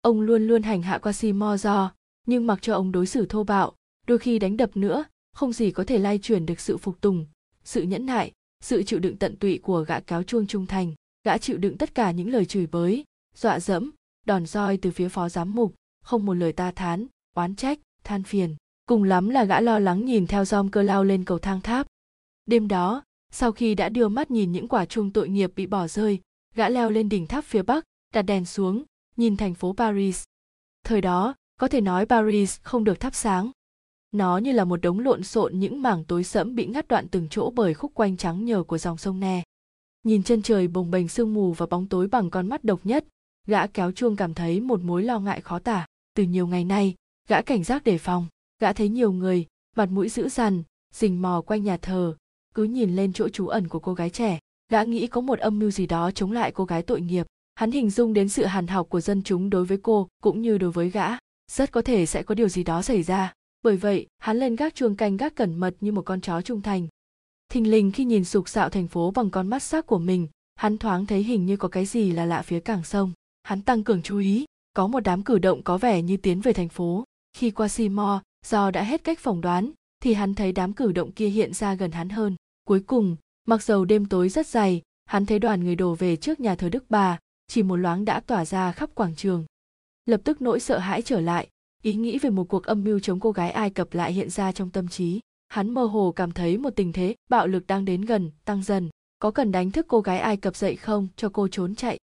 [0.00, 1.92] Ông luôn luôn hành hạ qua Seymour do,
[2.26, 3.72] nhưng mặc cho ông đối xử thô bạo,
[4.06, 7.26] đôi khi đánh đập nữa, không gì có thể lai chuyển được sự phục tùng,
[7.64, 10.94] sự nhẫn nại, sự chịu đựng tận tụy của gã cáo chuông trung thành
[11.26, 13.04] gã chịu đựng tất cả những lời chửi bới
[13.34, 13.90] dọa dẫm
[14.26, 18.22] đòn roi từ phía phó giám mục, không một lời ta thán, oán trách, than
[18.22, 18.56] phiền.
[18.86, 21.86] Cùng lắm là gã lo lắng nhìn theo dom cơ lao lên cầu thang tháp.
[22.46, 25.86] Đêm đó, sau khi đã đưa mắt nhìn những quả chuông tội nghiệp bị bỏ
[25.86, 26.20] rơi,
[26.54, 27.84] gã leo lên đỉnh tháp phía bắc,
[28.14, 28.84] đặt đèn xuống,
[29.16, 30.24] nhìn thành phố paris.
[30.84, 33.50] Thời đó, có thể nói paris không được thắp sáng.
[34.12, 37.28] Nó như là một đống lộn xộn những mảng tối sẫm bị ngắt đoạn từng
[37.30, 39.42] chỗ bởi khúc quanh trắng nhờ của dòng sông ne.
[40.04, 43.04] Nhìn chân trời bồng bềnh sương mù và bóng tối bằng con mắt độc nhất
[43.46, 45.86] gã kéo chuông cảm thấy một mối lo ngại khó tả.
[46.14, 46.94] Từ nhiều ngày nay,
[47.28, 48.26] gã cảnh giác đề phòng.
[48.60, 49.46] Gã thấy nhiều người,
[49.76, 50.62] mặt mũi dữ dằn,
[50.94, 52.16] rình mò quanh nhà thờ.
[52.54, 55.58] Cứ nhìn lên chỗ trú ẩn của cô gái trẻ, gã nghĩ có một âm
[55.58, 57.26] mưu gì đó chống lại cô gái tội nghiệp.
[57.54, 60.58] Hắn hình dung đến sự hàn học của dân chúng đối với cô, cũng như
[60.58, 61.08] đối với gã.
[61.52, 63.32] Rất có thể sẽ có điều gì đó xảy ra.
[63.62, 66.62] Bởi vậy, hắn lên gác chuông canh gác cẩn mật như một con chó trung
[66.62, 66.88] thành.
[67.48, 70.78] Thình lình khi nhìn sục sạo thành phố bằng con mắt sắc của mình, hắn
[70.78, 73.12] thoáng thấy hình như có cái gì là lạ phía cảng sông
[73.46, 74.44] hắn tăng cường chú ý,
[74.74, 77.04] có một đám cử động có vẻ như tiến về thành phố.
[77.36, 79.70] Khi qua seymour do đã hết cách phỏng đoán,
[80.02, 82.36] thì hắn thấy đám cử động kia hiện ra gần hắn hơn.
[82.64, 83.16] Cuối cùng,
[83.48, 86.68] mặc dầu đêm tối rất dày, hắn thấy đoàn người đổ về trước nhà thờ
[86.68, 89.44] đức bà, chỉ một loáng đã tỏa ra khắp quảng trường.
[90.06, 91.48] Lập tức nỗi sợ hãi trở lại,
[91.82, 94.52] ý nghĩ về một cuộc âm mưu chống cô gái ai cập lại hiện ra
[94.52, 95.20] trong tâm trí.
[95.48, 98.90] Hắn mơ hồ cảm thấy một tình thế, bạo lực đang đến gần, tăng dần.
[99.18, 101.98] Có cần đánh thức cô gái ai cập dậy không cho cô trốn chạy?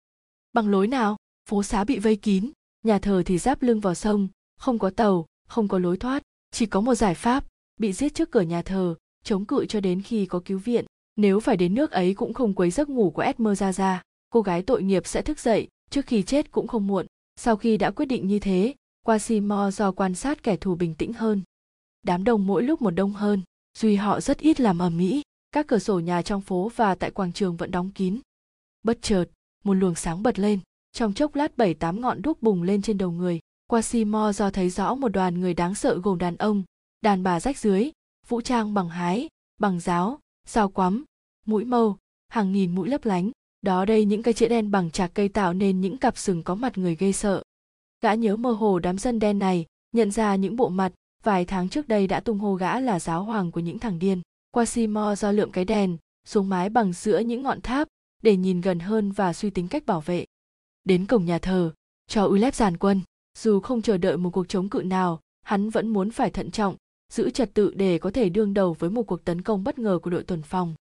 [0.52, 1.16] Bằng lối nào?
[1.48, 2.50] Phố xá bị vây kín
[2.84, 4.28] nhà thờ thì giáp lưng vào sông
[4.58, 7.44] không có tàu không có lối thoát chỉ có một giải pháp
[7.76, 8.94] bị giết trước cửa nhà thờ
[9.24, 10.84] chống cự cho đến khi có cứu viện
[11.16, 14.42] nếu phải đến nước ấy cũng không quấy giấc ngủ của Esmer ra ra cô
[14.42, 17.06] gái tội nghiệp sẽ thức dậy trước khi chết cũng không muộn
[17.36, 18.74] sau khi đã quyết định như thế
[19.06, 19.18] qua
[19.72, 21.42] do quan sát kẻ thù bình tĩnh hơn.
[22.02, 23.42] Đám đông mỗi lúc một đông hơn,
[23.78, 27.10] duy họ rất ít làm ở Mỹ, các cửa sổ nhà trong phố và tại
[27.10, 28.20] quảng trường vẫn đóng kín.
[28.82, 29.24] Bất chợt,
[29.64, 30.58] một luồng sáng bật lên,
[30.92, 33.40] trong chốc lát bảy tám ngọn đuốc bùng lên trên đầu người.
[33.66, 36.62] Qua Seymour do thấy rõ một đoàn người đáng sợ gồm đàn ông,
[37.00, 37.90] đàn bà rách dưới,
[38.28, 39.28] vũ trang bằng hái,
[39.60, 41.04] bằng giáo, sao quắm,
[41.46, 41.96] mũi mâu,
[42.28, 43.30] hàng nghìn mũi lấp lánh.
[43.62, 46.54] Đó đây những cây chĩa đen bằng chạc cây tạo nên những cặp sừng có
[46.54, 47.42] mặt người gây sợ
[48.02, 50.92] gã nhớ mơ hồ đám dân đen này nhận ra những bộ mặt
[51.22, 54.20] vài tháng trước đây đã tung hô gã là giáo hoàng của những thằng điên
[54.50, 57.88] quasimo do lượm cái đèn xuống mái bằng giữa những ngọn tháp
[58.22, 60.24] để nhìn gần hơn và suy tính cách bảo vệ
[60.84, 61.72] đến cổng nhà thờ
[62.06, 63.00] cho ulep giàn quân
[63.38, 66.76] dù không chờ đợi một cuộc chống cự nào hắn vẫn muốn phải thận trọng
[67.12, 69.98] giữ trật tự để có thể đương đầu với một cuộc tấn công bất ngờ
[70.02, 70.74] của đội tuần phòng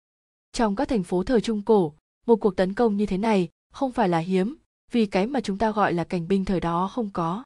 [0.52, 1.94] trong các thành phố thời trung cổ
[2.26, 4.56] một cuộc tấn công như thế này không phải là hiếm
[4.90, 7.44] vì cái mà chúng ta gọi là cảnh binh thời đó không có.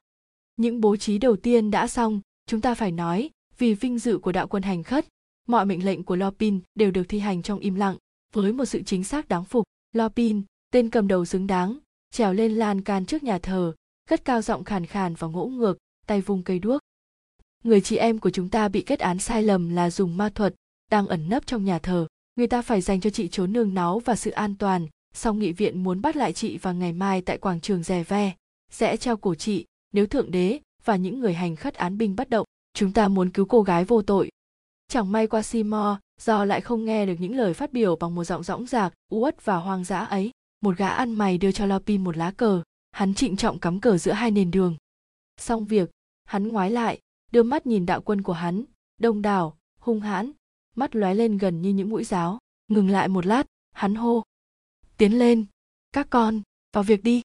[0.57, 4.33] Những bố trí đầu tiên đã xong, chúng ta phải nói, vì vinh dự của
[4.33, 5.07] đạo quân hành khất,
[5.49, 7.97] mọi mệnh lệnh của Lopin đều được thi hành trong im lặng,
[8.33, 9.65] với một sự chính xác đáng phục.
[9.93, 11.79] Lopin, tên cầm đầu xứng đáng,
[12.15, 13.75] trèo lên lan can trước nhà thờ,
[14.09, 16.81] cất cao giọng khàn khàn và ngỗ ngược, tay vung cây đuốc.
[17.65, 20.55] Người chị em của chúng ta bị kết án sai lầm là dùng ma thuật,
[20.91, 22.07] đang ẩn nấp trong nhà thờ.
[22.37, 25.53] Người ta phải dành cho chị trốn nương náu và sự an toàn, song nghị
[25.53, 28.33] viện muốn bắt lại chị vào ngày mai tại quảng trường rè ve
[28.71, 32.31] sẽ treo cổ chị nếu thượng đế và những người hành khất án binh bất
[32.31, 34.31] động chúng ta muốn cứu cô gái vô tội
[34.89, 38.25] chẳng may qua simo do lại không nghe được những lời phát biểu bằng một
[38.25, 40.31] giọng rõng rạc uất và hoang dã ấy
[40.65, 42.63] một gã ăn mày đưa cho Lopin một lá cờ.
[42.93, 44.77] Hắn trịnh trọng cắm cờ giữa hai nền đường.
[45.37, 45.91] Xong việc,
[46.25, 47.01] hắn ngoái lại,
[47.33, 48.65] đưa mắt nhìn đạo quân của hắn,
[48.99, 50.33] đông đảo, hung hãn,
[50.77, 52.39] mắt lóe lên gần như những mũi giáo.
[52.69, 54.23] Ngừng lại một lát, hắn hô.
[54.97, 55.47] Tiến lên,
[55.93, 56.43] các con,
[56.73, 57.23] vào việc đi.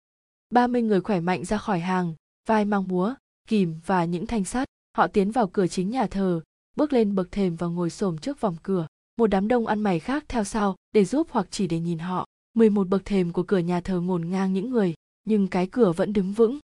[0.49, 2.14] Ba mươi người khỏe mạnh ra khỏi hàng,
[2.47, 3.14] vai mang búa,
[3.47, 4.68] kìm và những thanh sắt.
[4.97, 6.41] Họ tiến vào cửa chính nhà thờ,
[6.76, 8.88] bước lên bậc thềm và ngồi xổm trước vòng cửa.
[9.18, 12.27] Một đám đông ăn mày khác theo sau, để giúp hoặc chỉ để nhìn họ.
[12.54, 14.94] 11 bậc thềm của cửa nhà thờ ngổn ngang những người,
[15.26, 16.60] nhưng cái cửa vẫn đứng vững.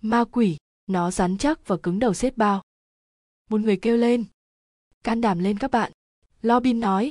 [0.00, 2.62] Ma quỷ, nó rắn chắc và cứng đầu xếp bao.
[3.50, 4.24] Một người kêu lên.
[5.04, 5.92] Can đảm lên các bạn.
[6.42, 7.10] Lobin nói.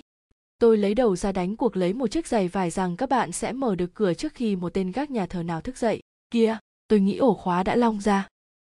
[0.59, 3.53] Tôi lấy đầu ra đánh cuộc lấy một chiếc giày vải rằng các bạn sẽ
[3.53, 5.99] mở được cửa trước khi một tên gác nhà thờ nào thức dậy.
[6.31, 6.57] Kia
[6.87, 8.27] tôi nghĩ ổ khóa đã long ra.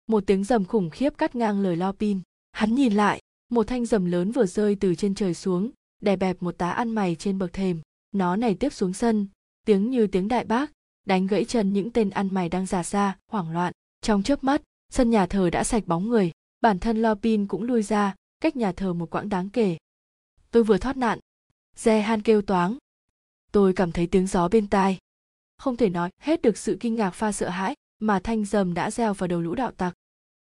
[0.08, 2.22] Một tiếng rầm khủng khiếp cắt ngang lời lo pin
[2.52, 5.72] hắn nhìn lại, một thanh rầm lớn vừa rơi từ trên trời xuống,
[6.02, 9.28] đè bẹp một tá ăn mày trên bậc thềm nó này tiếp xuống sân,
[9.66, 10.72] tiếng như tiếng đại bác,
[11.06, 13.74] đánh gãy chân những tên ăn mày đang giả ra hoảng loạn.
[14.02, 16.32] Trong chớp mắt, sân nhà thờ đã sạch bóng người,
[16.62, 19.78] bản thân lo pin cũng lui ra, cách nhà thờ một quãng đáng kể.
[20.52, 21.20] Tôi vừa thoát nạn.
[21.76, 22.78] Re han kêu toáng.
[23.52, 24.98] Tôi cảm thấy tiếng gió bên tai.
[25.58, 28.92] Không thể nói hết được sự kinh ngạc pha sợ hãi mà thanh dầm đã
[28.92, 29.94] gieo vào đầu lũ đạo tặc.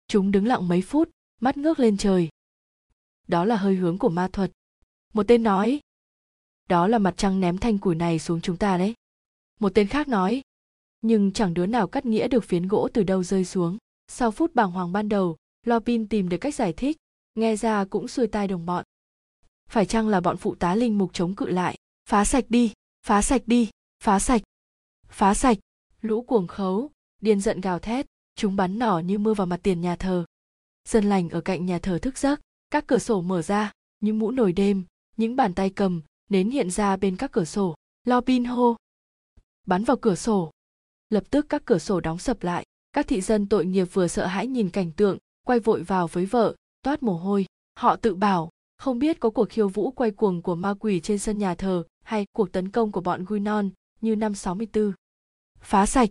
[0.08, 1.10] Chúng đứng lặng mấy phút,
[1.42, 2.30] mắt ngước lên trời.
[3.28, 4.52] Đó là hơi hướng của ma thuật.
[5.14, 5.80] Một tên nói
[6.70, 8.94] đó là mặt trăng ném thanh củi này xuống chúng ta đấy.
[9.60, 10.42] Một tên khác nói,
[11.02, 13.78] nhưng chẳng đứa nào cắt nghĩa được phiến gỗ từ đâu rơi xuống.
[14.08, 16.98] Sau phút bàng hoàng ban đầu lopin tìm được cách giải thích,
[17.36, 18.86] nghe ra cũng xuôi tai đồng bọn.
[19.70, 21.78] Phải chăng là bọn phụ tá linh mục chống cự lại?
[22.10, 22.74] Phá sạch đi,
[23.06, 23.70] phá sạch đi,
[24.04, 24.42] phá sạch
[25.14, 25.58] phá sạch.
[26.02, 26.92] Lũ cuồng khấu,
[27.22, 30.26] điên giận gào thét, chúng bắn nỏ như mưa vào mặt tiền nhà thờ.
[30.90, 34.32] Dân lành ở cạnh nhà thờ thức giấc, các cửa sổ mở ra, những mũ
[34.32, 34.84] nồi đêm,
[35.18, 38.76] những bàn tay cầm nến hiện ra bên các cửa sổ lo pin hô
[39.68, 40.52] bắn vào cửa sổ
[41.10, 44.26] lập tức các cửa sổ đóng sập lại các thị dân tội nghiệp vừa sợ
[44.26, 47.46] hãi nhìn cảnh tượng quay vội vào với vợ toát mồ hôi
[47.76, 51.20] họ tự bảo không biết có cuộc khiêu vũ quay cuồng của ma quỷ trên
[51.20, 53.70] sân nhà thờ hay cuộc tấn công của bọn Guinon
[54.02, 54.94] như năm 64.
[55.60, 56.10] Phá sạch.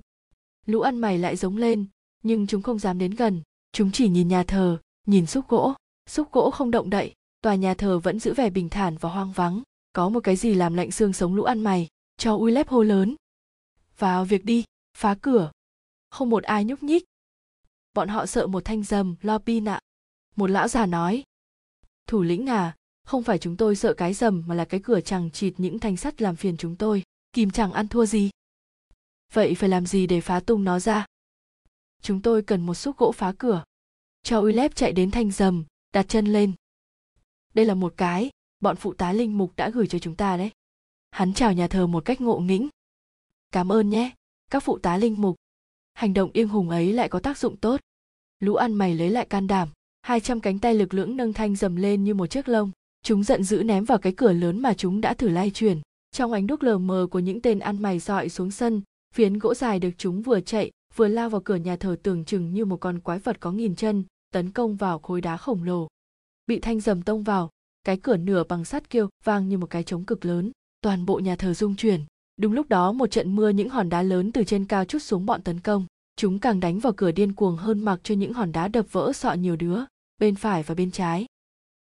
[0.67, 1.87] Lũ ăn mày lại giống lên,
[2.23, 3.43] nhưng chúng không dám đến gần.
[3.73, 5.75] Chúng chỉ nhìn nhà thờ, nhìn xúc gỗ.
[6.07, 9.33] Xúc gỗ không động đậy, tòa nhà thờ vẫn giữ vẻ bình thản và hoang
[9.33, 9.63] vắng.
[9.93, 12.83] Có một cái gì làm lạnh xương sống lũ ăn mày, cho ui lép hô
[12.83, 13.17] lớn.
[13.99, 14.65] Vào việc đi,
[14.97, 15.51] phá cửa.
[16.11, 17.05] Không một ai nhúc nhích.
[17.95, 19.81] Bọn họ sợ một thanh dầm, lo pin ạ.
[20.37, 21.23] Một lão già nói.
[22.07, 25.31] Thủ lĩnh à, không phải chúng tôi sợ cái dầm mà là cái cửa chẳng
[25.31, 27.03] chịt những thanh sắt làm phiền chúng tôi
[27.33, 28.31] kìm chẳng ăn thua gì
[29.33, 31.07] vậy phải làm gì để phá tung nó ra
[32.03, 33.65] chúng tôi cần một xúc gỗ phá cửa
[34.23, 36.53] cho Uylep chạy đến thanh dầm đặt chân lên
[37.55, 38.31] đây là một cái
[38.63, 40.51] bọn phụ tá linh mục đã gửi cho chúng ta đấy.
[41.11, 42.69] Hắn chào nhà thờ một cách ngộ nghĩnh.
[43.51, 44.11] Cảm ơn nhé,
[44.51, 45.37] các phụ tá linh mục.
[45.95, 47.81] Hành động yên hùng ấy lại có tác dụng tốt.
[48.41, 49.69] Lũ ăn mày lấy lại can đảm,
[50.03, 52.71] hai trăm cánh tay lực lưỡng nâng thanh dầm lên như một chiếc lông.
[53.03, 55.81] Chúng giận dữ ném vào cái cửa lớn mà chúng đã thử lay chuyển.
[56.11, 58.83] Trong ánh đúc lờ mờ của những tên ăn mày dọi xuống sân,
[59.15, 62.55] phiến gỗ dài được chúng vừa chạy, vừa lao vào cửa nhà thờ tưởng chừng
[62.55, 65.89] như một con quái vật có nghìn chân, tấn công vào khối đá khổng lồ.
[66.47, 67.51] Bị thanh dầm tông vào
[67.85, 70.51] cái cửa nửa bằng sắt kêu, vang như một cái trống cực lớn.
[70.81, 72.01] Toàn bộ nhà thờ rung chuyển.
[72.37, 75.27] Đúng lúc đó, một trận mưa những hòn đá lớn từ trên cao chút xuống
[75.27, 75.87] bọn tấn công.
[76.17, 79.13] Chúng càng đánh vào cửa điên cuồng hơn mặc cho những hòn đá đập vỡ
[79.13, 79.81] sọ nhiều đứa,
[80.19, 81.27] bên phải và bên trái.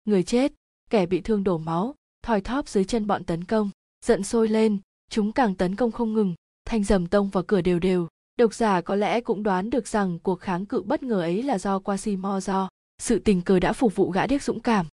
[0.06, 0.54] Người chết,
[0.90, 3.70] kẻ bị thương đổ máu, thoi thóp dưới chân bọn tấn công,
[4.06, 4.78] giận sôi lên.
[5.10, 8.08] Chúng càng tấn công không ngừng, thanh dầm tông vào cửa đều đều.
[8.38, 11.58] Độc giả có lẽ cũng đoán được rằng cuộc kháng cự bất ngờ ấy là
[11.58, 12.70] do quasimodo.
[13.02, 14.86] Sự tình cờ đã phục vụ gã điếc dũng cảm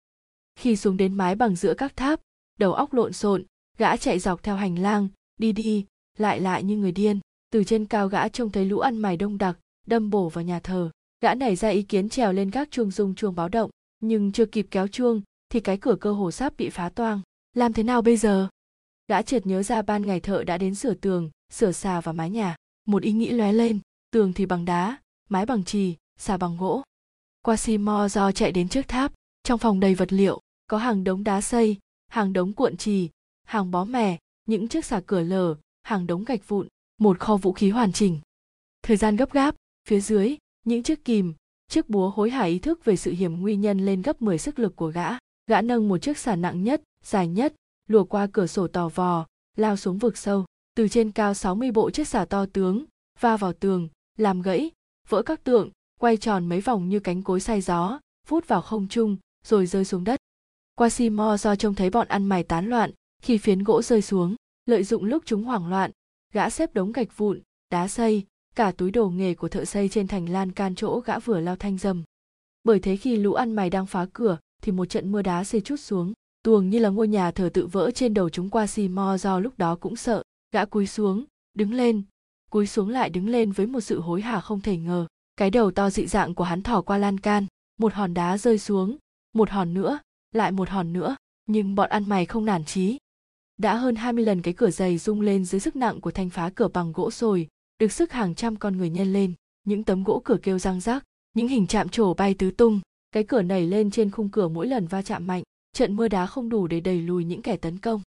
[0.58, 2.20] khi xuống đến mái bằng giữa các tháp,
[2.58, 3.44] đầu óc lộn xộn,
[3.76, 5.86] gã chạy dọc theo hành lang, đi đi,
[6.18, 7.20] lại lại như người điên.
[7.50, 10.60] Từ trên cao gã trông thấy lũ ăn mày đông đặc, đâm bổ vào nhà
[10.60, 10.90] thờ.
[11.20, 13.70] Gã nảy ra ý kiến trèo lên các chuông rung chuông báo động,
[14.00, 17.20] nhưng chưa kịp kéo chuông, thì cái cửa cơ hồ sắp bị phá toang.
[17.54, 18.48] Làm thế nào bây giờ?
[19.08, 22.30] Gã chợt nhớ ra ban ngày thợ đã đến sửa tường, sửa xà và mái
[22.30, 22.56] nhà.
[22.86, 23.78] Một ý nghĩ lóe lên,
[24.10, 24.96] tường thì bằng đá,
[25.28, 26.82] mái bằng trì xà bằng gỗ.
[27.42, 27.56] Qua
[28.10, 29.12] do chạy đến trước tháp,
[29.42, 31.76] trong phòng đầy vật liệu có hàng đống đá xây,
[32.08, 33.08] hàng đống cuộn trì,
[33.44, 36.68] hàng bó mè những chiếc xà cửa lở, hàng đống gạch vụn,
[36.98, 38.20] một kho vũ khí hoàn chỉnh.
[38.82, 39.54] Thời gian gấp gáp,
[39.88, 41.34] phía dưới, những chiếc kìm,
[41.68, 44.58] chiếc búa hối hả ý thức về sự hiểm nguy nhân lên gấp 10 sức
[44.58, 45.08] lực của gã.
[45.46, 47.54] Gã nâng một chiếc xà nặng nhất, dài nhất,
[47.88, 49.26] lùa qua cửa sổ tò vò,
[49.56, 50.44] lao xuống vực sâu.
[50.74, 52.84] Từ trên cao 60 bộ chiếc xà to tướng,
[53.20, 54.70] va vào tường, làm gãy,
[55.08, 55.70] vỡ các tượng,
[56.00, 59.84] quay tròn mấy vòng như cánh cối say gió, vút vào không trung, rồi rơi
[59.84, 60.20] xuống đất
[60.78, 62.90] quasimo do trông thấy bọn ăn mày tán loạn,
[63.22, 64.36] khi phiến gỗ rơi xuống,
[64.66, 65.90] lợi dụng lúc chúng hoảng loạn,
[66.32, 67.40] gã xếp đống gạch vụn,
[67.70, 68.26] đá xây,
[68.56, 71.56] cả túi đồ nghề của thợ xây trên thành lan can chỗ gã vừa lao
[71.56, 72.04] thanh dầm
[72.64, 75.60] bởi thế khi lũ ăn mày đang phá cửa, thì một trận mưa đá xây
[75.60, 78.88] chút xuống, tuồng như là ngôi nhà thờ tự vỡ trên đầu chúng qua xì
[78.88, 80.22] mo do lúc đó cũng sợ,
[80.52, 81.24] gã cúi xuống,
[81.54, 82.02] đứng lên,
[82.50, 85.06] cúi xuống lại đứng lên với một sự hối hả không thể ngờ.
[85.36, 87.46] Cái đầu to dị dạng của hắn thỏ qua lan can,
[87.78, 88.96] một hòn đá rơi xuống,
[89.32, 89.98] một hòn nữa
[90.32, 92.98] lại một hòn nữa, nhưng bọn ăn mày không nản chí.
[93.56, 96.50] Đã hơn 20 lần cái cửa dày rung lên dưới sức nặng của thanh phá
[96.54, 97.48] cửa bằng gỗ sồi,
[97.78, 99.32] được sức hàng trăm con người nhân lên,
[99.64, 102.80] những tấm gỗ cửa kêu răng rác, những hình chạm trổ bay tứ tung.
[103.12, 105.42] Cái cửa nảy lên trên khung cửa mỗi lần va chạm mạnh,
[105.72, 108.02] trận mưa đá không đủ để đẩy lùi những kẻ tấn công.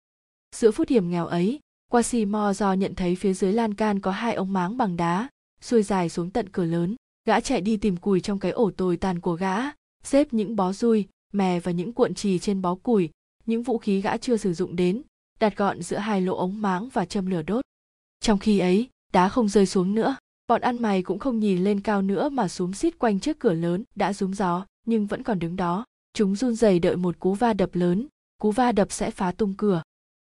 [0.57, 4.35] Giữa phút hiểm nghèo ấy quasimo do nhận thấy phía dưới lan can có hai
[4.35, 5.29] ống máng bằng đá,
[5.61, 6.97] xuôi dài xuống tận cửa lớn.
[7.25, 9.57] Gã chạy đi tìm cùi trong cái ổ tồi tàn của gã,
[10.03, 13.11] xếp những bó rui mè và những cuộn trì trên bó củi,
[13.47, 15.03] những vũ khí gã chưa sử dụng đến,
[15.41, 17.65] đặt gọn giữa hai lỗ ống máng và châm lửa đốt.
[18.21, 20.17] Trong khi ấy, đá không rơi xuống nữa,
[20.49, 23.53] bọn ăn mày cũng không nhìn lên cao nữa mà xúm xít quanh trước cửa
[23.53, 25.85] lớn đã rúm gió, nhưng vẫn còn đứng đó.
[26.13, 28.07] Chúng run rẩy đợi một cú va đập lớn,
[28.41, 29.83] cú va đập sẽ phá tung cửa.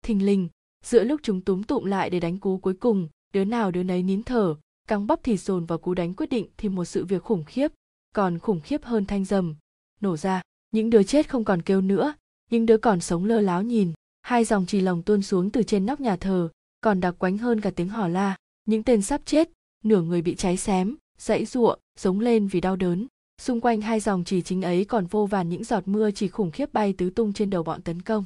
[0.05, 0.49] Thình lình,
[0.83, 4.03] giữa lúc chúng túm tụm lại để đánh cú cuối cùng, đứa nào đứa nấy
[4.03, 4.55] nín thở,
[4.87, 7.71] căng bắp thịt dồn vào cú đánh quyết định thì một sự việc khủng khiếp,
[8.15, 9.55] còn khủng khiếp hơn thanh dầm,
[10.01, 10.41] nổ ra
[10.71, 12.13] những đứa chết không còn kêu nữa,
[12.51, 13.93] những đứa còn sống lơ láo nhìn.
[14.21, 16.49] Hai dòng trì lồng tuôn xuống từ trên nóc nhà thờ,
[16.81, 18.37] còn đặc quánh hơn cả tiếng hò la.
[18.65, 19.49] Những tên sắp chết,
[19.83, 23.07] nửa người bị cháy xém, dãy giụa giống lên vì đau đớn.
[23.41, 26.51] Xung quanh hai dòng chỉ chính ấy còn vô vàn những giọt mưa chỉ khủng
[26.51, 28.25] khiếp bay tứ tung trên đầu bọn tấn công.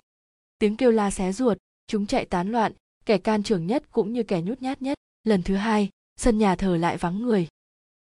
[0.60, 1.57] Tiếng kêu la xé ruột,
[1.88, 2.72] chúng chạy tán loạn,
[3.06, 4.98] kẻ can trưởng nhất cũng như kẻ nhút nhát nhất.
[5.24, 7.48] Lần thứ hai, sân nhà thờ lại vắng người.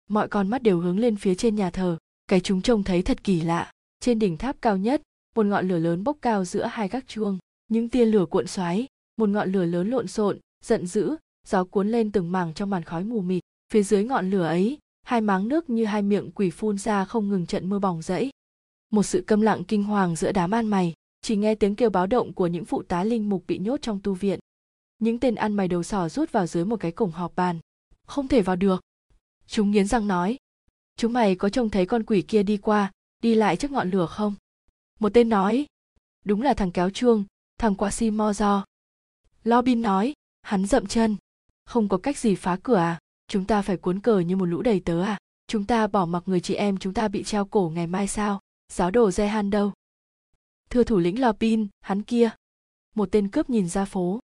[0.09, 3.25] Mọi con mắt đều hướng lên phía trên nhà thờ, cái chúng trông thấy thật
[3.25, 5.03] kỳ lạ trên đỉnh tháp cao nhất,
[5.35, 7.39] một ngọn lửa lớn bốc cao giữa hai gác chuông.
[7.69, 11.17] Những tia lửa cuộn xoáy, một ngọn lửa lớn lộn xộn, giận dữ,
[11.49, 13.43] gió cuốn lên từng mảng trong màn khói mù mịt.
[13.73, 17.29] Phía dưới ngọn lửa ấy, hai máng nước như hai miệng quỷ phun ra không
[17.29, 18.31] ngừng trận mưa bỏng rẫy.
[18.91, 22.07] Một sự câm lặng kinh hoàng giữa đám ăn mày, chỉ nghe tiếng kêu báo
[22.07, 24.39] động của những phụ tá linh mục bị nhốt trong tu viện.
[24.99, 27.59] Những tên ăn mày đầu sỏ rút vào dưới một cái cổng họp bàn.
[28.07, 28.81] Không thể vào được.
[29.47, 30.37] Chúng nghiến răng nói.
[30.97, 32.93] Chúng mày có trông thấy con quỷ kia đi qua
[33.23, 34.35] đi lại trước ngọn lửa không?
[35.01, 35.67] Một tên nói.
[36.25, 37.25] Đúng là thằng kéo chuông,
[37.59, 38.65] thằng quạ si mo do.
[39.45, 41.17] Lobin nói, hắn dậm chân.
[41.65, 42.99] Không có cách gì phá cửa à?
[43.29, 45.19] Chúng ta phải cuốn cờ như một lũ đầy tớ à?
[45.47, 48.41] Chúng ta bỏ mặc người chị em chúng ta bị treo cổ ngày mai sao?
[48.73, 49.73] Giáo đồ Zehan đâu?
[50.71, 52.31] Thưa thủ lĩnh Lopin hắn kia.
[52.95, 54.21] Một tên cướp nhìn ra phố.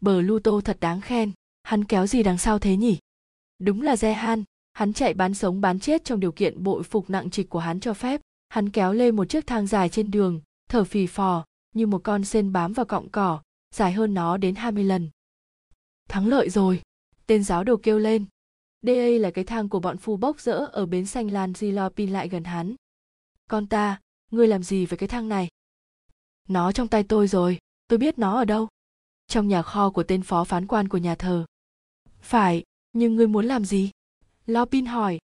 [0.00, 1.32] Bờ Luto thật đáng khen.
[1.62, 2.98] Hắn kéo gì đằng sau thế nhỉ?
[3.58, 4.42] Đúng là Zehan
[4.74, 7.80] hắn chạy bán sống bán chết trong điều kiện bội phục nặng trịch của hắn
[7.80, 8.20] cho phép.
[8.48, 12.24] Hắn kéo lên một chiếc thang dài trên đường, thở phì phò, như một con
[12.24, 13.42] sên bám vào cọng cỏ,
[13.74, 15.10] dài hơn nó đến 20 lần.
[16.08, 16.82] Thắng lợi rồi!
[17.26, 18.24] Tên giáo đồ kêu lên.
[18.82, 21.88] Đây là cái thang của bọn phu bốc rỡ ở bến xanh lan di lo
[21.88, 22.74] pin lại gần hắn.
[23.50, 24.00] Con ta,
[24.30, 25.48] ngươi làm gì với cái thang này?
[26.48, 27.58] Nó trong tay tôi rồi,
[27.88, 28.68] tôi biết nó ở đâu?
[29.26, 31.44] Trong nhà kho của tên phó phán quan của nhà thờ.
[32.20, 33.90] Phải, nhưng ngươi muốn làm gì?
[34.46, 35.18] Lo pin hỏi.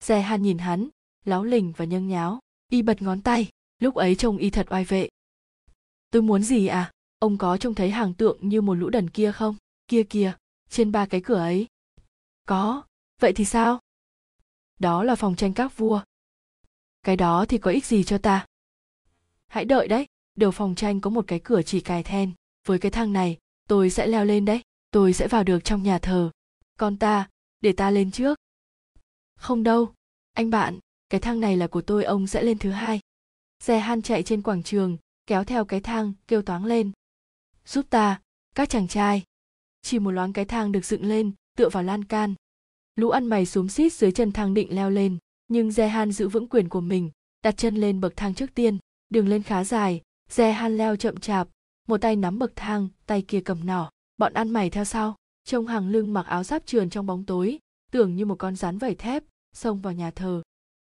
[0.00, 0.88] Xe han nhìn hắn,
[1.24, 2.40] láo lình và nhâng nháo.
[2.70, 5.08] Y bật ngón tay, lúc ấy trông y thật oai vệ.
[6.10, 6.90] Tôi muốn gì à?
[7.18, 9.56] Ông có trông thấy hàng tượng như một lũ đần kia không?
[9.88, 10.36] Kia kìa,
[10.68, 11.66] trên ba cái cửa ấy.
[12.46, 12.84] Có,
[13.20, 13.80] vậy thì sao?
[14.78, 16.02] Đó là phòng tranh các vua.
[17.02, 18.46] Cái đó thì có ích gì cho ta?
[19.46, 22.32] Hãy đợi đấy, đầu phòng tranh có một cái cửa chỉ cài then.
[22.66, 23.38] Với cái thang này,
[23.68, 26.30] tôi sẽ leo lên đấy, tôi sẽ vào được trong nhà thờ.
[26.78, 27.28] Con ta,
[27.60, 28.38] để ta lên trước
[29.36, 29.92] không đâu.
[30.32, 33.00] Anh bạn, cái thang này là của tôi, ông sẽ lên thứ hai.
[33.60, 36.90] Xe han chạy trên quảng trường, kéo theo cái thang, kêu toáng lên.
[37.64, 38.20] Giúp ta,
[38.54, 39.22] các chàng trai.
[39.82, 42.34] Chỉ một loáng cái thang được dựng lên, tựa vào lan can.
[42.96, 46.48] Lũ ăn mày xúm xít dưới chân thang định leo lên, nhưng Zehan giữ vững
[46.48, 47.10] quyền của mình,
[47.42, 48.78] đặt chân lên bậc thang trước tiên.
[49.08, 51.48] Đường lên khá dài Zehan leo chậm chạp,
[51.88, 53.90] một tay nắm bậc thang, tay kia cầm nỏ.
[54.16, 57.58] Bọn ăn mày theo sau, trông hàng lưng mặc áo giáp trườn trong bóng tối
[57.90, 60.42] tưởng như một con rắn vẩy thép, xông vào nhà thờ.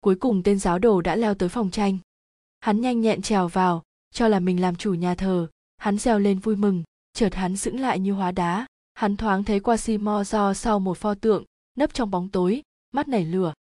[0.01, 1.99] Cuối cùng tên giáo đồ đã leo tới phòng tranh.
[2.61, 5.49] Hắn nhanh nhẹn trèo vào, cho là mình làm chủ nhà thờ.
[5.77, 6.83] Hắn reo lên vui mừng,
[7.13, 8.67] chợt hắn sững lại như hóa đá.
[8.95, 11.45] Hắn thoáng thấy qua si mo do sau một pho tượng,
[11.79, 13.53] nấp trong bóng tối, mắt nảy lửa.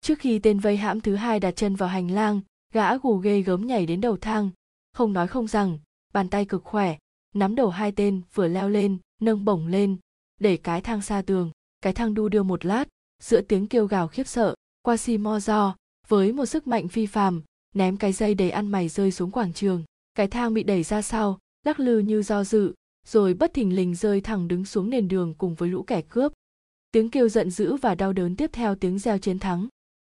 [0.00, 2.40] Trước khi tên vây hãm thứ hai đặt chân vào hành lang,
[2.72, 4.50] gã gù ghê gớm nhảy đến đầu thang.
[4.92, 5.78] Không nói không rằng,
[6.12, 6.98] bàn tay cực khỏe,
[7.34, 9.96] nắm đầu hai tên vừa leo lên, nâng bổng lên,
[10.40, 11.50] để cái thang xa tường
[11.86, 12.88] cái thang đu đưa một lát,
[13.22, 15.76] giữa tiếng kêu gào khiếp sợ qua si mo do
[16.08, 17.42] với một sức mạnh phi phàm,
[17.74, 19.84] ném cái dây đầy ăn mày rơi xuống quảng trường.
[20.14, 22.74] Cái thang bị đẩy ra sau, lắc lư như do dự,
[23.06, 26.32] rồi bất thình lình rơi thẳng đứng xuống nền đường cùng với lũ kẻ cướp.
[26.92, 29.68] Tiếng kêu giận dữ và đau đớn tiếp theo tiếng reo chiến thắng.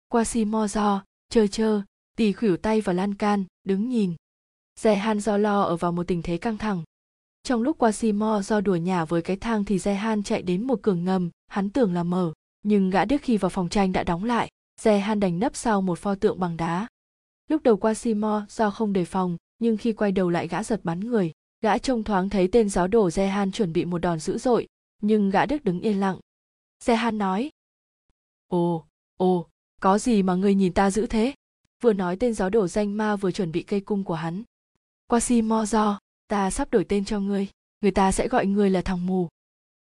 [0.07, 1.81] Qua si mo do chơ chơ,
[2.17, 4.13] tì khuỷu tay vào lan can, đứng nhìn.
[4.79, 6.83] Dè han do lo ở vào một tình thế căng thẳng
[7.43, 10.79] trong lúc qua si do đùa nhà với cái thang thì Zehan chạy đến một
[10.81, 12.33] cửa ngầm hắn tưởng là mở
[12.63, 14.49] nhưng gã điếc khi vào phòng tranh đã đóng lại
[14.81, 16.87] Zehan đành nấp sau một pho tượng bằng đá
[17.49, 18.13] lúc đầu qua si
[18.49, 22.03] do không đề phòng nhưng khi quay đầu lại gã giật bắn người gã trông
[22.03, 24.67] thoáng thấy tên giáo đổ Zehan chuẩn bị một đòn dữ dội,
[25.01, 26.19] nhưng gã Đức đứng yên lặng.
[26.83, 27.49] Zehan nói,
[28.47, 28.85] Ồ,
[29.17, 29.47] ồ,
[29.81, 31.33] có gì mà người nhìn ta dữ thế?
[31.81, 34.43] Vừa nói tên giáo đổ danh ma vừa chuẩn bị cây cung của hắn.
[35.07, 35.19] Qua
[35.65, 37.47] do, ta sắp đổi tên cho ngươi,
[37.81, 39.27] người ta sẽ gọi ngươi là thằng mù.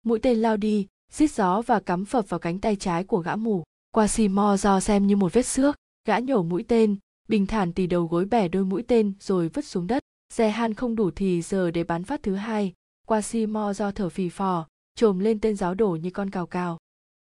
[0.02, 3.36] Mũi tên lao đi, xít gió và cắm phập vào cánh tay trái của gã
[3.36, 3.62] mù.
[3.90, 6.96] Qua xì mo do xem như một vết xước, gã nhổ mũi tên,
[7.28, 10.02] bình thản tì đầu gối bẻ đôi mũi tên rồi vứt xuống đất.
[10.34, 12.72] Xe han không đủ thì giờ để bắn phát thứ hai.
[13.06, 16.46] Qua xì mo do thở phì phò trồm lên tên giáo đổ như con cào
[16.46, 16.78] cào.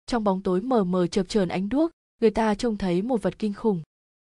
[0.07, 3.39] Trong bóng tối mờ mờ chập chờn ánh đuốc người ta trông thấy một vật
[3.39, 3.83] kinh khủng.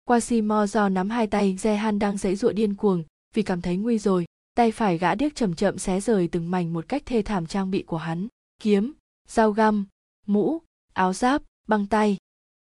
[0.03, 3.03] Quasimodo nắm hai tay Zehan đang dãy ruộng điên cuồng
[3.35, 4.24] vì cảm thấy nguy rồi
[4.55, 7.71] tay phải gã điếc chậm chậm xé rời từng mảnh một cách thê thảm trang
[7.71, 8.27] bị của hắn
[8.61, 8.93] kiếm
[9.27, 9.85] dao găm
[10.27, 10.61] mũ
[10.93, 12.17] áo giáp băng tay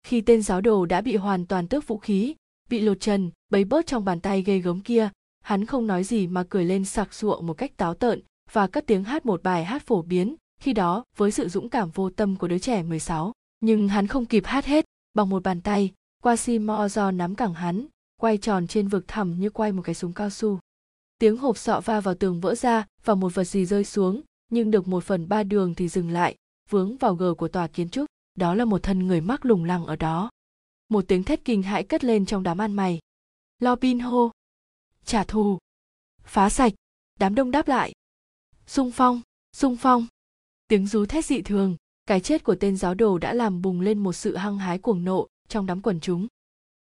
[0.02, 2.34] khi tên giáo đồ đã bị hoàn toàn tước vũ khí
[2.70, 6.26] bị lột trần bấy bớt trong bàn tay ghê gớm kia hắn không nói gì
[6.26, 9.64] mà cười lên sặc sụa một cách táo tợn và cất tiếng hát một bài
[9.64, 13.32] hát phổ biến khi đó với sự dũng cảm vô tâm của đứa trẻ 16.
[13.60, 17.86] Nhưng hắn không kịp hát hết, bằng một bàn tay, Quasimodo nắm cẳng hắn,
[18.20, 20.58] quay tròn trên vực thẳm như quay một cái súng cao su.
[21.22, 24.70] Tiếng hộp sọ va vào tường vỡ ra và một vật gì rơi xuống, nhưng
[24.70, 26.36] được một phần ba đường thì dừng lại,
[26.70, 28.06] vướng vào gờ của tòa kiến trúc.
[28.34, 30.30] Đó là một thân người mắc lùng lẳng ở đó.
[30.88, 32.98] Một tiếng thét kinh hãi cất lên trong đám ăn mày.
[33.58, 34.30] Lo pin hô.
[35.04, 35.58] Trả thù.
[36.24, 36.72] Phá sạch.
[37.20, 37.92] Đám đông đáp lại.
[38.66, 39.20] Xung phong,
[39.56, 40.06] xung phong.
[40.68, 41.76] Tiếng rú thét dị thường,
[42.06, 45.04] cái chết của tên giáo đồ đã làm bùng lên một sự hăng hái cuồng
[45.04, 46.26] nộ trong đám quần chúng.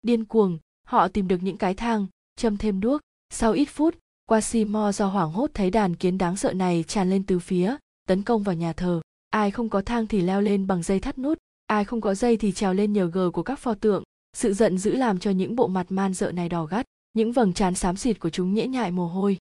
[0.02, 3.02] Điên cuồng, họ tìm được những cái thang, châm thêm đuốc.
[3.30, 7.24] Sau ít phút, Quasimo do hoảng hốt thấy đàn kiến đáng sợ này tràn lên
[7.24, 7.76] từ phía,
[8.08, 9.02] tấn công vào nhà thờ.
[9.30, 12.38] Ai không có thang thì leo lên bằng dây thắt nút, ai không có dây
[12.38, 14.04] thì trèo lên nhờ gờ của các pho tượng.
[14.34, 17.54] Sự giận dữ làm cho những bộ mặt man dợ này đỏ gắt, những vầng
[17.54, 19.38] trán xám xịt của chúng nhễ nhại mồ hôi.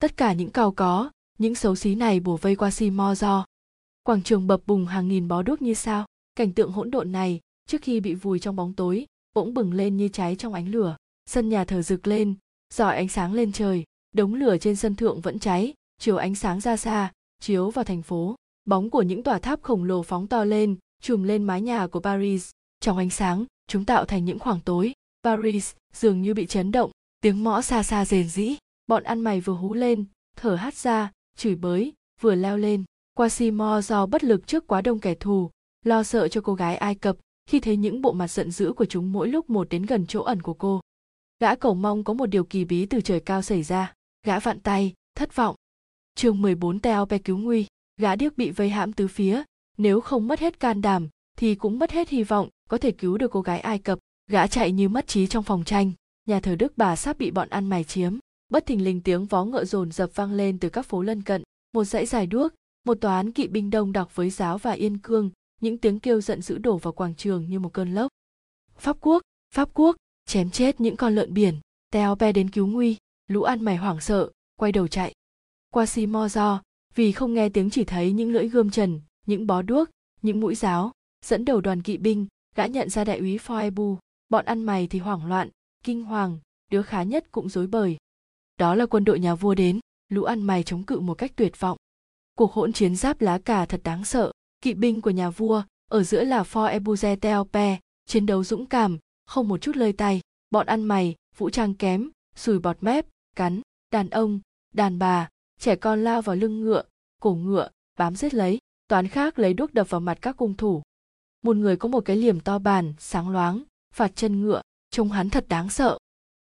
[0.00, 3.46] Tất cả những cao có, những xấu xí này bổ vây Quasimo do
[4.02, 7.40] quảng trường bập bùng hàng nghìn bó đuốc như sao cảnh tượng hỗn độn này
[7.66, 10.96] trước khi bị vùi trong bóng tối bỗng bừng lên như cháy trong ánh lửa
[11.26, 12.34] sân nhà thờ rực lên
[12.74, 16.60] dọi ánh sáng lên trời đống lửa trên sân thượng vẫn cháy chiếu ánh sáng
[16.60, 18.34] ra xa chiếu vào thành phố.
[18.64, 22.00] Bóng của những tòa tháp khổng lồ phóng to lên trùm lên mái nhà của
[22.00, 22.50] paris.
[22.80, 24.92] Trong ánh sáng chúng tạo thành những khoảng tối.
[25.24, 26.90] Paris dường như bị chấn động
[27.20, 28.56] tiếng mõ xa xa rền rĩ.
[28.86, 30.04] Bọn ăn mày vừa hú lên
[30.36, 32.84] thở hắt ra chửi bới vừa leo lên.
[33.14, 35.50] Quasimo do bất lực trước quá đông kẻ thù,
[35.84, 37.16] lo sợ cho cô gái Ai Cập
[37.46, 40.22] khi thấy những bộ mặt giận dữ của chúng mỗi lúc một đến gần chỗ
[40.22, 40.80] ẩn của cô.
[41.40, 43.92] Gã cầu mong có một điều kỳ bí từ trời cao xảy ra,
[44.26, 45.56] gã vặn tay, thất vọng.
[46.14, 47.66] Chương 14 Teo Pe cứu nguy,
[47.96, 49.42] gã điếc bị vây hãm tứ phía,
[49.78, 53.18] nếu không mất hết can đảm thì cũng mất hết hy vọng có thể cứu
[53.18, 53.98] được cô gái Ai Cập.
[54.30, 55.92] Gã chạy như mất trí trong phòng tranh,
[56.26, 58.18] nhà thờ Đức bà sắp bị bọn ăn mày chiếm.
[58.48, 61.42] Bất thình lình tiếng vó ngựa dồn dập vang lên từ các phố lân cận,
[61.72, 62.52] một dãy dài đuốc,
[62.84, 66.42] một toán kỵ binh đông đặc với giáo và yên cương những tiếng kêu giận
[66.42, 68.08] dữ đổ vào quảng trường như một cơn lốc.
[68.78, 69.22] Pháp quốc
[69.54, 71.54] pháp quốc chém chết những con lợn biển.
[71.92, 72.96] Teo pe đến cứu nguy
[73.30, 75.14] lũ ăn mày hoảng sợ, quay đầu chạy.
[75.68, 76.62] Qua xi mo do,
[76.94, 79.88] vì không nghe tiếng chỉ thấy những lưỡi gươm trần, những bó đuốc,
[80.22, 80.92] những mũi giáo,
[81.24, 83.96] dẫn đầu đoàn kỵ binh, gã nhận ra đại úy foebu
[84.28, 85.48] bọn ăn mày thì hoảng loạn,
[85.84, 86.38] kinh hoàng,
[86.70, 87.96] đứa khá nhất cũng rối bời.
[88.58, 91.60] Đó là quân đội nhà vua đến, lũ ăn mày chống cự một cách tuyệt
[91.60, 91.78] vọng.
[92.34, 96.02] Cuộc hỗn chiến giáp lá cà thật đáng sợ, kỵ binh của nhà vua, ở
[96.02, 100.20] giữa là for ebuze teope chiến đấu dũng cảm, không một chút lơi tay.
[100.50, 103.60] Bọn ăn mày, vũ trang kém, sùi bọt mép cắn,
[103.90, 104.40] đàn ông,
[104.74, 105.28] đàn bà,
[105.58, 106.82] trẻ con lao vào lưng ngựa,
[107.20, 107.68] cổ ngựa,
[107.98, 110.82] bám giết lấy, toán khác lấy đuốc đập vào mặt các cung thủ.
[111.42, 113.62] Một người có một cái liềm to bàn sáng loáng,
[113.94, 115.98] phạt chân ngựa, trông hắn thật đáng sợ.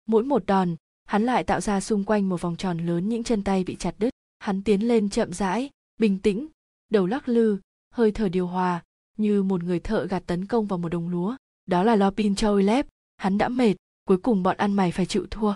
[0.07, 3.45] Mỗi một đòn, hắn lại tạo ra xung quanh một vòng tròn lớn những chân
[3.45, 4.11] tay bị chặt đứt.
[4.39, 6.49] Hắn tiến lên chậm rãi, bình tĩnh,
[6.91, 7.59] đầu lắc lư,
[7.95, 8.83] hơi thở điều hòa,
[9.19, 11.37] như một người thợ gạt tấn công vào một đồng lúa.
[11.67, 12.87] Đó là lopin choilep
[13.17, 15.55] hắn đã mệt, cuối cùng bọn ăn mày phải chịu thua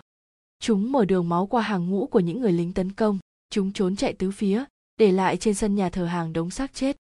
[0.65, 3.19] chúng mở đường máu qua hàng ngũ của những người lính tấn công.
[3.51, 4.65] Chúng trốn chạy tứ phía,
[4.97, 6.97] để lại trên sân nhà thờ hàng đống xác chết.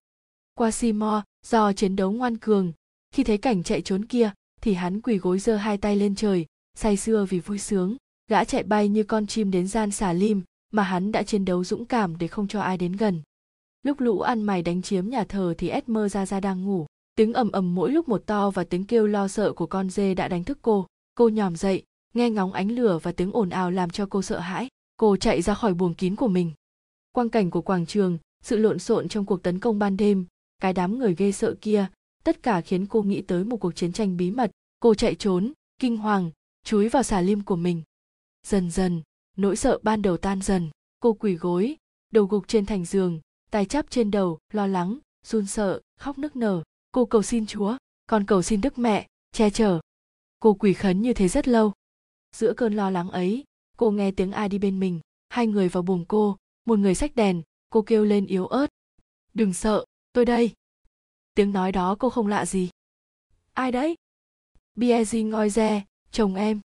[0.54, 2.72] Qua simo do chiến đấu ngoan cường,
[3.10, 4.30] khi thấy cảnh chạy trốn kia,
[4.62, 7.96] thì hắn quỳ gối giơ hai tay lên trời, say sưa vì vui sướng.
[8.30, 11.64] Gã chạy bay như con chim đến gian xà lim, mà hắn đã chiến đấu
[11.64, 13.22] dũng cảm để không cho ai đến gần.
[13.82, 16.86] Lúc lũ ăn mày đánh chiếm nhà thờ thì Esmer ra ra đang ngủ.
[17.14, 20.14] Tiếng ầm ầm mỗi lúc một to và tiếng kêu lo sợ của con dê
[20.14, 20.86] đã đánh thức cô.
[21.14, 21.82] Cô nhòm dậy
[22.14, 25.42] nghe ngóng ánh lửa và tiếng ồn ào làm cho cô sợ hãi, cô chạy
[25.42, 26.52] ra khỏi buồng kín của mình.
[27.12, 30.26] Quang cảnh của quảng trường, sự lộn xộn trong cuộc tấn công ban đêm,
[30.58, 31.86] cái đám người ghê sợ kia,
[32.24, 34.50] tất cả khiến cô nghĩ tới một cuộc chiến tranh bí mật.
[34.80, 36.30] Cô chạy trốn, kinh hoàng,
[36.64, 37.82] chúi vào xà lim của mình.
[38.46, 39.02] Dần dần,
[39.36, 40.70] nỗi sợ ban đầu tan dần.
[41.00, 41.76] Cô quỳ gối,
[42.12, 43.20] đầu gục trên thành giường,
[43.50, 46.62] tay chắp trên đầu, lo lắng, run sợ, khóc nức nở.
[46.92, 47.76] Cô cầu xin chúa,
[48.06, 49.80] con cầu xin đức mẹ, che chở.
[50.40, 51.72] Cô quỳ khấn như thế rất lâu
[52.34, 53.44] giữa cơn lo lắng ấy
[53.76, 55.00] cô nghe tiếng ai đi bên mình.
[55.28, 58.66] Hai người vào buồng cô một người xách đèn cô kêu lên yếu ớt.
[59.34, 60.52] Đừng sợ tôi đây.
[61.34, 62.70] Tiếng nói đó cô không lạ gì.
[63.52, 63.96] Ai đấy?
[64.76, 66.60] Biezi ngoi re chồng em.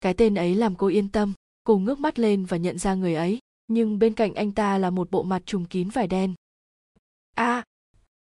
[0.00, 1.32] Cái tên ấy làm cô yên tâm
[1.64, 4.90] cô ngước mắt lên và nhận ra người ấy nhưng bên cạnh anh ta là
[4.90, 6.34] một bộ mặt trùm kín vải đen.
[7.34, 7.64] A à,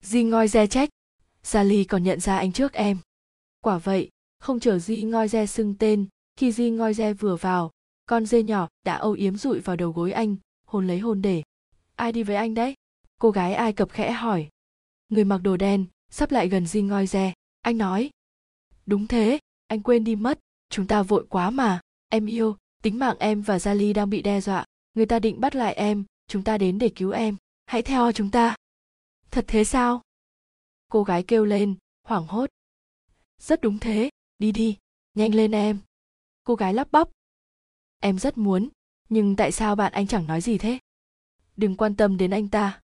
[0.02, 0.88] di ngoi re trách
[1.42, 2.98] sally còn nhận ra anh trước em.
[3.60, 6.06] Quả vậy không chờ di ngoi re xưng tên
[6.40, 7.70] khi di ngoi re vừa vào,
[8.06, 10.36] con dê nhỏ đã âu yếm rụi vào đầu gối anh,
[10.66, 11.42] hôn lấy hôn để.
[11.96, 12.74] Ai đi với anh đấy?
[13.18, 14.48] Cô gái ai cập khẽ hỏi.
[15.08, 17.32] Người mặc đồ đen, sắp lại gần di ngoi re.
[17.62, 18.10] Anh nói.
[18.86, 21.80] Đúng thế, anh quên đi mất, chúng ta vội quá mà.
[22.08, 24.64] Em yêu, tính mạng em và gia ly đang bị đe dọa.
[24.94, 27.36] Người ta định bắt lại em, chúng ta đến để cứu em.
[27.66, 28.56] Hãy theo chúng ta.
[29.30, 30.02] Thật thế sao?
[30.90, 32.50] Cô gái kêu lên, hoảng hốt.
[33.38, 34.76] Rất đúng thế, đi đi,
[35.14, 35.78] nhanh lên em
[36.50, 37.08] cô gái lắp bắp.
[38.00, 38.68] Em rất muốn,
[39.08, 40.78] nhưng tại sao bạn anh chẳng nói gì thế?
[41.56, 42.80] Đừng quan tâm đến anh ta.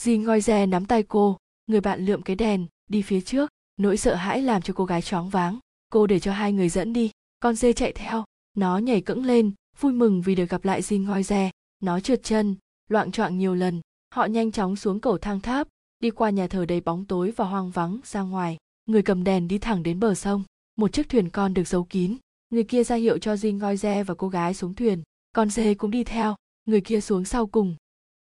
[0.00, 1.36] Di ngoi re nắm tay cô,
[1.66, 5.02] người bạn lượm cái đèn, đi phía trước, nỗi sợ hãi làm cho cô gái
[5.02, 5.58] choáng váng.
[5.92, 7.10] Cô để cho hai người dẫn đi,
[7.40, 8.24] con dê chạy theo.
[8.54, 12.22] Nó nhảy cẫng lên, vui mừng vì được gặp lại di ngoi re nó trượt
[12.22, 12.56] chân,
[12.88, 13.80] loạng choạng nhiều lần.
[14.14, 15.68] Họ nhanh chóng xuống cầu thang tháp,
[16.00, 18.56] đi qua nhà thờ đầy bóng tối và hoang vắng ra ngoài.
[18.86, 20.44] Người cầm đèn đi thẳng đến bờ sông.
[20.76, 22.16] Một chiếc thuyền con được giấu kín
[22.50, 25.02] người kia ra hiệu cho Jin ngoi re và cô gái xuống thuyền,
[25.32, 27.76] con dê cũng đi theo, người kia xuống sau cùng.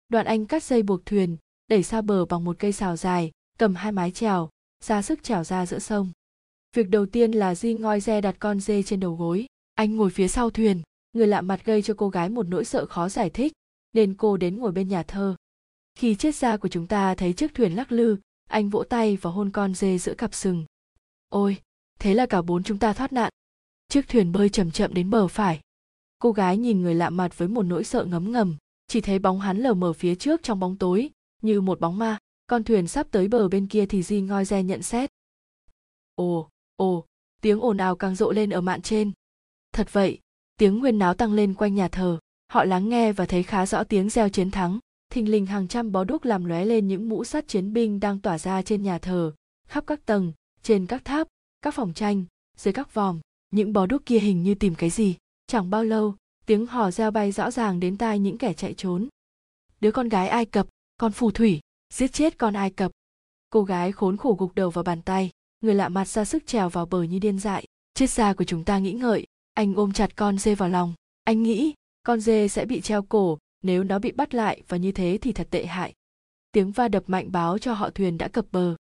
[0.09, 3.75] Đoạn anh cắt dây buộc thuyền, đẩy xa bờ bằng một cây xào dài, cầm
[3.75, 4.49] hai mái chèo,
[4.83, 6.11] ra sức chèo ra giữa sông.
[6.75, 10.09] Việc đầu tiên là Jin ngoi re đặt con dê trên đầu gối, anh ngồi
[10.09, 10.81] phía sau thuyền,
[11.14, 13.53] người lạ mặt gây cho cô gái một nỗi sợ khó giải thích,
[13.93, 15.35] nên cô đến ngồi bên nhà thơ.
[15.95, 18.17] Khi chiếc da của chúng ta thấy chiếc thuyền lắc lư,
[18.49, 20.65] anh vỗ tay và hôn con dê giữa cặp sừng.
[21.30, 21.57] Ôi,
[21.99, 23.31] thế là cả bốn chúng ta thoát nạn
[23.89, 25.61] chiếc thuyền bơi chậm chậm đến bờ phải.
[26.19, 29.39] Cô gái nhìn người lạ mặt với một nỗi sợ ngấm ngầm, chỉ thấy bóng
[29.39, 31.09] hắn lờ mờ phía trước trong bóng tối,
[31.41, 32.17] như một bóng ma.
[32.47, 35.09] Con thuyền sắp tới bờ bên kia thì di ngoi re nhận xét.
[36.15, 37.05] Ồ ồ,
[37.41, 39.11] tiếng ồn ào càng rộ lên ở mạn trên.
[39.73, 40.19] Thật vậy,
[40.57, 42.19] tiếng nguyên náo tăng lên quanh nhà thờ.
[42.51, 44.79] Họ lắng nghe và thấy khá rõ tiếng reo chiến thắng.
[45.11, 48.19] Thình lình hàng trăm bó đuốc làm lóe lên những mũ sắt chiến binh đang
[48.19, 49.33] tỏa ra trên nhà thờ,
[49.67, 51.27] khắp các tầng, trên các tháp,
[51.61, 52.25] các phòng tranh,
[52.57, 53.19] dưới các vòm
[53.51, 55.15] những bó đuốc kia hình như tìm cái gì?
[55.47, 59.07] Chẳng bao lâu, tiếng hò reo bay rõ ràng đến tai những kẻ chạy trốn.
[59.79, 61.59] Đứa con gái ai cập, con phù thủy,
[61.93, 62.91] giết chết con ai cập.
[63.49, 66.69] Cô gái khốn khổ gục đầu vào bàn tay, người lạ mặt ra sức trèo
[66.69, 67.65] vào bờ như điên dại.
[67.93, 70.93] Chết da của chúng ta nghĩ ngợi, anh ôm chặt con dê vào lòng.
[71.23, 74.91] Anh nghĩ, con dê sẽ bị treo cổ, nếu nó bị bắt lại và như
[74.91, 75.93] thế thì thật tệ hại.
[76.51, 78.75] Tiếng va đập mạnh báo cho họ thuyền đã cập bờ.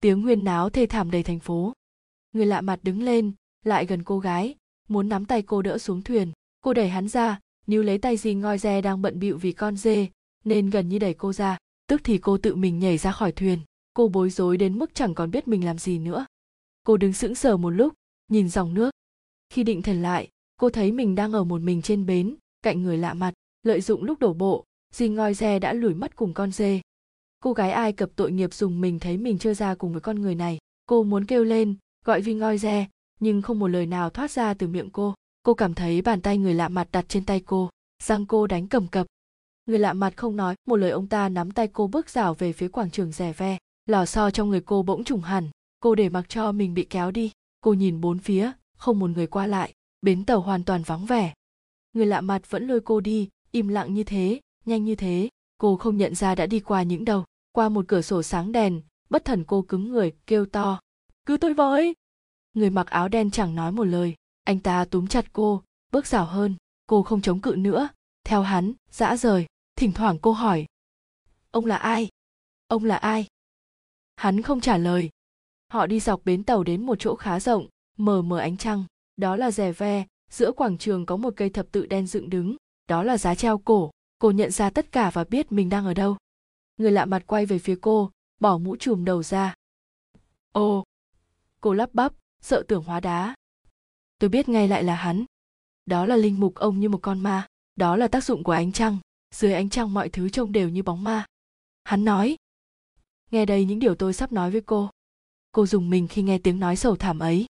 [0.00, 1.72] Tiếng huyên náo thê thảm đầy thành phố.
[2.32, 3.32] Người lạ mặt đứng lên
[3.64, 4.54] lại gần cô gái,
[4.88, 6.32] muốn nắm tay cô đỡ xuống thuyền.
[6.60, 9.76] Cô đẩy hắn ra, níu lấy tay gì ngoi re đang bận bịu vì con
[9.76, 10.08] dê,
[10.44, 11.58] nên gần như đẩy cô ra.
[11.86, 13.58] Tức thì cô tự mình nhảy ra khỏi thuyền.
[13.94, 16.26] Cô bối rối đến mức chẳng còn biết mình làm gì nữa.
[16.86, 17.94] Cô đứng sững sờ một lúc,
[18.28, 18.90] nhìn dòng nước.
[19.50, 22.98] Khi định thần lại, cô thấy mình đang ở một mình trên bến, cạnh người
[22.98, 26.52] lạ mặt, lợi dụng lúc đổ bộ dì ngoi re đã lủi mất cùng con
[26.52, 26.80] dê.
[27.40, 30.20] Cô gái ai cập tội nghiệp dùng mình thấy mình chưa ra cùng với con
[30.20, 30.58] người này.
[30.86, 32.86] Cô muốn kêu lên, gọi vi ngoi re
[33.20, 35.14] nhưng không một lời nào thoát ra từ miệng cô.
[35.42, 37.70] Cô cảm thấy bàn tay người lạ mặt đặt trên tay cô
[38.02, 39.06] răng cô đánh cầm cập.
[39.66, 42.52] Người lạ mặt không nói, một lời ông ta nắm tay cô bước rảo về
[42.52, 43.58] phía quảng trường rẻ ve.
[43.86, 47.10] Lò xo trong người cô bỗng trùng hẳn, cô để mặc cho mình bị kéo
[47.10, 47.32] đi.
[47.60, 51.34] Cô nhìn bốn phía, không một người qua lại, bến tàu hoàn toàn vắng vẻ.
[51.92, 55.28] Người lạ mặt vẫn lôi cô đi, im lặng như thế, nhanh như thế,
[55.58, 57.24] cô không nhận ra đã đi qua những đâu.
[57.52, 60.80] Qua một cửa sổ sáng đèn, bất thần cô cứng người, kêu to
[61.26, 61.94] cứu tôi với!
[62.54, 64.14] Người mặc áo đen chẳng nói một lời.
[64.44, 66.54] Anh ta túm chặt cô, bước rảo hơn.
[66.86, 67.88] Cô không chống cự nữa.
[68.24, 69.46] Theo hắn, dã rời.
[69.76, 70.66] Thỉnh thoảng cô hỏi,
[71.50, 72.08] ông là ai?
[72.68, 73.26] Ông là ai?
[74.16, 75.10] Hắn không trả lời.
[75.72, 77.66] Họ đi dọc bến tàu đến một chỗ khá rộng,
[77.96, 78.84] mờ mờ ánh trăng.
[79.16, 80.06] Đó là rè ve.
[80.30, 82.56] Giữa quảng trường có một cây thập tự đen dựng đứng.
[82.88, 83.90] Đó là giá treo cổ.
[84.18, 86.16] Cô nhận ra tất cả và biết mình đang ở đâu.
[86.76, 88.10] Người lạ mặt quay về phía cô,
[88.40, 89.54] bỏ mũ chùm đầu ra.
[90.52, 90.84] Ồ,
[91.60, 92.12] cô lắp bắp
[92.44, 93.34] sợ tưởng hóa đá.
[94.18, 95.24] Tôi biết ngay lại là hắn.
[95.86, 97.46] Đó là linh mục ông như một con ma.
[97.76, 98.98] Đó là tác dụng của ánh trăng.
[99.34, 101.26] Dưới ánh trăng mọi thứ trông đều như bóng ma.
[101.84, 102.36] Hắn nói.
[103.30, 104.90] Nghe đây những điều tôi sắp nói với cô.
[105.52, 107.46] Cô dùng mình khi nghe tiếng nói sầu thảm ấy.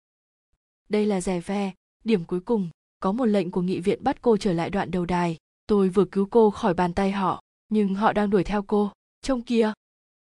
[0.89, 1.73] Đây là rè ve.
[2.03, 2.69] Điểm cuối cùng.
[2.99, 5.37] Có một lệnh của nghị viện bắt cô trở lại đoạn đầu đài.
[5.67, 8.91] Tôi vừa cứu cô khỏi bàn tay họ, nhưng họ đang đuổi theo cô.
[9.21, 9.73] Trông kia.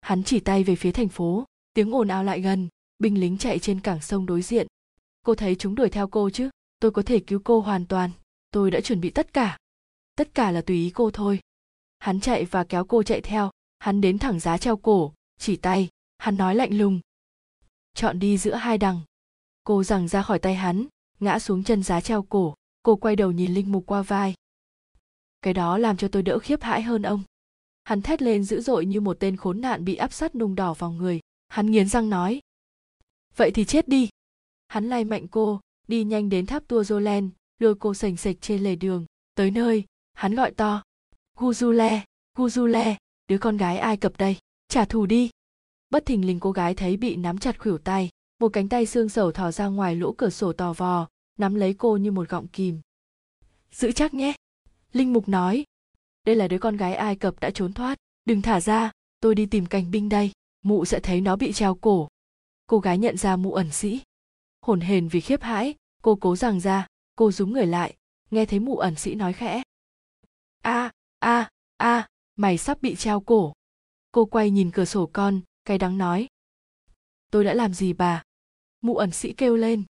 [0.00, 1.44] Hắn chỉ tay về phía thành phố.
[1.74, 2.68] Tiếng ồn ào lại gần
[3.00, 4.66] binh lính chạy trên cảng sông đối diện.
[5.22, 6.50] Cô thấy chúng đuổi theo cô chứ?
[6.80, 8.10] Tôi có thể cứu cô hoàn toàn.
[8.50, 9.58] Tôi đã chuẩn bị tất cả.
[10.16, 11.40] Tất cả là tùy ý cô thôi.
[11.98, 13.50] Hắn chạy và kéo cô chạy theo.
[13.78, 15.88] Hắn đến thẳng giá treo cổ, chỉ tay.
[16.18, 17.00] Hắn nói lạnh lùng.
[17.94, 19.00] Chọn đi giữa hai đằng.
[19.64, 20.86] Cô giằng ra khỏi tay hắn,
[21.20, 22.54] ngã xuống chân giá treo cổ.
[22.82, 24.34] Cô quay đầu nhìn linh mục qua vai.
[25.42, 27.22] Cái đó làm cho tôi đỡ khiếp hãi hơn ông.
[27.84, 30.74] Hắn thét lên dữ dội như một tên khốn nạn bị áp sát nung đỏ
[30.74, 31.20] vào người.
[31.48, 32.40] Hắn nghiến răng nói
[33.40, 34.08] vậy thì chết đi.
[34.68, 38.62] Hắn lay mạnh cô, đi nhanh đến tháp tua jolen lôi cô sành sạch trên
[38.62, 39.06] lề đường.
[39.34, 40.82] Tới nơi, hắn gọi to.
[41.36, 42.00] Guzule
[42.36, 42.94] guzule
[43.28, 44.36] đứa con gái ai cập đây?
[44.68, 45.30] Trả thù đi.
[45.90, 48.10] Bất thình lình cô gái thấy bị nắm chặt khuỷu tay,
[48.40, 51.74] một cánh tay xương sầu thò ra ngoài lỗ cửa sổ tò vò, nắm lấy
[51.74, 52.80] cô như một gọng kìm.
[53.72, 54.32] Giữ chắc nhé.
[54.92, 55.64] Linh mục nói.
[56.26, 57.98] Đây là đứa con gái ai cập đã trốn thoát.
[58.24, 60.32] Đừng thả ra, tôi đi tìm cảnh binh đây.
[60.64, 62.08] Mụ sẽ thấy nó bị treo cổ
[62.70, 64.02] cô gái nhận ra mụ ẩn sĩ.
[64.60, 67.96] Hồn hền vì khiếp hãi cô cố rằng ra cô rúm người lại
[68.30, 69.62] nghe thấy mụ ẩn sĩ nói khẽ.
[70.62, 73.52] A a a mày sắp bị treo cổ.
[74.12, 76.28] Cô quay nhìn cửa sổ con cay đắng nói.
[77.30, 78.22] Tôi đã làm gì bà?
[78.80, 79.84] Mụ ẩn sĩ kêu lên.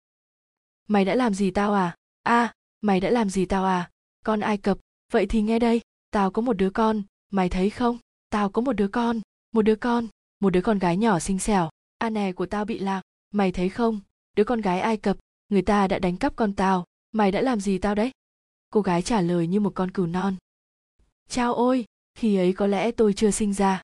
[0.88, 1.96] Mày đã làm gì tao à?
[2.22, 3.90] A à, mày đã làm gì tao à?
[4.24, 4.78] Con ai cập
[5.12, 7.98] vậy thì nghe đây tao có một đứa con mày thấy không?
[8.30, 9.20] Tao có một đứa con
[9.52, 10.08] một đứa con
[10.40, 11.70] một đứa con gái nhỏ xinh xẻo
[12.00, 13.02] a nè, của tao bị lạc.
[13.30, 14.00] Mày thấy không?
[14.36, 15.16] Đứa con gái ai cập,
[15.48, 16.84] người ta đã đánh cắp con tao.
[17.12, 18.10] Mày đã làm gì tao đấy?
[18.70, 20.36] Cô gái trả lời như một con cừu non.
[21.28, 23.82] Chao ôi, khi ấy có lẽ tôi chưa sinh ra.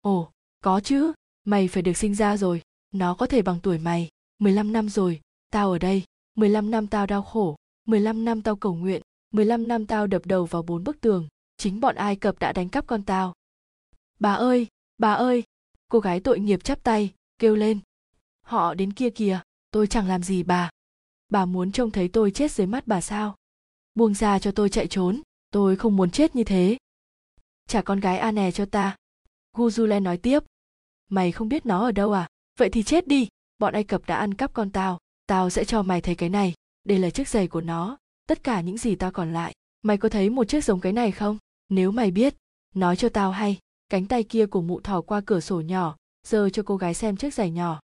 [0.00, 1.12] Ồ, có chứ.
[1.44, 2.62] Mày phải được sinh ra rồi.
[2.94, 4.08] Nó có thể bằng tuổi mày.
[4.38, 6.02] 15 năm rồi, tao ở đây.
[6.34, 7.56] 15 năm tao đau khổ.
[7.84, 9.02] 15 năm tao cầu nguyện.
[9.30, 11.28] 15 năm tao đập đầu vào bốn bức tường.
[11.56, 13.34] Chính bọn ai cập đã đánh cắp con tao.
[14.20, 14.66] Bà ơi
[14.98, 15.42] bà ơi.
[15.88, 17.80] Cô gái tội nghiệp chắp tay kêu lên.
[18.42, 20.70] Họ đến kia kìa, tôi chẳng làm gì bà.
[21.28, 23.36] Bà muốn trông thấy tôi chết dưới mắt bà sao?
[23.94, 26.76] Buông ra cho tôi chạy trốn, tôi không muốn chết như thế.
[27.66, 28.96] Trả con gái a nè cho ta.
[29.56, 30.42] Guzule nói tiếp.
[31.10, 32.28] Mày không biết nó ở đâu à?
[32.58, 34.98] Vậy thì chết đi, bọn ai cập đã ăn cắp con tao.
[35.26, 36.54] Tao sẽ cho mày thấy cái này.
[36.84, 37.98] Đây là chiếc giày của nó.
[38.26, 39.54] Tất cả những gì tao còn lại.
[39.82, 41.38] Mày có thấy một chiếc giống cái này không?
[41.68, 42.34] Nếu mày biết,
[42.74, 43.58] nói cho tao hay.
[43.88, 45.96] Cánh tay kia của mụ thò qua cửa sổ nhỏ
[46.28, 47.80] giơ cho cô gái xem chiếc giày nhỏ.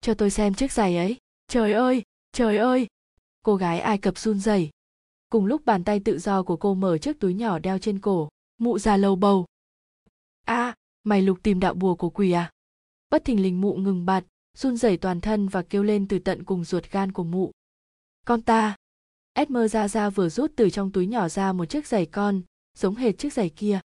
[0.00, 1.16] Cho tôi xem chiếc giày ấy.
[1.48, 2.02] Trời ơi
[2.36, 2.86] trời ơi.
[3.42, 4.70] Cô gái ai cập run rẩy.
[5.30, 8.28] Cùng lúc bàn tay tự do của cô mở chiếc túi nhỏ đeo trên cổ
[8.58, 9.46] mụ già lầu bầu.
[10.44, 12.50] A à, mày lục tìm đạo bùa của quỷ à?
[13.10, 14.24] Bất thình lình mụ ngừng bặt
[14.56, 17.52] run rẩy toàn thân và kêu lên từ tận cùng ruột gan của mụ.
[18.26, 18.76] Con ta.
[19.32, 22.42] Esmer ra ra vừa rút từ trong túi nhỏ ra một chiếc giày con
[22.78, 23.80] giống hệt chiếc giày kia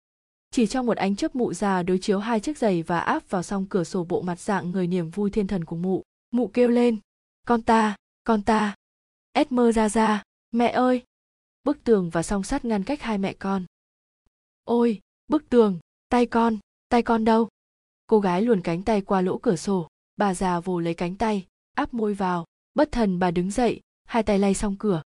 [0.51, 3.43] chỉ trong một ánh chớp mụ già, đối chiếu hai chiếc giày và áp vào
[3.43, 6.03] song cửa sổ bộ mặt dạng người niềm vui thiên thần của mụ.
[6.31, 6.97] Mụ kêu lên,
[7.45, 7.95] con ta
[8.27, 8.75] con ta.
[9.31, 11.03] Esmer ra ra, mẹ ơi!
[11.63, 13.65] Bức tường và song sắt ngăn cách hai mẹ con.
[14.63, 16.57] Ôi, bức tường, tay con
[16.89, 17.47] tay con đâu?
[18.07, 19.87] Cô gái luồn cánh tay qua lỗ cửa sổ.
[20.15, 22.45] Bà già vồ lấy cánh tay, áp môi vào.
[22.73, 25.01] Bất thần bà đứng dậy, hai tay lay xong cửa.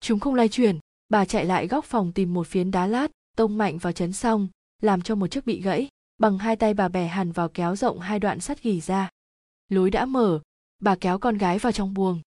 [0.00, 0.78] Chúng không lay chuyển.
[1.08, 4.48] Bà chạy lại góc phòng tìm một phiến đá lát, tông mạnh vào chấn xong
[4.82, 5.88] làm cho một chiếc bị gãy,
[6.18, 9.08] bằng hai tay bà bẻ hẳn vào kéo rộng hai đoạn sắt gỉ ra.
[9.68, 10.40] Lối đã mở,
[10.78, 12.20] bà kéo con gái vào trong buồng.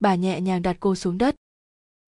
[0.00, 1.34] Bà nhẹ nhàng đặt cô xuống đất.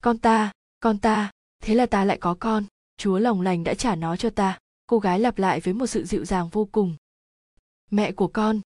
[0.02, 1.30] Con ta con ta,
[1.62, 2.64] thế là ta lại có con,
[2.96, 4.58] chúa lòng lành đã trả nó cho ta.
[4.86, 6.96] Cô gái lặp lại với một sự dịu dàng vô cùng.
[7.90, 8.60] Mẹ của con.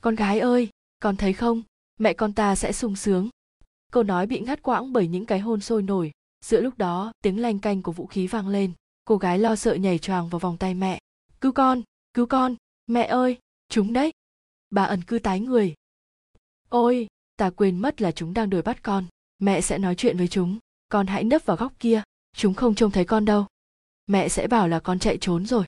[0.00, 0.68] Con gái ơi,
[1.00, 1.62] con thấy không?
[1.98, 3.28] Mẹ con ta sẽ sung sướng.
[3.92, 6.10] Câu nói bị ngắt quãng bởi những cái hôn sôi nổi.
[6.44, 8.72] Giữa lúc đó, tiếng lanh canh của vũ khí vang lên
[9.10, 10.98] cô gái lo sợ nhảy choàng vào vòng tay mẹ.
[11.40, 11.82] Cứu con
[12.14, 12.56] cứu con,
[12.86, 14.12] mẹ ơi, chúng đấy.
[14.70, 15.74] Bà ẩn cư tái người.
[16.68, 19.06] Ôi, ta quên mất là chúng đang đuổi bắt con.
[19.38, 20.58] Mẹ sẽ nói chuyện với chúng.
[20.88, 22.02] Con hãy nấp vào góc kia.
[22.36, 23.46] Chúng không trông thấy con đâu.
[24.06, 25.64] Mẹ sẽ bảo là con chạy trốn rồi.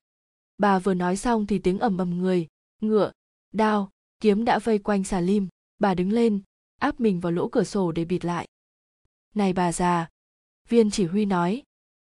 [0.58, 2.46] Bà vừa nói xong thì tiếng ầm ầm người,
[2.80, 3.12] ngựa,
[3.52, 3.90] đao,
[4.20, 5.48] kiếm đã vây quanh xà lim.
[5.78, 6.42] Bà đứng lên,
[6.78, 8.48] áp mình vào lỗ cửa sổ để bịt lại.
[9.34, 10.08] Này bà già,
[10.68, 11.62] viên chỉ huy nói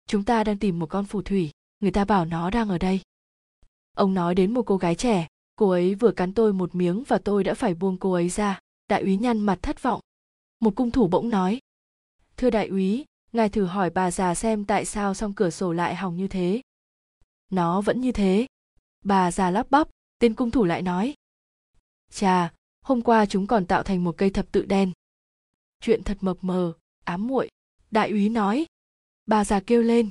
[0.06, 1.50] chúng ta đang tìm một con phù thủy.
[1.80, 3.00] Người ta bảo nó đang ở đây.
[3.96, 5.28] Ông nói đến một cô gái trẻ.
[5.56, 8.58] Cô ấy vừa cắn tôi một miếng và tôi đã phải buông cô ấy ra.
[8.88, 10.00] Đại úy nhăn mặt thất vọng.
[10.60, 11.60] Một cung thủ bỗng nói.
[12.36, 15.94] Thưa đại úy, ngài thử hỏi bà già xem tại sao song cửa sổ lại
[15.94, 16.60] hỏng như thế.
[17.50, 18.46] Nó vẫn như thế.
[19.04, 21.14] Bà già lắp bắp, tên cung thủ lại nói.
[22.10, 24.92] Chà, hôm qua chúng còn tạo thành một cây thập tự đen.
[25.80, 26.72] Chuyện thật mập mờ,
[27.04, 27.48] ám muội.
[27.90, 28.66] Đại úy nói
[29.26, 30.10] bà già kêu lên.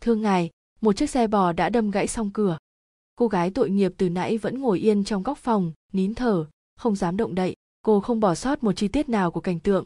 [0.00, 2.58] Thưa ngài, một chiếc xe bò đã đâm gãy song cửa.
[3.16, 6.46] Cô gái tội nghiệp từ nãy vẫn ngồi yên trong góc phòng, nín thở,
[6.76, 7.56] không dám động đậy.
[7.82, 9.84] Cô không bỏ sót một chi tiết nào của cảnh tượng.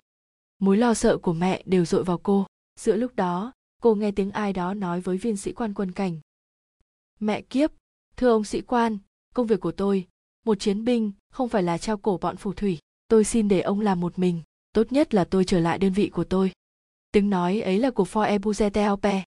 [0.59, 2.47] Mối lo sợ của mẹ đều dội vào cô.
[2.81, 3.53] Giữa lúc đó,
[3.83, 6.21] cô nghe tiếng ai đó nói với viên sĩ quan quân cảnh.
[7.21, 7.71] Mẹ kiếp,
[8.17, 8.99] thưa ông sĩ quan,
[9.35, 10.07] công việc của tôi,
[10.47, 12.79] một chiến binh, không phải là trao cổ bọn phù thủy.
[13.09, 14.43] Tôi xin để ông làm một mình.
[14.73, 16.53] Tốt nhất là tôi trở lại đơn vị của tôi
[17.13, 19.23] tiếng nói ấy là của for ebuzetelpe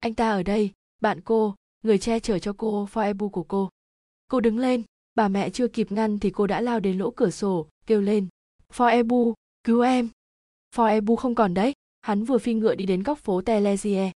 [0.00, 3.70] anh ta ở đây, bạn cô, người che chở cho cô foebu của cô.
[4.28, 4.82] Cô đứng lên,
[5.14, 8.28] bà mẹ chưa kịp ngăn thì cô đã lao đến lỗ cửa sổ, kêu lên
[8.72, 9.34] foebu
[9.64, 10.08] cứu em.
[10.74, 14.12] Foebu không còn đấy, hắn vừa phi ngựa đi đến góc phố telesie.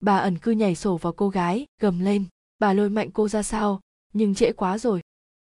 [0.00, 2.24] Bà ẩn cư nhảy sổ vào cô gái, gầm lên,
[2.58, 3.80] bà lôi mạnh cô ra sau
[4.12, 5.00] nhưng trễ quá rồi.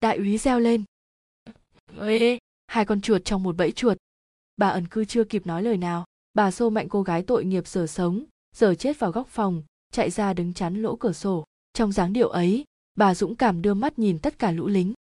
[0.00, 0.84] Đại úy reo lên,
[2.00, 3.98] ê, hai con chuột trong một bẫy chuột.
[4.56, 6.04] Bà ẩn cư chưa kịp nói lời nào
[6.38, 8.24] bà xô mạnh cô gái tội nghiệp giờ sống,
[8.56, 11.44] giờ chết vào góc phòng, chạy ra đứng chắn lỗ cửa sổ.
[11.72, 14.92] Trong dáng điệu ấy, bà dũng cảm đưa mắt nhìn tất cả lũ lính.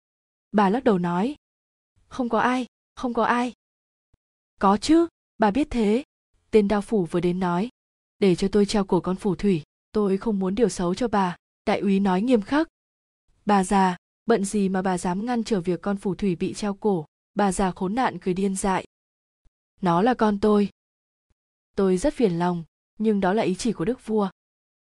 [0.53, 1.35] Bà lắc đầu nói,
[2.09, 3.53] không có ai, không có ai.
[4.61, 5.07] Có chứ,
[5.39, 6.05] bà biết thế.
[6.51, 7.69] Tên đao phủ vừa đến nói,
[8.19, 11.37] để cho tôi treo cổ con phù thủy, tôi không muốn điều xấu cho bà,
[11.67, 12.69] đại úy nói nghiêm khắc.
[13.47, 16.75] Bà già, bận gì mà bà dám ngăn trở việc con phù thủy bị treo
[16.75, 18.85] cổ, bà già khốn nạn cười điên dại.
[19.81, 20.69] Nó là con tôi
[21.77, 22.65] tôi rất phiền lòng,
[22.99, 24.29] nhưng đó là ý chỉ của đức vua.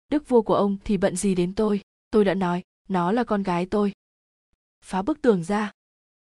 [0.09, 1.81] Đức vua của ông thì bận gì đến tôi?
[2.11, 3.93] Tôi đã nói, nó là con gái tôi.
[4.85, 5.71] Phá bức tường ra.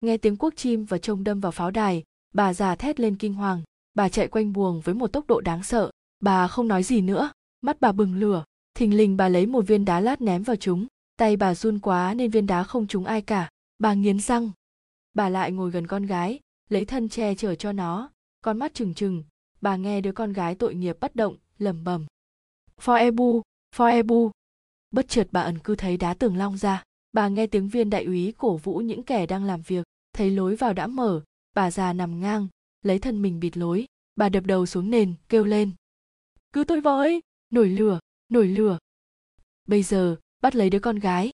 [0.01, 3.33] Nghe tiếng cuốc chim và trông đâm vào pháo đài, bà già thét lên kinh
[3.33, 3.61] hoàng.
[3.93, 5.91] Bà chạy quanh buồng với một tốc độ đáng sợ.
[6.19, 7.31] Bà không nói gì nữa.
[7.61, 8.43] Mắt bà bừng lửa.
[8.73, 10.87] Thình lình bà lấy một viên đá lát ném vào chúng.
[11.17, 13.49] Tay bà run quá nên viên đá không trúng ai cả.
[13.79, 14.51] Bà nghiến răng.
[15.13, 16.39] Bà lại ngồi gần con gái,
[16.69, 18.09] lấy thân che chở cho nó.
[18.41, 19.23] Con mắt trừng trừng
[19.61, 22.05] bà nghe đứa con gái tội nghiệp bất động, lẩm bẩm.
[22.81, 23.41] For ebu
[23.75, 24.31] for ebu
[24.91, 26.83] bất chợt bà ẩn cư thấy đá tường long ra.
[27.13, 29.85] Bà nghe tiếng viên đại úy cổ vũ những kẻ đang làm việc.
[30.13, 31.23] Thấy lối vào đã mở,
[31.55, 32.47] bà già nằm ngang,
[32.81, 33.85] lấy thân mình bịt lối.
[34.15, 35.71] Bà đập đầu xuống nền, kêu lên.
[36.53, 37.21] Cứ tôi với!
[37.49, 37.99] Nổi lửa
[38.31, 38.77] nổi lửa.
[39.67, 41.31] Bây giờ, bắt lấy đứa con gái.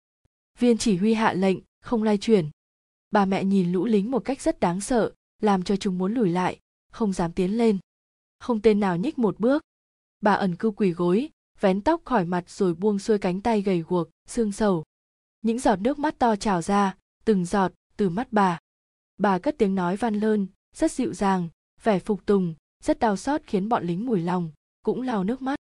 [0.58, 2.50] Viên chỉ huy hạ lệnh, không lai chuyển.
[3.10, 6.28] Bà mẹ nhìn lũ lính một cách rất đáng sợ, làm cho chúng muốn lùi
[6.28, 6.58] lại,
[6.92, 7.78] không dám tiến lên
[8.47, 9.62] không tên nào nhích một bước.
[10.20, 13.81] Bà ẩn cư quỳ gối, vén tóc khỏi mặt rồi buông xuôi cánh tay gầy
[13.81, 14.84] guộc, xương sầu.
[15.42, 18.58] Những giọt nước mắt to trào ra, từng giọt từ mắt bà.
[19.18, 21.49] Bà cất tiếng nói van lơn, rất dịu dàng,
[21.83, 24.50] vẻ phục tùng, rất đau xót khiến bọn lính mùi lòng,
[24.83, 25.58] cũng lau nước mắt.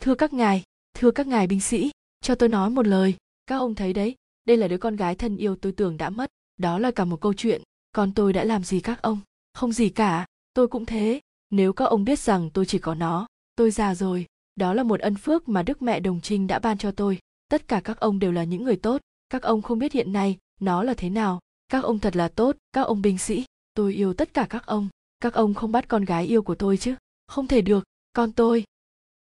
[0.00, 0.62] Thưa các ngài,
[0.94, 1.90] thưa các ngài binh sĩ,
[2.20, 3.14] cho tôi nói một lời,
[3.46, 4.14] các ông thấy đấy,
[4.44, 7.20] đây là đứa con gái thân yêu tôi tưởng đã mất, đó là cả một
[7.20, 9.18] câu chuyện con tôi đã làm gì các ông?
[9.54, 13.26] Không gì cả, tôi cũng thế nếu các ông biết rằng tôi chỉ có nó,
[13.56, 16.78] tôi già rồi, đó là một ân phước mà đức mẹ đồng trinh đã ban
[16.78, 17.18] cho tôi.
[17.48, 19.00] Tất cả các ông đều là những người tốt.
[19.28, 21.40] Các ông không biết hiện nay nó là thế nào.
[21.68, 23.44] Các ông thật là tốt, các ông binh sĩ.
[23.74, 24.88] Tôi yêu tất cả các ông.
[25.20, 26.94] Các ông không bắt con gái yêu của tôi chứ?
[27.26, 28.64] Không thể được, con tôi.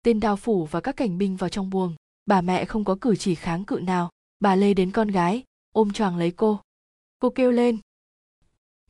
[0.03, 1.95] Tên đào phủ và các cảnh binh vào trong buồng.
[2.25, 4.09] Bà mẹ không có cử chỉ kháng cự nào.
[4.39, 6.59] Bà lê đến con gái, ôm choàng lấy cô.
[7.19, 7.77] Cô kêu lên.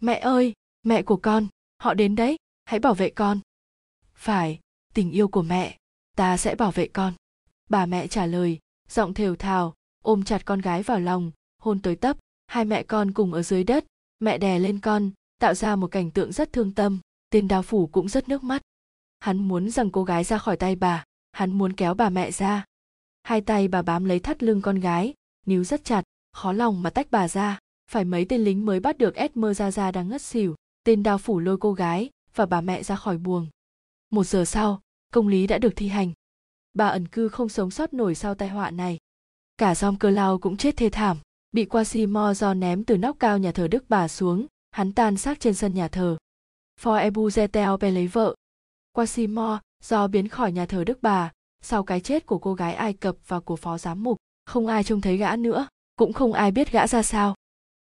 [0.01, 2.37] Mẹ ơi, mẹ của con, họ đến đấy
[2.67, 3.39] hãy bảo vệ con.
[4.15, 4.59] Phải,
[4.93, 5.77] tình yêu của mẹ,
[6.15, 7.13] ta sẽ bảo vệ con.
[7.69, 9.73] Bà mẹ trả lời, giọng thều thào,
[10.03, 13.63] ôm chặt con gái vào lòng, hôn tới tấp, hai mẹ con cùng ở dưới
[13.63, 13.85] đất.
[14.19, 17.87] Mẹ đè lên con, tạo ra một cảnh tượng rất thương tâm tên đao phủ
[17.87, 18.61] cũng rất nước mắt.
[19.19, 22.65] Hắn muốn rằng cô gái ra khỏi tay bà, hắn muốn kéo bà mẹ ra.
[23.23, 25.13] Hai tay bà bám lấy thắt lưng con gái,
[25.45, 27.59] níu rất chặt, khó lòng mà tách bà ra.
[27.91, 31.17] Phải mấy tên lính mới bắt được Esmer ra ra đang ngất xỉu tên đao
[31.17, 33.47] phủ lôi cô gái và bà mẹ ra khỏi buồng.
[34.09, 34.81] Một giờ sau,
[35.13, 36.11] công lý đã được thi hành.
[36.73, 38.97] Bà ẩn cư không sống sót nổi sau tai họa này.
[39.57, 41.17] Cả dom cơ lao cũng chết thê thảm,
[41.51, 45.39] bị quasimo do ném từ nóc cao nhà thờ đức bà xuống, hắn tan xác
[45.39, 46.17] trên sân nhà thờ.
[46.81, 48.35] For ebu zetel lấy vợ.
[48.91, 52.93] Quasimo do biến khỏi nhà thờ đức bà, sau cái chết của cô gái ai
[52.93, 56.51] cập và của phó giám mục, không ai trông thấy gã nữa, cũng không ai
[56.51, 57.35] biết gã ra sao.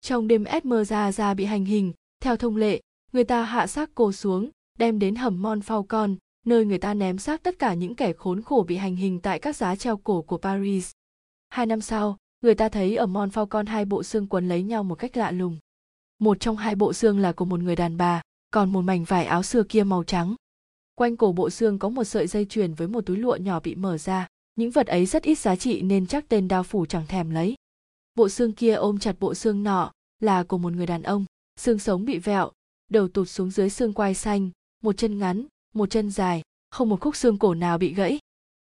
[0.02, 3.90] Trong đêm esmer ra ra bị hành hình, theo thông lệ người ta hạ xác
[3.96, 7.96] cô xuống, đem đến hầm mon falcon nơi người ta ném xác tất cả những
[7.96, 10.92] kẻ khốn khổ bị hành hình tại các giá treo cổ của paris.
[11.50, 14.84] Hai năm sau, người ta thấy ở mon falcon hai bộ xương quấn lấy nhau
[14.84, 15.58] một cách lạ lùng.
[16.20, 19.26] Một trong hai bộ xương là của một người đàn bà, còn một mảnh vải
[19.26, 20.36] áo xưa kia màu trắng.
[20.96, 23.76] Quanh cổ bộ xương có một sợi dây chuyền với một túi lụa nhỏ bị
[23.76, 27.08] mở ra, những vật ấy rất ít giá trị nên chắc tên đao phủ chẳng
[27.08, 27.56] thèm lấy.
[28.16, 31.26] Bộ xương kia ôm chặt bộ xương nọ, là của một người đàn ông,
[31.60, 32.52] xương sống bị vẹo
[32.88, 34.50] đầu tụt xuống dưới xương quai xanh,
[34.84, 36.42] một chân ngắn, một chân dài,
[36.72, 38.20] không một khúc xương cổ nào bị gãy.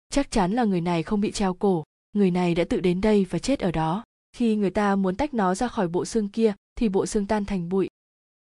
[0.09, 3.25] Chắc chắn là người này không bị treo cổ, người này đã tự đến đây
[3.29, 4.03] và chết ở đó.
[4.33, 7.45] Khi người ta muốn tách nó ra khỏi bộ xương kia, thì bộ xương tan
[7.45, 7.87] thành bụi.